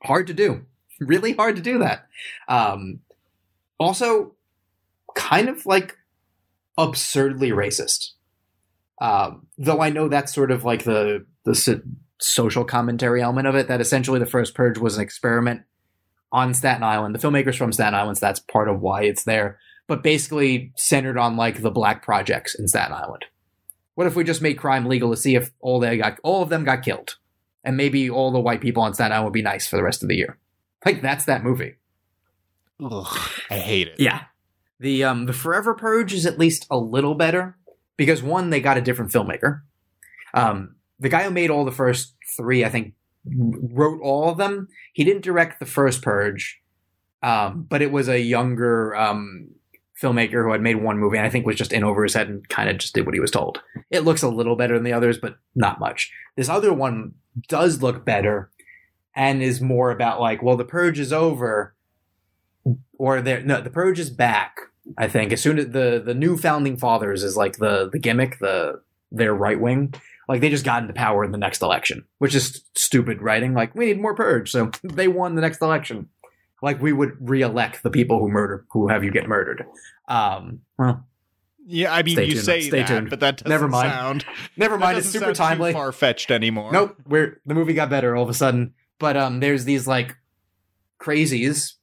Hard 0.03 0.27
to 0.27 0.33
do. 0.33 0.65
Really 0.99 1.33
hard 1.33 1.55
to 1.55 1.61
do 1.61 1.79
that. 1.79 2.07
Um, 2.47 2.99
also, 3.79 4.33
kind 5.15 5.49
of 5.49 5.65
like 5.65 5.97
absurdly 6.77 7.51
racist. 7.51 8.11
Um, 8.99 9.47
though 9.57 9.81
I 9.81 9.89
know 9.89 10.07
that's 10.07 10.33
sort 10.33 10.51
of 10.51 10.63
like 10.63 10.83
the 10.83 11.25
the 11.43 11.81
social 12.19 12.63
commentary 12.63 13.21
element 13.21 13.47
of 13.47 13.55
it. 13.55 13.67
That 13.67 13.81
essentially 13.81 14.19
the 14.19 14.25
first 14.25 14.53
Purge 14.53 14.77
was 14.77 14.95
an 14.95 15.03
experiment 15.03 15.63
on 16.31 16.53
Staten 16.53 16.83
Island. 16.83 17.15
The 17.15 17.19
filmmakers 17.19 17.57
from 17.57 17.73
Staten 17.73 17.95
Island, 17.95 18.17
so 18.17 18.25
that's 18.25 18.39
part 18.39 18.69
of 18.69 18.79
why 18.79 19.03
it's 19.03 19.23
there. 19.23 19.59
But 19.87 20.03
basically 20.03 20.71
centered 20.77 21.17
on 21.17 21.35
like 21.35 21.61
the 21.61 21.71
black 21.71 22.03
projects 22.03 22.55
in 22.55 22.67
Staten 22.67 22.93
Island. 22.93 23.25
What 24.01 24.07
if 24.07 24.15
we 24.15 24.23
just 24.23 24.41
made 24.41 24.57
crime 24.57 24.87
legal 24.87 25.11
to 25.11 25.15
see 25.15 25.35
if 25.35 25.51
all 25.59 25.79
they 25.79 25.95
got 25.95 26.17
all 26.23 26.41
of 26.41 26.49
them 26.49 26.63
got 26.63 26.81
killed? 26.81 27.17
And 27.63 27.77
maybe 27.77 28.09
all 28.09 28.31
the 28.31 28.39
white 28.39 28.59
people 28.59 28.81
on 28.81 28.95
Staten 28.95 29.11
Island 29.11 29.25
would 29.25 29.33
be 29.33 29.43
nice 29.43 29.67
for 29.67 29.75
the 29.75 29.83
rest 29.83 30.01
of 30.01 30.09
the 30.09 30.15
year. 30.15 30.39
Like 30.83 31.03
that's 31.03 31.25
that 31.25 31.43
movie. 31.43 31.75
Ugh, 32.83 33.19
I 33.51 33.59
hate 33.59 33.89
it. 33.89 33.99
Yeah. 33.99 34.23
The 34.79 35.03
um 35.03 35.27
the 35.27 35.33
Forever 35.33 35.75
Purge 35.75 36.15
is 36.15 36.25
at 36.25 36.39
least 36.39 36.65
a 36.71 36.79
little 36.79 37.13
better 37.13 37.59
because 37.95 38.23
one, 38.23 38.49
they 38.49 38.59
got 38.59 38.75
a 38.75 38.81
different 38.81 39.11
filmmaker. 39.11 39.61
Um 40.33 40.77
the 40.99 41.09
guy 41.09 41.21
who 41.21 41.29
made 41.29 41.51
all 41.51 41.63
the 41.63 41.71
first 41.71 42.15
three, 42.35 42.65
I 42.65 42.69
think, 42.69 42.95
wrote 43.23 44.01
all 44.01 44.31
of 44.31 44.39
them. 44.39 44.67
He 44.93 45.03
didn't 45.03 45.21
direct 45.21 45.59
the 45.59 45.67
first 45.67 46.01
Purge, 46.01 46.59
um, 47.21 47.67
but 47.69 47.83
it 47.83 47.91
was 47.91 48.09
a 48.09 48.19
younger 48.19 48.95
um, 48.95 49.49
filmmaker 50.01 50.43
who 50.43 50.51
had 50.51 50.61
made 50.61 50.77
one 50.77 50.97
movie 50.97 51.17
and 51.17 51.25
I 51.25 51.29
think 51.29 51.45
was 51.45 51.55
just 51.55 51.73
in 51.73 51.83
over 51.83 52.03
his 52.03 52.13
head 52.13 52.27
and 52.27 52.47
kind 52.49 52.69
of 52.69 52.77
just 52.77 52.95
did 52.95 53.05
what 53.05 53.13
he 53.13 53.19
was 53.19 53.31
told. 53.31 53.61
It 53.89 54.03
looks 54.03 54.23
a 54.23 54.29
little 54.29 54.55
better 54.55 54.75
than 54.75 54.83
the 54.83 54.93
others, 54.93 55.17
but 55.17 55.37
not 55.55 55.79
much. 55.79 56.11
This 56.35 56.49
other 56.49 56.73
one 56.73 57.13
does 57.47 57.81
look 57.81 58.03
better 58.05 58.51
and 59.15 59.41
is 59.41 59.61
more 59.61 59.91
about 59.91 60.19
like, 60.19 60.41
well, 60.41 60.57
the 60.57 60.65
purge 60.65 60.99
is 60.99 61.13
over, 61.13 61.75
or 62.97 63.21
there. 63.21 63.41
No, 63.41 63.61
the 63.61 63.69
purge 63.69 63.99
is 63.99 64.09
back. 64.09 64.57
I 64.97 65.07
think 65.07 65.31
as 65.31 65.41
soon 65.41 65.59
as 65.59 65.69
the 65.69 66.01
the 66.03 66.13
new 66.13 66.37
founding 66.37 66.77
fathers 66.77 67.23
is 67.23 67.37
like 67.37 67.57
the 67.57 67.89
the 67.91 67.99
gimmick, 67.99 68.39
the 68.39 68.81
their 69.11 69.33
right 69.33 69.59
wing. 69.59 69.93
Like 70.27 70.41
they 70.41 70.49
just 70.49 70.65
got 70.65 70.81
into 70.81 70.93
power 70.93 71.23
in 71.25 71.31
the 71.31 71.37
next 71.37 71.61
election, 71.61 72.05
which 72.19 72.35
is 72.35 72.63
stupid 72.75 73.21
writing. 73.21 73.53
Like 73.53 73.75
we 73.75 73.85
need 73.85 73.99
more 73.99 74.15
purge, 74.15 74.51
so 74.51 74.71
they 74.83 75.07
won 75.07 75.35
the 75.35 75.41
next 75.41 75.61
election. 75.61 76.09
Like 76.61 76.81
we 76.81 76.93
would 76.93 77.11
re-elect 77.19 77.83
the 77.83 77.89
people 77.89 78.19
who 78.19 78.29
murder 78.29 78.65
who 78.71 78.87
have 78.87 79.03
you 79.03 79.11
get 79.11 79.27
murdered. 79.27 79.65
Um, 80.07 80.61
well, 80.77 81.05
Yeah, 81.65 81.93
I 81.93 82.03
mean, 82.03 82.15
Stay 82.15 82.25
you 82.25 82.33
tuned. 82.33 82.45
say 82.45 82.61
Stay 82.61 82.79
that, 82.79 82.87
tuned. 82.87 83.09
but 83.09 83.19
that 83.21 83.37
doesn't 83.37 83.49
Never 83.49 83.67
mind. 83.67 83.91
sound. 83.91 84.25
never 84.57 84.77
mind. 84.77 84.97
It's 84.99 85.09
super 85.09 85.33
timely. 85.33 85.73
Far 85.73 85.91
fetched 85.91 86.29
anymore. 86.31 86.71
Nope, 86.71 86.95
we're 87.07 87.41
the 87.45 87.53
movie 87.55 87.73
got 87.73 87.89
better 87.89 88.15
all 88.15 88.23
of 88.23 88.29
a 88.29 88.33
sudden. 88.33 88.73
But 88.99 89.17
um, 89.17 89.39
there's 89.39 89.65
these 89.65 89.87
like 89.87 90.15
crazies, 90.99 91.73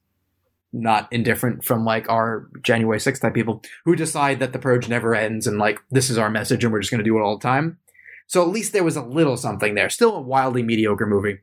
not 0.71 1.11
indifferent 1.11 1.65
from 1.65 1.83
like 1.83 2.07
our 2.09 2.49
January 2.61 2.99
6th 2.99 3.21
type 3.21 3.33
people 3.33 3.61
who 3.85 3.95
decide 3.95 4.39
that 4.39 4.53
the 4.53 4.59
purge 4.59 4.87
never 4.87 5.15
ends 5.15 5.47
and 5.47 5.57
like 5.57 5.79
this 5.91 6.09
is 6.09 6.17
our 6.17 6.29
message 6.29 6.63
and 6.63 6.71
we're 6.71 6.79
just 6.79 6.91
going 6.91 7.03
to 7.03 7.09
do 7.09 7.17
it 7.17 7.21
all 7.21 7.37
the 7.37 7.43
time. 7.43 7.77
So 8.27 8.41
at 8.43 8.49
least 8.49 8.73
there 8.73 8.83
was 8.83 8.95
a 8.95 9.01
little 9.03 9.35
something 9.37 9.73
there. 9.73 9.89
Still 9.89 10.15
a 10.15 10.21
wildly 10.21 10.61
mediocre 10.61 11.07
movie. 11.07 11.39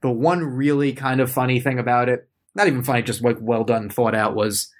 The 0.00 0.10
one 0.10 0.42
really 0.42 0.94
kind 0.94 1.20
of 1.20 1.30
funny 1.30 1.60
thing 1.60 1.78
about 1.78 2.08
it, 2.08 2.26
not 2.54 2.66
even 2.66 2.82
funny, 2.82 3.02
just 3.02 3.22
like 3.22 3.38
well 3.40 3.64
done, 3.64 3.88
thought 3.88 4.14
out, 4.14 4.34
was 4.34 4.72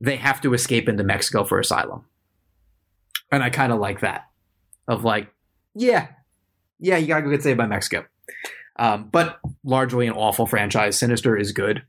they 0.00 0.16
have 0.16 0.40
to 0.42 0.54
escape 0.54 0.88
into 0.88 1.04
Mexico 1.04 1.44
for 1.44 1.58
asylum. 1.58 2.04
And 3.30 3.42
I 3.42 3.50
kind 3.50 3.72
of 3.72 3.78
like 3.78 4.00
that. 4.00 4.26
Of 4.88 5.04
like, 5.04 5.32
yeah, 5.74 6.08
yeah, 6.80 6.96
you 6.96 7.06
gotta 7.06 7.22
go 7.22 7.30
get 7.30 7.42
saved 7.42 7.58
by 7.58 7.66
Mexico. 7.66 8.04
Um, 8.76 9.08
but 9.12 9.38
largely 9.64 10.06
an 10.06 10.14
awful 10.14 10.46
franchise. 10.46 10.98
Sinister 10.98 11.36
is 11.36 11.52
good. 11.52 11.84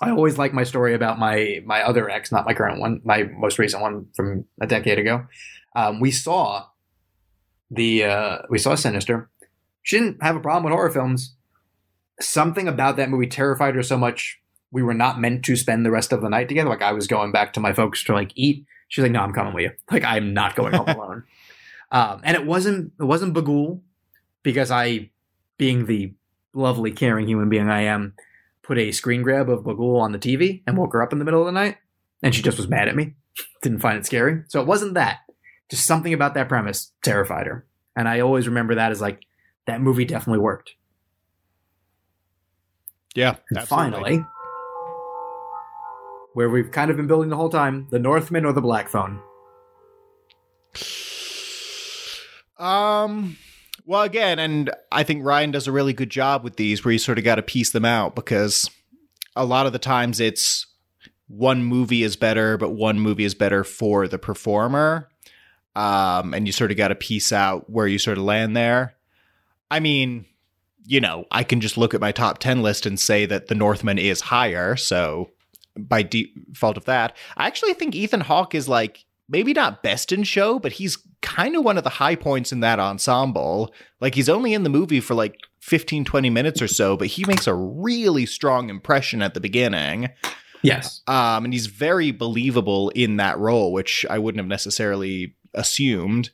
I 0.00 0.10
always 0.10 0.38
like 0.38 0.54
my 0.54 0.62
story 0.62 0.94
about 0.94 1.18
my 1.18 1.60
my 1.64 1.82
other 1.82 2.08
ex, 2.08 2.30
not 2.30 2.46
my 2.46 2.54
current 2.54 2.80
one, 2.80 3.00
my 3.04 3.24
most 3.24 3.58
recent 3.58 3.82
one 3.82 4.06
from 4.14 4.44
a 4.60 4.66
decade 4.66 4.98
ago. 4.98 5.26
Um, 5.76 6.00
we 6.00 6.10
saw 6.10 6.66
the 7.70 8.04
uh, 8.04 8.38
we 8.48 8.58
saw 8.58 8.74
Sinister. 8.74 9.28
She 9.82 9.98
didn't 9.98 10.22
have 10.22 10.36
a 10.36 10.40
problem 10.40 10.64
with 10.64 10.72
horror 10.72 10.90
films. 10.90 11.34
Something 12.20 12.68
about 12.68 12.96
that 12.96 13.10
movie 13.10 13.26
terrified 13.26 13.74
her 13.74 13.82
so 13.82 13.98
much. 13.98 14.37
We 14.70 14.82
were 14.82 14.94
not 14.94 15.20
meant 15.20 15.44
to 15.46 15.56
spend 15.56 15.84
the 15.84 15.90
rest 15.90 16.12
of 16.12 16.20
the 16.20 16.28
night 16.28 16.48
together. 16.48 16.68
Like 16.68 16.82
I 16.82 16.92
was 16.92 17.06
going 17.06 17.32
back 17.32 17.52
to 17.54 17.60
my 17.60 17.72
folks 17.72 18.04
to 18.04 18.12
like 18.12 18.32
eat. 18.34 18.66
She's 18.88 19.02
like, 19.02 19.12
"No, 19.12 19.20
I'm 19.20 19.32
coming 19.32 19.54
with 19.54 19.64
you. 19.64 19.70
Like 19.90 20.04
I'm 20.04 20.34
not 20.34 20.56
going 20.56 20.74
home 20.74 20.88
alone." 20.88 21.24
Um, 21.90 22.20
and 22.22 22.36
it 22.36 22.46
wasn't 22.46 22.92
it 23.00 23.04
wasn't 23.04 23.34
Bagul 23.34 23.80
because 24.42 24.70
I, 24.70 25.10
being 25.56 25.86
the 25.86 26.12
lovely 26.52 26.92
caring 26.92 27.26
human 27.26 27.48
being 27.48 27.68
I 27.68 27.82
am, 27.82 28.14
put 28.62 28.78
a 28.78 28.92
screen 28.92 29.22
grab 29.22 29.48
of 29.48 29.64
Bagul 29.64 30.00
on 30.00 30.12
the 30.12 30.18
TV 30.18 30.62
and 30.66 30.76
woke 30.76 30.92
her 30.92 31.02
up 31.02 31.12
in 31.12 31.18
the 31.18 31.24
middle 31.24 31.40
of 31.40 31.46
the 31.46 31.52
night, 31.52 31.76
and 32.22 32.34
she 32.34 32.42
just 32.42 32.58
was 32.58 32.68
mad 32.68 32.88
at 32.88 32.96
me. 32.96 33.14
Didn't 33.62 33.80
find 33.80 33.98
it 33.98 34.06
scary. 34.06 34.42
So 34.48 34.60
it 34.60 34.66
wasn't 34.66 34.94
that. 34.94 35.20
Just 35.70 35.86
something 35.86 36.12
about 36.12 36.34
that 36.34 36.48
premise 36.48 36.92
terrified 37.02 37.46
her. 37.46 37.66
And 37.96 38.08
I 38.08 38.20
always 38.20 38.46
remember 38.46 38.76
that 38.76 38.90
as 38.92 39.00
like, 39.00 39.22
that 39.66 39.80
movie 39.80 40.04
definitely 40.04 40.38
worked. 40.38 40.74
Yeah. 43.14 43.36
Finally, 43.66 44.24
where 46.38 46.48
we've 46.48 46.70
kind 46.70 46.88
of 46.88 46.96
been 46.96 47.08
building 47.08 47.30
the 47.30 47.36
whole 47.36 47.48
time, 47.48 47.88
the 47.90 47.98
Northman 47.98 48.44
or 48.44 48.52
the 48.52 48.60
Black 48.60 48.88
Phone. 48.88 49.20
Um. 52.56 53.36
Well, 53.84 54.02
again, 54.02 54.38
and 54.38 54.70
I 54.92 55.02
think 55.02 55.24
Ryan 55.24 55.50
does 55.50 55.66
a 55.66 55.72
really 55.72 55.92
good 55.92 56.10
job 56.10 56.44
with 56.44 56.54
these, 56.54 56.84
where 56.84 56.92
you 56.92 57.00
sort 57.00 57.18
of 57.18 57.24
got 57.24 57.36
to 57.36 57.42
piece 57.42 57.72
them 57.72 57.84
out 57.84 58.14
because 58.14 58.70
a 59.34 59.44
lot 59.44 59.66
of 59.66 59.72
the 59.72 59.80
times 59.80 60.20
it's 60.20 60.64
one 61.26 61.64
movie 61.64 62.04
is 62.04 62.14
better, 62.14 62.56
but 62.56 62.70
one 62.70 63.00
movie 63.00 63.24
is 63.24 63.34
better 63.34 63.64
for 63.64 64.06
the 64.06 64.18
performer, 64.18 65.08
um, 65.74 66.34
and 66.34 66.46
you 66.46 66.52
sort 66.52 66.70
of 66.70 66.76
got 66.76 66.88
to 66.88 66.94
piece 66.94 67.32
out 67.32 67.68
where 67.68 67.88
you 67.88 67.98
sort 67.98 68.16
of 68.16 68.22
land 68.22 68.56
there. 68.56 68.94
I 69.72 69.80
mean, 69.80 70.24
you 70.86 71.00
know, 71.00 71.24
I 71.32 71.42
can 71.42 71.60
just 71.60 71.76
look 71.76 71.94
at 71.94 72.00
my 72.00 72.12
top 72.12 72.38
ten 72.38 72.62
list 72.62 72.86
and 72.86 73.00
say 73.00 73.26
that 73.26 73.48
The 73.48 73.56
Northman 73.56 73.98
is 73.98 74.20
higher, 74.20 74.76
so 74.76 75.30
by 75.78 76.02
default 76.02 76.76
of 76.76 76.84
that, 76.86 77.16
I 77.36 77.46
actually 77.46 77.74
think 77.74 77.94
Ethan 77.94 78.20
Hawke 78.22 78.54
is 78.54 78.68
like 78.68 79.04
maybe 79.28 79.52
not 79.52 79.82
best 79.82 80.10
in 80.12 80.22
show, 80.24 80.58
but 80.58 80.72
he's 80.72 80.98
kind 81.20 81.54
of 81.56 81.64
one 81.64 81.76
of 81.78 81.84
the 81.84 81.90
high 81.90 82.14
points 82.16 82.50
in 82.52 82.60
that 82.60 82.78
ensemble. 82.80 83.72
Like 84.00 84.14
he's 84.14 84.28
only 84.28 84.54
in 84.54 84.62
the 84.62 84.70
movie 84.70 85.00
for 85.00 85.14
like 85.14 85.36
15, 85.60 86.04
20 86.04 86.30
minutes 86.30 86.62
or 86.62 86.68
so, 86.68 86.96
but 86.96 87.08
he 87.08 87.24
makes 87.26 87.46
a 87.46 87.54
really 87.54 88.24
strong 88.26 88.70
impression 88.70 89.20
at 89.20 89.34
the 89.34 89.40
beginning. 89.40 90.08
Yes. 90.62 91.02
Um, 91.06 91.44
and 91.44 91.52
he's 91.52 91.66
very 91.66 92.10
believable 92.10 92.88
in 92.90 93.16
that 93.18 93.38
role, 93.38 93.72
which 93.72 94.06
I 94.08 94.18
wouldn't 94.18 94.40
have 94.40 94.48
necessarily 94.48 95.34
assumed. 95.54 96.30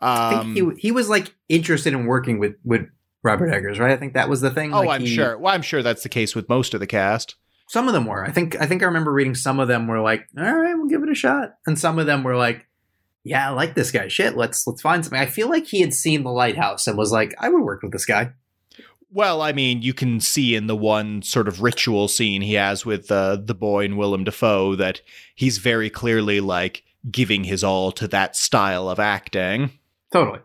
I 0.00 0.34
Um, 0.34 0.54
think 0.54 0.74
he, 0.76 0.80
he 0.88 0.92
was 0.92 1.08
like 1.08 1.34
interested 1.48 1.92
in 1.92 2.06
working 2.06 2.38
with, 2.38 2.56
with 2.64 2.86
Robert 3.22 3.50
Eggers, 3.52 3.78
right? 3.78 3.92
I 3.92 3.96
think 3.96 4.14
that 4.14 4.28
was 4.28 4.40
the 4.40 4.50
thing. 4.50 4.74
oh, 4.74 4.80
Like, 4.80 4.90
I'm 4.90 5.00
he- 5.06 5.14
sure. 5.14 5.38
Well, 5.38 5.54
I'm 5.54 5.62
sure 5.62 5.82
that's 5.82 6.02
the 6.02 6.08
case 6.08 6.34
with 6.34 6.48
most 6.48 6.74
of 6.74 6.80
the 6.80 6.86
cast. 6.88 7.36
Some 7.72 7.88
of 7.88 7.94
them 7.94 8.04
were. 8.04 8.22
I 8.22 8.30
think 8.30 8.60
I 8.60 8.66
think 8.66 8.82
I 8.82 8.84
remember 8.84 9.10
reading 9.10 9.34
some 9.34 9.58
of 9.58 9.66
them 9.66 9.86
were 9.86 10.02
like, 10.02 10.28
all 10.36 10.44
right, 10.44 10.74
we'll 10.74 10.90
give 10.90 11.02
it 11.02 11.08
a 11.08 11.14
shot. 11.14 11.54
And 11.66 11.78
some 11.78 11.98
of 11.98 12.04
them 12.04 12.22
were 12.22 12.36
like, 12.36 12.66
yeah, 13.24 13.48
I 13.48 13.52
like 13.52 13.74
this 13.74 13.90
guy. 13.90 14.08
Shit, 14.08 14.36
let's 14.36 14.66
let's 14.66 14.82
find 14.82 15.02
something. 15.02 15.18
I 15.18 15.24
feel 15.24 15.48
like 15.48 15.66
he 15.66 15.80
had 15.80 15.94
seen 15.94 16.22
the 16.22 16.30
lighthouse 16.30 16.86
and 16.86 16.98
was 16.98 17.12
like, 17.12 17.34
I 17.38 17.48
would 17.48 17.62
work 17.62 17.82
with 17.82 17.92
this 17.92 18.04
guy. 18.04 18.32
Well, 19.10 19.40
I 19.40 19.52
mean, 19.52 19.80
you 19.80 19.94
can 19.94 20.20
see 20.20 20.54
in 20.54 20.66
the 20.66 20.76
one 20.76 21.22
sort 21.22 21.48
of 21.48 21.62
ritual 21.62 22.08
scene 22.08 22.42
he 22.42 22.52
has 22.54 22.84
with 22.84 23.10
uh, 23.10 23.36
the 23.42 23.54
boy 23.54 23.86
and 23.86 23.96
Willem 23.96 24.24
Dafoe 24.24 24.74
that 24.76 25.00
he's 25.34 25.56
very 25.56 25.88
clearly 25.88 26.40
like 26.40 26.84
giving 27.10 27.44
his 27.44 27.64
all 27.64 27.90
to 27.92 28.06
that 28.08 28.36
style 28.36 28.90
of 28.90 29.00
acting. 29.00 29.70
Totally. 30.12 30.40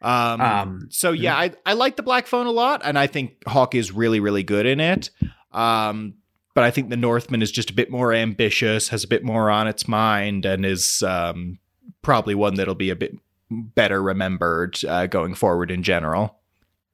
Um, 0.00 0.40
Um 0.40 0.88
so 0.90 1.12
yeah, 1.12 1.36
I 1.36 1.52
I 1.66 1.74
like 1.74 1.96
the 1.96 2.02
Black 2.02 2.26
Phone 2.26 2.46
a 2.46 2.50
lot, 2.50 2.80
and 2.82 2.98
I 2.98 3.08
think 3.08 3.46
Hawke 3.46 3.74
is 3.74 3.92
really 3.92 4.20
really 4.20 4.42
good 4.42 4.64
in 4.64 4.80
it. 4.80 5.10
Um, 5.52 6.14
but 6.56 6.64
I 6.64 6.70
think 6.70 6.88
the 6.88 6.96
Northman 6.96 7.42
is 7.42 7.52
just 7.52 7.68
a 7.68 7.74
bit 7.74 7.90
more 7.90 8.14
ambitious, 8.14 8.88
has 8.88 9.04
a 9.04 9.08
bit 9.08 9.22
more 9.22 9.50
on 9.50 9.68
its 9.68 9.86
mind, 9.86 10.46
and 10.46 10.64
is 10.64 11.02
um, 11.02 11.58
probably 12.00 12.34
one 12.34 12.54
that'll 12.54 12.74
be 12.74 12.88
a 12.88 12.96
bit 12.96 13.14
better 13.50 14.02
remembered 14.02 14.82
uh, 14.86 15.06
going 15.06 15.34
forward 15.34 15.70
in 15.70 15.82
general. 15.82 16.38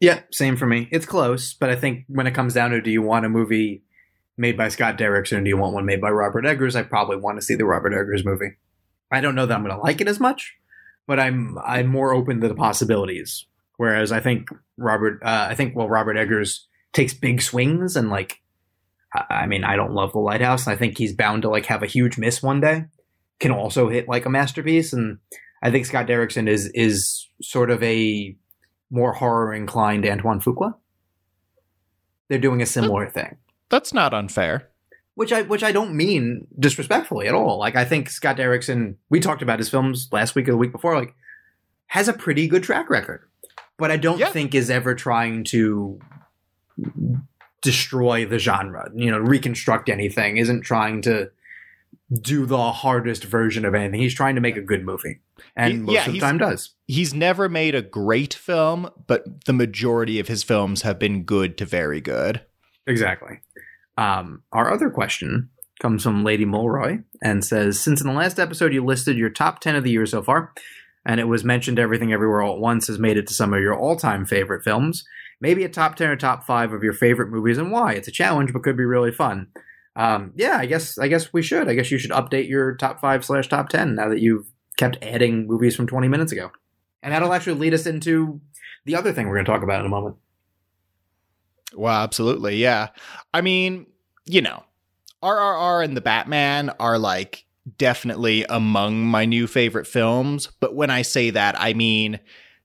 Yeah, 0.01 0.23
same 0.33 0.57
for 0.57 0.67
me. 0.67 0.89
It's 0.91 1.07
close, 1.07 1.55
but 1.55 1.71
I 1.71 1.77
think 1.77 2.07
when 2.09 2.27
it 2.27 2.35
comes 2.35 2.55
down 2.55 2.73
to 2.73 2.83
do 2.83 2.91
you 2.91 3.03
want 3.03 3.25
a 3.25 3.29
movie 3.29 3.85
made 4.37 4.57
by 4.57 4.69
Scott 4.69 4.99
Derrickson 4.99 5.39
or 5.39 5.43
do 5.43 5.49
you 5.49 5.57
want 5.57 5.75
one 5.75 5.87
made 5.87 6.01
by 6.01 6.11
Robert 6.11 6.45
Eggers, 6.45 6.75
I 6.75 6.83
probably 6.83 7.19
want 7.19 7.39
to 7.39 7.43
see 7.43 7.55
the 7.55 7.65
Robert 7.65 7.93
Eggers 7.93 8.25
movie. 8.25 8.57
I 9.13 9.21
don't 9.21 9.37
know 9.37 9.47
that 9.47 9.55
I'm 9.55 9.63
going 9.63 9.77
to 9.77 9.81
like 9.81 10.01
it 10.01 10.09
as 10.09 10.19
much, 10.19 10.57
but 11.07 11.21
I'm 11.21 11.57
I'm 11.65 11.87
more 11.87 12.13
open 12.13 12.41
to 12.41 12.49
the 12.49 12.57
possibilities. 12.57 13.47
Whereas 13.77 14.11
I 14.11 14.19
think 14.19 14.49
Robert, 14.77 15.23
uh, 15.23 15.47
I 15.51 15.55
think 15.55 15.77
well 15.77 15.89
Robert 15.89 16.17
Eggers 16.17 16.67
takes 16.93 17.15
big 17.15 17.41
swings 17.41 17.95
and 17.95 18.11
like, 18.11 18.42
I 19.31 19.47
mean 19.47 19.65
I 19.65 19.77
don't 19.77 19.93
love 19.93 20.13
The 20.13 20.19
Lighthouse. 20.19 20.67
I 20.67 20.77
think 20.77 20.97
he's 20.99 21.13
bound 21.15 21.43
to 21.43 21.49
like 21.51 21.67
have 21.67 21.83
a 21.83 21.87
huge 21.87 22.19
miss 22.19 22.43
one 22.43 22.61
day. 22.61 22.85
Can 23.41 23.51
also 23.51 23.89
hit 23.89 24.09
like 24.09 24.25
a 24.25 24.31
masterpiece, 24.31 24.93
and 24.93 25.19
I 25.63 25.71
think 25.71 25.87
Scott 25.87 26.07
Derrickson 26.07 26.49
is 26.49 26.67
is 26.75 27.29
sort 27.43 27.71
of 27.71 27.83
a 27.83 28.37
more 28.91 29.13
horror 29.15 29.53
inclined 29.55 30.07
Antoine 30.07 30.41
Fuqua. 30.41 30.75
They're 32.29 32.39
doing 32.39 32.63
a 32.63 32.67
similar 32.67 33.09
thing, 33.09 33.37
That's 33.69 33.93
not 33.93 34.15
unfair. 34.15 34.69
which 35.15 35.33
I 35.33 35.43
which 35.43 35.63
I 35.63 35.73
don't 35.73 35.95
mean 35.95 36.47
disrespectfully 36.59 37.27
at 37.29 37.35
all. 37.35 37.59
Like 37.59 37.77
I 37.77 37.85
think 37.85 38.09
Scott 38.09 38.37
Derrickson, 38.37 38.97
we 39.11 39.21
talked 39.21 39.43
about 39.43 39.59
his 39.59 39.69
films 39.69 40.09
last 40.13 40.35
week 40.35 40.49
or 40.49 40.53
the 40.53 40.57
week 40.57 40.73
before, 40.73 40.95
like 40.97 41.15
has 41.87 42.09
a 42.09 42.13
pretty 42.15 42.47
good 42.49 42.63
track 42.63 42.89
record. 42.89 43.29
but 43.77 43.91
I 43.91 43.97
don't 43.97 44.19
Yeah. 44.21 44.31
think 44.31 44.55
is 44.55 44.71
ever 44.71 44.95
trying 44.95 45.45
to 45.45 45.99
destroy 47.63 48.27
the 48.27 48.39
genre. 48.39 48.91
You 48.95 49.11
know, 49.11 49.19
reconstruct 49.19 49.89
anything. 49.89 50.37
Isn't 50.37 50.61
trying 50.63 51.03
to 51.03 51.31
do 52.21 52.45
the 52.45 52.73
hardest 52.73 53.25
version 53.25 53.65
of 53.65 53.75
anything. 53.75 54.01
He's 54.01 54.15
trying 54.15 54.35
to 54.35 54.41
make 54.43 54.57
a 54.57 54.61
good 54.63 54.85
movie, 54.85 55.21
and 55.57 55.73
He- 55.73 55.79
most 55.79 55.95
yeah, 55.95 56.01
of 56.01 56.07
the 56.07 56.13
he's- 56.13 56.23
time 56.23 56.39
does. 56.39 56.75
He's 56.87 57.15
never 57.15 57.49
made 57.49 57.75
a 57.75 57.81
great 57.83 58.35
film, 58.35 58.91
but 59.07 59.47
the 59.47 59.55
majority 59.55 60.19
of 60.21 60.29
his 60.29 60.43
films 60.43 60.83
have 60.83 60.99
been 60.99 61.23
good 61.23 61.57
to 61.59 61.65
very 61.65 62.01
good. 62.03 62.43
Exactly. 62.87 63.41
Um, 63.97 64.43
our 64.53 64.71
other 64.73 64.91
question 64.91 65.49
comes 65.81 66.03
from 66.03 66.23
Lady 66.25 66.45
Mulroy 66.45 66.99
and 67.23 67.45
says 67.45 67.81
Since 67.81 68.01
in 68.03 68.07
the 68.07 68.13
last 68.13 68.39
episode 68.39 68.73
you 68.75 68.85
listed 68.85 69.17
your 69.17 69.31
top 69.31 69.61
10 69.61 69.75
of 69.77 69.85
the 69.85 69.91
year 69.91 70.05
so 70.07 70.23
far, 70.23 70.53
and 71.07 71.19
it 71.19 71.29
was 71.29 71.45
mentioned 71.45 71.79
Everything 71.79 72.13
Everywhere 72.13 72.43
All 72.43 72.55
at 72.55 72.61
Once 72.61 72.87
has 72.89 72.99
made 72.99 73.17
it 73.17 73.27
to 73.29 73.35
some 73.35 73.55
of 73.55 73.61
your 73.61 73.75
all 73.79 73.97
time 73.97 74.27
favorite 74.27 74.65
films, 74.65 75.05
maybe 75.43 75.65
a 75.65 75.69
top 75.69 75.97
10 75.97 76.09
or 76.09 76.17
top 76.17 76.45
5 76.45 76.73
of 76.73 76.83
your 76.85 76.93
favorite 76.93 77.29
movies 77.29 77.59
and 77.59 77.73
why. 77.73 77.93
It's 77.93 78.09
a 78.09 78.13
challenge, 78.13 78.53
but 78.53 78.63
could 78.63 78.77
be 78.77 78.85
really 78.85 79.11
fun. 79.11 79.49
Um, 79.97 80.33
yeah, 80.37 80.57
I 80.57 80.67
guess 80.67 80.97
I 80.97 81.09
guess 81.09 81.33
we 81.33 81.43
should. 81.43 81.69
I 81.69 81.75
guess 81.75 81.91
you 81.91 81.99
should 81.99 82.13
update 82.13 82.49
your 82.49 82.77
top 82.77 82.99
five 82.99 83.27
slash 83.27 83.49
top 83.49 83.69
ten 83.69 83.95
now 83.95 84.09
that 84.09 84.21
you've 84.21 84.47
kept 84.79 84.97
adding 85.03 85.47
movies 85.47 85.77
from 85.77 85.87
twenty 85.87 86.09
minutes 86.09 86.33
ago, 86.33 86.51
and 87.03 87.13
that'll 87.13 87.35
actually 87.35 87.61
lead 87.61 87.75
us 87.75 87.85
into 87.85 88.41
the 88.87 88.97
other 88.97 89.13
thing 89.13 89.29
we're 89.29 89.35
going 89.35 89.45
to 89.45 89.53
talk 89.53 89.63
about 89.63 89.81
in 89.81 89.87
a 89.87 89.91
moment. 89.91 90.17
Well, 91.75 92.03
absolutely. 92.03 92.57
Yeah. 92.57 92.89
I 93.35 93.43
mean, 93.43 93.87
you 94.25 94.41
know, 94.41 94.63
RRR 95.23 95.85
and 95.85 95.95
the 95.95 96.01
Batman 96.01 96.71
are 96.81 96.99
like 96.99 97.45
definitely 97.77 98.45
among 98.49 99.05
my 99.05 99.25
new 99.25 99.47
favorite 99.47 99.87
films. 99.87 100.49
But 100.59 100.75
when 100.75 100.91
I 100.91 101.03
say 101.03 101.31
that, 101.31 101.55
I 101.59 101.75
mean 101.75 102.19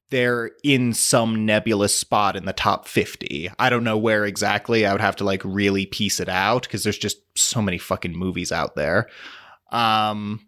they're 0.09 0.51
in 0.63 0.93
some 0.93 1.45
nebulous 1.45 1.95
spot 1.95 2.35
in 2.35 2.45
the 2.45 2.53
top 2.53 2.87
50. 2.87 3.49
I 3.59 3.69
don't 3.69 3.83
know 3.83 3.97
where 3.97 4.25
exactly. 4.25 4.85
I 4.85 4.91
would 4.91 5.01
have 5.01 5.17
to 5.17 5.23
like 5.23 5.41
really 5.43 5.85
piece 5.85 6.19
it 6.19 6.29
out 6.29 6.63
because 6.63 6.83
there's 6.83 6.97
just 6.97 7.17
so 7.37 7.61
many 7.61 7.77
fucking 7.77 8.17
movies 8.17 8.51
out 8.51 8.75
there. 8.75 9.09
Um, 9.71 10.47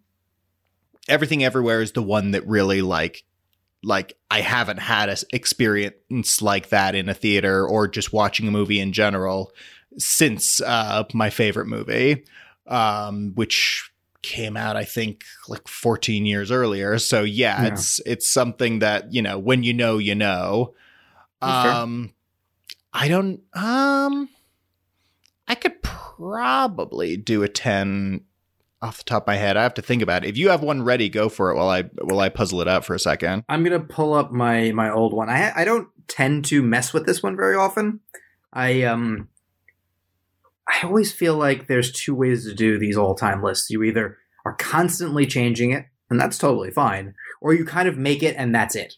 Everything 1.07 1.43
Everywhere 1.43 1.81
is 1.81 1.93
the 1.93 2.03
one 2.03 2.31
that 2.31 2.47
really 2.47 2.81
like 2.81 3.23
like 3.81 4.17
I 4.29 4.41
haven't 4.41 4.77
had 4.77 5.09
an 5.09 5.17
experience 5.31 6.41
like 6.41 6.69
that 6.69 6.95
in 6.95 7.09
a 7.09 7.13
theater 7.13 7.65
or 7.65 7.87
just 7.87 8.13
watching 8.13 8.47
a 8.47 8.51
movie 8.51 8.79
in 8.79 8.93
general 8.93 9.51
since 9.97 10.61
uh, 10.61 11.03
my 11.13 11.29
favorite 11.29 11.67
movie, 11.67 12.25
um, 12.67 13.31
which 13.35 13.91
came 14.21 14.57
out 14.57 14.75
I 14.75 14.83
think 14.83 15.23
like 15.47 15.67
14 15.67 16.25
years 16.25 16.51
earlier. 16.51 16.97
So 16.99 17.23
yeah, 17.23 17.63
Yeah. 17.63 17.73
it's 17.73 17.99
it's 18.05 18.27
something 18.29 18.79
that 18.79 19.13
you 19.13 19.21
know 19.21 19.37
when 19.39 19.63
you 19.63 19.73
know 19.73 19.97
you 19.97 20.15
know. 20.15 20.73
Um, 21.41 22.13
I 22.91 23.07
don't. 23.07 23.41
Um, 23.53 24.27
I 25.47 25.55
could 25.55 25.81
probably 25.81 27.15
do 27.17 27.43
a 27.43 27.47
10 27.47 28.21
off 28.81 28.97
the 28.97 29.03
top 29.03 29.23
of 29.23 29.27
my 29.27 29.35
head. 29.37 29.55
I 29.57 29.63
have 29.63 29.73
to 29.75 29.81
think 29.81 30.01
about 30.01 30.23
it. 30.25 30.29
If 30.29 30.37
you 30.37 30.49
have 30.49 30.61
one 30.63 30.83
ready, 30.83 31.07
go 31.09 31.29
for 31.29 31.49
it 31.51 31.55
while 31.55 31.69
I 31.69 31.83
while 32.01 32.19
I 32.19 32.29
puzzle 32.29 32.61
it 32.61 32.67
out 32.67 32.83
for 32.85 32.93
a 32.93 32.99
second. 32.99 33.43
I'm 33.49 33.63
gonna 33.63 33.79
pull 33.79 34.13
up 34.13 34.31
my 34.31 34.71
my 34.73 34.89
old 34.89 35.13
one. 35.13 35.29
I 35.29 35.51
I 35.55 35.65
don't 35.65 35.87
tend 36.07 36.45
to 36.45 36.61
mess 36.61 36.93
with 36.93 37.05
this 37.05 37.21
one 37.23 37.35
very 37.35 37.55
often. 37.55 37.99
I 38.51 38.83
um 38.83 39.29
I 40.69 40.85
always 40.85 41.11
feel 41.11 41.35
like 41.35 41.67
there's 41.67 41.91
two 41.91 42.13
ways 42.13 42.45
to 42.45 42.53
do 42.53 42.77
these 42.77 42.97
all 42.97 43.15
time 43.15 43.41
lists. 43.41 43.69
You 43.69 43.83
either 43.83 44.17
are 44.45 44.55
constantly 44.55 45.25
changing 45.25 45.71
it, 45.71 45.85
and 46.09 46.19
that's 46.19 46.37
totally 46.37 46.71
fine, 46.71 47.15
or 47.41 47.53
you 47.53 47.65
kind 47.65 47.87
of 47.87 47.97
make 47.97 48.21
it 48.23 48.35
and 48.37 48.53
that's 48.53 48.75
it. 48.75 48.95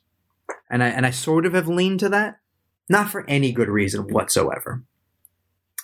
And 0.69 0.83
I 0.83 0.87
and 0.87 1.05
I 1.05 1.11
sort 1.11 1.45
of 1.45 1.53
have 1.53 1.67
leaned 1.67 1.99
to 2.01 2.09
that, 2.09 2.39
not 2.89 3.09
for 3.09 3.25
any 3.27 3.51
good 3.51 3.69
reason 3.69 4.07
whatsoever. 4.07 4.83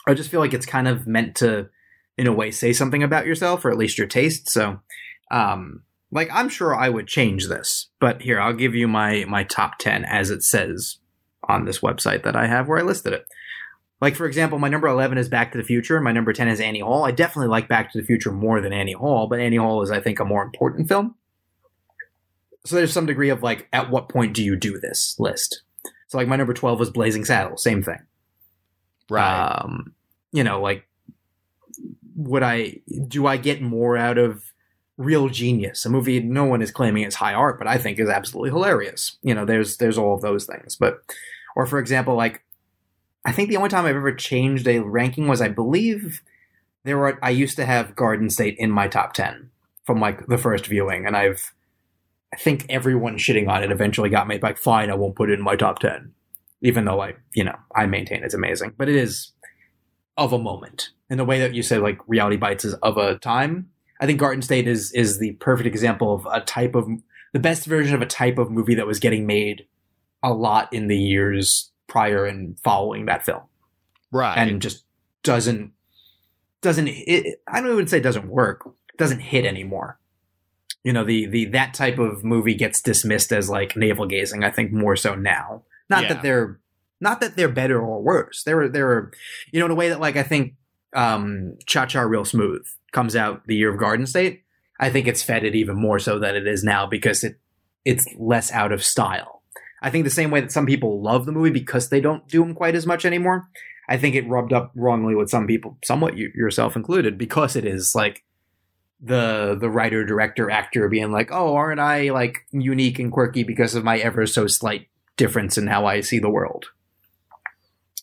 I 0.08 0.14
just 0.14 0.30
feel 0.30 0.40
like 0.40 0.54
it's 0.54 0.66
kind 0.66 0.88
of 0.88 1.06
meant 1.06 1.36
to, 1.38 1.70
in 2.18 2.28
a 2.28 2.34
way, 2.34 2.50
say 2.52 2.72
something 2.72 3.04
about 3.04 3.26
yourself 3.26 3.66
or 3.66 3.72
at 3.72 3.78
least 3.78 3.98
your 3.98 4.08
taste. 4.08 4.50
So, 4.50 4.80
um, 5.32 5.84
like 6.12 6.30
I'm 6.32 6.50
sure 6.50 6.76
I 6.76 6.90
would 6.90 7.08
change 7.08 7.48
this, 7.48 7.90
but 8.00 8.22
here 8.22 8.40
I'll 8.40 8.54
give 8.54 8.76
you 8.76 8.88
my 8.88 9.26
my 9.28 9.44
top 9.44 9.78
10 9.80 10.06
as 10.06 10.30
it 10.30 10.44
says 10.44 10.98
on 11.48 11.66
this 11.66 11.80
website 11.80 12.24
that 12.24 12.36
I 12.36 12.48
have 12.48 12.68
where 12.68 12.80
I 12.80 12.84
listed 12.84 13.14
it. 13.14 13.26
Like 14.00 14.16
for 14.16 14.26
example, 14.26 14.60
my 14.60 14.70
number 14.70 14.88
11 14.88 15.18
is 15.18 15.30
Back 15.30 15.52
to 15.52 15.58
the 15.58 15.64
Future, 15.64 16.00
my 16.00 16.12
number 16.12 16.34
10 16.34 16.48
is 16.48 16.60
Annie 16.60 16.82
Hall. 16.82 17.06
I 17.06 17.12
definitely 17.12 17.50
like 17.50 17.68
Back 17.68 17.92
to 17.92 18.00
the 18.00 18.06
Future 18.06 18.32
more 18.32 18.62
than 18.62 18.74
Annie 18.74 18.94
Hall, 18.94 19.28
but 19.28 19.40
Annie 19.40 19.58
Hall 19.58 19.82
is 19.82 19.92
I 19.92 20.00
think 20.00 20.20
a 20.20 20.26
more 20.26 20.44
important 20.44 20.88
film. 20.88 21.16
So 22.66 22.76
there's 22.76 22.94
some 22.94 23.06
degree 23.06 23.30
of 23.30 23.42
like 23.42 23.68
at 23.74 23.90
what 23.90 24.10
point 24.10 24.34
do 24.34 24.44
you 24.44 24.56
do 24.56 24.80
this 24.80 25.16
list? 25.18 25.64
So 26.08 26.18
like 26.18 26.28
my 26.28 26.36
number 26.36 26.54
12 26.54 26.80
was 26.80 26.90
Blazing 26.90 27.26
Saddles, 27.26 27.64
same 27.64 27.82
thing. 27.82 28.00
Right. 29.10 29.50
Um, 29.50 29.94
you 30.32 30.44
know, 30.44 30.62
like, 30.62 30.88
would 32.16 32.44
I 32.44 32.82
do 33.08 33.28
I 33.28 33.38
get 33.38 33.62
more 33.62 33.96
out 33.96 34.18
of 34.18 34.44
Real 34.98 35.30
Genius, 35.30 35.86
a 35.86 35.90
movie 35.90 36.20
no 36.20 36.46
one 36.46 36.64
is 36.64 36.72
claiming 36.72 37.04
is 37.04 37.16
high 37.16 37.36
art, 37.36 37.60
but 37.60 37.68
I 37.68 37.78
think 37.78 38.00
is 38.00 38.10
absolutely 38.10 38.50
hilarious. 38.50 39.18
You 39.22 39.36
know, 39.36 39.46
there's 39.46 39.78
there's 39.78 39.98
all 39.98 40.16
of 40.16 40.22
those 40.22 40.46
things. 40.46 40.76
But 40.76 41.00
or 41.56 41.68
for 41.68 41.78
example, 41.78 42.16
like 42.16 42.44
I 43.28 43.32
think 43.32 43.50
the 43.50 43.58
only 43.58 43.70
time 43.70 43.86
I've 43.86 43.96
ever 43.96 44.14
changed 44.14 44.68
a 44.68 44.80
ranking 44.80 45.28
was 45.28 45.42
I 45.42 45.50
believe 45.50 46.22
there 46.84 46.98
were 46.98 47.20
I 47.22 47.30
used 47.30 47.58
to 47.58 47.66
have 47.66 47.96
Garden 47.96 48.30
State 48.30 48.56
in 48.58 48.72
my 48.72 48.88
top 48.88 49.14
ten 49.14 49.52
from 49.86 50.00
like 50.00 50.26
the 50.28 50.38
first 50.38 50.66
viewing, 50.66 51.06
and 51.06 51.16
I've 51.16 51.54
I 52.34 52.38
think 52.38 52.66
everyone 52.70 53.18
shitting 53.18 53.48
on 53.48 53.64
it 53.64 53.72
eventually 53.72 54.10
got 54.10 54.28
me 54.28 54.40
like, 54.42 54.58
fine, 54.58 54.90
I 54.90 54.96
won't 54.96 55.16
put 55.16 55.30
it 55.30 55.38
in 55.38 55.44
my 55.44 55.56
top 55.56 55.80
ten 55.80 56.14
even 56.62 56.86
though 56.86 57.02
I, 57.02 57.16
you 57.34 57.44
know, 57.44 57.56
I 57.76 57.86
maintain 57.86 58.24
it's 58.24 58.34
amazing. 58.34 58.74
But 58.78 58.90
it 58.90 58.96
is 58.96 59.32
of 60.18 60.34
a 60.34 60.40
moment 60.40 60.90
in 61.10 61.18
the 61.18 61.26
way 61.26 61.40
that 61.40 61.54
you 61.54 61.62
say 61.62 61.78
like 61.78 62.00
reality 62.08 62.38
bites 62.38 62.66
is 62.66 62.74
of 62.76 62.98
a 62.98 63.18
time. 63.20 63.70
I 64.02 64.06
think 64.06 64.20
Garden 64.20 64.42
State 64.42 64.68
is 64.68 64.92
is 64.94 65.20
the 65.20 65.34
perfect 65.34 65.68
example 65.68 66.14
of 66.14 66.28
a 66.32 66.42
type 66.42 66.76
of 66.76 66.88
the 67.34 67.40
best 67.40 67.66
version 67.66 67.96
of 67.96 68.02
a 68.02 68.08
type 68.08 68.38
of 68.38 68.50
movie 68.50 68.76
that 68.76 68.88
was 68.88 69.00
getting 69.00 69.28
made 69.28 69.68
a 70.24 70.34
lot 70.34 70.72
in 70.74 70.88
the 70.88 70.98
years 70.98 71.72
prior 71.88 72.26
and 72.26 72.60
following 72.60 73.06
that 73.06 73.26
film, 73.26 73.42
right. 74.12 74.36
and 74.38 74.62
just 74.62 74.84
doesn't 75.24 75.72
doesn't 76.62 76.88
it, 76.88 77.42
I 77.48 77.62
don't 77.62 77.72
even 77.72 77.88
say 77.88 77.98
it 77.98 78.04
doesn't 78.04 78.28
work, 78.28 78.70
doesn't 78.98 79.20
hit 79.20 79.46
anymore. 79.46 80.00
You 80.84 80.94
know, 80.94 81.04
the 81.04 81.26
the 81.28 81.46
that 81.46 81.74
type 81.74 82.00
of 82.00 82.24
movie 82.24 82.56
gets 82.56 82.82
dismissed 82.82 83.32
as 83.32 83.50
like 83.50 83.76
navel 83.76 84.06
gazing. 84.06 84.44
I 84.44 84.52
think 84.52 84.72
more 84.72 84.96
so 84.96 85.16
now. 85.16 85.64
Not 85.90 86.04
Yeah. 86.04 86.14
that 86.14 86.22
they're 86.24 86.60
not 87.00 87.22
that 87.22 87.36
they're 87.36 87.50
better 87.50 87.80
or 87.80 88.02
worse. 88.02 88.44
They're 88.44 88.70
they're 88.70 89.12
you 89.52 89.60
know 89.60 89.66
in 89.66 89.72
a 89.72 89.76
way 89.76 89.90
that 89.90 90.00
like 90.00 90.16
I 90.16 90.24
think 90.24 90.54
um 90.94 91.58
Cha 91.66 91.86
Cha 91.86 92.02
Real 92.02 92.26
Smooth 92.26 92.66
comes 92.92 93.16
out 93.16 93.46
the 93.48 93.56
year 93.56 93.72
of 93.72 93.80
Garden 93.80 94.08
State. 94.08 94.44
I 94.80 94.90
think 94.90 95.08
it's 95.08 95.24
feted 95.24 95.56
even 95.56 95.76
more 95.76 96.00
so 96.00 96.20
than 96.20 96.36
it 96.36 96.48
is 96.48 96.64
now 96.64 96.86
because 96.88 97.24
it 97.24 97.40
it's 97.84 98.06
less 98.18 98.52
out 98.52 98.72
of 98.72 98.84
style. 98.84 99.37
I 99.82 99.90
think 99.90 100.04
the 100.04 100.10
same 100.10 100.32
way 100.32 100.42
that 100.42 100.52
some 100.52 100.66
people 100.66 101.02
love 101.02 101.26
the 101.26 101.32
movie 101.32 101.52
because 101.52 101.90
they 101.90 102.02
don't 102.02 102.28
do 102.28 102.40
them 102.40 102.56
quite 102.56 102.76
as 102.76 102.88
much 102.88 103.06
anymore. 103.06 103.50
I 103.90 103.98
think 103.98 104.16
it 104.16 104.28
rubbed 104.28 104.54
up 104.54 104.72
wrongly 104.76 105.16
with 105.16 105.30
some 105.30 105.48
people, 105.48 105.78
somewhat 105.84 106.18
you, 106.18 106.32
yourself 106.36 106.76
included, 106.76 107.18
because 107.18 107.56
it 107.56 107.66
is 107.66 107.96
like 107.96 108.24
the 109.00 109.56
the 109.60 109.70
writer, 109.70 110.04
director, 110.06 110.50
actor 110.50 110.90
being 110.90 111.12
like, 111.12 111.30
"Oh, 111.32 111.56
aren't 111.56 111.80
I 111.80 112.10
like 112.10 112.40
unique 112.52 113.00
and 113.00 113.12
quirky 113.12 113.44
because 113.44 113.76
of 113.76 113.84
my 113.84 113.98
ever 114.00 114.26
so 114.26 114.48
slight 114.48 114.88
difference 115.16 115.58
in 115.58 115.68
how 115.68 115.86
I 115.86 116.02
see 116.02 116.20
the 116.20 116.30
world 116.30 116.66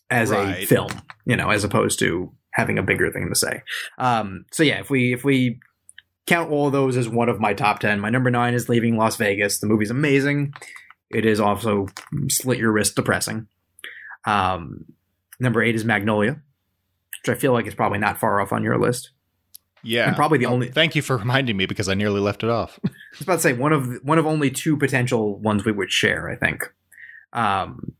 as 0.09 0.31
a 0.31 0.65
film, 0.65 0.89
you 1.25 1.35
know, 1.35 1.49
as 1.49 1.63
opposed 1.63 1.99
to 1.99 2.31
having 2.51 2.79
a 2.79 2.83
bigger 2.83 3.11
thing 3.11 3.29
to 3.29 3.35
say." 3.35 3.61
Um, 3.97 4.45
so 4.51 4.63
yeah, 4.63 4.79
if 4.79 4.89
we 4.89 5.13
if 5.13 5.23
we 5.23 5.59
count 6.25 6.49
all 6.49 6.71
those 6.71 6.97
as 6.97 7.07
one 7.07 7.29
of 7.29 7.39
my 7.39 7.53
top 7.53 7.79
ten, 7.79 7.99
my 7.99 8.09
number 8.09 8.31
nine 8.31 8.53
is 8.53 8.69
Leaving 8.69 8.97
Las 8.97 9.17
Vegas. 9.17 9.59
The 9.59 9.67
movie's 9.67 9.91
amazing. 9.91 10.53
It 11.11 11.25
is 11.25 11.39
also 11.39 11.87
slit 12.29 12.57
your 12.57 12.71
wrist 12.71 12.95
depressing. 12.95 13.47
Um, 14.25 14.85
number 15.39 15.61
eight 15.63 15.75
is 15.75 15.85
Magnolia, 15.85 16.41
which 17.21 17.35
I 17.35 17.39
feel 17.39 17.53
like 17.53 17.67
is 17.67 17.75
probably 17.75 17.99
not 17.99 18.17
far 18.19 18.41
off 18.41 18.51
on 18.51 18.63
your 18.63 18.77
list. 18.77 19.11
yeah. 19.83 20.07
and 20.07 20.15
probably 20.15 20.39
the 20.39 20.47
only- 20.47 20.69
Thank 20.69 20.95
you 20.95 21.01
for 21.01 21.17
reminding 21.17 21.57
me 21.57 21.65
because 21.67 21.87
I 21.87 21.93
nearly 21.93 22.19
left 22.19 22.43
it 22.43 22.49
off. 22.49 22.79
I 22.85 22.89
was 23.11 23.21
about 23.21 23.35
to 23.35 23.41
say 23.41 23.53
one 23.53 23.71
of 23.71 23.87
one 24.03 24.17
of 24.17 24.25
only 24.25 24.49
two 24.51 24.77
potential 24.77 25.37
ones 25.39 25.63
we 25.63 25.71
would 25.71 25.91
share. 25.91 26.29
I 26.29 26.35
think. 26.35 26.63
Um, 27.33 27.93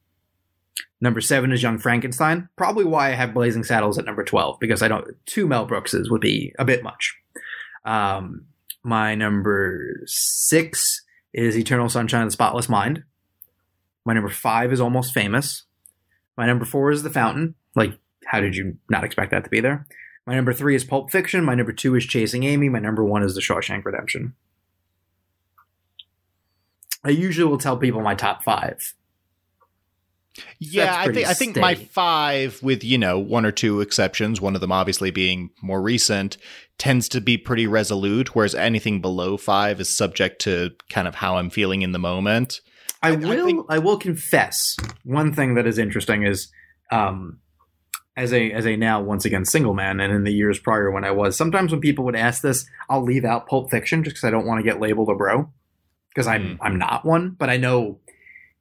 number 0.99 1.21
seven 1.21 1.51
is 1.51 1.61
Young 1.61 1.77
Frankenstein. 1.77 2.49
Probably 2.55 2.85
why 2.85 3.09
I 3.09 3.15
have 3.15 3.33
Blazing 3.33 3.63
Saddles 3.63 3.97
at 3.99 4.05
number 4.05 4.23
twelve 4.23 4.59
because 4.59 4.81
I 4.81 4.87
don't 4.87 5.07
two 5.25 5.47
Mel 5.47 5.65
Brookses 5.67 6.09
would 6.09 6.21
be 6.21 6.53
a 6.57 6.65
bit 6.65 6.83
much. 6.83 7.15
Um, 7.85 8.45
my 8.83 9.13
number 9.15 10.01
six 10.05 11.01
is 11.35 11.57
Eternal 11.57 11.89
Sunshine 11.89 12.23
of 12.23 12.27
the 12.27 12.31
Spotless 12.31 12.69
Mind. 12.69 13.03
My 14.05 14.13
number 14.13 14.29
five 14.29 14.71
is 14.71 14.79
Almost 14.79 15.13
Famous. 15.13 15.63
My 16.37 16.45
number 16.45 16.63
four 16.63 16.91
is 16.91 17.03
The 17.03 17.09
Fountain. 17.09 17.55
Like, 17.75 17.99
how 18.25 18.39
did 18.39 18.55
you 18.55 18.77
not 18.89 19.03
expect 19.03 19.31
that 19.31 19.43
to 19.43 19.49
be 19.49 19.59
there? 19.59 19.85
My 20.25 20.33
number 20.33 20.53
three 20.53 20.75
is 20.75 20.85
Pulp 20.85 21.11
Fiction. 21.11 21.43
My 21.43 21.53
number 21.53 21.73
two 21.73 21.93
is 21.95 22.05
Chasing 22.05 22.43
Amy. 22.45 22.69
My 22.69 22.79
number 22.79 23.03
one 23.03 23.21
is 23.21 23.35
The 23.35 23.41
Shawshank 23.41 23.83
Redemption. 23.83 24.33
I 27.03 27.09
usually 27.09 27.49
will 27.49 27.57
tell 27.57 27.77
people 27.77 28.01
my 28.01 28.15
top 28.15 28.41
five. 28.41 28.93
Yeah, 30.59 30.95
I 30.97 31.05
pretty 31.05 31.19
think 31.19 31.29
I 31.29 31.33
think 31.33 31.55
my 31.57 31.75
five, 31.75 32.61
with 32.61 32.83
you 32.83 32.97
know 32.97 33.19
one 33.19 33.45
or 33.45 33.51
two 33.51 33.81
exceptions, 33.81 34.41
one 34.41 34.55
of 34.55 34.61
them 34.61 34.71
obviously 34.71 35.11
being 35.11 35.49
more 35.61 35.81
recent, 35.81 36.37
tends 36.77 37.07
to 37.09 37.21
be 37.21 37.37
pretty 37.37 37.67
resolute. 37.67 38.35
Whereas 38.35 38.53
anything 38.55 39.01
below 39.01 39.37
five 39.37 39.79
is 39.79 39.89
subject 39.93 40.41
to 40.41 40.71
kind 40.89 41.07
of 41.07 41.15
how 41.15 41.37
I'm 41.37 41.49
feeling 41.49 41.81
in 41.83 41.91
the 41.93 41.99
moment. 41.99 42.61
I 43.01 43.09
I- 43.09 43.11
I 43.11 43.15
will. 43.15 43.31
I, 43.69 43.75
think- 43.75 43.83
will 43.85 43.97
confess 43.97 44.75
one 45.03 45.33
thing 45.33 45.55
that 45.55 45.67
is 45.67 45.77
interesting 45.77 46.23
is, 46.23 46.51
um, 46.91 47.39
as 48.17 48.33
a 48.33 48.51
as 48.51 48.65
a 48.65 48.75
now 48.77 49.01
once 49.01 49.25
again 49.25 49.45
single 49.45 49.73
man, 49.73 49.99
and 49.99 50.11
in 50.13 50.23
the 50.23 50.33
years 50.33 50.59
prior 50.59 50.89
when 50.91 51.03
I 51.05 51.11
was, 51.11 51.35
sometimes 51.37 51.71
when 51.71 51.81
people 51.81 52.03
would 52.05 52.15
ask 52.15 52.41
this, 52.41 52.65
I'll 52.89 53.03
leave 53.03 53.23
out 53.25 53.47
Pulp 53.47 53.69
Fiction 53.71 54.03
just 54.03 54.15
because 54.15 54.27
I 54.27 54.31
don't 54.31 54.45
want 54.45 54.59
to 54.59 54.69
get 54.69 54.81
labeled 54.81 55.09
a 55.09 55.15
bro, 55.15 55.51
because 56.09 56.27
I'm 56.27 56.43
Mm. 56.43 56.57
I'm 56.61 56.77
not 56.77 57.05
one. 57.05 57.31
But 57.37 57.49
I 57.49 57.57
know, 57.57 57.99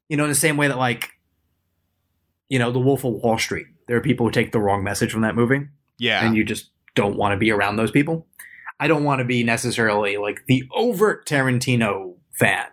you 0.09 0.17
know, 0.17 0.25
in 0.25 0.29
the 0.31 0.35
same 0.37 0.57
way 0.57 0.69
that 0.69 0.77
like, 0.79 1.11
you 2.55 2.61
know, 2.61 2.71
The 2.71 2.79
Wolf 2.79 3.03
of 3.03 3.15
Wall 3.15 3.37
Street, 3.37 3.67
there 3.89 3.97
are 3.97 4.01
people 4.01 4.27
who 4.27 4.31
take 4.31 4.53
the 4.53 4.61
wrong 4.61 4.85
message 4.85 5.11
from 5.11 5.23
that 5.23 5.35
movie 5.35 5.67
Yeah, 5.99 6.25
and 6.25 6.37
you 6.37 6.45
just 6.45 6.71
don't 6.95 7.17
want 7.17 7.33
to 7.33 7.37
be 7.37 7.51
around 7.51 7.75
those 7.75 7.91
people. 7.91 8.29
I 8.79 8.87
don't 8.87 9.03
want 9.03 9.19
to 9.19 9.25
be 9.25 9.43
necessarily 9.43 10.19
like 10.19 10.45
the 10.47 10.63
overt 10.73 11.27
Tarantino 11.27 12.15
fan, 12.33 12.67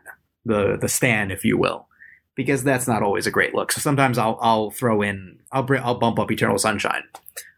the 0.46 0.78
the 0.80 0.88
stan, 0.88 1.32
if 1.32 1.44
you 1.44 1.58
will, 1.58 1.88
because 2.36 2.64
that's 2.64 2.88
not 2.88 3.02
always 3.02 3.26
a 3.26 3.32
great 3.32 3.56
look. 3.56 3.72
So 3.72 3.82
sometimes 3.82 4.20
I'll 4.20 4.38
I'll 4.40 4.70
throw 4.70 5.02
in 5.02 5.40
I'll 5.52 5.64
br- 5.64 5.78
I'll 5.78 5.98
bump 5.98 6.20
up 6.20 6.32
Eternal 6.32 6.60
Sunshine, 6.60 7.02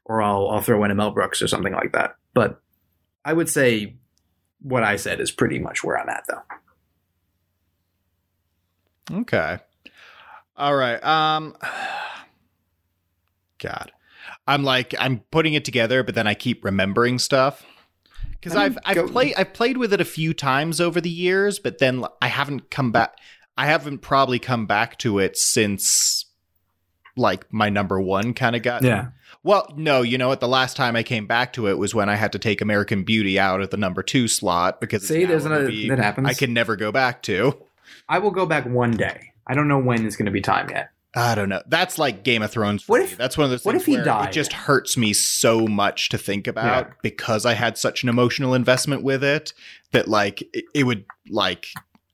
or 0.06 0.22
I'll 0.22 0.48
I'll 0.48 0.62
throw 0.62 0.82
in 0.86 0.92
a 0.92 0.96
Mel 0.96 1.12
Brooks 1.12 1.42
or 1.42 1.50
something 1.50 1.74
like 1.74 1.92
that. 1.92 2.16
But 2.34 2.62
I 3.26 3.34
would 3.34 3.50
say 3.50 3.98
what 4.62 4.84
I 4.84 4.96
said 4.96 5.20
is 5.20 5.30
pretty 5.30 5.60
much 5.60 5.84
where 5.84 6.00
I'm 6.00 6.08
at, 6.08 6.24
though. 6.30 6.44
Okay. 9.20 9.60
All 10.56 10.76
right. 10.76 11.04
Um 11.04 11.58
God. 13.64 13.92
I'm 14.48 14.64
like 14.64 14.94
I'm 15.00 15.20
putting 15.32 15.54
it 15.54 15.66
together, 15.66 16.04
but 16.04 16.16
then 16.16 16.28
I 16.28 16.34
keep 16.34 16.64
remembering 16.64 17.18
stuff. 17.20 17.66
Cuz 18.42 18.56
I 18.56 18.66
I've 18.66 18.72
mean, 18.76 18.80
I've 18.86 18.96
go- 18.96 19.08
played 19.08 19.34
I've 19.38 19.54
played 19.54 19.78
with 19.78 19.94
it 19.94 20.02
a 20.02 20.06
few 20.06 20.34
times 20.34 20.80
over 20.80 21.02
the 21.02 21.10
years, 21.10 21.60
but 21.60 21.80
then 21.80 22.06
I 22.22 22.28
haven't 22.28 22.70
come 22.70 22.92
back 22.92 23.18
I 23.58 23.68
haven't 23.68 24.00
probably 24.00 24.40
come 24.40 24.66
back 24.66 24.98
to 25.00 25.20
it 25.20 25.38
since 25.38 26.26
like 27.16 27.46
my 27.54 27.70
number 27.70 28.02
1 28.02 28.34
kind 28.34 28.56
of 28.56 28.64
got 28.64 28.84
Yeah, 28.84 29.08
Well, 29.44 29.68
no, 29.76 30.02
you 30.02 30.18
know 30.18 30.30
what? 30.30 30.40
The 30.40 30.48
last 30.48 30.76
time 30.76 30.96
I 30.96 31.04
came 31.04 31.28
back 31.28 31.54
to 31.54 31.68
it 31.68 31.78
was 31.78 31.94
when 31.94 32.10
I 32.10 32.16
had 32.16 32.32
to 32.32 32.40
take 32.40 32.62
American 32.62 33.04
Beauty 33.04 33.38
out 33.38 33.62
of 33.62 33.70
the 33.70 33.78
number 33.78 34.02
2 34.02 34.28
slot 34.28 34.82
because 34.82 35.08
see, 35.08 35.18
it's 35.18 35.24
now 35.24 35.30
there's 35.30 35.46
another 35.46 35.72
that 35.90 36.00
happens. 36.00 36.28
I 36.28 36.34
can 36.34 36.54
never 36.54 36.76
go 36.76 36.92
back 36.92 37.22
to. 37.24 37.62
I 38.10 38.20
will 38.20 38.32
go 38.32 38.46
back 38.46 38.66
one 38.66 38.92
day. 38.92 39.34
I 39.46 39.54
don't 39.54 39.68
know 39.68 39.78
when 39.78 40.06
is 40.06 40.16
going 40.16 40.26
to 40.26 40.32
be 40.32 40.42
time 40.42 40.70
yet. 40.70 40.90
I 41.16 41.36
don't 41.36 41.50
know. 41.50 41.62
That's 41.68 41.98
like 42.00 42.24
Game 42.24 42.42
of 42.42 42.52
Thrones. 42.52 42.88
What 42.88 43.00
me. 43.00 43.06
if- 43.06 43.18
That's 43.18 43.38
one 43.38 43.46
of 43.46 43.52
those 43.52 43.64
what 43.64 43.74
things 43.74 43.84
if 43.84 43.86
he 43.88 43.96
where 43.98 44.06
died? 44.06 44.30
it 44.30 44.32
just 44.34 44.54
hurts 44.54 44.98
me 44.98 45.14
so 45.14 45.68
much 45.68 46.10
to 46.10 46.18
think 46.18 46.48
about 46.48 46.88
Yeah. 46.88 46.94
because 47.04 47.46
I 47.46 47.54
had 47.54 47.78
such 47.78 48.02
an 48.04 48.10
emotional 48.10 48.54
investment 48.54 49.04
with 49.04 49.24
it 49.24 49.54
that 49.92 50.08
like 50.08 50.42
it, 50.54 50.66
it 50.74 50.84
would 50.86 51.06
like 51.30 51.68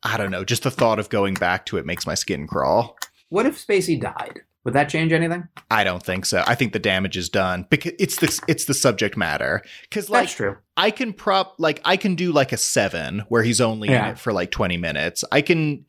I 0.04 0.18
don't 0.18 0.32
know. 0.32 0.44
Just 0.46 0.64
the 0.64 0.72
thought 0.72 0.98
of 1.00 1.10
going 1.10 1.34
back 1.34 1.66
to 1.68 1.78
it 1.78 1.86
makes 1.86 2.06
my 2.08 2.16
skin 2.16 2.48
crawl. 2.48 2.98
What 3.30 3.46
if 3.46 3.66
Spacey 3.66 4.00
died? 4.00 4.42
Would 4.66 4.74
that 4.74 4.90
change 4.90 5.14
anything? 5.14 5.48
I 5.72 5.84
don't 5.86 6.04
think 6.04 6.26
so. 6.26 6.44
I 6.46 6.54
think 6.56 6.74
the 6.74 6.80
damage 6.80 7.16
is 7.16 7.30
done 7.30 7.66
because 7.70 7.94
it's 8.00 8.18
the 8.18 8.42
it's 8.48 8.66
the 8.66 8.74
subject 8.74 9.16
matter. 9.16 9.62
Because 9.84 10.10
like 10.10 10.24
That's 10.24 10.36
true. 10.36 10.58
I 10.76 10.92
can 10.92 11.14
prop 11.14 11.56
like 11.58 11.80
I 11.86 11.96
can 11.96 12.16
do 12.16 12.32
like 12.34 12.52
a 12.52 12.58
seven 12.58 13.20
where 13.30 13.44
he's 13.44 13.62
only 13.62 13.90
Yeah. 13.90 14.08
in 14.08 14.12
it 14.14 14.20
for 14.20 14.34
like 14.34 14.52
20 14.52 14.76
minutes. 14.78 15.24
I 15.32 15.42
can 15.42 15.86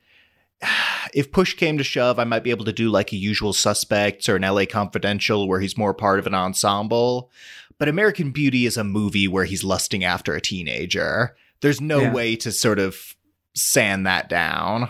if 1.15 1.33
push 1.33 1.55
came 1.55 1.79
to 1.79 1.85
shove, 1.85 2.19
I 2.19 2.25
might 2.25 2.45
be 2.45 2.51
able 2.51 2.65
to 2.67 2.73
do 2.73 2.89
like 2.91 3.13
a 3.13 3.17
usual 3.17 3.53
suspects 3.53 4.29
or 4.29 4.37
an 4.37 4.43
LA 4.43 4.65
confidential 4.67 5.49
where 5.49 5.61
he's 5.61 5.77
more 5.79 5.95
part 5.95 6.19
of 6.19 6.27
an 6.27 6.35
ensemble. 6.35 7.31
But 7.79 7.89
American 7.89 8.31
Beauty 8.31 8.67
is 8.67 8.77
a 8.77 8.85
movie 8.85 9.27
where 9.27 9.45
he's 9.47 9.65
lusting 9.65 10.05
after 10.05 10.35
a 10.35 10.41
teenager. 10.41 11.35
There's 11.63 11.81
no 11.81 12.01
Yeah. 12.03 12.13
way 12.13 12.37
to 12.37 12.53
sort 12.53 12.79
of 12.79 13.17
sand 13.55 14.07
that 14.07 14.29
down. 14.29 14.89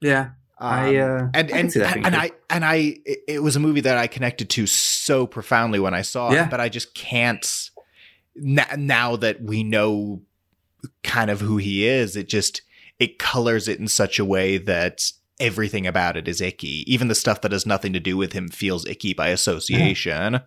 Yeah, 0.00 0.30
I 0.58 0.96
Um, 0.96 1.10
uh, 1.10 1.28
and 1.34 1.50
I 1.52 1.58
and 1.58 1.72
being 1.72 2.06
and. 2.06 2.16
I 2.16 2.30
and 2.48 2.64
I 2.64 2.74
it, 3.04 3.18
it 3.28 3.42
was 3.42 3.54
a 3.56 3.60
movie 3.60 3.82
that 3.82 3.98
I 3.98 4.06
connected 4.06 4.48
to 4.50 4.66
so 4.66 5.26
profoundly 5.26 5.78
when 5.78 5.92
I 5.94 6.02
saw 6.02 6.32
Yeah. 6.32 6.44
it, 6.44 6.50
but 6.50 6.60
I 6.60 6.68
just 6.70 6.94
can't 6.94 7.70
now 8.34 9.16
that 9.16 9.42
we 9.42 9.62
know 9.62 10.22
kind 11.02 11.30
of 11.30 11.40
who 11.42 11.58
he 11.58 11.86
is. 11.86 12.16
It 12.16 12.28
just 12.28 12.62
it 13.00 13.18
colors 13.18 13.66
it 13.66 13.80
in 13.80 13.88
such 13.88 14.18
a 14.20 14.24
way 14.24 14.56
that 14.58 15.00
everything 15.40 15.86
about 15.86 16.16
it 16.16 16.28
is 16.28 16.40
icky. 16.40 16.84
Even 16.86 17.08
the 17.08 17.14
stuff 17.14 17.40
that 17.40 17.50
has 17.52 17.64
nothing 17.66 17.92
to 17.94 18.00
do 18.00 18.16
with 18.16 18.32
him 18.34 18.48
feels 18.48 18.86
icky 18.86 19.12
by 19.14 19.28
association. 19.28 20.40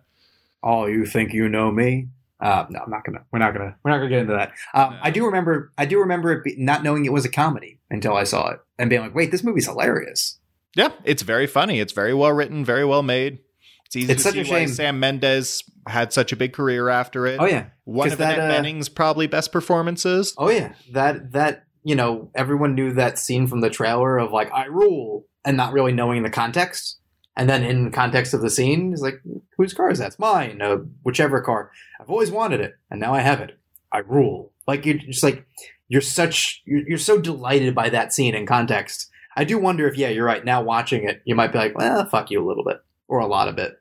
oh, 0.62 0.86
you 0.86 1.04
think 1.04 1.32
you 1.34 1.48
know 1.48 1.70
me? 1.70 2.08
Uh, 2.40 2.66
no, 2.70 2.80
I'm 2.80 2.90
not 2.90 3.04
gonna. 3.04 3.24
We're 3.32 3.38
not 3.38 3.52
gonna. 3.54 3.76
We're 3.82 3.90
not 3.90 3.98
gonna 3.98 4.08
get 4.10 4.18
into 4.20 4.32
that. 4.34 4.52
Um, 4.74 4.92
No. 4.94 4.98
I 5.02 5.10
do 5.10 5.24
remember. 5.26 5.72
I 5.78 5.86
do 5.86 5.98
remember 6.00 6.32
it 6.32 6.44
be, 6.44 6.54
not 6.58 6.82
knowing 6.82 7.04
it 7.04 7.12
was 7.12 7.24
a 7.24 7.28
comedy 7.30 7.80
until 7.90 8.16
I 8.16 8.24
saw 8.24 8.50
it 8.50 8.60
and 8.78 8.90
being 8.90 9.02
like, 9.02 9.14
"Wait, 9.14 9.30
this 9.30 9.42
movie's 9.44 9.66
hilarious." 9.66 10.38
Yeah, 10.76 10.90
it's 11.04 11.22
very 11.22 11.46
funny. 11.46 11.80
It's 11.80 11.92
very 11.92 12.12
well 12.12 12.32
written, 12.32 12.64
very 12.64 12.84
well 12.84 13.02
made. 13.02 13.38
It's 13.86 13.96
easy 13.96 14.12
It's 14.12 14.22
to 14.24 14.28
such 14.30 14.38
a 14.38 14.44
see 14.44 14.50
why 14.50 14.58
shame. 14.60 14.68
Sam 14.68 15.00
Mendes 15.00 15.62
had 15.86 16.12
such 16.12 16.32
a 16.32 16.36
big 16.36 16.52
career 16.52 16.88
after 16.88 17.26
it. 17.26 17.38
Oh 17.40 17.46
yeah. 17.46 17.66
One 17.84 18.06
'cause 18.06 18.14
of 18.14 18.18
that, 18.18 18.34
Annette 18.38 18.50
uh, 18.50 18.54
Bening's 18.54 18.88
probably 18.88 19.26
best 19.28 19.52
performances. 19.52 20.34
Oh 20.36 20.50
yeah. 20.50 20.74
That 20.92 21.32
that 21.32 21.64
you 21.84 21.94
know 21.94 22.30
everyone 22.34 22.74
knew 22.74 22.92
that 22.94 23.18
scene 23.18 23.46
from 23.46 23.60
the 23.60 23.70
trailer 23.70 24.18
of 24.18 24.32
like 24.32 24.52
I 24.52 24.64
rule 24.64 25.26
and 25.44 25.56
not 25.56 25.72
really 25.72 25.92
knowing 25.92 26.22
the 26.22 26.30
context. 26.30 26.98
And 27.36 27.48
then 27.48 27.64
in 27.64 27.90
context 27.90 28.32
of 28.32 28.42
the 28.42 28.50
scene, 28.50 28.92
it's 28.92 29.02
like, 29.02 29.20
whose 29.56 29.74
car 29.74 29.90
is 29.90 29.98
that? 29.98 30.06
It's 30.06 30.18
mine. 30.20 30.62
Uh, 30.62 30.76
whichever 31.02 31.40
car. 31.40 31.72
I've 32.00 32.08
always 32.08 32.30
wanted 32.30 32.60
it, 32.60 32.74
and 32.90 33.00
now 33.00 33.12
I 33.12 33.20
have 33.20 33.40
it. 33.40 33.58
I 33.92 33.98
rule. 33.98 34.52
Like 34.66 34.86
you're 34.86 34.98
just 34.98 35.22
like 35.22 35.44
you're 35.88 36.00
such 36.00 36.62
you're, 36.64 36.88
you're 36.88 36.98
so 36.98 37.20
delighted 37.20 37.74
by 37.74 37.88
that 37.90 38.12
scene 38.12 38.34
in 38.34 38.46
context. 38.46 39.10
I 39.36 39.44
do 39.44 39.58
wonder 39.58 39.88
if 39.88 39.96
yeah, 39.96 40.10
you're 40.10 40.24
right. 40.24 40.44
Now 40.44 40.62
watching 40.62 41.08
it, 41.08 41.22
you 41.24 41.34
might 41.34 41.52
be 41.52 41.58
like, 41.58 41.76
well, 41.76 42.06
fuck 42.06 42.30
you 42.30 42.44
a 42.44 42.46
little 42.46 42.64
bit 42.64 42.78
or 43.08 43.18
a 43.18 43.26
lot 43.26 43.48
of 43.48 43.58
it, 43.58 43.80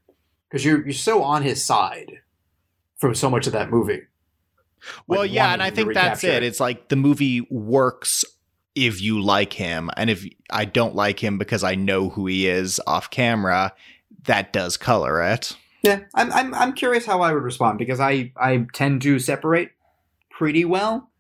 because 0.49 0.65
you're 0.65 0.83
you're 0.83 0.93
so 0.93 1.21
on 1.21 1.43
his 1.43 1.63
side 1.63 2.11
from 2.97 3.13
so 3.13 3.29
much 3.29 3.47
of 3.47 3.53
that 3.53 3.69
movie. 3.69 4.01
Well, 5.07 5.21
like, 5.21 5.31
yeah, 5.31 5.53
and 5.53 5.61
I 5.63 5.69
think 5.69 5.93
that's 5.93 6.23
it. 6.23 6.35
it. 6.35 6.43
It's 6.43 6.59
like 6.59 6.89
the 6.89 6.95
movie 6.95 7.41
works 7.49 8.25
if 8.75 9.01
you 9.01 9.21
like 9.21 9.53
him, 9.53 9.89
and 9.97 10.09
if 10.09 10.25
I 10.49 10.65
don't 10.65 10.95
like 10.95 11.23
him 11.23 11.37
because 11.37 11.63
I 11.63 11.75
know 11.75 12.09
who 12.09 12.25
he 12.25 12.47
is 12.47 12.81
off 12.87 13.09
camera, 13.09 13.73
that 14.25 14.51
does 14.53 14.77
color 14.77 15.21
it. 15.21 15.55
Yeah, 15.83 15.99
I'm 16.15 16.31
I'm 16.31 16.53
I'm 16.53 16.73
curious 16.73 17.05
how 17.05 17.21
I 17.21 17.33
would 17.33 17.43
respond 17.43 17.77
because 17.77 17.99
I 17.99 18.31
I 18.37 18.65
tend 18.73 19.01
to 19.03 19.19
separate 19.19 19.71
pretty 20.31 20.65
well, 20.65 21.11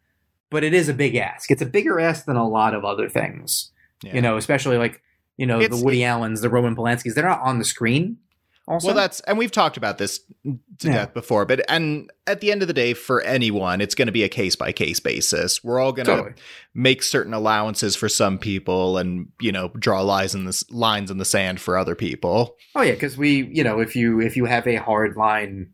but 0.49 0.63
it 0.63 0.73
is 0.73 0.89
a 0.89 0.93
big 0.93 1.15
ask. 1.15 1.51
It's 1.51 1.61
a 1.61 1.65
bigger 1.67 1.99
ask 1.99 2.25
than 2.25 2.37
a 2.37 2.47
lot 2.47 2.73
of 2.73 2.83
other 2.85 3.09
things. 3.09 3.71
Yeah. 4.03 4.15
You 4.15 4.21
know, 4.21 4.37
especially 4.37 4.77
like 4.77 5.01
you 5.37 5.45
know 5.45 5.59
It's- 5.59 5.77
the 5.77 5.85
Woody 5.85 6.03
Allens, 6.03 6.41
the 6.41 6.49
Roman 6.49 6.75
Polanskis. 6.75 7.13
They're 7.13 7.27
not 7.27 7.41
on 7.41 7.59
the 7.59 7.65
screen. 7.65 8.17
Also, 8.65 8.87
Well, 8.87 8.95
that's 8.95 9.19
and 9.21 9.37
we've 9.37 9.51
talked 9.51 9.75
about 9.75 9.97
this 9.97 10.19
to 10.39 10.57
Yeah. 10.87 10.93
death 10.93 11.13
before, 11.13 11.45
but 11.45 11.65
and 11.69 12.09
at 12.27 12.39
the 12.39 12.49
end 12.49 12.61
of 12.61 12.69
the 12.69 12.73
day, 12.73 12.93
for 12.93 13.19
anyone, 13.21 13.81
it's 13.81 13.93
going 13.93 14.05
to 14.05 14.11
be 14.13 14.23
a 14.23 14.29
case 14.29 14.55
by 14.55 14.71
case 14.71 15.01
basis. 15.01 15.61
We're 15.63 15.79
all 15.81 15.91
going 15.91 16.05
to 16.05 16.15
totally. 16.15 16.33
make 16.73 17.03
certain 17.03 17.33
allowances 17.33 17.97
for 17.97 18.07
some 18.07 18.37
people, 18.39 18.97
and 18.97 19.27
you 19.41 19.51
know, 19.51 19.67
draw 19.77 20.01
lines 20.01 20.33
in 20.33 20.45
the 20.45 20.63
lines 20.69 21.11
in 21.11 21.17
the 21.17 21.25
sand 21.25 21.59
for 21.59 21.77
other 21.77 21.93
people. 21.95 22.55
Oh 22.73 22.81
yeah, 22.81 22.93
because 22.93 23.17
we 23.17 23.47
you 23.51 23.65
know 23.65 23.81
if 23.81 23.97
you 23.97 24.21
if 24.21 24.37
you 24.37 24.45
have 24.45 24.65
a 24.65 24.77
hard 24.77 25.17
line, 25.17 25.71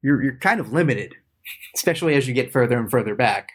you're 0.00 0.22
you're 0.22 0.36
kind 0.38 0.58
of 0.58 0.72
limited, 0.72 1.14
especially 1.76 2.14
as 2.14 2.26
you 2.26 2.32
get 2.32 2.50
further 2.50 2.78
and 2.78 2.90
further 2.90 3.14
back. 3.14 3.50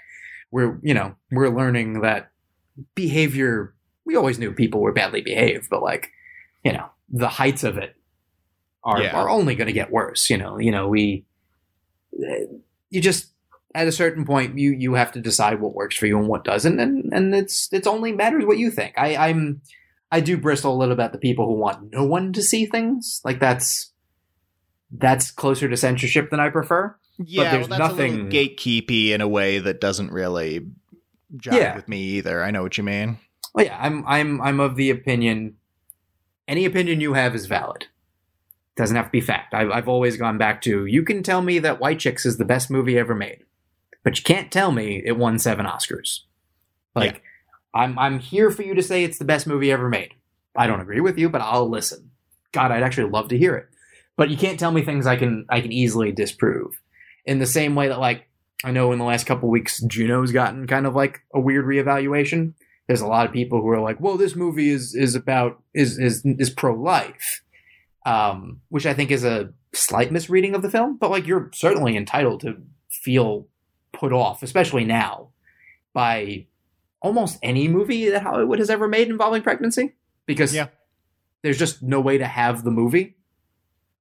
We're 0.51 0.77
you 0.83 0.93
know 0.93 1.15
we're 1.31 1.49
learning 1.49 2.01
that 2.01 2.29
behavior. 2.95 3.73
We 4.05 4.15
always 4.15 4.37
knew 4.39 4.51
people 4.53 4.81
were 4.81 4.93
badly 4.93 5.21
behaved, 5.21 5.67
but 5.69 5.81
like 5.81 6.11
you 6.63 6.73
know 6.73 6.85
the 7.09 7.27
heights 7.27 7.63
of 7.63 7.77
it 7.77 7.95
are 8.83 9.01
Yeah. 9.01 9.15
are 9.15 9.29
only 9.29 9.55
going 9.55 9.67
to 9.67 9.73
get 9.73 9.91
worse. 9.91 10.29
You 10.29 10.37
know 10.37 10.57
you 10.59 10.71
know 10.71 10.87
we 10.87 11.25
you 12.89 13.01
just 13.01 13.31
at 13.75 13.87
a 13.87 13.91
certain 13.91 14.25
point 14.25 14.57
you 14.57 14.71
you 14.71 14.93
have 14.95 15.11
to 15.11 15.21
decide 15.21 15.59
what 15.61 15.73
works 15.75 15.95
for 15.97 16.07
you 16.07 16.17
and 16.17 16.27
what 16.27 16.43
doesn't, 16.43 16.79
and 16.79 17.11
and 17.13 17.35
it's 17.35 17.69
it's 17.71 17.87
only 17.87 18.11
matters 18.11 18.45
what 18.45 18.57
you 18.57 18.71
think. 18.71 18.93
I 18.97 19.15
I'm 19.29 19.61
I 20.11 20.19
do 20.21 20.37
bristle 20.37 20.73
a 20.73 20.77
little 20.77 20.93
about 20.93 21.11
the 21.11 21.17
people 21.17 21.45
who 21.45 21.53
want 21.59 21.91
no 21.91 22.03
one 22.05 22.33
to 22.33 22.41
see 22.41 22.65
things. 22.65 23.21
Like 23.23 23.39
that's 23.39 23.91
that's 24.91 25.31
closer 25.31 25.67
to 25.67 25.75
censorship 25.77 26.29
than 26.29 26.39
I 26.39 26.49
prefer. 26.49 26.95
Yeah, 27.19 27.43
but 27.43 27.51
there's 27.51 27.69
well, 27.69 27.79
that's 27.79 27.93
a 27.93 27.95
little 27.97 28.15
nothing- 28.17 28.29
gatekeepy 28.29 29.09
in 29.09 29.21
a 29.21 29.27
way 29.27 29.59
that 29.59 29.81
doesn't 29.81 30.11
really 30.11 30.61
jive 31.35 31.53
Yeah. 31.57 31.75
with 31.75 31.87
me 31.89 31.99
either. 32.01 32.43
I 32.43 32.51
know 32.51 32.63
what 32.63 32.77
you 32.77 32.83
mean. 32.83 33.17
Well, 33.53 33.65
yeah, 33.65 33.77
I'm 33.81 34.05
I'm 34.07 34.39
I'm 34.41 34.59
of 34.59 34.75
the 34.75 34.89
opinion. 34.91 35.55
Any 36.47 36.63
opinion 36.63 37.01
you 37.01 37.13
have 37.13 37.35
is 37.35 37.45
valid. 37.47 37.87
Doesn't 38.77 38.95
have 38.95 39.07
to 39.07 39.11
be 39.11 39.21
fact. 39.21 39.53
I've 39.53 39.71
I've 39.71 39.89
always 39.89 40.17
gone 40.17 40.37
back 40.37 40.61
to 40.61 40.85
you 40.85 41.03
can 41.03 41.23
tell 41.23 41.41
me 41.41 41.59
that 41.59 41.79
White 41.79 41.99
Chicks 41.99 42.25
is 42.25 42.37
the 42.37 42.45
best 42.45 42.69
movie 42.69 42.97
ever 42.97 43.15
made, 43.15 43.43
but 44.03 44.17
you 44.17 44.23
can't 44.23 44.51
tell 44.51 44.71
me 44.71 45.01
it 45.03 45.17
won 45.17 45.39
seven 45.39 45.65
Oscars. 45.65 46.19
Like 46.95 47.23
I'm 47.73 47.97
I'm 47.97 48.19
here 48.19 48.51
for 48.51 48.63
you 48.63 48.73
to 48.75 48.83
say 48.83 49.03
it's 49.03 49.19
the 49.19 49.25
best 49.25 49.47
movie 49.47 49.71
ever 49.71 49.89
made. 49.89 50.13
I 50.55 50.67
don't 50.67 50.81
agree 50.81 51.01
with 51.01 51.17
you, 51.17 51.29
but 51.29 51.41
I'll 51.41 51.69
listen. 51.69 52.11
God, 52.51 52.71
I'd 52.71 52.83
actually 52.83 53.09
love 53.09 53.29
to 53.29 53.37
hear 53.37 53.55
it. 53.55 53.67
But 54.15 54.29
you 54.29 54.37
can't 54.37 54.59
tell 54.59 54.71
me 54.71 54.81
things 54.81 55.05
I 55.05 55.15
can 55.15 55.45
I 55.49 55.61
can 55.61 55.71
easily 55.71 56.11
disprove. 56.11 56.79
In 57.25 57.39
the 57.39 57.45
same 57.45 57.75
way 57.75 57.87
that 57.87 57.99
like 57.99 58.27
I 58.63 58.71
know 58.71 58.91
in 58.91 58.99
the 58.99 59.05
last 59.05 59.25
couple 59.25 59.49
weeks 59.49 59.81
Juno's 59.83 60.31
gotten 60.31 60.67
kind 60.67 60.87
of 60.87 60.95
like 60.95 61.21
a 61.33 61.39
weird 61.39 61.65
reevaluation. 61.65 62.53
There's 62.87 63.01
a 63.01 63.07
lot 63.07 63.25
of 63.25 63.33
people 63.33 63.61
who 63.61 63.69
are 63.69 63.81
like, 63.81 63.99
"Well, 63.99 64.17
this 64.17 64.35
movie 64.35 64.69
is 64.69 64.95
is 64.95 65.13
about 65.13 65.61
is 65.73 65.99
is 65.99 66.23
is 66.25 66.49
pro 66.49 66.73
life," 66.73 67.41
um, 68.07 68.61
which 68.69 68.85
I 68.85 68.93
think 68.93 69.11
is 69.11 69.23
a 69.25 69.51
slight 69.73 70.11
misreading 70.11 70.55
of 70.55 70.61
the 70.61 70.69
film. 70.71 70.97
But 70.97 71.11
like, 71.11 71.27
you're 71.27 71.49
certainly 71.53 71.97
entitled 71.97 72.41
to 72.41 72.55
feel 72.89 73.47
put 73.91 74.13
off, 74.13 74.43
especially 74.43 74.85
now, 74.85 75.29
by 75.93 76.45
almost 77.01 77.37
any 77.43 77.67
movie 77.67 78.09
that 78.09 78.21
Hollywood 78.23 78.59
has 78.59 78.69
ever 78.69 78.87
made 78.87 79.09
involving 79.09 79.41
pregnancy, 79.41 79.93
because 80.25 80.53
Yeah. 80.55 80.67
there's 81.43 81.57
just 81.59 81.83
no 81.83 81.99
way 81.99 82.17
to 82.17 82.25
have 82.25 82.63
the 82.63 82.71
movie 82.71 83.15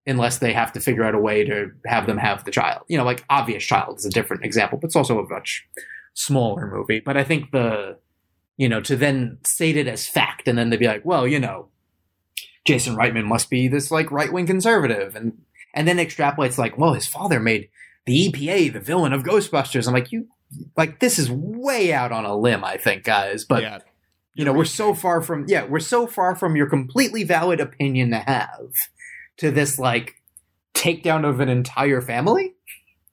unless 0.07 0.39
they 0.39 0.53
have 0.53 0.73
to 0.73 0.81
figure 0.81 1.03
out 1.03 1.15
a 1.15 1.19
way 1.19 1.45
to 1.45 1.73
have 1.87 2.07
them 2.07 2.17
have 2.19 2.45
the 2.45 2.51
child. 2.53 2.83
You 2.89 2.97
know, 2.97 3.05
like 3.05 3.25
obvious 3.29 3.65
child 3.65 3.99
is 3.99 4.07
a 4.07 4.11
different 4.11 4.45
example, 4.45 4.79
but 4.79 4.87
it's 4.87 4.97
also 4.97 5.19
a 5.19 5.29
much 5.29 5.67
smaller 6.15 6.71
movie. 6.71 7.01
But 7.01 7.17
I 7.17 7.25
think 7.25 7.51
the 7.51 7.99
you 8.59 8.69
know, 8.71 8.81
to 8.81 8.97
then 8.97 9.37
state 9.45 9.77
it 9.77 9.87
as 9.87 10.07
fact 10.07 10.49
and 10.49 10.57
then 10.57 10.71
they'd 10.71 10.79
be 10.79 10.87
like, 10.87 11.05
well, 11.05 11.27
you 11.29 11.39
know, 11.39 11.69
Jason 12.67 12.97
Reitman 12.97 13.25
must 13.25 13.49
be 13.49 13.69
this 13.69 13.91
like 13.91 14.11
right 14.11 14.33
wing 14.33 14.47
conservative 14.47 15.15
and 15.17 15.39
and 15.75 15.87
then 15.87 15.99
extrapolates 15.99 16.57
like, 16.59 16.79
well, 16.79 16.95
his 16.95 17.07
father 17.07 17.39
made 17.39 17.69
the 18.07 18.29
EPA 18.29 18.73
the 18.73 18.81
villain 18.81 19.13
of 19.13 19.23
Ghostbusters. 19.23 19.87
I'm 19.87 19.95
like, 19.95 20.11
you 20.13 20.29
like 20.77 21.01
this 21.01 21.19
is 21.19 21.31
way 21.31 21.93
out 21.93 22.13
on 22.13 22.25
a 22.25 22.37
limb, 22.37 22.65
I 22.65 22.77
think, 22.77 23.05
guys. 23.05 23.45
But 23.45 23.63
yeah. 23.63 23.79
you 24.35 24.45
know, 24.45 24.53
we're 24.53 24.65
so 24.65 24.95
far 24.95 25.21
from 25.23 25.45
yeah, 25.49 25.65
we're 25.65 25.81
so 25.81 26.07
far 26.07 26.35
from 26.35 26.57
your 26.57 26.67
completely 26.69 27.25
valid 27.25 27.61
opinion 27.61 28.11
to 28.11 28.19
have 28.19 28.71
to 29.39 29.51
this 29.51 29.79
like 29.79 30.15
takedown 30.75 31.29
of 31.29 31.41
an 31.41 31.49
entire 31.49 32.01
family. 32.01 32.55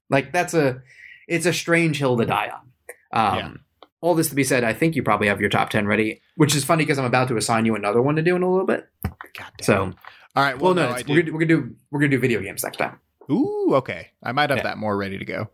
Like 0.09 0.31
that's 0.31 0.53
a 0.53 0.81
it's 1.27 1.45
a 1.45 1.53
strange 1.53 1.99
hill 1.99 2.17
to 2.17 2.25
die 2.25 2.49
on. 2.53 2.61
Um 3.11 3.37
Yeah. 3.37 3.53
all 4.01 4.15
this 4.15 4.29
to 4.29 4.35
be 4.35 4.43
said, 4.43 4.63
I 4.63 4.73
think 4.73 4.95
you 4.95 5.03
probably 5.03 5.27
have 5.27 5.41
your 5.41 5.49
top 5.49 5.69
ten 5.69 5.87
ready, 5.87 6.21
which 6.35 6.55
is 6.55 6.63
funny 6.63 6.83
because 6.83 6.99
I'm 6.99 7.05
about 7.05 7.27
to 7.29 7.37
assign 7.37 7.65
you 7.65 7.75
another 7.75 8.01
one 8.01 8.15
to 8.15 8.21
do 8.21 8.35
in 8.35 8.43
a 8.43 8.49
little 8.49 8.67
bit. 8.67 8.87
God 9.37 9.51
damn. 9.57 9.65
So, 9.65 9.75
all 10.35 10.43
right. 10.43 10.55
well, 10.59 10.73
Well, 10.73 10.73
no, 10.75 10.89
no, 10.89 10.95
it's- 10.97 11.07
we're, 11.07 11.21
gonna, 11.21 11.33
we're 11.33 11.45
gonna 11.45 11.61
do 11.61 11.75
we're 11.91 11.99
gonna 11.99 12.09
do 12.11 12.19
video 12.19 12.41
games 12.41 12.63
next 12.63 12.77
time. 12.77 12.99
Ooh, 13.31 13.71
okay. 13.75 14.09
I 14.21 14.31
might 14.33 14.49
have 14.49 14.57
Yeah. 14.57 14.63
that 14.63 14.77
more 14.77 14.97
ready 14.97 15.17
to 15.17 15.25
go. 15.25 15.49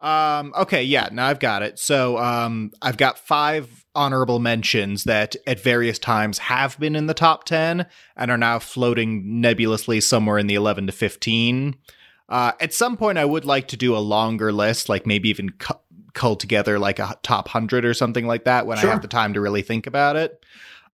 Um, 0.00 0.52
okay, 0.56 0.82
yeah, 0.82 1.08
now 1.12 1.26
I've 1.28 1.38
got 1.38 1.62
it. 1.62 1.78
So 1.78 2.18
um, 2.18 2.72
I've 2.82 2.96
got 2.96 3.18
five 3.18 3.84
honorable 3.94 4.40
mentions 4.40 5.04
that 5.04 5.36
at 5.46 5.60
various 5.62 5.98
times 5.98 6.38
have 6.38 6.78
been 6.80 6.96
in 6.96 7.06
the 7.06 7.14
top 7.14 7.44
10 7.44 7.86
and 8.16 8.30
are 8.30 8.38
now 8.38 8.58
floating 8.58 9.40
nebulously 9.40 10.00
somewhere 10.00 10.38
in 10.38 10.48
the 10.48 10.54
11 10.56 10.86
to 10.86 10.92
15. 10.92 11.76
Uh, 12.28 12.52
at 12.60 12.72
some 12.72 12.96
point, 12.96 13.18
I 13.18 13.24
would 13.24 13.44
like 13.44 13.68
to 13.68 13.76
do 13.76 13.94
a 13.96 13.98
longer 13.98 14.52
list, 14.52 14.88
like 14.88 15.06
maybe 15.06 15.28
even 15.28 15.50
cu- 15.50 15.74
cull 16.14 16.34
together 16.36 16.78
like 16.80 16.98
a 16.98 17.16
top 17.22 17.46
100 17.46 17.84
or 17.84 17.94
something 17.94 18.26
like 18.26 18.44
that 18.44 18.66
when 18.66 18.78
Sure. 18.78 18.88
I 18.88 18.92
have 18.92 19.02
the 19.02 19.08
time 19.08 19.34
to 19.34 19.40
really 19.40 19.62
think 19.62 19.86
about 19.86 20.16
it. 20.16 20.44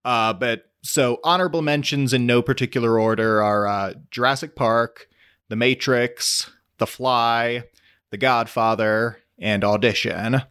Uh, 0.05 0.33
but 0.35 0.65
so 0.83 1.19
honorable 1.25 1.63
mentions 1.63 2.13
in 2.13 2.27
no 2.27 2.43
particular 2.43 2.99
order 2.99 3.43
are 3.43 3.67
uh, 3.67 3.95
Jurassic 4.11 4.57
Park, 4.57 5.09
The 5.49 5.57
Matrix, 5.57 6.51
The 6.79 6.87
Fly, 6.87 7.65
The 8.11 8.19
Godfather, 8.19 9.19
and 9.39 9.65
Audition, 9.65 10.43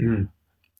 Mm. 0.00 0.28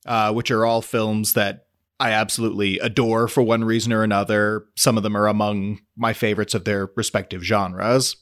uh, 0.07 0.33
which 0.33 0.51
are 0.51 0.65
all 0.65 0.81
films 0.81 1.35
that 1.35 1.67
I 1.99 2.13
absolutely 2.13 2.79
adore 2.79 3.29
for 3.29 3.43
one 3.43 3.65
reason 3.65 3.93
or 3.93 4.03
another. 4.03 4.65
Some 4.75 4.97
of 4.97 5.03
them 5.03 5.15
are 5.15 5.29
among 5.29 5.81
my 5.95 6.15
favorites 6.15 6.55
of 6.55 6.65
their 6.65 6.89
respective 6.97 7.43
genres. 7.43 8.17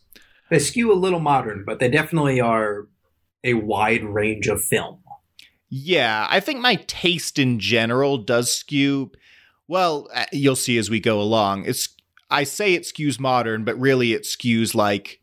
They 0.50 0.58
skew 0.58 0.92
a 0.92 0.94
little 0.94 1.20
modern, 1.20 1.62
but 1.64 1.78
they 1.78 1.88
definitely 1.88 2.40
are 2.40 2.88
a 3.44 3.54
wide 3.54 4.02
range 4.02 4.48
of 4.48 4.60
film. 4.64 4.98
Yeah, 5.70 6.26
I 6.28 6.40
think 6.40 6.60
my 6.60 6.76
taste 6.86 7.38
in 7.38 7.60
general 7.60 8.18
does 8.18 8.52
skew. 8.52 9.12
Well, 9.68 10.08
uh, 10.12 10.24
you'll 10.32 10.56
see 10.56 10.78
as 10.78 10.90
we 10.90 10.98
go 10.98 11.20
along. 11.20 11.66
It's 11.66 11.90
I 12.30 12.44
say 12.44 12.74
it 12.74 12.82
skews 12.82 13.20
modern, 13.20 13.64
but 13.64 13.78
really 13.78 14.12
it 14.12 14.22
skews 14.22 14.74
like 14.74 15.20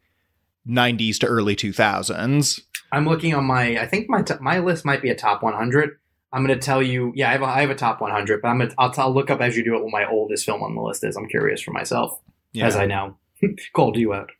90s 0.67 1.19
to 1.19 1.27
early 1.27 1.55
2000s. 1.55 2.61
I'm 2.91 3.07
looking 3.07 3.33
on 3.33 3.45
my. 3.45 3.77
I 3.77 3.87
think 3.87 4.09
my 4.09 4.21
t- 4.21 4.35
my 4.39 4.59
list 4.59 4.85
might 4.85 5.01
be 5.01 5.09
a 5.09 5.15
top 5.15 5.43
100. 5.43 5.97
I'm 6.31 6.45
going 6.45 6.57
to 6.57 6.63
tell 6.63 6.81
you. 6.81 7.11
Yeah, 7.15 7.29
I 7.29 7.31
have 7.33 7.41
a, 7.41 7.45
I 7.45 7.61
have 7.61 7.69
a 7.69 7.75
top 7.75 8.01
100, 8.01 8.41
but 8.41 8.47
I'm 8.47 8.59
gonna, 8.59 8.73
I'll, 8.77 8.93
I'll 8.97 9.13
look 9.13 9.29
up 9.29 9.41
as 9.41 9.57
you 9.57 9.63
do 9.63 9.75
it 9.75 9.83
what 9.83 9.91
my 9.91 10.05
oldest 10.05 10.45
film 10.45 10.63
on 10.63 10.75
the 10.75 10.81
list 10.81 11.03
is. 11.03 11.15
I'm 11.15 11.27
curious 11.27 11.61
for 11.61 11.71
myself 11.71 12.19
as 12.59 12.75
I 12.75 12.85
know. 12.85 13.17
Cole, 13.73 13.91
do 13.91 13.99
you 13.99 14.13
out? 14.13 14.31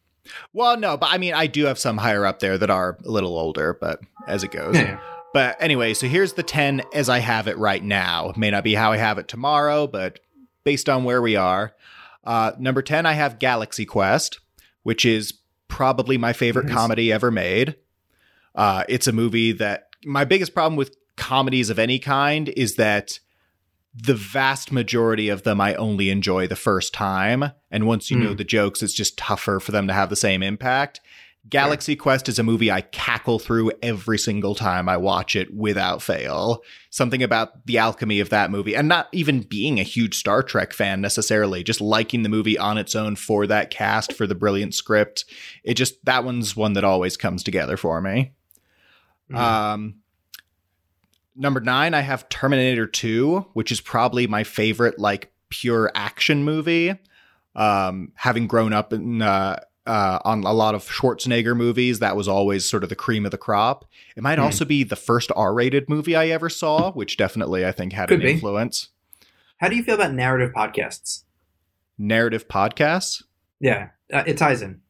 Well, 0.53 0.77
no, 0.77 0.98
but 0.98 1.10
I 1.11 1.18
mean, 1.18 1.34
I 1.34 1.48
do 1.48 1.65
have 1.65 1.77
some 1.77 1.98
higher 1.98 2.26
up 2.26 2.40
there 2.40 2.57
that 2.57 2.69
are 2.69 2.98
a 3.06 3.10
little 3.10 3.38
older, 3.38 3.77
but 3.80 3.99
as 4.27 4.44
it 4.44 4.52
goes. 4.52 4.76
Yeah. 4.76 4.99
But 5.36 5.57
anyway, 5.62 5.94
so 5.94 6.07
here's 6.07 6.32
the 6.32 6.44
10 6.44 6.82
as 6.94 7.10
I 7.10 7.20
have 7.20 7.49
it 7.49 7.57
right 7.57 7.84
now. 7.84 8.32
May 8.38 8.52
not 8.52 8.64
be 8.64 8.74
how 8.74 8.94
I 8.94 8.98
have 8.98 9.18
it 9.18 9.28
tomorrow, 9.28 9.86
but 9.86 10.22
based 10.64 10.88
on 10.88 11.03
where 11.03 11.22
we 11.22 11.36
are. 11.36 11.74
Uh, 12.24 12.53
number 12.57 12.82
10, 12.82 13.06
I 13.06 13.12
have 13.12 13.38
Galaxy 13.38 13.84
Quest, 13.84 14.40
which 14.84 15.03
is 15.03 15.34
probably 15.68 16.18
my 16.18 16.32
favorite 16.32 16.68
Nice. 16.68 16.76
comedy 16.76 17.12
ever 17.12 17.32
made. 17.32 17.76
Uh, 18.56 18.86
it's 18.88 19.07
a 19.07 19.12
movie 19.12 19.52
that 19.52 19.90
my 20.06 20.24
biggest 20.24 20.53
problem 20.53 20.78
with 20.78 20.95
comedies 21.18 21.70
of 21.70 21.80
any 21.80 21.99
kind 21.99 22.48
is 22.56 22.76
that 22.78 23.20
the 23.94 24.16
vast 24.16 24.72
majority 24.72 25.28
of 25.28 25.44
them 25.44 25.60
I 25.60 25.76
only 25.76 26.12
enjoy 26.12 26.48
the 26.48 26.56
first 26.56 26.94
time. 26.94 27.52
And 27.70 27.86
once 27.86 28.10
you 28.10 28.16
know 28.16 28.30
Hmm. 28.30 28.36
the 28.38 28.45
jokes, 28.45 28.82
it's 28.82 28.94
just 28.94 29.18
tougher 29.18 29.60
for 29.60 29.74
them 29.74 29.86
to 29.88 29.94
have 29.94 30.10
the 30.10 30.16
same 30.16 30.41
impact. 30.41 31.02
Galaxy 31.48 31.96
Quest 31.96 32.28
is 32.28 32.40
a 32.40 32.44
movie 32.44 32.72
I 32.72 32.82
cackle 32.82 33.38
through 33.38 33.72
every 33.84 34.18
single 34.18 34.56
time 34.56 34.90
I 34.90 34.98
watch 34.98 35.36
it 35.36 35.54
without 35.54 36.02
fail. 36.02 36.62
Something 36.90 37.22
about 37.22 37.66
the 37.68 37.78
alchemy 37.78 38.20
of 38.20 38.30
that 38.30 38.50
movie, 38.50 38.76
and 38.76 38.88
not 38.88 39.08
even 39.12 39.42
being 39.42 39.80
a 39.80 39.84
huge 39.84 40.16
Star 40.16 40.42
Trek 40.42 40.74
fan 40.74 41.02
necessarily, 41.02 41.64
just 41.64 41.82
liking 41.82 42.24
the 42.24 42.30
movie 42.30 42.58
on 42.58 42.78
its 42.80 42.96
own 42.96 43.16
for 43.16 43.46
that 43.46 43.70
cast, 43.70 44.12
for 44.14 44.26
the 44.26 44.34
brilliant 44.34 44.74
script. 44.74 45.26
It 45.64 45.76
just, 45.76 46.04
that 46.06 46.24
one's 46.24 46.56
one 46.56 46.74
that 46.74 46.84
always 46.84 47.16
comes 47.16 47.44
together 47.44 47.78
for 47.78 48.02
me. 48.02 48.34
Mhm. 49.32 49.38
Um, 49.38 49.96
number 51.36 51.60
nine, 51.60 51.94
I 51.94 52.02
have 52.02 52.28
Terminator 52.30 52.88
2, 52.88 53.46
which 53.54 53.72
is 53.72 53.82
probably 53.82 54.26
my 54.26 54.44
favorite, 54.44 54.98
like, 54.98 55.32
pure 55.50 55.92
action 55.94 56.44
movie. 56.44 56.96
Um, 57.56 58.12
having 58.16 58.48
grown 58.48 58.74
up 58.74 58.92
in, 58.92 59.22
uh, 59.22 59.60
uh, 59.86 60.20
on 60.26 60.44
a 60.44 60.53
lot 60.53 60.76
of 60.76 60.84
Schwarzenegger 60.86 61.56
movies, 61.56 61.99
that 61.99 62.16
was 62.16 62.28
always 62.28 62.68
sort 62.70 62.84
of 62.84 62.90
the 62.90 62.95
cream 62.95 63.26
of 63.26 63.32
the 63.32 63.38
crop. 63.38 63.86
It 64.16 64.24
might 64.24 64.40
Hmm. 64.40 64.45
also 64.45 64.66
be 64.66 64.84
the 64.84 64.95
first 64.95 65.32
R 65.36 65.53
rated 65.53 65.88
movie 65.90 66.16
I 66.16 66.28
ever 66.30 66.49
saw, 66.49 66.91
which 66.91 67.18
definitely 67.18 67.66
I 67.66 67.72
think 67.72 67.94
had 67.94 68.10
Could 68.10 68.20
an 68.22 68.26
be. 68.26 68.32
influence. 68.34 68.90
How 69.57 69.70
do 69.70 69.76
you 69.76 69.84
feel 69.84 69.95
about 69.95 70.14
narrative 70.14 70.52
podcasts? 70.56 71.24
Narrative 71.98 72.48
podcasts. 72.48 73.24
Yeah, 73.60 73.90
uh, 74.12 74.24
it 74.28 74.38
ties 74.38 74.62
in. 74.62 74.82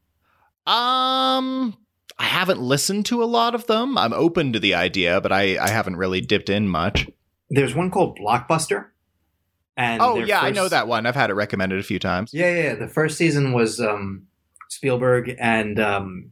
Um, 0.66 1.76
I 2.18 2.24
haven't 2.24 2.60
listened 2.60 3.06
to 3.06 3.22
a 3.22 3.26
lot 3.26 3.54
of 3.54 3.66
them. 3.66 3.96
I'm 3.96 4.12
open 4.12 4.52
to 4.52 4.58
the 4.58 4.74
idea, 4.74 5.20
but 5.20 5.30
I, 5.30 5.56
I 5.58 5.68
haven't 5.68 5.96
really 5.96 6.20
dipped 6.20 6.48
in 6.50 6.68
much. 6.68 7.08
There's 7.48 7.74
one 7.74 7.90
called 7.90 8.18
Blockbuster. 8.18 8.86
And 9.76 10.00
oh, 10.02 10.16
yeah, 10.16 10.40
I 10.40 10.50
know 10.50 10.68
that 10.68 10.88
one. 10.88 11.06
I've 11.06 11.14
had 11.14 11.30
it 11.30 11.34
recommended 11.34 11.78
a 11.78 11.82
few 11.84 11.98
times. 12.00 12.32
Yeah, 12.34 12.50
yeah. 12.52 12.62
yeah. 12.62 12.74
The 12.74 12.88
first 12.88 13.16
season 13.18 13.52
was 13.52 13.78
um, 13.78 14.26
Spielberg 14.68 15.34
and 15.38 15.78
um, 15.80 16.30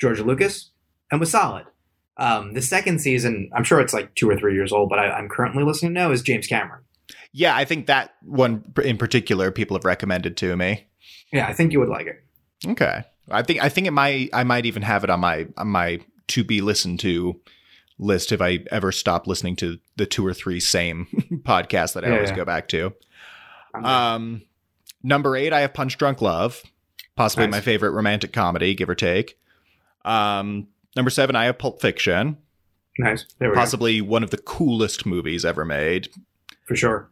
George 0.00 0.20
Lucas, 0.20 0.70
and 1.10 1.20
was 1.20 1.30
solid. 1.30 1.66
Um, 2.16 2.52
the 2.52 2.62
second 2.62 3.00
season, 3.00 3.50
I'm 3.54 3.64
sure 3.64 3.80
it's 3.80 3.94
like 3.94 4.14
two 4.14 4.28
or 4.28 4.36
three 4.36 4.54
years 4.54 4.72
old, 4.72 4.90
but 4.90 4.98
I, 4.98 5.10
I'm 5.10 5.28
currently 5.28 5.64
listening 5.64 5.92
now 5.94 6.10
is 6.12 6.20
James 6.22 6.46
Cameron. 6.46 6.82
Yeah, 7.32 7.56
I 7.56 7.64
think 7.64 7.86
that 7.86 8.14
one 8.22 8.64
in 8.84 8.98
particular 8.98 9.50
people 9.50 9.76
have 9.76 9.84
recommended 9.84 10.36
to 10.38 10.56
me. 10.56 10.86
Yeah, 11.32 11.46
I 11.46 11.52
think 11.54 11.72
you 11.72 11.80
would 11.80 11.88
like 11.88 12.06
it. 12.06 12.22
Okay. 12.66 13.04
I 13.30 13.42
think 13.42 13.62
I 13.62 13.68
think 13.68 13.86
it 13.86 13.92
might 13.92 14.30
I 14.32 14.44
might 14.44 14.66
even 14.66 14.82
have 14.82 15.04
it 15.04 15.10
on 15.10 15.20
my 15.20 15.46
on 15.56 15.68
my 15.68 16.00
to 16.28 16.44
be 16.44 16.60
listened 16.60 17.00
to 17.00 17.40
list 17.98 18.32
if 18.32 18.40
I 18.42 18.64
ever 18.70 18.90
stop 18.92 19.26
listening 19.26 19.56
to 19.56 19.78
the 19.96 20.06
two 20.06 20.26
or 20.26 20.34
three 20.34 20.58
same 20.60 21.06
podcasts 21.44 21.92
that 21.94 22.04
I 22.04 22.08
Yeah, 22.08 22.14
always 22.14 22.30
yeah. 22.30 22.36
go 22.36 22.44
back 22.44 22.68
to. 22.68 22.92
Um 23.74 24.42
number 25.02 25.36
8 25.36 25.52
I 25.52 25.60
have 25.60 25.72
Punch 25.74 25.96
Drunk 25.98 26.20
Love, 26.20 26.62
possibly 27.20 27.46
Nice. 27.46 27.52
my 27.52 27.60
favorite 27.60 27.90
romantic 27.90 28.32
comedy 28.32 28.74
give 28.74 28.88
or 28.88 28.94
take. 28.94 29.38
Um 30.04 30.68
number 30.96 31.10
7 31.10 31.36
I 31.36 31.44
have 31.44 31.58
Pulp 31.58 31.80
Fiction, 31.80 32.38
nice. 32.98 33.26
There 33.38 33.50
we 33.50 33.54
go. 33.54 33.60
possibly 33.60 34.00
one 34.00 34.22
of 34.22 34.30
the 34.30 34.38
coolest 34.38 35.04
movies 35.06 35.44
ever 35.44 35.64
made. 35.64 36.08
For 36.66 36.76
sure. 36.76 37.08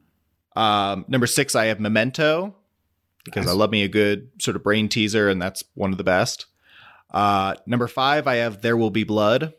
Um, 0.57 1.05
number 1.09 1.27
six, 1.27 1.55
I 1.55 1.67
have 1.67 1.79
Memento 1.79 2.55
because 3.25 3.47
I 3.47 3.53
love 3.53 3.71
me 3.71 3.83
a 3.85 3.89
good 3.89 4.31
sort 4.41 4.57
of 4.57 4.63
brain 4.65 4.89
teaser, 4.89 5.29
and 5.29 5.41
that's 5.41 5.63
one 5.75 5.93
of 5.93 5.99
the 5.99 6.05
best. 6.05 6.47
Uh, 7.13 7.55
number 7.67 7.87
five, 7.87 8.27
I 8.27 8.37
have 8.37 8.63
There 8.63 8.77
Will 8.77 8.91
Be 8.91 9.05
Blood, 9.05 9.53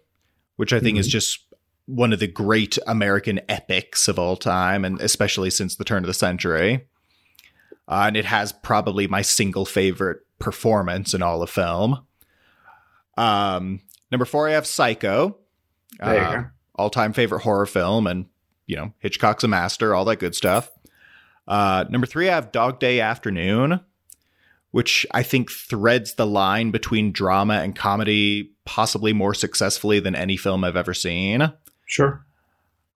which 0.57 0.73
I 0.73 0.79
think 0.81 0.97
is 0.97 1.07
just 1.07 1.39
one 1.85 2.11
of 2.11 2.19
the 2.19 2.27
great 2.27 2.77
American 2.87 3.39
epics 3.47 4.07
of 4.09 4.19
all 4.19 4.35
time, 4.35 4.83
and 4.83 4.99
especially 5.01 5.49
since 5.49 5.75
the 5.75 5.85
turn 5.85 6.03
of 6.03 6.07
the 6.07 6.13
century. 6.13 6.85
uh, 7.87 8.03
and 8.07 8.17
it 8.17 8.25
has 8.25 8.51
probably 8.51 9.07
my 9.07 9.21
single 9.21 9.65
favorite 9.65 10.19
performance 10.39 11.13
in 11.13 11.21
all 11.21 11.41
of 11.43 11.49
film. 11.49 12.05
Um, 13.17 13.81
number 14.11 14.25
four, 14.25 14.47
I 14.47 14.53
have 14.53 14.65
Psycho. 14.65 15.37
Go. 15.99 16.45
All 16.75 16.89
time 16.89 17.13
favorite 17.13 17.41
horror 17.41 17.65
film, 17.65 18.07
and 18.07 18.27
you 18.65 18.77
know 18.77 18.93
Hitchcock's 18.99 19.43
a 19.43 19.47
master, 19.47 19.93
all 19.93 20.05
that 20.05 20.19
good 20.19 20.35
stuff. 20.35 20.71
Uh, 21.47 21.83
number 21.89 22.07
three, 22.07 22.29
I 22.29 22.35
have 22.35 22.51
Dog 22.51 22.79
Day 22.79 23.01
Afternoon, 23.01 23.81
which 24.71 25.05
I 25.11 25.23
think 25.23 25.51
threads 25.51 26.13
the 26.13 26.27
line 26.27 26.71
between 26.71 27.11
drama 27.11 27.55
and 27.55 27.75
comedy 27.75 28.51
possibly 28.65 29.11
more 29.13 29.33
successfully 29.33 29.99
than 29.99 30.15
any 30.15 30.37
film 30.37 30.63
I've 30.63 30.77
ever 30.77 30.93
seen. 30.93 31.51
Sure. 31.85 32.23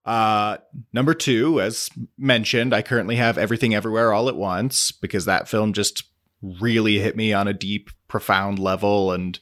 Uh, 0.05 0.57
number 0.91 1.13
two, 1.13 1.59
as 1.59 1.89
mentioned, 2.17 2.73
I 2.73 2.81
currently 2.81 3.15
have 3.15 3.37
Everything 3.37 3.73
Everywhere 3.73 4.13
All 4.13 4.29
at 4.29 4.35
Once 4.35 4.91
because 4.91 5.25
that 5.25 5.47
film 5.47 5.73
just 5.73 6.03
really 6.43 6.99
hit 6.99 7.15
me 7.15 7.33
on 7.33 7.47
a 7.47 7.53
deep, 7.53 7.89
profound 8.07 8.59
level. 8.59 9.11
And 9.11 9.39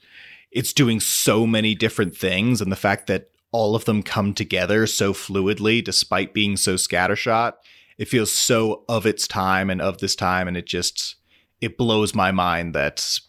it's 0.51 0.71
doing 0.71 0.99
so 0.99 1.47
many 1.47 1.75
different 1.75 2.15
things. 2.15 2.61
And 2.61 2.71
the 2.71 2.77
fact 2.77 3.07
that 3.07 3.29
all 3.51 3.75
of 3.75 3.85
them 3.85 4.03
come 4.03 4.33
together 4.33 4.87
so 4.87 5.11
fluidly, 5.11 5.83
despite 5.83 6.33
being 6.33 6.55
so 6.55 6.75
scattershot, 6.75 7.53
it 7.97 8.07
feels 8.07 8.31
so 8.31 8.85
of 8.87 9.05
its 9.05 9.27
time 9.27 9.69
and 9.69 9.81
of 9.81 9.97
this 9.97 10.15
time. 10.15 10.47
And 10.47 10.55
it 10.55 10.65
just, 10.65 11.15
it 11.59 11.77
blows 11.77 12.15
my 12.15 12.31
mind 12.31 12.73
that 12.75 13.19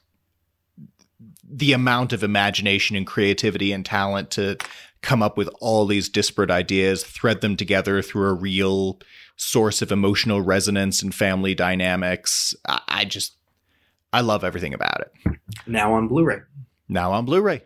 the 1.44 1.72
amount 1.72 2.12
of 2.12 2.22
imagination 2.22 2.96
and 2.96 3.06
creativity 3.06 3.72
and 3.72 3.84
talent 3.84 4.30
to 4.32 4.56
come 5.02 5.22
up 5.22 5.36
with 5.36 5.50
all 5.60 5.84
these 5.84 6.08
disparate 6.08 6.50
ideas, 6.50 7.04
thread 7.04 7.40
them 7.40 7.56
together 7.56 8.00
through 8.00 8.28
a 8.28 8.34
real 8.34 9.00
source 9.36 9.82
of 9.82 9.90
emotional 9.90 10.40
resonance 10.40 11.02
and 11.02 11.14
family 11.14 11.54
dynamics. 11.54 12.54
I, 12.68 12.80
I 12.88 13.04
just, 13.04 13.36
I 14.12 14.20
love 14.20 14.44
everything 14.44 14.74
about 14.74 15.00
it. 15.00 15.38
Now 15.66 15.94
on 15.94 16.08
Blu-ray. 16.08 16.40
Now 16.88 17.12
on 17.12 17.24
Blu-ray. 17.24 17.62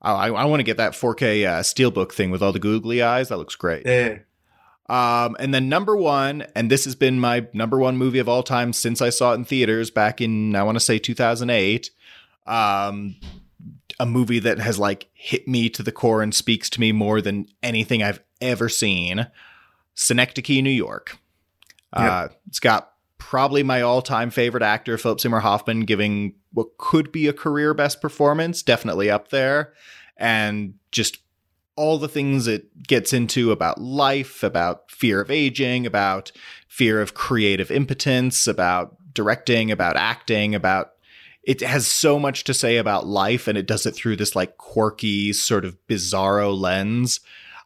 I, 0.00 0.28
I 0.28 0.44
want 0.44 0.60
to 0.60 0.64
get 0.64 0.76
that 0.76 0.92
4K 0.92 1.46
uh, 1.46 1.60
steelbook 1.60 2.12
thing 2.12 2.30
with 2.30 2.42
all 2.42 2.52
the 2.52 2.58
googly 2.58 3.02
eyes. 3.02 3.30
That 3.30 3.38
looks 3.38 3.56
great. 3.56 3.86
Yeah. 3.86 4.18
Um, 4.86 5.34
and 5.38 5.54
then 5.54 5.70
number 5.70 5.96
one, 5.96 6.46
and 6.54 6.70
this 6.70 6.84
has 6.84 6.94
been 6.94 7.18
my 7.18 7.46
number 7.54 7.78
one 7.78 7.96
movie 7.96 8.18
of 8.18 8.28
all 8.28 8.42
time 8.42 8.74
since 8.74 9.00
I 9.00 9.08
saw 9.08 9.32
it 9.32 9.36
in 9.36 9.44
theaters 9.46 9.90
back 9.90 10.20
in 10.20 10.54
I 10.54 10.62
want 10.62 10.76
to 10.76 10.80
say 10.80 10.98
2008. 10.98 11.90
Um, 12.46 13.16
a 13.98 14.04
movie 14.04 14.40
that 14.40 14.58
has 14.58 14.78
like 14.78 15.08
hit 15.14 15.48
me 15.48 15.70
to 15.70 15.82
the 15.82 15.92
core 15.92 16.22
and 16.22 16.34
speaks 16.34 16.68
to 16.70 16.80
me 16.80 16.92
more 16.92 17.22
than 17.22 17.46
anything 17.62 18.02
I've 18.02 18.20
ever 18.42 18.68
seen. 18.68 19.26
Synecdoche, 19.94 20.62
New 20.62 20.70
York. 20.70 21.16
Uh, 21.92 22.28
it's 22.48 22.60
got 22.60 22.93
probably 23.34 23.64
my 23.64 23.82
all-time 23.82 24.30
favorite 24.30 24.62
actor, 24.62 24.96
Philip 24.96 25.18
Seymour 25.18 25.40
Hoffman, 25.40 25.80
giving 25.80 26.36
what 26.52 26.78
could 26.78 27.10
be 27.10 27.26
a 27.26 27.32
career 27.32 27.74
best 27.74 28.00
performance, 28.00 28.62
definitely 28.62 29.10
up 29.10 29.30
there, 29.30 29.72
and 30.16 30.74
just 30.92 31.18
all 31.74 31.98
the 31.98 32.06
things 32.06 32.46
it 32.46 32.84
gets 32.86 33.12
into 33.12 33.50
about 33.50 33.80
life, 33.80 34.44
about 34.44 34.88
fear 34.88 35.20
of 35.20 35.32
aging, 35.32 35.84
about 35.84 36.30
fear 36.68 37.00
of 37.00 37.14
creative 37.14 37.72
impotence, 37.72 38.46
about 38.46 38.94
directing, 39.12 39.72
about 39.72 39.96
acting, 39.96 40.54
about 40.54 40.92
it 41.42 41.60
has 41.60 41.88
so 41.88 42.20
much 42.20 42.44
to 42.44 42.54
say 42.54 42.76
about 42.76 43.04
life 43.04 43.48
and 43.48 43.58
it 43.58 43.66
does 43.66 43.84
it 43.84 43.96
through 43.96 44.14
this 44.14 44.36
like 44.36 44.58
quirky 44.58 45.32
sort 45.32 45.64
of 45.64 45.76
bizarro 45.88 46.56
lens. 46.56 47.18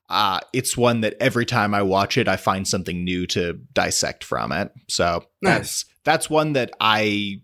Uh, 0.09 0.41
it's 0.53 0.77
one 0.77 1.03
that 1.03 1.15
every 1.21 1.45
time 1.45 1.75
I 1.75 1.83
watch 1.83 2.17
it, 2.17 2.29
I 2.29 2.37
find 2.37 2.67
something 2.67 3.05
new 3.05 3.27
to 3.29 3.55
dissect 3.75 4.25
from 4.25 4.53
it. 4.53 4.73
So 4.89 5.25
Nice. 5.43 5.53
that's 5.59 5.85
that's 6.05 6.31
one 6.31 6.55
that 6.55 6.71
I 6.81 7.43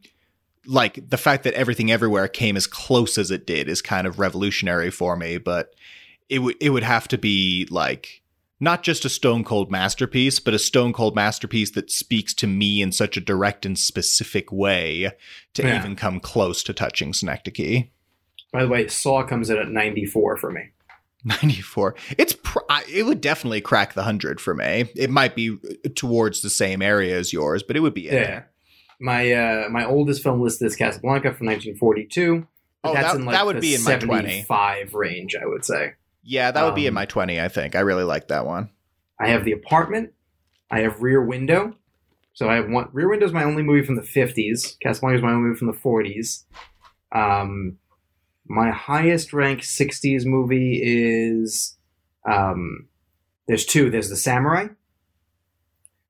like. 0.67 1.09
The 1.11 1.19
fact 1.19 1.45
that 1.45 1.55
everything 1.55 1.91
everywhere 1.93 2.27
came 2.29 2.57
as 2.57 2.67
close 2.67 3.19
as 3.19 3.31
it 3.31 3.47
did 3.47 3.69
is 3.69 3.83
kind 3.83 4.07
of 4.07 4.19
revolutionary 4.19 4.91
for 4.91 5.15
me. 5.17 5.37
But 5.39 5.75
it 6.31 6.39
would 6.39 6.57
it 6.61 6.71
would 6.71 6.83
have 6.85 7.07
to 7.09 7.19
be 7.19 7.69
like 7.71 8.23
not 8.61 8.83
just 8.83 9.05
a 9.05 9.11
stone 9.11 9.45
cold 9.45 9.71
masterpiece, 9.71 10.41
but 10.41 10.55
a 10.55 10.59
stone 10.59 10.95
cold 10.95 11.15
masterpiece 11.15 11.73
that 11.73 11.91
speaks 11.91 12.33
to 12.33 12.47
me 12.47 12.81
in 12.81 12.93
such 12.93 13.19
a 13.19 13.21
direct 13.21 13.67
and 13.67 13.79
specific 13.79 14.51
way 14.51 15.11
to 15.53 15.63
Yeah. 15.63 15.79
even 15.79 15.97
come 15.97 16.19
close 16.19 16.63
to 16.63 16.73
touching 16.73 17.13
Synecdoche. 17.13 17.89
By 18.53 18.63
the 18.63 18.69
way, 18.69 18.87
Saw 18.89 19.23
comes 19.25 19.51
in 19.51 19.59
at 19.59 19.69
94 19.69 20.37
for 20.39 20.51
me. 20.51 20.71
94. 21.25 21.95
It's 22.19 22.35
pr- 22.43 22.59
it 22.89 23.05
would 23.05 23.21
definitely 23.21 23.61
crack 23.61 23.95
the 23.95 24.01
100 24.03 24.41
for 24.41 24.55
me. 24.55 24.91
It 24.95 25.11
might 25.11 25.35
be 25.35 25.57
towards 25.95 26.43
the 26.43 26.51
same 26.51 26.83
area 26.83 27.17
as 27.19 27.33
yours, 27.33 27.63
but 27.63 27.77
it 27.77 27.81
would 27.81 27.95
be 27.95 28.09
in 28.09 28.15
Yeah. 28.15 28.25
there. 28.25 28.51
My 29.01 29.33
uh, 29.33 29.69
my 29.71 29.85
oldest 29.85 30.23
film 30.23 30.41
listed 30.41 30.67
is 30.67 30.77
Casablanca 30.77 31.35
from 31.35 31.47
1942. 31.49 32.47
but 32.83 32.91
Oh, 32.91 32.95
that's 32.95 33.13
that- 33.13 33.19
in 33.21 33.25
like 33.25 33.35
that 33.35 33.47
would 33.47 33.57
the 33.57 33.61
be 33.61 33.75
in 33.75 33.83
my 33.83 33.97
20. 33.97 34.47
range, 34.93 35.35
I 35.35 35.47
would 35.47 35.65
say. 35.65 35.95
Yeah, 36.23 36.51
that 36.51 36.65
would 36.65 36.75
be 36.75 36.87
in 36.87 36.91
Um, 36.93 36.95
my 36.95 37.05
20, 37.07 37.41
I 37.41 37.49
think. 37.49 37.75
I 37.75 37.81
really 37.81 38.05
like 38.05 38.29
that 38.29 38.47
one. 38.47 38.71
I 39.21 39.29
have 39.29 39.45
The 39.45 39.53
Apartment. 39.53 40.13
I 40.71 40.81
have 40.81 41.01
Rear 41.03 41.23
Window. 41.25 41.75
So 42.33 42.49
I 42.49 42.57
have 42.57 42.69
one. 42.69 42.89
Rear 42.93 43.09
Window 43.09 43.27
is 43.27 43.33
my 43.33 43.45
only 43.45 43.63
movie 43.63 43.85
from 43.87 43.97
the 43.97 44.03
50s. 44.03 44.77
Casablanca 44.81 45.17
is 45.19 45.23
my 45.23 45.31
only 45.33 45.49
movie 45.49 45.59
from 45.59 45.69
the 45.69 45.73
40s. 45.75 46.45
Um, 47.13 47.79
my 48.47 48.71
highest 48.71 49.33
ranked 49.33 49.65
60s 49.65 50.25
movie 50.27 50.81
is 50.83 51.77
um, 52.29 52.89
there's 53.49 53.65
two. 53.65 53.91
There's 53.91 54.11
The 54.11 54.17
Samurai, 54.17 54.69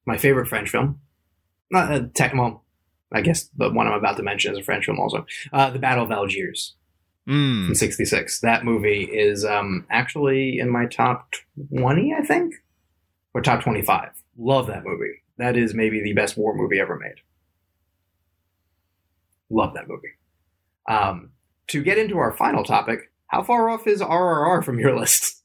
my 0.06 0.16
favorite 0.16 0.48
French 0.48 0.70
film. 0.70 1.00
Not 1.70 1.92
uh, 1.92 2.06
tech, 2.14 2.34
well, 2.34 2.64
I 3.12 3.20
guess 3.20 3.44
the 3.56 3.70
one 3.70 3.86
I'm 3.86 3.92
about 3.94 4.16
to 4.18 4.22
mention 4.22 4.52
is 4.52 4.58
a 4.58 4.62
French 4.62 4.86
film 4.86 4.98
also. 5.00 5.26
Uh, 5.52 5.70
the 5.70 5.78
Battle 5.78 6.04
of 6.04 6.10
Algiers 6.10 6.74
Mm. 7.26 7.64
from 7.68 7.74
66. 7.74 8.40
That 8.40 8.66
movie 8.66 9.04
is 9.04 9.46
um, 9.46 9.86
actually 9.88 10.58
in 10.58 10.68
my 10.68 10.84
top 10.84 11.32
20, 11.74 12.12
I 12.12 12.20
think, 12.22 12.52
or 13.32 13.40
top 13.40 13.62
25. 13.62 14.10
Love 14.36 14.66
that 14.66 14.84
movie. 14.84 15.22
That 15.38 15.56
is 15.56 15.72
maybe 15.72 16.02
the 16.02 16.12
best 16.12 16.36
war 16.36 16.54
movie 16.54 16.78
ever 16.78 16.98
made. 16.98 17.14
Love 19.50 19.72
that 19.74 19.88
movie. 19.88 20.08
Um, 20.86 21.30
to 21.68 21.82
get 21.82 21.98
into 21.98 22.18
our 22.18 22.32
final 22.32 22.64
topic, 22.64 23.10
how 23.28 23.42
far 23.42 23.68
off 23.68 23.86
is 23.86 24.00
RRR 24.00 24.64
from 24.64 24.78
your 24.78 24.96
list? 24.98 25.42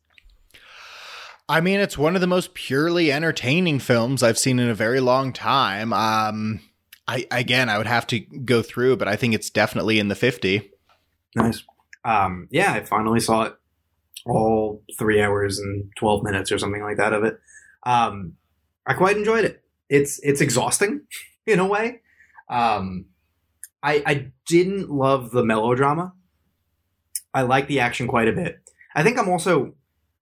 I 1.48 1.62
mean, 1.62 1.80
it's 1.80 1.98
one 1.98 2.14
of 2.14 2.22
the 2.22 2.28
most 2.28 2.54
purely 2.54 3.12
entertaining 3.12 3.80
films 3.80 4.22
I've 4.22 4.38
seen 4.38 4.60
in 4.60 4.70
a 4.70 4.76
very 4.76 5.00
long 5.00 5.34
time. 5.34 5.92
Um, 5.94 6.62
I 7.08 7.26
again, 7.32 7.70
I 7.70 7.80
would 7.80 7.88
have 7.88 8.06
to 8.08 8.20
go 8.20 8.62
through, 8.62 8.98
but 8.98 9.08
I 9.08 9.16
think 9.16 9.34
it's 9.34 9.50
definitely 9.50 10.00
in 10.00 10.10
the 10.10 10.16
50. 10.16 10.72
Nice. 11.36 11.64
Um, 12.06 12.48
yeah, 12.52 12.74
I 12.74 12.86
finally 12.86 13.20
saw 13.20 13.44
it 13.44 13.56
all 14.28 14.84
three 14.98 15.22
hours 15.22 15.58
and 15.58 15.90
12 15.98 16.24
minutes 16.24 16.52
or 16.52 16.60
something 16.60 16.84
like 16.84 16.98
that 16.98 17.14
of 17.14 17.24
it. 17.24 17.40
Um, 17.84 18.34
I 18.86 18.94
quite 18.94 19.18
enjoyed 19.18 19.46
it. 19.46 19.64
It's, 19.90 20.20
it's 20.20 20.42
exhausting 20.42 21.02
in 21.48 21.60
a 21.60 21.66
way. 21.66 22.02
Um, 22.48 23.06
I, 23.82 24.04
I 24.06 24.32
didn't 24.48 24.90
love 24.90 25.32
the 25.32 25.44
melodrama. 25.44 26.14
I 27.34 27.44
like 27.44 27.68
the 27.68 27.80
action 27.80 28.08
quite 28.08 28.28
a 28.28 28.34
bit. 28.34 28.60
I 28.96 29.04
think 29.04 29.18
I'm 29.18 29.30
also, 29.30 29.76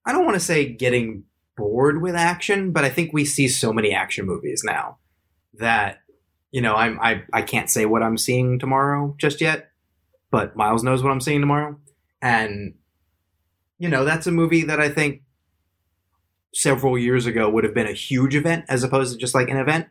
I 0.06 0.12
don't 0.12 0.26
want 0.26 0.36
to 0.36 0.42
say 0.42 0.66
getting 0.66 1.24
bored 1.56 2.02
with 2.02 2.16
action, 2.16 2.72
but 2.72 2.84
I 2.84 2.90
think 2.90 3.14
we 3.14 3.26
see 3.26 3.48
so 3.48 3.74
many 3.74 3.94
action 3.94 4.26
movies 4.26 4.62
now 4.64 4.98
that, 5.54 6.00
you 6.52 6.62
know, 6.62 6.76
I'm, 6.76 7.00
I, 7.00 7.24
I 7.34 7.42
can't 7.42 7.70
say 7.70 7.86
what 7.86 8.04
I'm 8.04 8.18
seeing 8.18 8.60
tomorrow 8.60 9.16
just 9.18 9.42
yet 9.42 9.72
but 10.32 10.56
Miles 10.56 10.84
knows 10.84 11.04
what 11.04 11.12
I'm 11.12 11.22
seeing 11.22 11.40
tomorrow. 11.40 11.78
And, 12.22 12.76
you 13.80 13.90
know, 13.90 14.04
that's 14.04 14.28
a 14.28 14.32
movie 14.32 14.64
that 14.64 14.80
I 14.80 14.90
think 14.90 15.22
several 16.54 16.98
years 16.98 17.26
ago 17.26 17.50
would 17.50 17.64
have 17.64 17.74
been 17.74 17.88
a 17.88 17.94
huge 17.94 18.36
event 18.36 18.66
as 18.68 18.84
opposed 18.84 19.14
to 19.14 19.20
just 19.20 19.36
like 19.36 19.50
an 19.50 19.58
event. 19.58 19.88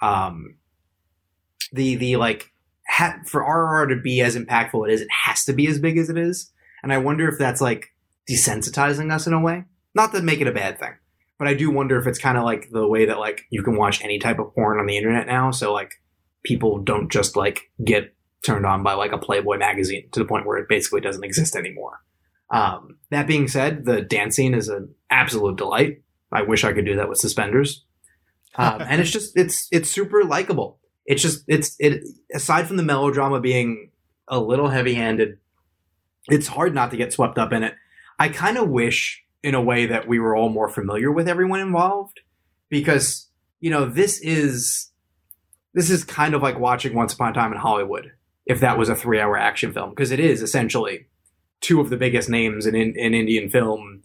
Um, 0.00 0.56
the, 1.72 1.96
the 1.96 2.16
like, 2.16 2.52
ha- 2.90 3.20
for 3.24 3.42
RRR 3.42 3.88
to 3.90 4.00
be 4.00 4.20
as 4.20 4.36
impactful 4.36 4.86
as 4.86 4.92
it 4.92 4.94
is, 4.94 5.00
it 5.02 5.08
has 5.10 5.44
to 5.44 5.52
be 5.52 5.66
as 5.68 5.78
big 5.78 5.96
as 5.96 6.10
it 6.10 6.18
is. 6.18 6.52
And 6.82 6.92
I 6.92 6.98
wonder 6.98 7.28
if 7.28 7.38
that's 7.38 7.60
like 7.60 7.94
desensitizing 8.28 9.12
us 9.12 9.26
in 9.26 9.32
a 9.32 9.40
way. 9.40 9.64
Not 9.94 10.12
to 10.12 10.22
make 10.22 10.40
it 10.40 10.46
a 10.46 10.52
bad 10.52 10.78
thing, 10.78 10.94
but 11.38 11.48
I 11.48 11.54
do 11.54 11.70
wonder 11.70 11.98
if 11.98 12.06
it's 12.06 12.18
kind 12.18 12.38
of 12.38 12.44
like 12.44 12.70
the 12.70 12.86
way 12.86 13.06
that 13.06 13.18
like 13.18 13.42
you 13.50 13.62
can 13.62 13.76
watch 13.76 14.02
any 14.04 14.18
type 14.18 14.38
of 14.38 14.54
porn 14.54 14.78
on 14.78 14.86
the 14.86 14.96
internet 14.96 15.26
now. 15.26 15.50
So 15.50 15.72
like 15.72 15.94
people 16.44 16.78
don't 16.78 17.10
just 17.10 17.36
like 17.36 17.70
get 17.84 18.14
turned 18.44 18.66
on 18.66 18.82
by 18.82 18.94
like 18.94 19.12
a 19.12 19.18
Playboy 19.18 19.58
magazine 19.58 20.08
to 20.12 20.20
the 20.20 20.26
point 20.26 20.46
where 20.46 20.58
it 20.58 20.68
basically 20.68 21.00
doesn't 21.00 21.24
exist 21.24 21.56
anymore. 21.56 22.00
Um, 22.50 22.98
that 23.10 23.26
being 23.26 23.48
said, 23.48 23.84
the 23.84 24.00
dance 24.00 24.36
scene 24.36 24.54
is 24.54 24.68
an 24.68 24.94
absolute 25.10 25.56
delight. 25.56 26.02
I 26.32 26.42
wish 26.42 26.64
I 26.64 26.72
could 26.72 26.86
do 26.86 26.96
that 26.96 27.08
with 27.08 27.18
suspenders. 27.18 27.84
Um, 28.56 28.82
and 28.82 29.00
it's 29.00 29.10
just 29.10 29.36
it's 29.36 29.68
it's 29.70 29.90
super 29.90 30.24
likable. 30.24 30.79
It's 31.10 31.22
just 31.22 31.42
it's 31.48 31.74
it 31.80 32.04
aside 32.32 32.68
from 32.68 32.76
the 32.76 32.84
melodrama 32.84 33.40
being 33.40 33.90
a 34.28 34.38
little 34.38 34.68
heavy 34.68 34.94
handed, 34.94 35.38
it's 36.28 36.46
hard 36.46 36.72
not 36.72 36.92
to 36.92 36.96
get 36.96 37.12
swept 37.12 37.36
up 37.36 37.52
in 37.52 37.64
it. 37.64 37.74
I 38.20 38.28
kind 38.28 38.56
of 38.56 38.68
wish 38.68 39.24
in 39.42 39.56
a 39.56 39.60
way 39.60 39.86
that 39.86 40.06
we 40.06 40.20
were 40.20 40.36
all 40.36 40.50
more 40.50 40.68
familiar 40.68 41.10
with 41.10 41.26
everyone 41.26 41.58
involved 41.58 42.20
because 42.68 43.28
you 43.58 43.70
know 43.70 43.86
this 43.86 44.20
is 44.20 44.92
this 45.74 45.90
is 45.90 46.04
kind 46.04 46.32
of 46.32 46.42
like 46.42 46.60
watching 46.60 46.94
Once 46.94 47.12
Upon 47.12 47.32
a 47.32 47.34
Time 47.34 47.50
in 47.50 47.58
Hollywood 47.58 48.12
if 48.46 48.60
that 48.60 48.78
was 48.78 48.88
a 48.88 48.94
three 48.94 49.18
hour 49.18 49.36
action 49.36 49.72
film 49.72 49.90
because 49.90 50.12
it 50.12 50.20
is 50.20 50.42
essentially 50.42 51.06
two 51.60 51.80
of 51.80 51.90
the 51.90 51.96
biggest 51.96 52.28
names 52.28 52.66
in, 52.66 52.76
in, 52.76 52.96
in 52.96 53.14
Indian 53.14 53.50
film. 53.50 54.04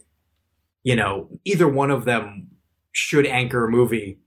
You 0.82 0.96
know, 0.96 1.28
either 1.44 1.68
one 1.68 1.92
of 1.92 2.04
them 2.04 2.48
should 2.90 3.26
anchor 3.26 3.66
a 3.66 3.70
movie 3.70 4.18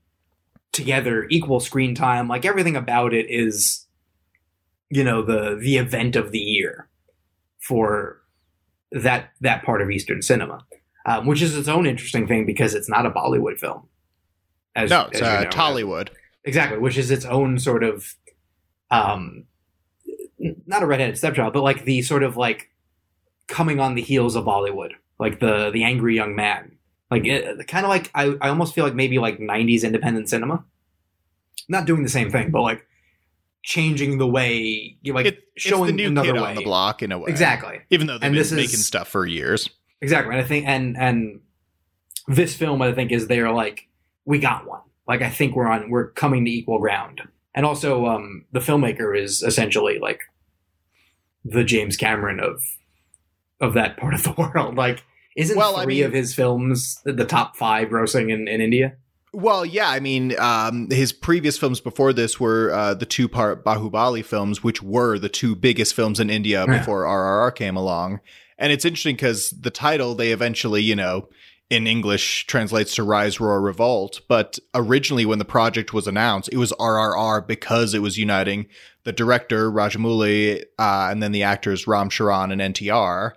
together, 0.80 1.26
equal 1.30 1.60
screen 1.60 1.94
time. 1.94 2.28
Like 2.28 2.44
everything 2.44 2.76
about 2.76 3.12
it 3.12 3.26
is, 3.28 3.86
you 4.88 5.04
know, 5.04 5.22
the 5.22 5.56
the 5.60 5.76
event 5.76 6.16
of 6.16 6.32
the 6.32 6.38
year 6.38 6.88
for 7.60 8.20
that 8.92 9.30
that 9.40 9.62
part 9.62 9.82
of 9.82 9.90
Eastern 9.90 10.22
cinema, 10.22 10.64
um, 11.06 11.26
which 11.26 11.42
is 11.42 11.56
its 11.56 11.68
own 11.68 11.86
interesting 11.86 12.26
thing 12.26 12.46
because 12.46 12.74
it's 12.74 12.88
not 12.88 13.06
a 13.06 13.10
Bollywood 13.10 13.58
film. 13.58 13.86
As, 14.74 14.90
no, 14.90 15.08
it's 15.12 15.20
uh, 15.20 15.42
know, 15.42 15.50
Tollywood. 15.50 16.08
Exactly, 16.44 16.78
which 16.78 16.96
is 16.96 17.10
its 17.10 17.24
own 17.24 17.58
sort 17.58 17.84
of, 17.84 18.14
um, 18.90 19.44
not 20.66 20.82
a 20.82 20.86
redheaded 20.86 21.18
stepchild, 21.18 21.52
but 21.52 21.62
like 21.62 21.84
the 21.84 22.02
sort 22.02 22.22
of 22.22 22.36
like 22.36 22.70
coming 23.46 23.80
on 23.80 23.94
the 23.94 24.02
heels 24.02 24.36
of 24.36 24.44
Bollywood, 24.44 24.92
like 25.18 25.40
the 25.40 25.70
the 25.70 25.84
angry 25.84 26.14
young 26.14 26.34
man, 26.34 26.78
like 27.10 27.24
kind 27.66 27.84
of 27.84 27.90
like 27.90 28.10
I, 28.14 28.36
I 28.40 28.48
almost 28.48 28.74
feel 28.74 28.84
like 28.84 28.94
maybe 28.94 29.18
like 29.18 29.38
'90s 29.38 29.82
independent 29.82 30.28
cinema, 30.28 30.64
not 31.68 31.86
doing 31.86 32.02
the 32.02 32.08
same 32.08 32.30
thing, 32.30 32.50
but 32.50 32.62
like 32.62 32.86
changing 33.62 34.18
the 34.18 34.26
way, 34.26 34.96
like 35.04 35.26
it, 35.26 35.44
showing 35.56 35.86
the 35.86 35.92
new 35.92 36.08
another 36.08 36.32
kid 36.32 36.40
way 36.40 36.50
on 36.50 36.56
the 36.56 36.64
block 36.64 37.02
in 37.02 37.12
a 37.12 37.18
way, 37.18 37.30
exactly. 37.30 37.80
Even 37.90 38.06
though 38.06 38.18
they've 38.18 38.32
and 38.32 38.34
been 38.34 38.56
making 38.56 38.74
is, 38.74 38.86
stuff 38.86 39.08
for 39.08 39.26
years, 39.26 39.68
exactly. 40.00 40.34
And 40.34 40.44
I 40.44 40.46
think 40.46 40.66
and 40.66 40.96
and 40.96 41.40
this 42.28 42.54
film, 42.54 42.80
I 42.82 42.92
think, 42.92 43.12
is 43.12 43.26
they're 43.26 43.52
like 43.52 43.88
we 44.24 44.38
got 44.38 44.66
one. 44.66 44.82
Like 45.08 45.22
I 45.22 45.30
think 45.30 45.56
we're 45.56 45.66
on 45.66 45.90
we're 45.90 46.10
coming 46.10 46.44
to 46.44 46.50
equal 46.50 46.78
ground. 46.78 47.22
And 47.54 47.66
also, 47.66 48.06
um, 48.06 48.44
the 48.52 48.60
filmmaker 48.60 49.18
is 49.18 49.42
essentially 49.42 49.98
like 49.98 50.20
the 51.44 51.64
James 51.64 51.96
Cameron 51.96 52.38
of 52.40 52.62
of 53.60 53.74
that 53.74 53.96
part 53.96 54.14
of 54.14 54.22
the 54.22 54.32
world. 54.38 54.76
Like, 54.76 55.04
isn't 55.36 55.56
well, 55.56 55.74
three 55.74 55.82
I 55.82 55.86
mean, 55.86 56.04
of 56.04 56.12
his 56.12 56.34
films 56.34 57.00
the 57.04 57.24
top 57.24 57.56
five 57.56 57.88
grossing 57.88 58.32
in, 58.32 58.48
in 58.48 58.60
India? 58.60 58.96
Well, 59.32 59.64
yeah, 59.64 59.88
I 59.88 60.00
mean, 60.00 60.38
um, 60.40 60.90
his 60.90 61.12
previous 61.12 61.56
films 61.56 61.80
before 61.80 62.12
this 62.12 62.40
were 62.40 62.72
uh, 62.72 62.94
the 62.94 63.06
two 63.06 63.28
part 63.28 63.64
Bahubali 63.64 64.24
films, 64.24 64.64
which 64.64 64.82
were 64.82 65.18
the 65.18 65.28
two 65.28 65.54
biggest 65.54 65.94
films 65.94 66.18
in 66.18 66.30
India 66.30 66.66
before. 66.66 67.04
RRR 67.04 67.54
came 67.54 67.76
along. 67.76 68.20
And 68.58 68.72
it's 68.72 68.84
interesting 68.84 69.14
because 69.14 69.50
the 69.50 69.70
title, 69.70 70.14
they 70.14 70.32
eventually, 70.32 70.82
you 70.82 70.96
know, 70.96 71.28
in 71.70 71.86
English 71.86 72.46
translates 72.46 72.96
to 72.96 73.04
Rise, 73.04 73.38
Roar, 73.38 73.60
Revolt. 73.60 74.20
But 74.28 74.58
originally, 74.74 75.24
when 75.24 75.38
the 75.38 75.44
project 75.44 75.94
was 75.94 76.08
announced, 76.08 76.50
it 76.52 76.56
was 76.56 76.72
RRR 76.72 77.46
because 77.46 77.94
it 77.94 78.02
was 78.02 78.18
uniting 78.18 78.66
the 79.04 79.12
director, 79.12 79.70
Rajamouli, 79.70 80.64
uh, 80.78 81.08
and 81.10 81.22
then 81.22 81.32
the 81.32 81.44
actors 81.44 81.86
Ram 81.86 82.10
Charan 82.10 82.50
and 82.50 82.74
NTR. 82.74 83.32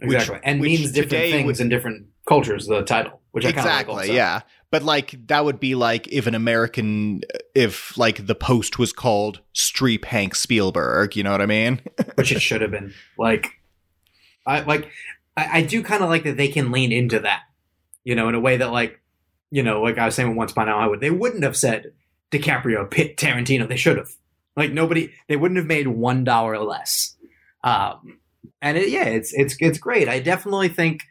Exactly. 0.00 0.34
Which, 0.34 0.42
and 0.44 0.60
which 0.60 0.68
means 0.68 0.92
different 0.92 1.30
things 1.30 1.46
would, 1.46 1.60
in 1.60 1.68
different 1.68 2.06
cultures, 2.26 2.66
the 2.66 2.82
title, 2.82 3.20
which 3.32 3.44
I 3.44 3.48
exactly, 3.48 3.94
like 3.94 4.10
yeah. 4.10 4.40
But 4.70 4.82
like 4.82 5.26
that 5.26 5.44
would 5.44 5.58
be 5.58 5.74
like 5.74 6.08
if 6.08 6.26
an 6.26 6.34
American, 6.34 7.22
if 7.54 7.96
like 7.98 8.26
the 8.26 8.34
post 8.34 8.78
was 8.78 8.92
called 8.92 9.40
Streep 9.54 10.04
Hank 10.04 10.34
Spielberg, 10.34 11.16
you 11.16 11.22
know 11.22 11.32
what 11.32 11.40
I 11.40 11.46
mean? 11.46 11.80
which 12.14 12.32
it 12.32 12.40
should 12.40 12.60
have 12.60 12.70
been. 12.70 12.94
Like, 13.18 13.50
I 14.46 14.60
like, 14.60 14.88
I, 15.36 15.58
I 15.58 15.62
do 15.62 15.82
kind 15.82 16.02
of 16.02 16.10
like 16.10 16.24
that 16.24 16.36
they 16.36 16.48
can 16.48 16.70
lean 16.70 16.92
into 16.92 17.18
that 17.20 17.42
you 18.08 18.14
know, 18.14 18.30
in 18.30 18.34
a 18.34 18.40
way 18.40 18.56
that 18.56 18.72
like, 18.72 19.02
you 19.50 19.62
know, 19.62 19.82
like 19.82 19.98
I 19.98 20.06
was 20.06 20.14
saying 20.14 20.34
once 20.34 20.52
upon 20.52 20.70
a 20.70 20.88
would 20.88 21.00
they 21.00 21.10
wouldn't 21.10 21.44
have 21.44 21.58
said 21.58 21.92
DiCaprio, 22.30 22.90
Pitt, 22.90 23.18
Tarantino. 23.18 23.68
They 23.68 23.76
should 23.76 23.98
have. 23.98 24.08
Like 24.56 24.72
nobody, 24.72 25.12
they 25.28 25.36
wouldn't 25.36 25.58
have 25.58 25.66
made 25.66 25.86
one 25.88 26.24
dollar 26.24 26.58
less. 26.58 27.14
Um, 27.62 28.17
and 28.60 28.76
it, 28.76 28.88
yeah, 28.88 29.04
it's 29.04 29.32
it's 29.34 29.56
it's 29.60 29.78
great. 29.78 30.08
I 30.08 30.20
definitely 30.20 30.68
think 30.68 31.02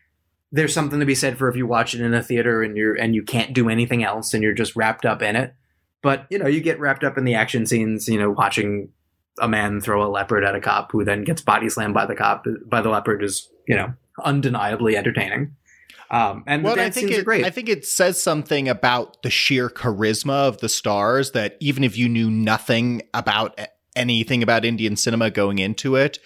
there's 0.52 0.74
something 0.74 1.00
to 1.00 1.06
be 1.06 1.16
said 1.16 1.38
for 1.38 1.50
if 1.50 1.56
you 1.56 1.68
watch 1.68 1.94
it 1.94 2.02
in 2.02 2.14
a 2.14 2.24
theater 2.24 2.64
and 2.64 2.78
you're 2.78 2.96
and 2.96 3.14
you 3.14 3.24
can't 3.24 3.54
do 3.54 3.70
anything 3.70 4.04
else 4.04 4.34
and 4.34 4.44
you're 4.44 4.54
just 4.54 4.76
wrapped 4.76 5.06
up 5.06 5.22
in 5.22 5.36
it. 5.36 5.54
But 6.02 6.26
you 6.30 6.40
know, 6.40 6.48
you 6.48 6.62
get 6.62 6.80
wrapped 6.80 7.04
up 7.04 7.18
in 7.18 7.26
the 7.26 7.36
action 7.36 7.66
scenes. 7.66 8.08
You 8.08 8.20
know, 8.20 8.32
watching 8.32 8.90
a 9.40 9.48
man 9.48 9.82
throw 9.82 10.06
a 10.06 10.10
leopard 10.10 10.44
at 10.44 10.56
a 10.56 10.62
cop 10.62 10.92
who 10.92 11.04
then 11.04 11.24
gets 11.24 11.42
body 11.42 11.70
slammed 11.70 11.94
by 11.94 12.06
the 12.06 12.16
cop 12.16 12.46
by 12.66 12.82
the 12.82 12.90
leopard 12.90 13.24
is 13.24 13.50
you 13.68 13.76
know 13.76 13.94
undeniably 14.24 14.98
entertaining. 14.98 15.56
Um, 16.10 16.44
and 16.48 16.64
well, 16.64 16.76
the 16.76 16.82
dance 16.84 16.98
I 16.98 17.02
think 17.02 17.12
it. 17.12 17.46
I 17.46 17.50
think 17.50 17.68
it 17.68 17.86
says 17.86 18.22
something 18.22 18.70
about 18.70 19.22
the 19.24 19.30
sheer 19.30 19.70
charisma 19.70 20.48
of 20.48 20.60
the 20.60 20.70
stars 20.70 21.32
that 21.32 21.58
even 21.60 21.84
if 21.84 21.98
you 21.98 22.08
knew 22.08 22.32
nothing 22.32 23.02
about 23.14 23.60
anything 23.96 24.42
about 24.42 24.64
Indian 24.64 24.96
cinema 24.96 25.30
going 25.30 25.60
into 25.60 25.96
it, 25.98 26.20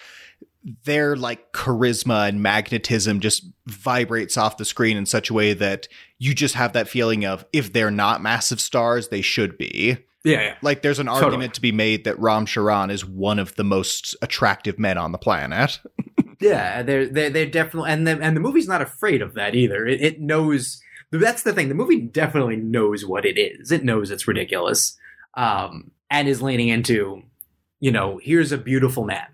their 0.84 1.16
like 1.16 1.52
charisma 1.52 2.28
and 2.28 2.42
magnetism 2.42 3.20
just 3.20 3.44
vibrates 3.66 4.36
off 4.36 4.56
the 4.56 4.64
screen 4.64 4.96
in 4.96 5.06
such 5.06 5.30
a 5.30 5.34
way 5.34 5.54
that 5.54 5.88
you 6.18 6.34
just 6.34 6.54
have 6.54 6.72
that 6.72 6.88
feeling 6.88 7.24
of 7.24 7.44
if 7.52 7.72
they're 7.72 7.90
not 7.90 8.22
massive 8.22 8.60
stars, 8.60 9.08
they 9.08 9.22
should 9.22 9.58
be. 9.58 9.98
Yeah, 10.24 10.40
yeah. 10.40 10.54
Like 10.62 10.82
there's 10.82 11.00
an 11.00 11.06
totally. 11.06 11.24
argument 11.24 11.54
to 11.54 11.60
be 11.60 11.72
made 11.72 12.04
that 12.04 12.18
Ram 12.18 12.46
Charan 12.46 12.90
is 12.90 13.04
one 13.04 13.38
of 13.38 13.56
the 13.56 13.64
most 13.64 14.14
attractive 14.22 14.78
men 14.78 14.98
on 14.98 15.12
the 15.12 15.18
planet. 15.18 15.80
Yeah, 16.42 16.82
they're 16.82 17.06
they're, 17.06 17.30
they're 17.30 17.46
definitely 17.46 17.92
and 17.92 18.04
the 18.04 18.18
and 18.20 18.36
the 18.36 18.40
movie's 18.40 18.66
not 18.66 18.82
afraid 18.82 19.22
of 19.22 19.34
that 19.34 19.54
either. 19.54 19.86
It, 19.86 20.02
it 20.02 20.20
knows 20.20 20.82
that's 21.12 21.44
the 21.44 21.52
thing. 21.52 21.68
The 21.68 21.74
movie 21.76 22.00
definitely 22.00 22.56
knows 22.56 23.06
what 23.06 23.24
it 23.24 23.38
is. 23.38 23.70
It 23.70 23.84
knows 23.84 24.10
it's 24.10 24.26
ridiculous, 24.26 24.98
um, 25.34 25.92
and 26.10 26.26
is 26.26 26.42
leaning 26.42 26.66
into, 26.66 27.22
you 27.78 27.92
know, 27.92 28.18
here's 28.20 28.50
a 28.50 28.58
beautiful 28.58 29.04
man, 29.04 29.26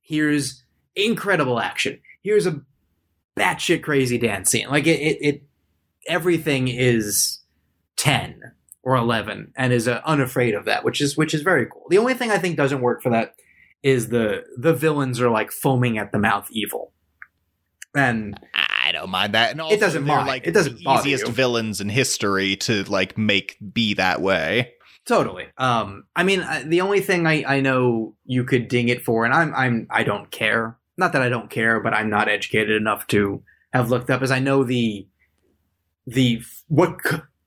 here's 0.00 0.62
incredible 0.96 1.60
action, 1.60 2.00
here's 2.22 2.46
a 2.46 2.60
batshit 3.36 3.82
crazy 3.82 4.18
dance 4.18 4.50
scene. 4.50 4.68
Like 4.68 4.86
it, 4.86 5.00
it, 5.00 5.18
it 5.20 5.42
everything 6.08 6.68
is 6.68 7.40
ten 7.96 8.40
or 8.82 8.96
eleven, 8.96 9.52
and 9.56 9.72
is 9.72 9.86
uh, 9.86 10.00
unafraid 10.04 10.54
of 10.54 10.64
that, 10.64 10.84
which 10.84 11.00
is 11.00 11.16
which 11.16 11.34
is 11.34 11.42
very 11.42 11.66
cool. 11.66 11.86
The 11.90 11.98
only 11.98 12.14
thing 12.14 12.30
I 12.30 12.38
think 12.38 12.56
doesn't 12.56 12.80
work 12.80 13.02
for 13.02 13.10
that 13.10 13.34
is 13.82 14.08
the 14.08 14.44
the 14.56 14.74
villains 14.74 15.20
are 15.20 15.30
like 15.30 15.52
foaming 15.52 15.98
at 15.98 16.12
the 16.12 16.18
mouth 16.18 16.48
evil. 16.50 16.92
And 17.94 18.38
I 18.54 18.92
don't 18.92 19.08
mind 19.08 19.34
that. 19.34 19.52
And 19.52 19.60
it 19.72 19.80
doesn't 19.80 20.04
mind. 20.04 20.26
like 20.26 20.46
it 20.46 20.52
doesn't 20.52 20.78
the 20.78 20.90
easiest 20.98 21.26
you. 21.26 21.32
villains 21.32 21.80
in 21.80 21.88
history 21.88 22.56
to 22.56 22.84
like 22.84 23.16
make 23.16 23.56
be 23.72 23.94
that 23.94 24.20
way. 24.20 24.74
Totally. 25.06 25.46
Um, 25.56 26.04
I 26.14 26.24
mean, 26.24 26.44
the 26.66 26.80
only 26.80 27.00
thing 27.00 27.26
I, 27.26 27.44
I 27.46 27.60
know 27.60 28.14
you 28.24 28.44
could 28.44 28.68
ding 28.68 28.88
it 28.88 29.02
for, 29.02 29.24
and 29.24 29.32
I'm 29.32 29.54
I'm 29.54 29.86
I 29.88 30.02
don't 30.02 30.30
care. 30.30 30.76
Not 30.96 31.12
that 31.12 31.22
I 31.22 31.28
don't 31.28 31.50
care, 31.50 31.80
but 31.80 31.94
I'm 31.94 32.10
not 32.10 32.28
educated 32.28 32.76
enough 32.76 33.06
to 33.08 33.42
have 33.72 33.90
looked 33.90 34.10
up. 34.10 34.22
As 34.22 34.30
I 34.30 34.38
know 34.38 34.64
the 34.64 35.06
the 36.06 36.42
what 36.68 36.96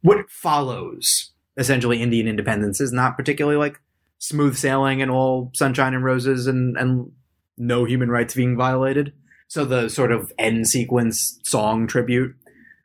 what 0.02 0.30
follows 0.30 1.32
essentially 1.58 2.02
Indian 2.02 2.28
independence 2.28 2.80
is 2.80 2.92
not 2.92 3.18
particularly 3.18 3.58
like 3.58 3.80
smooth 4.18 4.56
sailing 4.56 5.02
and 5.02 5.10
all 5.10 5.52
sunshine 5.54 5.94
and 5.94 6.04
roses 6.04 6.48
and, 6.48 6.78
and 6.78 7.12
no 7.58 7.86
human 7.86 8.10
rights 8.10 8.34
being 8.34 8.56
violated. 8.56 9.14
So 9.48 9.66
the 9.66 9.90
sort 9.90 10.12
of 10.12 10.32
end 10.38 10.68
sequence 10.68 11.40
song 11.44 11.88
tribute, 11.88 12.36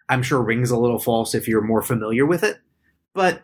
I'm 0.09 0.23
sure 0.23 0.43
rings 0.43 0.71
a 0.71 0.79
little 0.79 0.99
false 0.99 1.35
if 1.35 1.47
you're 1.47 1.61
more 1.61 1.83
familiar 1.83 2.25
with 2.25 2.43
it, 2.43 2.59
but 3.13 3.43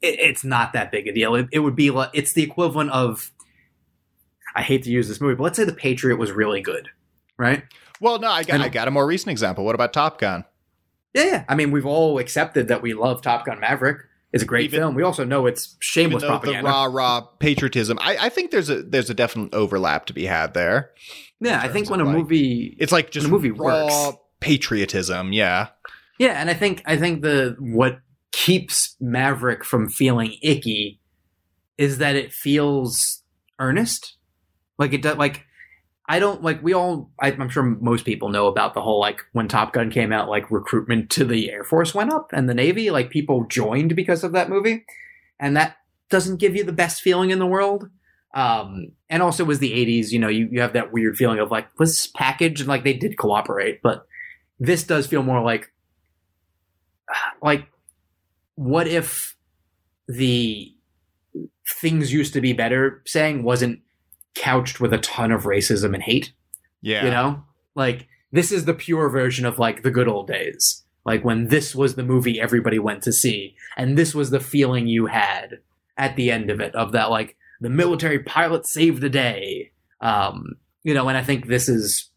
it, 0.00 0.18
it's 0.20 0.44
not 0.44 0.72
that 0.72 0.92
big 0.92 1.08
a 1.08 1.12
deal. 1.12 1.34
It, 1.34 1.48
it 1.52 1.58
would 1.60 1.76
be 1.76 1.90
like, 1.90 2.10
it's 2.12 2.32
the 2.32 2.42
equivalent 2.42 2.90
of, 2.90 3.32
I 4.56 4.62
hate 4.62 4.82
to 4.84 4.90
use 4.90 5.06
this 5.06 5.20
movie, 5.20 5.34
but 5.34 5.44
let's 5.44 5.56
say 5.56 5.64
The 5.64 5.72
Patriot 5.72 6.16
was 6.16 6.32
really 6.32 6.62
good, 6.62 6.88
right? 7.36 7.62
Well, 8.00 8.18
no, 8.18 8.28
I 8.28 8.42
got, 8.42 8.54
and, 8.54 8.62
I 8.62 8.68
got 8.68 8.88
a 8.88 8.90
more 8.90 9.06
recent 9.06 9.30
example. 9.30 9.64
What 9.64 9.74
about 9.74 9.92
Top 9.92 10.18
Gun? 10.18 10.44
Yeah, 11.14 11.24
yeah. 11.24 11.44
I 11.48 11.54
mean, 11.54 11.70
we've 11.70 11.86
all 11.86 12.18
accepted 12.18 12.68
that 12.68 12.82
we 12.82 12.94
love 12.94 13.22
Top 13.22 13.46
Gun 13.46 13.60
Maverick. 13.60 14.02
It's 14.32 14.42
a 14.42 14.46
great 14.46 14.66
even, 14.66 14.80
film. 14.80 14.94
We 14.94 15.02
also 15.02 15.24
know 15.24 15.46
it's 15.46 15.76
shameless 15.80 16.24
propaganda. 16.24 16.62
The 16.62 16.68
rah 16.68 16.84
rah 16.84 17.20
patriotism. 17.38 17.98
I, 18.00 18.16
I, 18.26 18.28
think 18.28 18.50
there's 18.50 18.68
a 18.68 18.82
there's 18.82 19.08
a 19.08 19.14
definite 19.14 19.54
overlap 19.54 20.06
to 20.06 20.12
be 20.12 20.26
had 20.26 20.52
there. 20.52 20.90
Yeah, 21.40 21.60
I 21.60 21.68
think 21.68 21.88
when 21.88 22.00
a 22.00 22.04
like, 22.04 22.16
movie 22.16 22.76
it's 22.78 22.92
like 22.92 23.10
just 23.10 23.26
a 23.26 23.30
movie 23.30 23.50
raw 23.50 23.84
works. 24.06 24.18
patriotism. 24.40 25.32
Yeah. 25.32 25.68
Yeah, 26.18 26.32
and 26.40 26.50
I 26.50 26.54
think 26.54 26.82
I 26.86 26.96
think 26.96 27.22
the 27.22 27.56
what 27.58 28.00
keeps 28.32 28.96
Maverick 29.00 29.64
from 29.64 29.88
feeling 29.88 30.36
icky 30.42 31.00
is 31.78 31.98
that 31.98 32.16
it 32.16 32.32
feels 32.32 33.22
earnest. 33.58 34.15
Like 34.78 34.92
it 34.92 35.02
does. 35.02 35.16
Like 35.16 35.46
I 36.08 36.18
don't 36.18 36.42
like 36.42 36.62
we 36.62 36.72
all 36.72 37.10
I, 37.20 37.32
am 37.32 37.48
sure 37.48 37.62
most 37.62 38.04
people 38.04 38.28
know 38.28 38.46
about 38.46 38.74
the 38.74 38.80
whole 38.80 39.00
like 39.00 39.24
when 39.32 39.48
Top 39.48 39.72
Gun 39.72 39.90
came 39.90 40.12
out 40.12 40.28
like 40.28 40.50
recruitment 40.50 41.10
to 41.10 41.24
the 41.24 41.50
Air 41.50 41.64
Force 41.64 41.94
went 41.94 42.12
up 42.12 42.30
and 42.32 42.48
the 42.48 42.54
Navy 42.54 42.90
like 42.90 43.10
people 43.10 43.44
joined 43.48 43.96
because 43.96 44.22
of 44.22 44.32
that 44.32 44.48
movie 44.48 44.84
and 45.40 45.56
that 45.56 45.78
doesn't 46.08 46.36
give 46.36 46.54
you 46.54 46.62
the 46.62 46.72
best 46.72 47.02
feeling 47.02 47.30
in 47.30 47.40
the 47.40 47.46
world 47.46 47.90
um 48.34 48.92
and 49.10 49.22
also 49.22 49.44
was 49.44 49.58
the 49.58 49.72
80s 49.72 50.10
you 50.12 50.20
know 50.20 50.28
you, 50.28 50.48
you 50.52 50.60
have 50.60 50.74
that 50.74 50.92
weird 50.92 51.16
feeling 51.16 51.40
of 51.40 51.50
like 51.50 51.66
was 51.78 51.90
this 51.90 52.06
package 52.06 52.60
and 52.60 52.68
like 52.68 52.84
they 52.84 52.92
did 52.92 53.18
cooperate 53.18 53.80
but 53.82 54.06
this 54.60 54.84
does 54.84 55.08
feel 55.08 55.24
more 55.24 55.42
like 55.42 55.72
like 57.42 57.66
what 58.54 58.86
if 58.86 59.36
the 60.06 60.72
things 61.68 62.12
used 62.12 62.32
to 62.32 62.40
be 62.40 62.52
better 62.52 63.02
saying 63.06 63.42
wasn't 63.42 63.80
couched 64.36 64.80
with 64.80 64.92
a 64.92 64.98
ton 64.98 65.32
of 65.32 65.44
racism 65.44 65.94
and 65.94 66.02
hate. 66.02 66.32
Yeah. 66.82 67.04
You 67.04 67.10
know? 67.10 67.44
Like 67.74 68.06
this 68.32 68.52
is 68.52 68.64
the 68.64 68.74
pure 68.74 69.08
version 69.08 69.46
of 69.46 69.58
like 69.58 69.82
the 69.82 69.90
good 69.90 70.08
old 70.08 70.28
days. 70.28 70.84
Like 71.04 71.24
when 71.24 71.48
this 71.48 71.74
was 71.74 71.94
the 71.94 72.02
movie 72.02 72.40
everybody 72.40 72.78
went 72.78 73.02
to 73.04 73.12
see 73.12 73.56
and 73.76 73.96
this 73.96 74.14
was 74.14 74.30
the 74.30 74.40
feeling 74.40 74.86
you 74.86 75.06
had 75.06 75.60
at 75.96 76.16
the 76.16 76.30
end 76.30 76.50
of 76.50 76.60
it 76.60 76.74
of 76.74 76.92
that 76.92 77.10
like 77.10 77.36
the 77.60 77.70
military 77.70 78.18
pilot 78.18 78.66
saved 78.66 79.00
the 79.00 79.08
day. 79.08 79.72
Um, 80.00 80.56
you 80.82 80.94
know, 80.94 81.08
and 81.08 81.16
I 81.16 81.22
think 81.22 81.46
this 81.46 81.68
is 81.68 82.10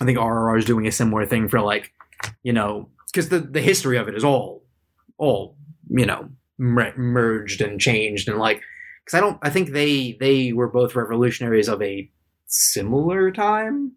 I 0.00 0.04
think 0.04 0.18
RRR 0.18 0.58
is 0.58 0.64
doing 0.64 0.86
a 0.86 0.92
similar 0.92 1.24
thing 1.24 1.48
for 1.48 1.60
like, 1.60 1.92
you 2.42 2.52
know, 2.52 2.90
because 3.06 3.28
the 3.28 3.40
the 3.40 3.62
history 3.62 3.96
of 3.96 4.08
it 4.08 4.14
is 4.14 4.24
all 4.24 4.64
all, 5.16 5.56
you 5.88 6.06
know, 6.06 6.28
mer- 6.58 6.96
merged 6.96 7.60
and 7.60 7.80
changed 7.80 8.28
and 8.28 8.38
like 8.38 8.60
because 9.04 9.16
I 9.16 9.20
don't 9.20 9.38
I 9.42 9.50
think 9.50 9.70
they 9.70 10.16
they 10.18 10.52
were 10.52 10.68
both 10.68 10.94
revolutionaries 10.94 11.68
of 11.68 11.82
a 11.82 12.10
similar 12.46 13.30
time. 13.30 13.92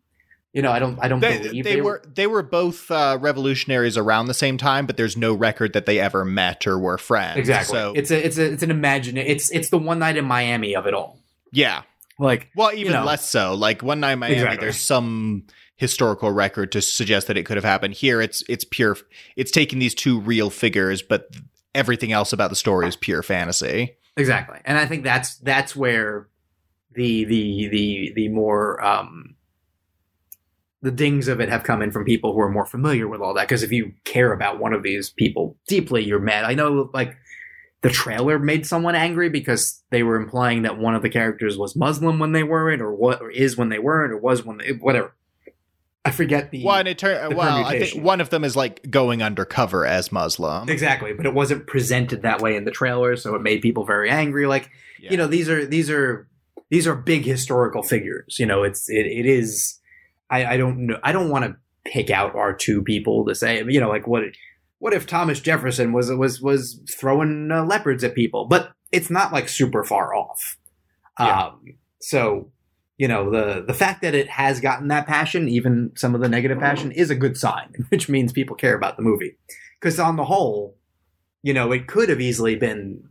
You 0.53 0.61
know, 0.63 0.71
I 0.71 0.79
don't 0.79 0.97
I 0.99 1.07
don't 1.07 1.19
They, 1.19 1.37
believe 1.39 1.63
they 1.65 1.81
were 1.81 2.01
they 2.15 2.25
were 2.25 2.41
both 2.41 2.89
uh, 2.89 3.17
revolutionaries 3.21 3.95
around 3.97 4.25
the 4.27 4.33
same 4.33 4.57
time, 4.57 4.87
but 4.87 4.97
there's 4.97 5.15
no 5.15 5.33
record 5.33 5.73
that 5.73 5.85
they 5.85 5.99
ever 5.99 6.25
met 6.25 6.65
or 6.65 6.79
were 6.79 6.97
friends. 6.97 7.37
exactly. 7.37 7.77
So 7.77 7.93
it's 7.95 8.09
a 8.11 8.25
it's 8.25 8.37
a 8.37 8.53
it's 8.53 8.63
an 8.63 8.71
imagine 8.71 9.17
it's 9.17 9.51
it's 9.51 9.69
the 9.69 9.77
one 9.77 9.99
night 9.99 10.17
in 10.17 10.25
Miami 10.25 10.75
of 10.75 10.87
it 10.87 10.93
all. 10.93 11.19
yeah. 11.51 11.83
Like 12.19 12.49
Well, 12.55 12.73
even 12.73 12.93
know. 12.93 13.03
less 13.03 13.29
so. 13.29 13.53
Like 13.53 13.83
one 13.83 13.99
night 13.99 14.13
in 14.13 14.19
Miami, 14.19 14.35
Exactly. 14.37 14.65
there's 14.65 14.79
some 14.81 15.45
historical 15.75 16.31
record 16.31 16.71
to 16.71 16.81
suggest 16.81 17.27
that 17.27 17.37
it 17.37 17.45
could 17.45 17.57
have 17.57 17.63
happened. 17.63 17.93
Here, 17.93 18.19
it's 18.21 18.43
it's 18.49 18.63
pure. 18.63 18.97
It's 19.35 19.51
taking 19.51 19.77
these 19.77 19.93
two 19.93 20.19
real 20.19 20.49
figures, 20.49 21.03
but 21.03 21.29
everything 21.75 22.11
else 22.11 22.33
about 22.33 22.49
the 22.49 22.55
story 22.55 22.87
is 22.87 22.95
pure 22.95 23.21
fantasy. 23.21 23.97
Exactly, 24.17 24.59
and 24.65 24.77
I 24.79 24.85
think 24.87 25.03
that's 25.03 25.37
that's 25.37 25.75
where 25.75 26.27
the 26.93 27.23
the 27.25 27.69
the 27.69 28.13
the 28.15 28.27
more 28.29 28.83
um, 28.83 29.35
the 30.81 30.91
dings 30.91 31.27
of 31.27 31.39
it 31.39 31.49
have 31.49 31.63
come 31.63 31.81
in 31.83 31.91
from 31.91 32.05
people 32.05 32.33
who 32.33 32.39
are 32.39 32.49
more 32.49 32.65
familiar 32.65 33.07
with 33.07 33.21
all 33.21 33.33
that. 33.35 33.47
Because 33.47 33.63
if 33.63 33.71
you 33.71 33.93
care 34.05 34.33
about 34.33 34.59
one 34.59 34.73
of 34.73 34.83
these 34.83 35.11
people 35.11 35.57
deeply, 35.67 36.03
you're 36.03 36.19
mad. 36.19 36.45
I 36.45 36.55
know, 36.55 36.89
like 36.93 37.15
the 37.81 37.89
trailer 37.91 38.39
made 38.39 38.65
someone 38.65 38.95
angry 38.95 39.29
because 39.29 39.83
they 39.91 40.03
were 40.03 40.15
implying 40.15 40.63
that 40.63 40.79
one 40.79 40.95
of 40.95 41.03
the 41.03 41.09
characters 41.11 41.57
was 41.57 41.75
Muslim 41.75 42.19
when 42.19 42.31
they 42.31 42.43
weren't, 42.43 42.81
or 42.81 42.95
what, 42.95 43.21
or 43.21 43.29
is 43.29 43.57
when 43.57 43.69
they 43.69 43.79
weren't, 43.79 44.13
or 44.13 44.17
was 44.17 44.45
when 44.45 44.57
they 44.59 44.71
whatever. 44.73 45.13
I 46.07 46.11
forget 46.11 46.51
the 46.51 46.63
Well, 46.63 46.85
it 46.85 46.97
turned. 46.97 47.35
Well, 47.35 47.65
I 47.65 47.79
think 47.79 48.03
one 48.03 48.21
of 48.21 48.29
them 48.29 48.43
is 48.43 48.55
like 48.55 48.89
going 48.89 49.21
undercover 49.21 49.85
as 49.85 50.11
Muslim. 50.11 50.69
exactly, 50.69 51.13
but 51.13 51.25
it 51.25 51.33
wasn't 51.33 51.67
presented 51.67 52.21
that 52.23 52.41
way 52.41 52.55
in 52.55 52.65
the 52.65 52.71
trailer, 52.71 53.15
so 53.15 53.35
it 53.35 53.41
made 53.41 53.61
people 53.61 53.85
very 53.85 54.09
angry. 54.09 54.45
Like 54.47 54.69
Yeah. 54.99 55.11
you 55.11 55.17
know 55.17 55.27
these 55.27 55.47
are 55.49 55.65
these 55.65 55.89
are 55.89 56.27
these 56.69 56.87
are 56.87 56.95
big 56.95 57.23
historical 57.23 57.81
figures 57.83 58.37
you 58.39 58.45
know 58.45 58.63
it's 58.63 58.89
it, 58.89 59.05
it 59.05 59.25
is 59.25 59.79
i 60.29 60.45
i 60.53 60.57
don't 60.57 60.77
know 60.87 60.97
i 61.03 61.11
don't 61.13 61.29
want 61.29 61.45
to 61.45 61.55
pick 61.89 62.09
out 62.09 62.35
our 62.35 62.53
two 62.53 62.81
people 62.81 63.23
to 63.25 63.33
say 63.35 63.63
you 63.69 63.79
know 63.79 63.87
like 63.87 64.05
what 64.07 64.23
what 64.79 64.93
if 64.93 65.05
thomas 65.07 65.39
jefferson 65.39 65.93
was 65.93 66.11
was 66.11 66.41
was 66.41 66.81
throwing 66.89 67.49
uh, 67.51 67.63
leopards 67.63 68.03
at 68.03 68.13
people 68.15 68.45
but 68.47 68.73
it's 68.91 69.09
not 69.09 69.31
like 69.31 69.47
super 69.47 69.83
far 69.85 70.13
off 70.13 70.57
Yeah. 71.19 71.45
um 71.45 71.61
so 72.01 72.51
you 72.97 73.07
know 73.07 73.29
the 73.29 73.63
the 73.65 73.73
fact 73.73 74.01
that 74.01 74.15
it 74.15 74.29
has 74.29 74.59
gotten 74.59 74.87
that 74.87 75.07
passion 75.07 75.47
even 75.47 75.91
some 75.95 76.15
of 76.15 76.21
the 76.21 76.29
negative 76.29 76.59
passion 76.59 76.91
is 76.91 77.09
a 77.09 77.15
good 77.15 77.37
sign 77.37 77.73
which 77.89 78.09
means 78.09 78.31
people 78.31 78.55
care 78.55 78.75
about 78.75 78.97
the 78.97 79.03
movie 79.03 79.37
because 79.79 79.99
on 79.99 80.15
the 80.15 80.25
whole 80.25 80.75
you 81.43 81.53
know 81.53 81.71
it 81.71 81.87
could 81.87 82.09
have 82.09 82.21
easily 82.21 82.55
been 82.55 83.03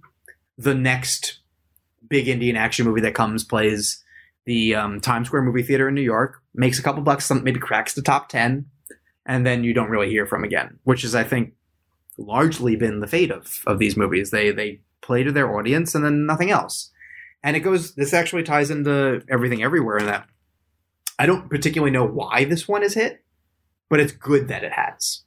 the 0.59 0.75
next 0.75 1.41
big 2.09 2.29
Indian 2.29 2.57
action 2.57 2.87
movie 2.87 3.01
that 3.03 3.15
comes, 3.15 3.45
plays 3.45 4.03
the 4.45 4.75
um, 4.75 5.01
Times 5.01 5.29
Square 5.29 5.43
movie 5.43 5.63
theater 5.63 5.89
in 5.89 5.95
New 5.95 6.03
York, 6.03 6.43
makes 6.55 6.79
a 6.79 6.83
couple 6.83 7.03
bucks, 7.03 7.27
some, 7.27 7.43
maybe 7.43 7.61
cracks 7.61 7.95
the 7.95 8.03
top 8.03 8.29
10, 8.29 8.67
and 9.25 9.47
then 9.47 9.65
you 9.65 9.75
don't 9.75 9.91
really 9.91 10.09
hear 10.09 10.27
from 10.27 10.45
again, 10.45 10.79
which 10.85 11.05
is, 11.05 11.15
I 11.15 11.25
think, 11.25 11.55
largely 12.17 12.77
been 12.77 13.01
the 13.01 13.07
fate 13.07 13.31
of, 13.31 13.61
of 13.67 13.79
these 13.79 13.97
movies. 13.97 14.31
They, 14.31 14.51
they 14.51 14.81
play 15.01 15.23
to 15.23 15.33
their 15.33 15.55
audience 15.55 15.95
and 15.95 16.05
then 16.05 16.27
nothing 16.27 16.51
else. 16.51 16.91
And 17.47 17.57
it 17.57 17.61
goes, 17.61 17.95
this 17.95 18.13
actually 18.13 18.43
ties 18.43 18.71
into 18.71 19.23
everything 19.31 19.63
everywhere 19.63 19.97
in 19.97 20.07
that 20.07 20.29
I 21.19 21.25
don't 21.25 21.49
particularly 21.49 21.93
know 21.93 22.05
why 22.07 22.45
this 22.45 22.69
one 22.69 22.83
is 22.83 22.93
hit, 22.93 23.25
but 23.89 24.01
it's 24.01 24.13
good 24.13 24.49
that 24.49 24.65
it 24.65 24.73
has. 24.73 25.23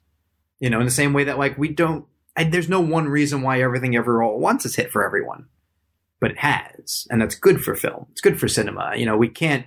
You 0.60 0.70
know, 0.70 0.78
in 0.78 0.84
the 0.84 0.92
same 0.92 1.12
way 1.12 1.24
that, 1.24 1.38
like, 1.38 1.58
we 1.58 1.68
don't, 1.68 2.04
I, 2.36 2.44
there's 2.44 2.68
no 2.68 2.80
one 2.80 3.08
reason 3.08 3.42
why 3.42 3.60
everything 3.60 3.96
ever 3.96 4.22
all 4.22 4.34
at 4.34 4.40
once 4.40 4.64
is 4.64 4.76
hit 4.76 4.92
for 4.92 5.04
everyone 5.04 5.46
but 6.20 6.32
it 6.32 6.38
has, 6.38 7.06
and 7.10 7.20
that's 7.20 7.34
good 7.34 7.64
for 7.64 7.74
film. 7.74 8.06
It's 8.12 8.20
good 8.20 8.38
for 8.38 8.46
cinema. 8.46 8.92
You 8.94 9.06
know, 9.06 9.16
we 9.16 9.28
can't, 9.28 9.66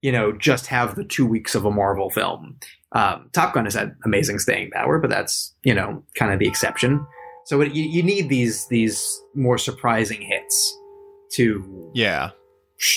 you 0.00 0.12
know, 0.12 0.32
just 0.32 0.68
have 0.68 0.94
the 0.94 1.04
two 1.04 1.26
weeks 1.26 1.54
of 1.54 1.64
a 1.64 1.70
Marvel 1.70 2.08
film. 2.08 2.58
Um, 2.92 3.28
Top 3.32 3.52
Gun 3.52 3.64
has 3.64 3.74
had 3.74 3.96
amazing 4.04 4.38
staying 4.38 4.70
power, 4.70 4.98
but 4.98 5.10
that's 5.10 5.54
you 5.64 5.74
know 5.74 6.04
kind 6.14 6.32
of 6.32 6.38
the 6.38 6.46
exception. 6.46 7.04
So 7.46 7.60
it, 7.60 7.72
you, 7.72 7.82
you 7.82 8.02
need 8.02 8.28
these 8.28 8.68
these 8.68 9.20
more 9.34 9.58
surprising 9.58 10.22
hits 10.22 10.78
to 11.32 11.90
yeah. 11.94 12.30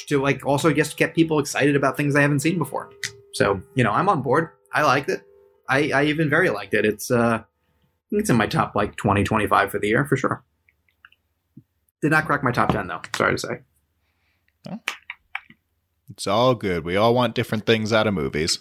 to 0.08 0.22
like 0.22 0.46
also 0.46 0.72
just 0.74 0.98
get 0.98 1.16
people 1.16 1.40
excited 1.40 1.76
about 1.76 1.98
things 1.98 2.14
they 2.14 2.22
haven't 2.22 2.40
seen 2.40 2.58
before. 2.58 2.92
So 3.34 3.62
you 3.76 3.84
know, 3.84 3.92
I'm 3.92 4.10
on 4.10 4.22
board. 4.22 4.50
I 4.74 4.84
liked 4.84 5.10
it. 5.10 5.24
I, 5.68 5.92
I 5.92 6.04
even 6.06 6.30
very 6.30 6.50
liked 6.50 6.74
it. 6.74 6.86
It's 6.86 7.12
uh, 7.12 7.42
I 7.42 8.10
think 8.10 8.22
it's 8.22 8.30
in 8.30 8.38
my 8.38 8.48
top 8.48 8.76
like 8.76 8.96
20, 8.96 9.24
25 9.24 9.72
for 9.72 9.80
the 9.80 9.88
year 9.88 10.06
for 10.06 10.18
sure. 10.18 10.44
Did 12.02 12.12
not 12.12 12.26
crack 12.26 12.44
my 12.44 12.52
top 12.52 12.72
10 12.72 12.88
though. 12.88 13.02
Sorry 13.16 13.34
to 13.34 13.38
say. 13.38 13.60
It's 16.10 16.28
all 16.28 16.56
good. 16.56 16.84
We 16.84 16.96
all 16.96 17.14
want 17.14 17.36
different 17.36 17.66
things 17.66 17.94
out 17.94 18.08
of 18.08 18.14
movies. 18.14 18.60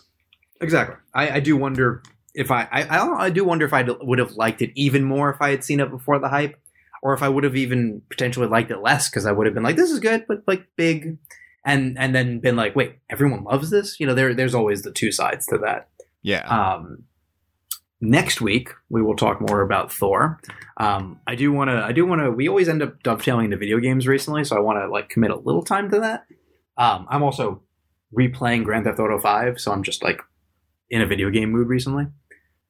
Exactly. 0.60 0.96
I, 1.14 1.30
I 1.30 1.40
do 1.40 1.56
wonder 1.56 2.02
if 2.34 2.50
I, 2.50 2.68
I, 2.70 2.82
I 2.82 3.24
I 3.24 3.30
do 3.30 3.44
wonder 3.44 3.64
if 3.64 3.72
I 3.72 3.82
would 3.82 4.18
have 4.18 4.32
liked 4.32 4.62
it 4.62 4.70
even 4.74 5.04
more 5.04 5.30
if 5.32 5.40
I 5.40 5.50
had 5.50 5.64
seen 5.64 5.80
it 5.80 5.90
before 5.90 6.18
the 6.18 6.28
hype, 6.28 6.60
or 7.02 7.14
if 7.14 7.22
I 7.22 7.28
would 7.28 7.44
have 7.44 7.56
even 7.56 8.02
potentially 8.10 8.46
liked 8.46 8.70
it 8.70 8.82
less 8.82 9.08
because 9.08 9.26
I 9.26 9.32
would 9.32 9.46
have 9.46 9.54
been 9.54 9.62
like, 9.62 9.76
this 9.76 9.90
is 9.90 10.00
good, 10.00 10.24
but 10.26 10.42
like 10.46 10.66
big, 10.76 11.18
and 11.64 11.98
and 11.98 12.14
then 12.14 12.40
been 12.40 12.56
like, 12.56 12.74
wait, 12.74 12.98
everyone 13.10 13.44
loves 13.44 13.70
this. 13.70 14.00
You 14.00 14.06
know, 14.06 14.14
there 14.14 14.34
there's 14.34 14.54
always 14.54 14.82
the 14.82 14.92
two 14.92 15.12
sides 15.12 15.46
to 15.46 15.58
that. 15.58 15.88
Yeah. 16.22 16.46
Um, 16.46 17.04
next 18.00 18.40
week 18.40 18.70
we 18.88 19.02
will 19.02 19.16
talk 19.16 19.40
more 19.40 19.60
about 19.60 19.92
Thor. 19.92 20.40
Um, 20.76 21.20
I 21.26 21.34
do 21.34 21.52
want 21.52 21.70
to. 21.70 21.76
I 21.84 21.92
do 21.92 22.06
want 22.06 22.22
to. 22.22 22.30
We 22.30 22.48
always 22.48 22.68
end 22.68 22.82
up 22.82 23.02
dovetailing 23.02 23.50
the 23.50 23.56
video 23.56 23.78
games 23.78 24.06
recently, 24.06 24.44
so 24.44 24.56
I 24.56 24.60
want 24.60 24.78
to 24.78 24.88
like 24.88 25.08
commit 25.08 25.30
a 25.30 25.36
little 25.36 25.62
time 25.62 25.90
to 25.90 26.00
that. 26.00 26.26
Um, 26.76 27.06
I'm 27.10 27.22
also 27.22 27.62
replaying 28.16 28.64
Grand 28.64 28.84
Theft 28.84 28.98
Auto 28.98 29.18
Five, 29.18 29.60
so 29.60 29.72
I'm 29.72 29.82
just 29.82 30.02
like 30.02 30.20
in 30.90 31.02
a 31.02 31.06
video 31.06 31.30
game 31.30 31.50
mood 31.50 31.68
recently. 31.68 32.06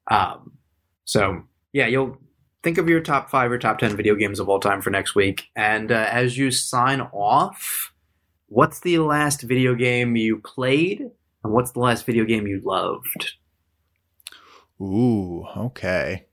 Um, 0.09 0.57
so 1.05 1.43
yeah, 1.73 1.87
you'll 1.87 2.17
think 2.63 2.77
of 2.77 2.89
your 2.89 3.01
top 3.01 3.29
five 3.29 3.51
or 3.51 3.57
top 3.57 3.79
ten 3.79 3.95
video 3.95 4.15
games 4.15 4.39
of 4.39 4.49
all 4.49 4.59
time 4.59 4.81
for 4.81 4.89
next 4.89 5.15
week, 5.15 5.47
and 5.55 5.91
uh, 5.91 6.07
as 6.11 6.37
you 6.37 6.51
sign 6.51 7.01
off, 7.01 7.93
what's 8.47 8.79
the 8.81 8.99
last 8.99 9.41
video 9.41 9.75
game 9.75 10.15
you 10.15 10.39
played, 10.39 11.01
and 11.43 11.53
what's 11.53 11.71
the 11.71 11.79
last 11.79 12.05
video 12.05 12.25
game 12.25 12.47
you 12.47 12.61
loved? 12.63 13.33
Ooh, 14.81 15.45
okay. 15.57 16.25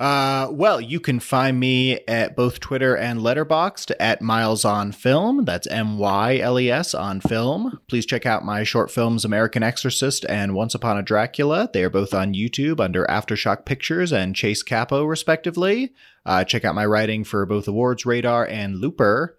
Uh, 0.00 0.48
well, 0.50 0.80
you 0.80 0.98
can 0.98 1.20
find 1.20 1.60
me 1.60 2.00
at 2.08 2.34
both 2.34 2.58
Twitter 2.58 2.96
and 2.96 3.20
Letterboxd 3.20 3.92
at 4.00 4.22
Myles 4.22 4.64
on 4.64 4.92
Film. 4.92 5.44
That's 5.44 5.66
M 5.66 5.98
Y 5.98 6.38
L 6.38 6.58
E 6.58 6.70
S 6.70 6.94
on 6.94 7.20
Film. 7.20 7.78
Please 7.86 8.06
check 8.06 8.24
out 8.24 8.42
my 8.42 8.64
short 8.64 8.90
films 8.90 9.26
American 9.26 9.62
Exorcist 9.62 10.24
and 10.26 10.54
Once 10.54 10.74
Upon 10.74 10.96
a 10.96 11.02
Dracula. 11.02 11.68
They 11.70 11.84
are 11.84 11.90
both 11.90 12.14
on 12.14 12.32
YouTube 12.32 12.80
under 12.80 13.04
Aftershock 13.10 13.66
Pictures 13.66 14.10
and 14.10 14.34
Chase 14.34 14.62
Capo, 14.62 15.04
respectively. 15.04 15.92
Uh, 16.24 16.44
check 16.44 16.64
out 16.64 16.74
my 16.74 16.86
writing 16.86 17.22
for 17.22 17.44
both 17.44 17.68
Awards 17.68 18.06
Radar 18.06 18.46
and 18.46 18.76
Looper. 18.76 19.36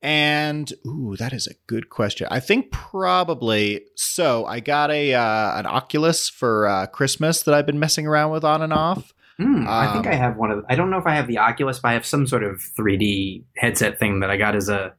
And 0.00 0.72
ooh, 0.86 1.16
that 1.18 1.32
is 1.32 1.48
a 1.48 1.54
good 1.66 1.90
question. 1.90 2.28
I 2.30 2.38
think 2.38 2.70
probably 2.70 3.80
so. 3.96 4.46
I 4.46 4.60
got 4.60 4.92
a 4.92 5.14
uh, 5.14 5.58
an 5.58 5.66
Oculus 5.66 6.28
for 6.28 6.68
uh, 6.68 6.86
Christmas 6.86 7.42
that 7.42 7.52
I've 7.52 7.66
been 7.66 7.80
messing 7.80 8.06
around 8.06 8.30
with 8.30 8.44
on 8.44 8.62
and 8.62 8.72
off. 8.72 9.12
Hmm, 9.38 9.66
I 9.68 9.92
think 9.92 10.06
Um, 10.06 10.12
I 10.12 10.16
have 10.16 10.36
one 10.36 10.50
of. 10.50 10.64
I 10.68 10.74
don't 10.74 10.90
know 10.90 10.98
if 10.98 11.06
I 11.06 11.14
have 11.14 11.26
the 11.28 11.38
Oculus, 11.38 11.78
but 11.78 11.88
I 11.88 11.92
have 11.92 12.04
some 12.04 12.26
sort 12.26 12.42
of 12.42 12.60
3D 12.76 13.44
headset 13.56 13.98
thing 13.98 14.20
that 14.20 14.30
I 14.30 14.36
got 14.36 14.56
as 14.56 14.68
a 14.68 14.94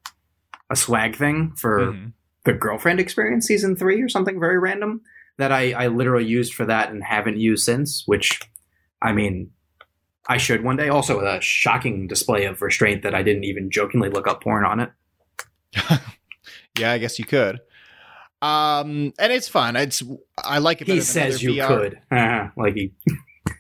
a 0.70 0.76
swag 0.76 1.16
thing 1.16 1.52
for 1.57 1.88
Mhm. 1.94 2.14
the 2.45 2.53
girlfriend 2.53 2.99
experience 2.99 3.48
season 3.48 3.76
three 3.76 4.02
or 4.02 4.07
something 4.07 4.40
very 4.40 4.57
random 4.60 5.02
that 5.38 5.52
I 5.52 5.74
I 5.74 5.88
literally 5.88 6.26
used 6.26 6.53
for 6.53 6.66
that 6.66 6.90
and 6.91 7.03
haven't 7.03 7.38
used 7.38 7.66
since. 7.66 8.03
Which, 8.06 8.40
I 9.02 9.11
mean, 9.11 9.52
I 10.28 10.38
should 10.38 10.64
one 10.64 10.78
day. 10.78 10.88
Also, 10.90 11.20
a 11.20 11.41
shocking 11.41 12.07
display 12.07 12.45
of 12.45 12.61
restraint 12.61 13.02
that 13.03 13.14
I 13.16 13.24
didn't 13.24 13.44
even 13.45 13.70
jokingly 13.72 14.10
look 14.10 14.28
up 14.28 14.41
porn 14.44 14.64
on 14.66 14.80
it. 14.80 14.90
Yeah, 16.78 16.91
I 16.94 16.98
guess 16.98 17.20
you 17.20 17.26
could. 17.26 17.60
Um, 18.41 19.11
and 19.20 19.34
it's 19.34 19.49
fun. 19.49 19.76
It's 19.76 20.02
I 20.41 20.60
like 20.60 20.80
it. 20.82 20.88
He 20.88 20.94
than 20.94 21.02
says 21.02 21.44
you 21.44 21.56
VR. 21.56 21.68
could, 21.68 21.99
like 22.56 22.76
he. 22.76 22.94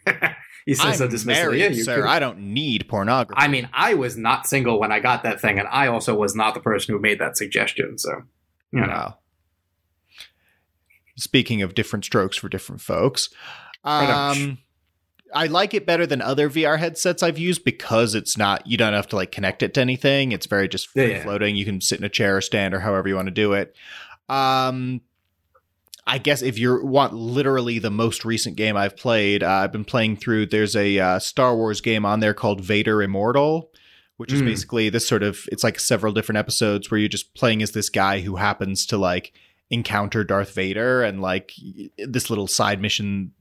he 0.69 0.75
says 0.75 1.01
I'm 1.01 1.09
dismissively. 1.09 1.25
married, 1.27 1.75
yeah, 1.75 1.83
sir. 1.83 1.95
could- 2.01 2.05
I 2.09 2.19
don't 2.19 2.39
need 2.39 2.87
pornography. 2.87 3.39
I 3.41 3.47
mean, 3.47 3.69
I 3.73 3.93
was 3.95 4.17
not 4.17 4.47
single 4.47 4.79
when 4.79 4.91
I 4.91 4.99
got 4.99 5.23
that 5.23 5.39
thing, 5.41 5.59
and 5.59 5.67
I 5.69 5.87
also 5.87 6.15
was 6.15 6.35
not 6.35 6.53
the 6.53 6.59
person 6.59 6.93
who 6.95 6.99
made 7.01 7.19
that 7.19 7.37
suggestion. 7.37 7.97
So, 7.97 8.23
you 8.71 8.81
know, 8.81 8.85
No. 8.87 9.15
Speaking 11.17 11.61
of 11.61 11.75
different 11.75 12.05
strokes 12.05 12.37
for 12.37 12.47
different 12.47 12.79
folks, 12.81 13.29
um, 13.83 14.57
I 15.33 15.47
like 15.47 15.73
it 15.73 15.85
better 15.85 16.05
than 16.07 16.21
other 16.21 16.49
VR 16.49 16.79
headsets 16.79 17.21
I've 17.21 17.37
used 17.37 17.65
because 17.65 18.15
it's 18.15 18.37
not 18.37 18.65
you 18.65 18.77
don't 18.77 18.93
have 18.93 19.07
to 19.09 19.17
like 19.17 19.31
connect 19.31 19.61
it 19.61 19.73
to 19.73 19.81
anything. 19.81 20.31
It's 20.31 20.45
very 20.45 20.69
just 20.69 20.87
Yeah, 20.95 21.03
free 21.03 21.11
yeah. 21.15 21.23
floating. 21.23 21.55
You 21.57 21.65
can 21.65 21.81
sit 21.81 21.99
in 21.99 22.05
a 22.05 22.09
chair 22.09 22.37
or 22.37 22.41
stand 22.41 22.73
or 22.73 22.79
however 22.79 23.09
you 23.09 23.15
want 23.15 23.27
to 23.27 23.31
do 23.33 23.51
it. 23.51 23.75
Um, 24.29 25.01
I 26.09 26.17
guess 26.17 26.41
if 26.41 26.57
you 26.57 26.83
want 26.83 27.13
literally 27.13 27.77
the 27.77 27.91
most 27.91 28.25
recent 28.25 28.55
game 28.55 28.75
I've 28.75 28.97
played, 28.97 29.43
uh, 29.43 29.47
I've 29.49 29.71
been 29.71 29.85
playing 29.85 30.17
through. 30.17 30.47
There's 30.47 30.75
a 30.75 30.97
uh, 30.97 31.19
Star 31.19 31.55
Wars 31.55 31.81
game 31.81 32.03
on 32.05 32.19
there 32.19 32.33
called 32.33 32.61
Vader 32.61 33.03
Immortal, 33.03 33.69
which 34.17 34.33
is 34.33 34.41
Mm. 34.41 34.45
basically 34.45 34.89
this 34.89 35.07
sort 35.07 35.21
of. 35.21 35.45
It's 35.51 35.63
like 35.63 35.79
several 35.79 36.11
different 36.11 36.37
episodes 36.39 36.89
where 36.89 36.99
you're 36.99 37.09
just 37.09 37.35
playing 37.35 37.61
as 37.61 37.71
this 37.71 37.89
guy 37.89 38.21
who 38.21 38.37
happens 38.37 38.85
to 38.87 38.97
like 38.97 39.33
encounter 39.69 40.23
Darth 40.23 40.53
Vader 40.55 41.03
and 41.03 41.21
like 41.21 41.53
this 41.99 42.29
little 42.31 42.47
side 42.47 42.81
mission. 42.81 43.31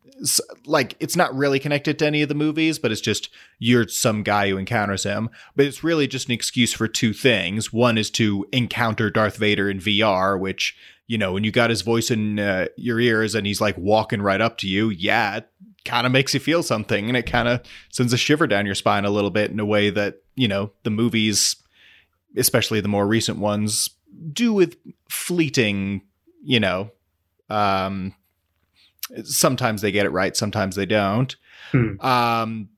Like 0.67 0.95
it's 1.01 1.17
not 1.17 1.35
really 1.35 1.59
connected 1.61 1.99
to 2.01 2.07
any 2.07 2.23
of 2.23 2.29
the 2.29 2.35
movies, 2.35 2.79
but 2.79 2.93
it's 2.93 3.01
just 3.01 3.31
you're 3.59 3.89
some 3.89 4.23
guy 4.23 4.51
who 4.51 4.59
encounters 4.59 5.05
him. 5.05 5.31
But 5.57 5.65
it's 5.67 5.83
really 5.85 6.07
just 6.07 6.27
an 6.29 6.35
excuse 6.35 6.75
for 6.75 6.87
two 6.89 7.13
things. 7.15 7.73
One 7.73 7.97
is 7.97 8.11
to 8.13 8.45
encounter 8.53 9.11
Darth 9.11 9.37
Vader 9.39 9.71
in 9.71 9.79
VR, 9.79 10.39
which 10.39 10.77
you 11.09 11.17
know, 11.17 11.33
when 11.33 11.43
you 11.43 11.51
got 11.51 11.71
his 11.71 11.81
voice 11.81 12.11
in 12.11 12.39
uh, 12.39 12.67
your 12.77 13.01
ears 13.01 13.35
and 13.35 13.47
he's 13.47 13.61
like 13.61 13.77
walking 13.79 14.23
right 14.23 14.43
up 14.43 14.59
to 14.59 14.69
you, 14.69 14.91
yeah, 14.91 15.39
it 15.39 15.51
kind 15.85 16.07
of 16.07 16.13
makes 16.13 16.35
you 16.35 16.39
feel 16.39 16.63
something 16.63 17.09
and 17.09 17.17
it 17.17 17.25
kind 17.25 17.49
of 17.49 17.63
sends 17.91 18.13
a 18.13 18.19
shiver 18.19 18.47
down 18.47 18.67
your 18.67 18.75
spine 18.75 19.07
a 19.07 19.11
little 19.11 19.31
bit 19.31 19.51
in 19.51 19.59
a 19.59 19.65
way 19.65 19.89
that, 19.89 20.23
you 20.37 20.47
know, 20.47 20.71
the 20.83 20.91
movies, 20.91 21.57
especially 22.37 22.83
the 22.83 22.89
more 22.89 23.07
recent 23.07 23.39
ones, 23.39 23.89
do 24.33 24.53
with 24.53 24.77
fleeting, 25.09 26.03
you 26.45 26.61
know, 26.61 26.91
um, 27.49 28.15
sometimes 29.25 29.81
they 29.81 29.91
get 29.91 30.05
it 30.05 30.11
right, 30.11 30.37
sometimes 30.37 30.77
they 30.77 30.87
don't. 30.87 31.35
Hmm. 31.73 31.99
Um, 32.01 32.69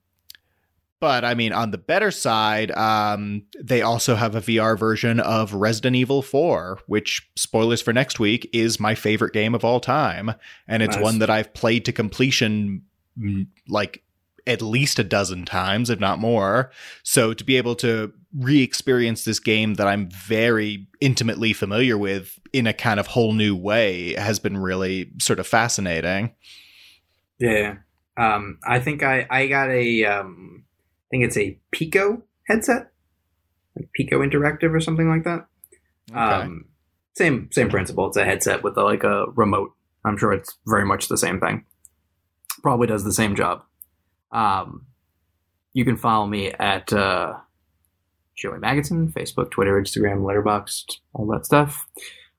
but 1.01 1.25
I 1.25 1.35
mean, 1.35 1.53
on 1.53 1.71
the 1.71 1.79
better 1.79 2.11
side, 2.11 2.71
um, 2.73 3.43
they 3.59 3.83
also 3.83 4.15
have 4.15 4.35
a 4.35 4.41
VR 4.41 4.79
version 4.79 5.19
of 5.19 5.55
Resident 5.55 5.97
Evil 5.97 6.21
4, 6.23 6.81
which, 6.87 7.29
spoilers 7.37 7.81
for 7.81 7.93
next 7.93 8.21
week, 8.21 8.49
is 8.53 8.79
my 8.79 8.95
favorite 8.95 9.33
game 9.33 9.55
of 9.55 9.65
all 9.65 9.81
time. 9.81 10.33
And 10.69 10.83
it's 10.83 10.97
Nice. 10.97 11.03
one 11.03 11.19
that 11.21 11.31
I've 11.31 11.53
played 11.55 11.85
to 11.87 11.93
completion 11.93 12.83
mm, 13.19 13.47
like 13.67 14.03
at 14.47 14.63
least 14.63 14.99
a 14.99 15.05
dozen 15.05 15.45
times, 15.45 15.91
if 15.91 16.01
not 16.01 16.19
more. 16.19 16.71
So 17.03 17.35
to 17.35 17.45
be 17.45 17.57
able 17.57 17.77
to 17.77 18.13
re 18.37 18.63
experience 18.63 19.25
this 19.25 19.41
game 19.41 19.75
that 19.75 19.87
I'm 19.87 20.09
very 20.11 20.87
intimately 21.01 21.53
familiar 21.53 21.99
with 21.99 22.39
in 22.53 22.67
a 22.67 22.73
kind 22.73 23.01
of 23.01 23.07
whole 23.09 23.33
new 23.33 23.57
way 23.57 24.15
has 24.15 24.39
been 24.39 24.57
really 24.59 25.11
sort 25.21 25.41
of 25.41 25.47
fascinating. 25.47 26.35
yeah. 27.39 27.77
Um, 28.17 28.59
I 28.65 28.81
think 28.81 29.03
I 29.03 29.27
I 29.31 29.47
got 29.47 29.71
a 29.71 30.05
um, 30.05 30.65
think 31.11 31.25
it's 31.25 31.37
a 31.37 31.59
Pico 31.71 32.23
headset, 32.47 32.91
like 33.77 33.91
Pico 33.93 34.21
Interactive 34.21 34.75
or 34.75 34.81
something 34.81 35.09
like 35.09 35.25
that. 35.25 35.47
Um, 36.15 36.67
same 37.15 37.49
same 37.53 37.69
principle. 37.69 38.07
It's 38.09 38.17
a 38.17 38.25
headset 38.25 38.63
with 38.63 38.77
a, 38.77 38.83
like 38.83 39.05
a 39.05 39.27
remote. 39.35 39.73
I'm 40.05 40.17
sure 40.17 40.33
it's 40.33 40.57
very 40.67 40.85
much 40.85 41.09
the 41.09 41.19
same 41.19 41.41
thing. 41.41 41.65
Probably 42.63 42.87
does 42.87 43.05
the 43.05 43.13
same 43.13 43.37
job. 43.37 43.63
Um, 44.33 44.87
you 45.73 45.85
can 45.85 45.97
follow 45.97 46.27
me 46.27 46.53
at 46.53 46.93
uh, 46.93 47.35
Joey 48.37 48.59
Magidson, 48.59 49.13
Facebook, 49.13 49.51
Twitter, 49.51 49.81
Instagram, 49.81 50.23
Letterboxd, 50.23 50.99
all 51.13 51.27
that 51.29 51.47
stuff. 51.47 51.87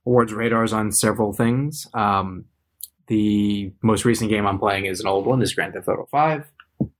Awards 0.06 0.34
radars 0.34 0.73
on 0.73 0.91
several 0.91 1.31
things. 1.31 1.88
Um, 1.93 2.45
the 3.07 3.72
most 3.81 4.06
recent 4.06 4.30
game 4.30 4.48
I'm 4.48 4.60
playing 4.60 4.85
is 4.85 4.99
an 4.99 5.07
old 5.07 5.26
one. 5.26 5.41
Is 5.41 5.53
Grand 5.53 5.73
Theft 5.73 5.88
Auto 5.88 6.07
Five. 6.10 6.49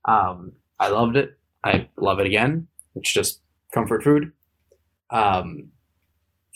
Um, 0.04 0.52
I 0.78 0.88
loved 0.88 1.16
it. 1.16 1.38
I 1.64 1.88
love 1.96 2.20
it 2.20 2.26
again. 2.26 2.68
It's 2.94 3.12
just 3.12 3.40
comfort 3.72 4.02
food. 4.02 4.32
Um, 5.10 5.72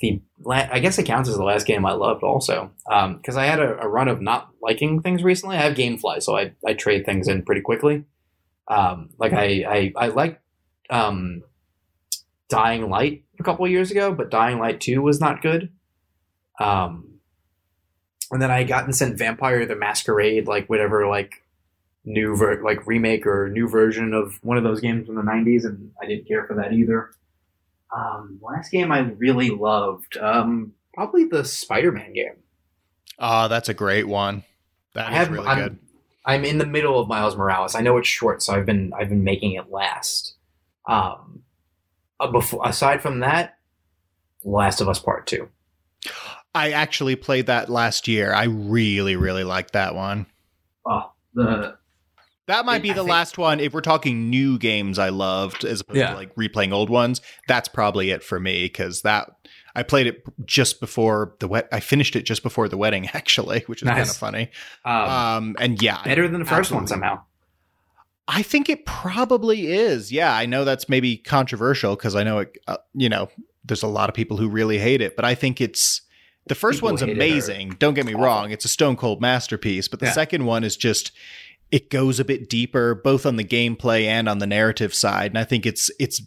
the 0.00 0.20
I 0.46 0.78
guess 0.80 0.98
it 0.98 1.04
counts 1.04 1.28
as 1.28 1.36
the 1.36 1.44
last 1.44 1.66
game 1.66 1.86
I 1.86 1.92
loved 1.92 2.22
also 2.22 2.70
because 2.84 3.36
I 3.36 3.46
had 3.46 3.60
a, 3.60 3.78
a 3.80 3.88
run 3.88 4.08
of 4.08 4.20
not 4.20 4.50
liking 4.60 5.00
things 5.00 5.22
recently. 5.22 5.56
I 5.56 5.62
have 5.62 5.76
GameFly, 5.76 6.22
so 6.22 6.36
I, 6.36 6.52
I 6.66 6.74
trade 6.74 7.06
things 7.06 7.28
in 7.28 7.42
pretty 7.42 7.62
quickly. 7.62 8.04
Um, 8.68 9.10
like 9.18 9.32
I 9.32 9.64
I, 9.66 9.92
I 9.96 10.08
liked 10.08 10.42
um, 10.90 11.42
Dying 12.48 12.90
Light 12.90 13.24
a 13.40 13.42
couple 13.42 13.66
years 13.68 13.90
ago, 13.90 14.12
but 14.12 14.30
Dying 14.30 14.58
Light 14.58 14.80
Two 14.80 15.00
was 15.00 15.20
not 15.20 15.40
good. 15.40 15.72
Um, 16.60 17.20
and 18.30 18.42
then 18.42 18.50
I 18.50 18.64
got 18.64 18.84
and 18.84 18.94
sent 18.94 19.18
Vampire 19.18 19.64
the 19.64 19.76
Masquerade, 19.76 20.46
like 20.46 20.68
whatever, 20.68 21.06
like 21.06 21.42
new 22.06 22.34
ver- 22.36 22.62
like 22.62 22.86
remake 22.86 23.26
or 23.26 23.48
new 23.50 23.68
version 23.68 24.14
of 24.14 24.38
one 24.42 24.56
of 24.56 24.64
those 24.64 24.80
games 24.80 25.06
from 25.06 25.16
the 25.16 25.22
'90s, 25.22 25.64
and 25.66 25.90
I 26.02 26.06
didn't 26.06 26.26
care 26.28 26.46
for 26.46 26.54
that 26.54 26.72
either. 26.72 27.10
Um, 27.94 28.38
last 28.42 28.70
game 28.70 28.90
I 28.92 29.00
really 29.00 29.50
loved, 29.50 30.16
um, 30.16 30.72
probably 30.94 31.24
the 31.26 31.44
Spider-Man 31.44 32.12
game. 32.14 32.36
Oh, 33.18 33.48
that's 33.48 33.68
a 33.68 33.74
great 33.74 34.08
one. 34.08 34.42
That 34.94 35.08
I 35.08 35.10
is 35.12 35.16
have- 35.16 35.30
really 35.30 35.46
I'm- 35.46 35.58
good. 35.58 35.78
I'm 36.28 36.44
in 36.44 36.58
the 36.58 36.66
middle 36.66 36.98
of 36.98 37.06
Miles 37.06 37.36
Morales. 37.36 37.76
I 37.76 37.82
know 37.82 37.96
it's 37.98 38.08
short, 38.08 38.42
so 38.42 38.52
I've 38.54 38.66
been 38.66 38.92
I've 38.98 39.08
been 39.10 39.22
making 39.22 39.52
it 39.52 39.70
last. 39.70 40.34
Um, 40.88 41.42
uh, 42.18 42.26
before 42.30 42.66
aside 42.68 43.00
from 43.02 43.20
that, 43.20 43.58
Last 44.44 44.80
of 44.80 44.88
Us 44.88 44.98
Part 44.98 45.26
Two. 45.28 45.48
I 46.54 46.72
actually 46.72 47.14
played 47.16 47.46
that 47.46 47.68
last 47.68 48.08
year. 48.08 48.32
I 48.32 48.44
really, 48.44 49.14
really 49.14 49.44
liked 49.44 49.74
that 49.74 49.94
one. 49.94 50.26
Oh, 50.84 51.12
the 51.34 51.76
That 52.47 52.64
might 52.64 52.77
I 52.77 52.78
be 52.78 52.89
the 52.90 52.97
think- 52.97 53.09
last 53.09 53.39
one. 53.39 53.59
If 53.60 53.73
we're 53.73 53.81
talking 53.81 54.31
new 54.31 54.59
games 54.59 54.98
I 54.98 55.09
loved 55.09 55.64
as 55.64 55.81
opposed 55.81 55.98
Yeah. 55.98 56.10
to 56.10 56.16
like 56.16 56.35
replaying 56.36 56.73
old 56.73 56.90
ones, 56.90 57.20
that's 57.48 57.68
probably 57.68 58.10
it 58.10 58.23
for 58.23 58.39
me 58.40 58.64
because 58.64 59.02
that 59.02 59.31
I 59.74 59.82
played 59.82 60.06
it 60.06 60.23
just 60.47 60.81
before 60.81 61.35
the 61.40 61.48
wet. 61.48 61.68
I 61.73 61.81
finished 61.81 62.16
it 62.16 62.23
just 62.23 62.43
before 62.43 62.68
the 62.68 62.77
wedding, 62.78 63.09
actually, 63.14 63.60
which 63.66 63.82
is 63.82 63.89
kind 63.89 64.01
of 64.01 64.16
funny. 64.16 64.51
um, 64.85 64.94
Um, 65.10 65.56
and 65.59 65.82
yeah, 65.82 66.02
better 66.05 66.28
than 66.28 66.40
the 66.40 66.47
first 66.47 66.70
one 66.73 66.86
somehow. 66.86 67.20
I 68.28 68.43
think 68.43 68.68
it 68.68 68.86
probably 68.86 69.68
is. 69.68 70.10
Yeah, 70.10 70.35
I 70.35 70.47
know 70.47 70.64
that's 70.64 70.89
maybe 70.89 71.16
controversial 71.16 71.94
because 71.94 72.16
I 72.16 72.24
know 72.24 72.39
it. 72.40 72.59
Uh, 72.66 72.78
you 72.94 73.09
know, 73.09 73.28
there's 73.64 73.82
a 73.85 73.86
lot 73.89 74.09
of 74.09 74.14
people 74.14 74.36
who 74.36 74.48
really 74.48 74.78
hate 74.78 75.01
it, 75.01 75.14
but 75.14 75.24
I 75.24 75.35
think 75.36 75.60
it's 75.60 76.01
the 76.48 76.55
first 76.56 76.78
People 76.78 76.89
one's 76.90 77.01
hate 77.02 77.10
it 77.10 77.12
are 77.12 77.14
amazing. 77.14 77.77
Don't 77.78 77.94
get 77.94 78.05
me 78.06 78.14
awful. 78.14 78.24
wrong; 78.24 78.51
it's 78.51 78.64
a 78.64 78.68
stone 78.68 78.97
cold 78.97 79.20
masterpiece. 79.20 79.86
But 79.89 80.01
the 80.01 80.06
Yeah. 80.06 80.12
second 80.12 80.44
one 80.44 80.64
is 80.64 80.77
just 80.77 81.12
it 81.70 81.90
goes 81.90 82.20
a 82.20 82.24
bit 82.24 82.48
deeper, 82.48 82.94
both 82.94 83.26
on 83.26 83.36
the 83.36 83.44
gameplay 83.44 84.05
and 84.05 84.28
on 84.28 84.38
the 84.38 84.47
narrative 84.47 84.94
side, 84.94 85.30
and 85.32 85.38
I 85.38 85.44
think 85.44 85.66
it's 85.66 85.90
it's 85.98 86.22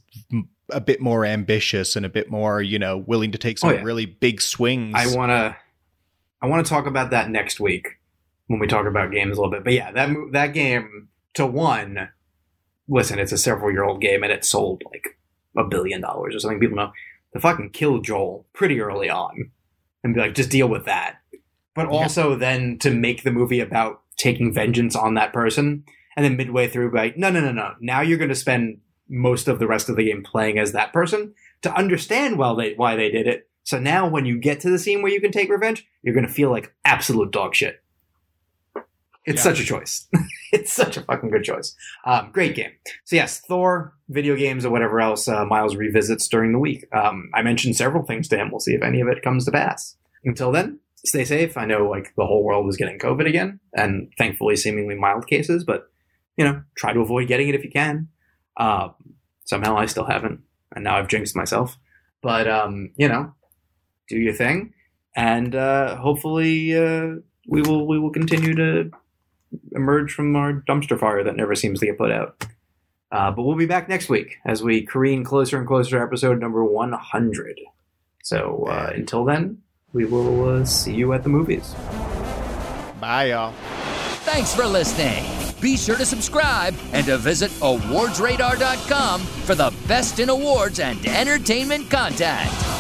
a 0.72 0.82
bit 0.82 1.02
more 1.02 1.26
ambitious 1.26 1.96
and 1.96 2.06
a 2.06 2.10
bit 2.10 2.30
more 2.30 2.62
you 2.62 2.78
know 2.78 2.98
willing 2.98 3.32
to 3.32 3.38
take 3.38 3.58
oh, 3.58 3.62
some 3.62 3.70
Oh, 3.70 3.74
yeah. 3.74 3.84
really 3.84 4.06
big 4.06 4.42
swings. 4.42 4.94
I 4.96 5.16
want 5.16 5.30
to 5.32 5.56
I 6.42 6.48
want 6.48 6.66
to 6.66 6.70
talk 6.70 6.86
about 6.86 7.10
that 7.12 7.30
next 7.30 7.60
week 7.60 8.00
when 8.48 8.60
we 8.60 8.68
talk 8.68 8.86
about 8.86 9.12
games 9.12 9.38
a 9.38 9.42
little 9.42 9.52
bit. 9.52 9.64
But 9.64 9.74
yeah, 9.74 9.92
that 9.92 10.10
that 10.32 10.54
game 10.54 11.10
to 11.36 11.46
one, 11.46 12.10
listen, 12.88 13.20
it's 13.20 13.32
a 13.32 13.38
several 13.38 13.72
year 13.72 13.84
old 13.84 14.02
game 14.02 14.24
and 14.24 14.32
it 14.32 14.46
sold 14.46 14.84
like 14.92 15.18
a 15.58 15.64
billion 15.64 16.02
dollars 16.02 16.36
or 16.36 16.40
something. 16.40 16.60
People 16.60 16.78
know 16.78 16.92
to 17.34 17.40
fucking 17.40 17.70
kill 17.72 18.00
Joel 18.00 18.46
pretty 18.54 18.80
early 18.82 19.10
on 19.10 19.52
and 20.04 20.14
be 20.14 20.20
like, 20.20 20.34
just 20.36 20.50
deal 20.50 20.68
with 20.68 20.86
that. 20.86 21.18
But 21.76 21.88
Yeah. 21.92 21.98
also 21.98 22.36
then 22.36 22.78
to 22.80 22.92
make 22.92 23.24
the 23.24 23.32
movie 23.32 23.60
about 23.60 24.02
taking 24.20 24.54
vengeance 24.54 24.96
on 24.96 25.16
that 25.16 25.34
person, 25.34 25.84
and 26.16 26.24
then 26.24 26.38
midway 26.38 26.68
through, 26.68 26.92
like, 26.94 27.18
no, 27.18 27.32
no, 27.32 27.40
no, 27.42 27.52
no. 27.52 27.74
Now 27.80 28.02
you're 28.02 28.18
going 28.20 28.30
to 28.30 28.36
spend 28.36 28.80
most 29.08 29.48
of 29.48 29.58
the 29.58 29.66
rest 29.68 29.90
of 29.90 29.96
the 29.96 30.04
game 30.06 30.24
playing 30.24 30.60
as 30.60 30.72
that 30.74 30.94
person 30.94 31.34
to 31.64 31.74
understand 31.76 32.38
why 32.38 32.54
they 32.56 32.74
why 32.76 32.96
they 32.96 33.10
did 33.10 33.26
it. 33.26 33.50
So 33.64 33.80
now 33.80 34.08
when 34.08 34.26
you 34.26 34.38
get 34.40 34.60
to 34.62 34.70
the 34.70 34.78
scene 34.80 35.02
where 35.02 35.12
you 35.12 35.20
can 35.22 35.32
take 35.32 35.50
revenge, 35.50 35.88
you're 36.04 36.14
going 36.14 36.28
to 36.28 36.32
feel 36.32 36.50
like 36.52 36.74
absolute 36.86 37.32
dog 37.32 37.56
shit. 37.56 37.82
It's 39.26 39.38
Yeah. 39.38 39.52
such 39.52 39.60
a 39.60 39.66
choice. 39.66 40.08
it's 40.52 40.72
such 40.74 40.98
a 40.98 41.02
fucking 41.02 41.30
good 41.30 41.44
choice. 41.44 41.76
Um, 42.06 42.30
great 42.32 42.56
game. 42.56 42.72
So 43.06 43.16
yes, 43.16 43.42
Thor, 43.42 43.94
video 44.08 44.36
games, 44.36 44.66
or 44.66 44.72
whatever 44.72 45.00
else 45.02 45.28
uh, 45.28 45.46
Myles 45.46 45.76
revisits 45.76 46.28
during 46.28 46.52
the 46.52 46.60
week. 46.60 46.86
Um, 46.94 47.30
I 47.34 47.42
mentioned 47.44 47.76
several 47.76 48.04
things 48.04 48.28
to 48.30 48.38
him. 48.38 48.50
We'll 48.50 48.60
see 48.60 48.74
if 48.74 48.82
any 48.82 49.02
of 49.02 49.08
it 49.08 49.22
comes 49.22 49.46
to 49.46 49.52
pass. 49.52 49.96
Until 50.24 50.52
then, 50.52 50.80
stay 51.06 51.26
safe. 51.26 51.58
I 51.58 51.66
know 51.66 51.90
like 51.90 52.14
the 52.16 52.26
whole 52.26 52.44
world 52.44 52.68
is 52.70 52.78
getting 52.78 53.00
COVID 53.00 53.28
again, 53.28 53.60
and 53.74 54.12
thankfully 54.18 54.56
seemingly 54.56 54.96
mild 54.96 55.28
cases, 55.28 55.64
but 55.64 55.90
you 56.38 56.46
know, 56.46 56.62
try 56.76 56.94
to 56.94 57.02
avoid 57.02 57.28
getting 57.28 57.50
it 57.50 57.56
if 57.56 57.64
you 57.64 57.72
can. 57.72 58.08
Um, 58.58 58.94
somehow 59.46 59.78
I 59.78 59.86
still 59.86 60.06
haven't, 60.06 60.42
and 60.74 60.84
now 60.84 60.98
I've 60.98 61.08
jinxed 61.08 61.36
myself. 61.36 61.78
But 62.22 62.48
um, 62.48 62.92
you 62.98 63.08
know, 63.08 63.34
do 64.08 64.18
your 64.18 64.34
thing, 64.34 64.74
and 65.16 65.56
uh, 65.56 65.96
hopefully 65.98 66.76
uh, 66.76 67.16
we 67.48 67.62
will 67.62 67.88
we 67.88 68.00
will 68.00 68.12
continue 68.12 68.56
to 68.56 68.92
emerge 69.72 70.14
from 70.14 70.36
our 70.36 70.54
dumpster 70.54 71.00
fire 71.00 71.24
that 71.24 71.36
never 71.36 71.56
seems 71.56 71.80
to 71.80 71.86
get 71.86 71.98
put 71.98 72.12
out. 72.12 72.46
Uh, 73.12 73.32
but 73.32 73.44
we'll 73.44 73.58
be 73.58 73.66
back 73.66 73.90
next 73.90 74.08
week 74.08 74.38
as 74.46 74.62
we 74.62 74.86
careen 74.86 75.24
closer 75.24 75.58
and 75.58 75.68
closer 75.68 75.98
to 75.98 76.04
episode 76.04 76.40
number 76.40 76.64
100. 76.64 77.60
So 78.24 78.66
uh, 78.70 78.92
until 78.94 79.26
then, 79.26 79.64
we 79.94 80.06
will 80.06 80.48
uh, 80.48 80.66
see 80.66 80.94
you 80.94 81.14
at 81.14 81.24
the 81.24 81.30
movies. 81.30 81.74
Bye, 83.00 83.30
y'all. 83.32 83.54
Thanks 84.24 84.54
for 84.54 84.66
listening. 84.66 85.24
Be 85.62 85.76
sure 85.76 85.96
to 85.98 86.06
subscribe 86.06 86.76
and 86.94 87.06
to 87.08 87.18
visit 87.18 87.52
awardsradar.com 87.60 89.22
for 89.22 89.56
the 89.56 89.74
best 89.88 90.20
in 90.20 90.30
awards 90.30 90.80
and 90.80 91.06
entertainment 91.06 91.90
content. 91.90 92.79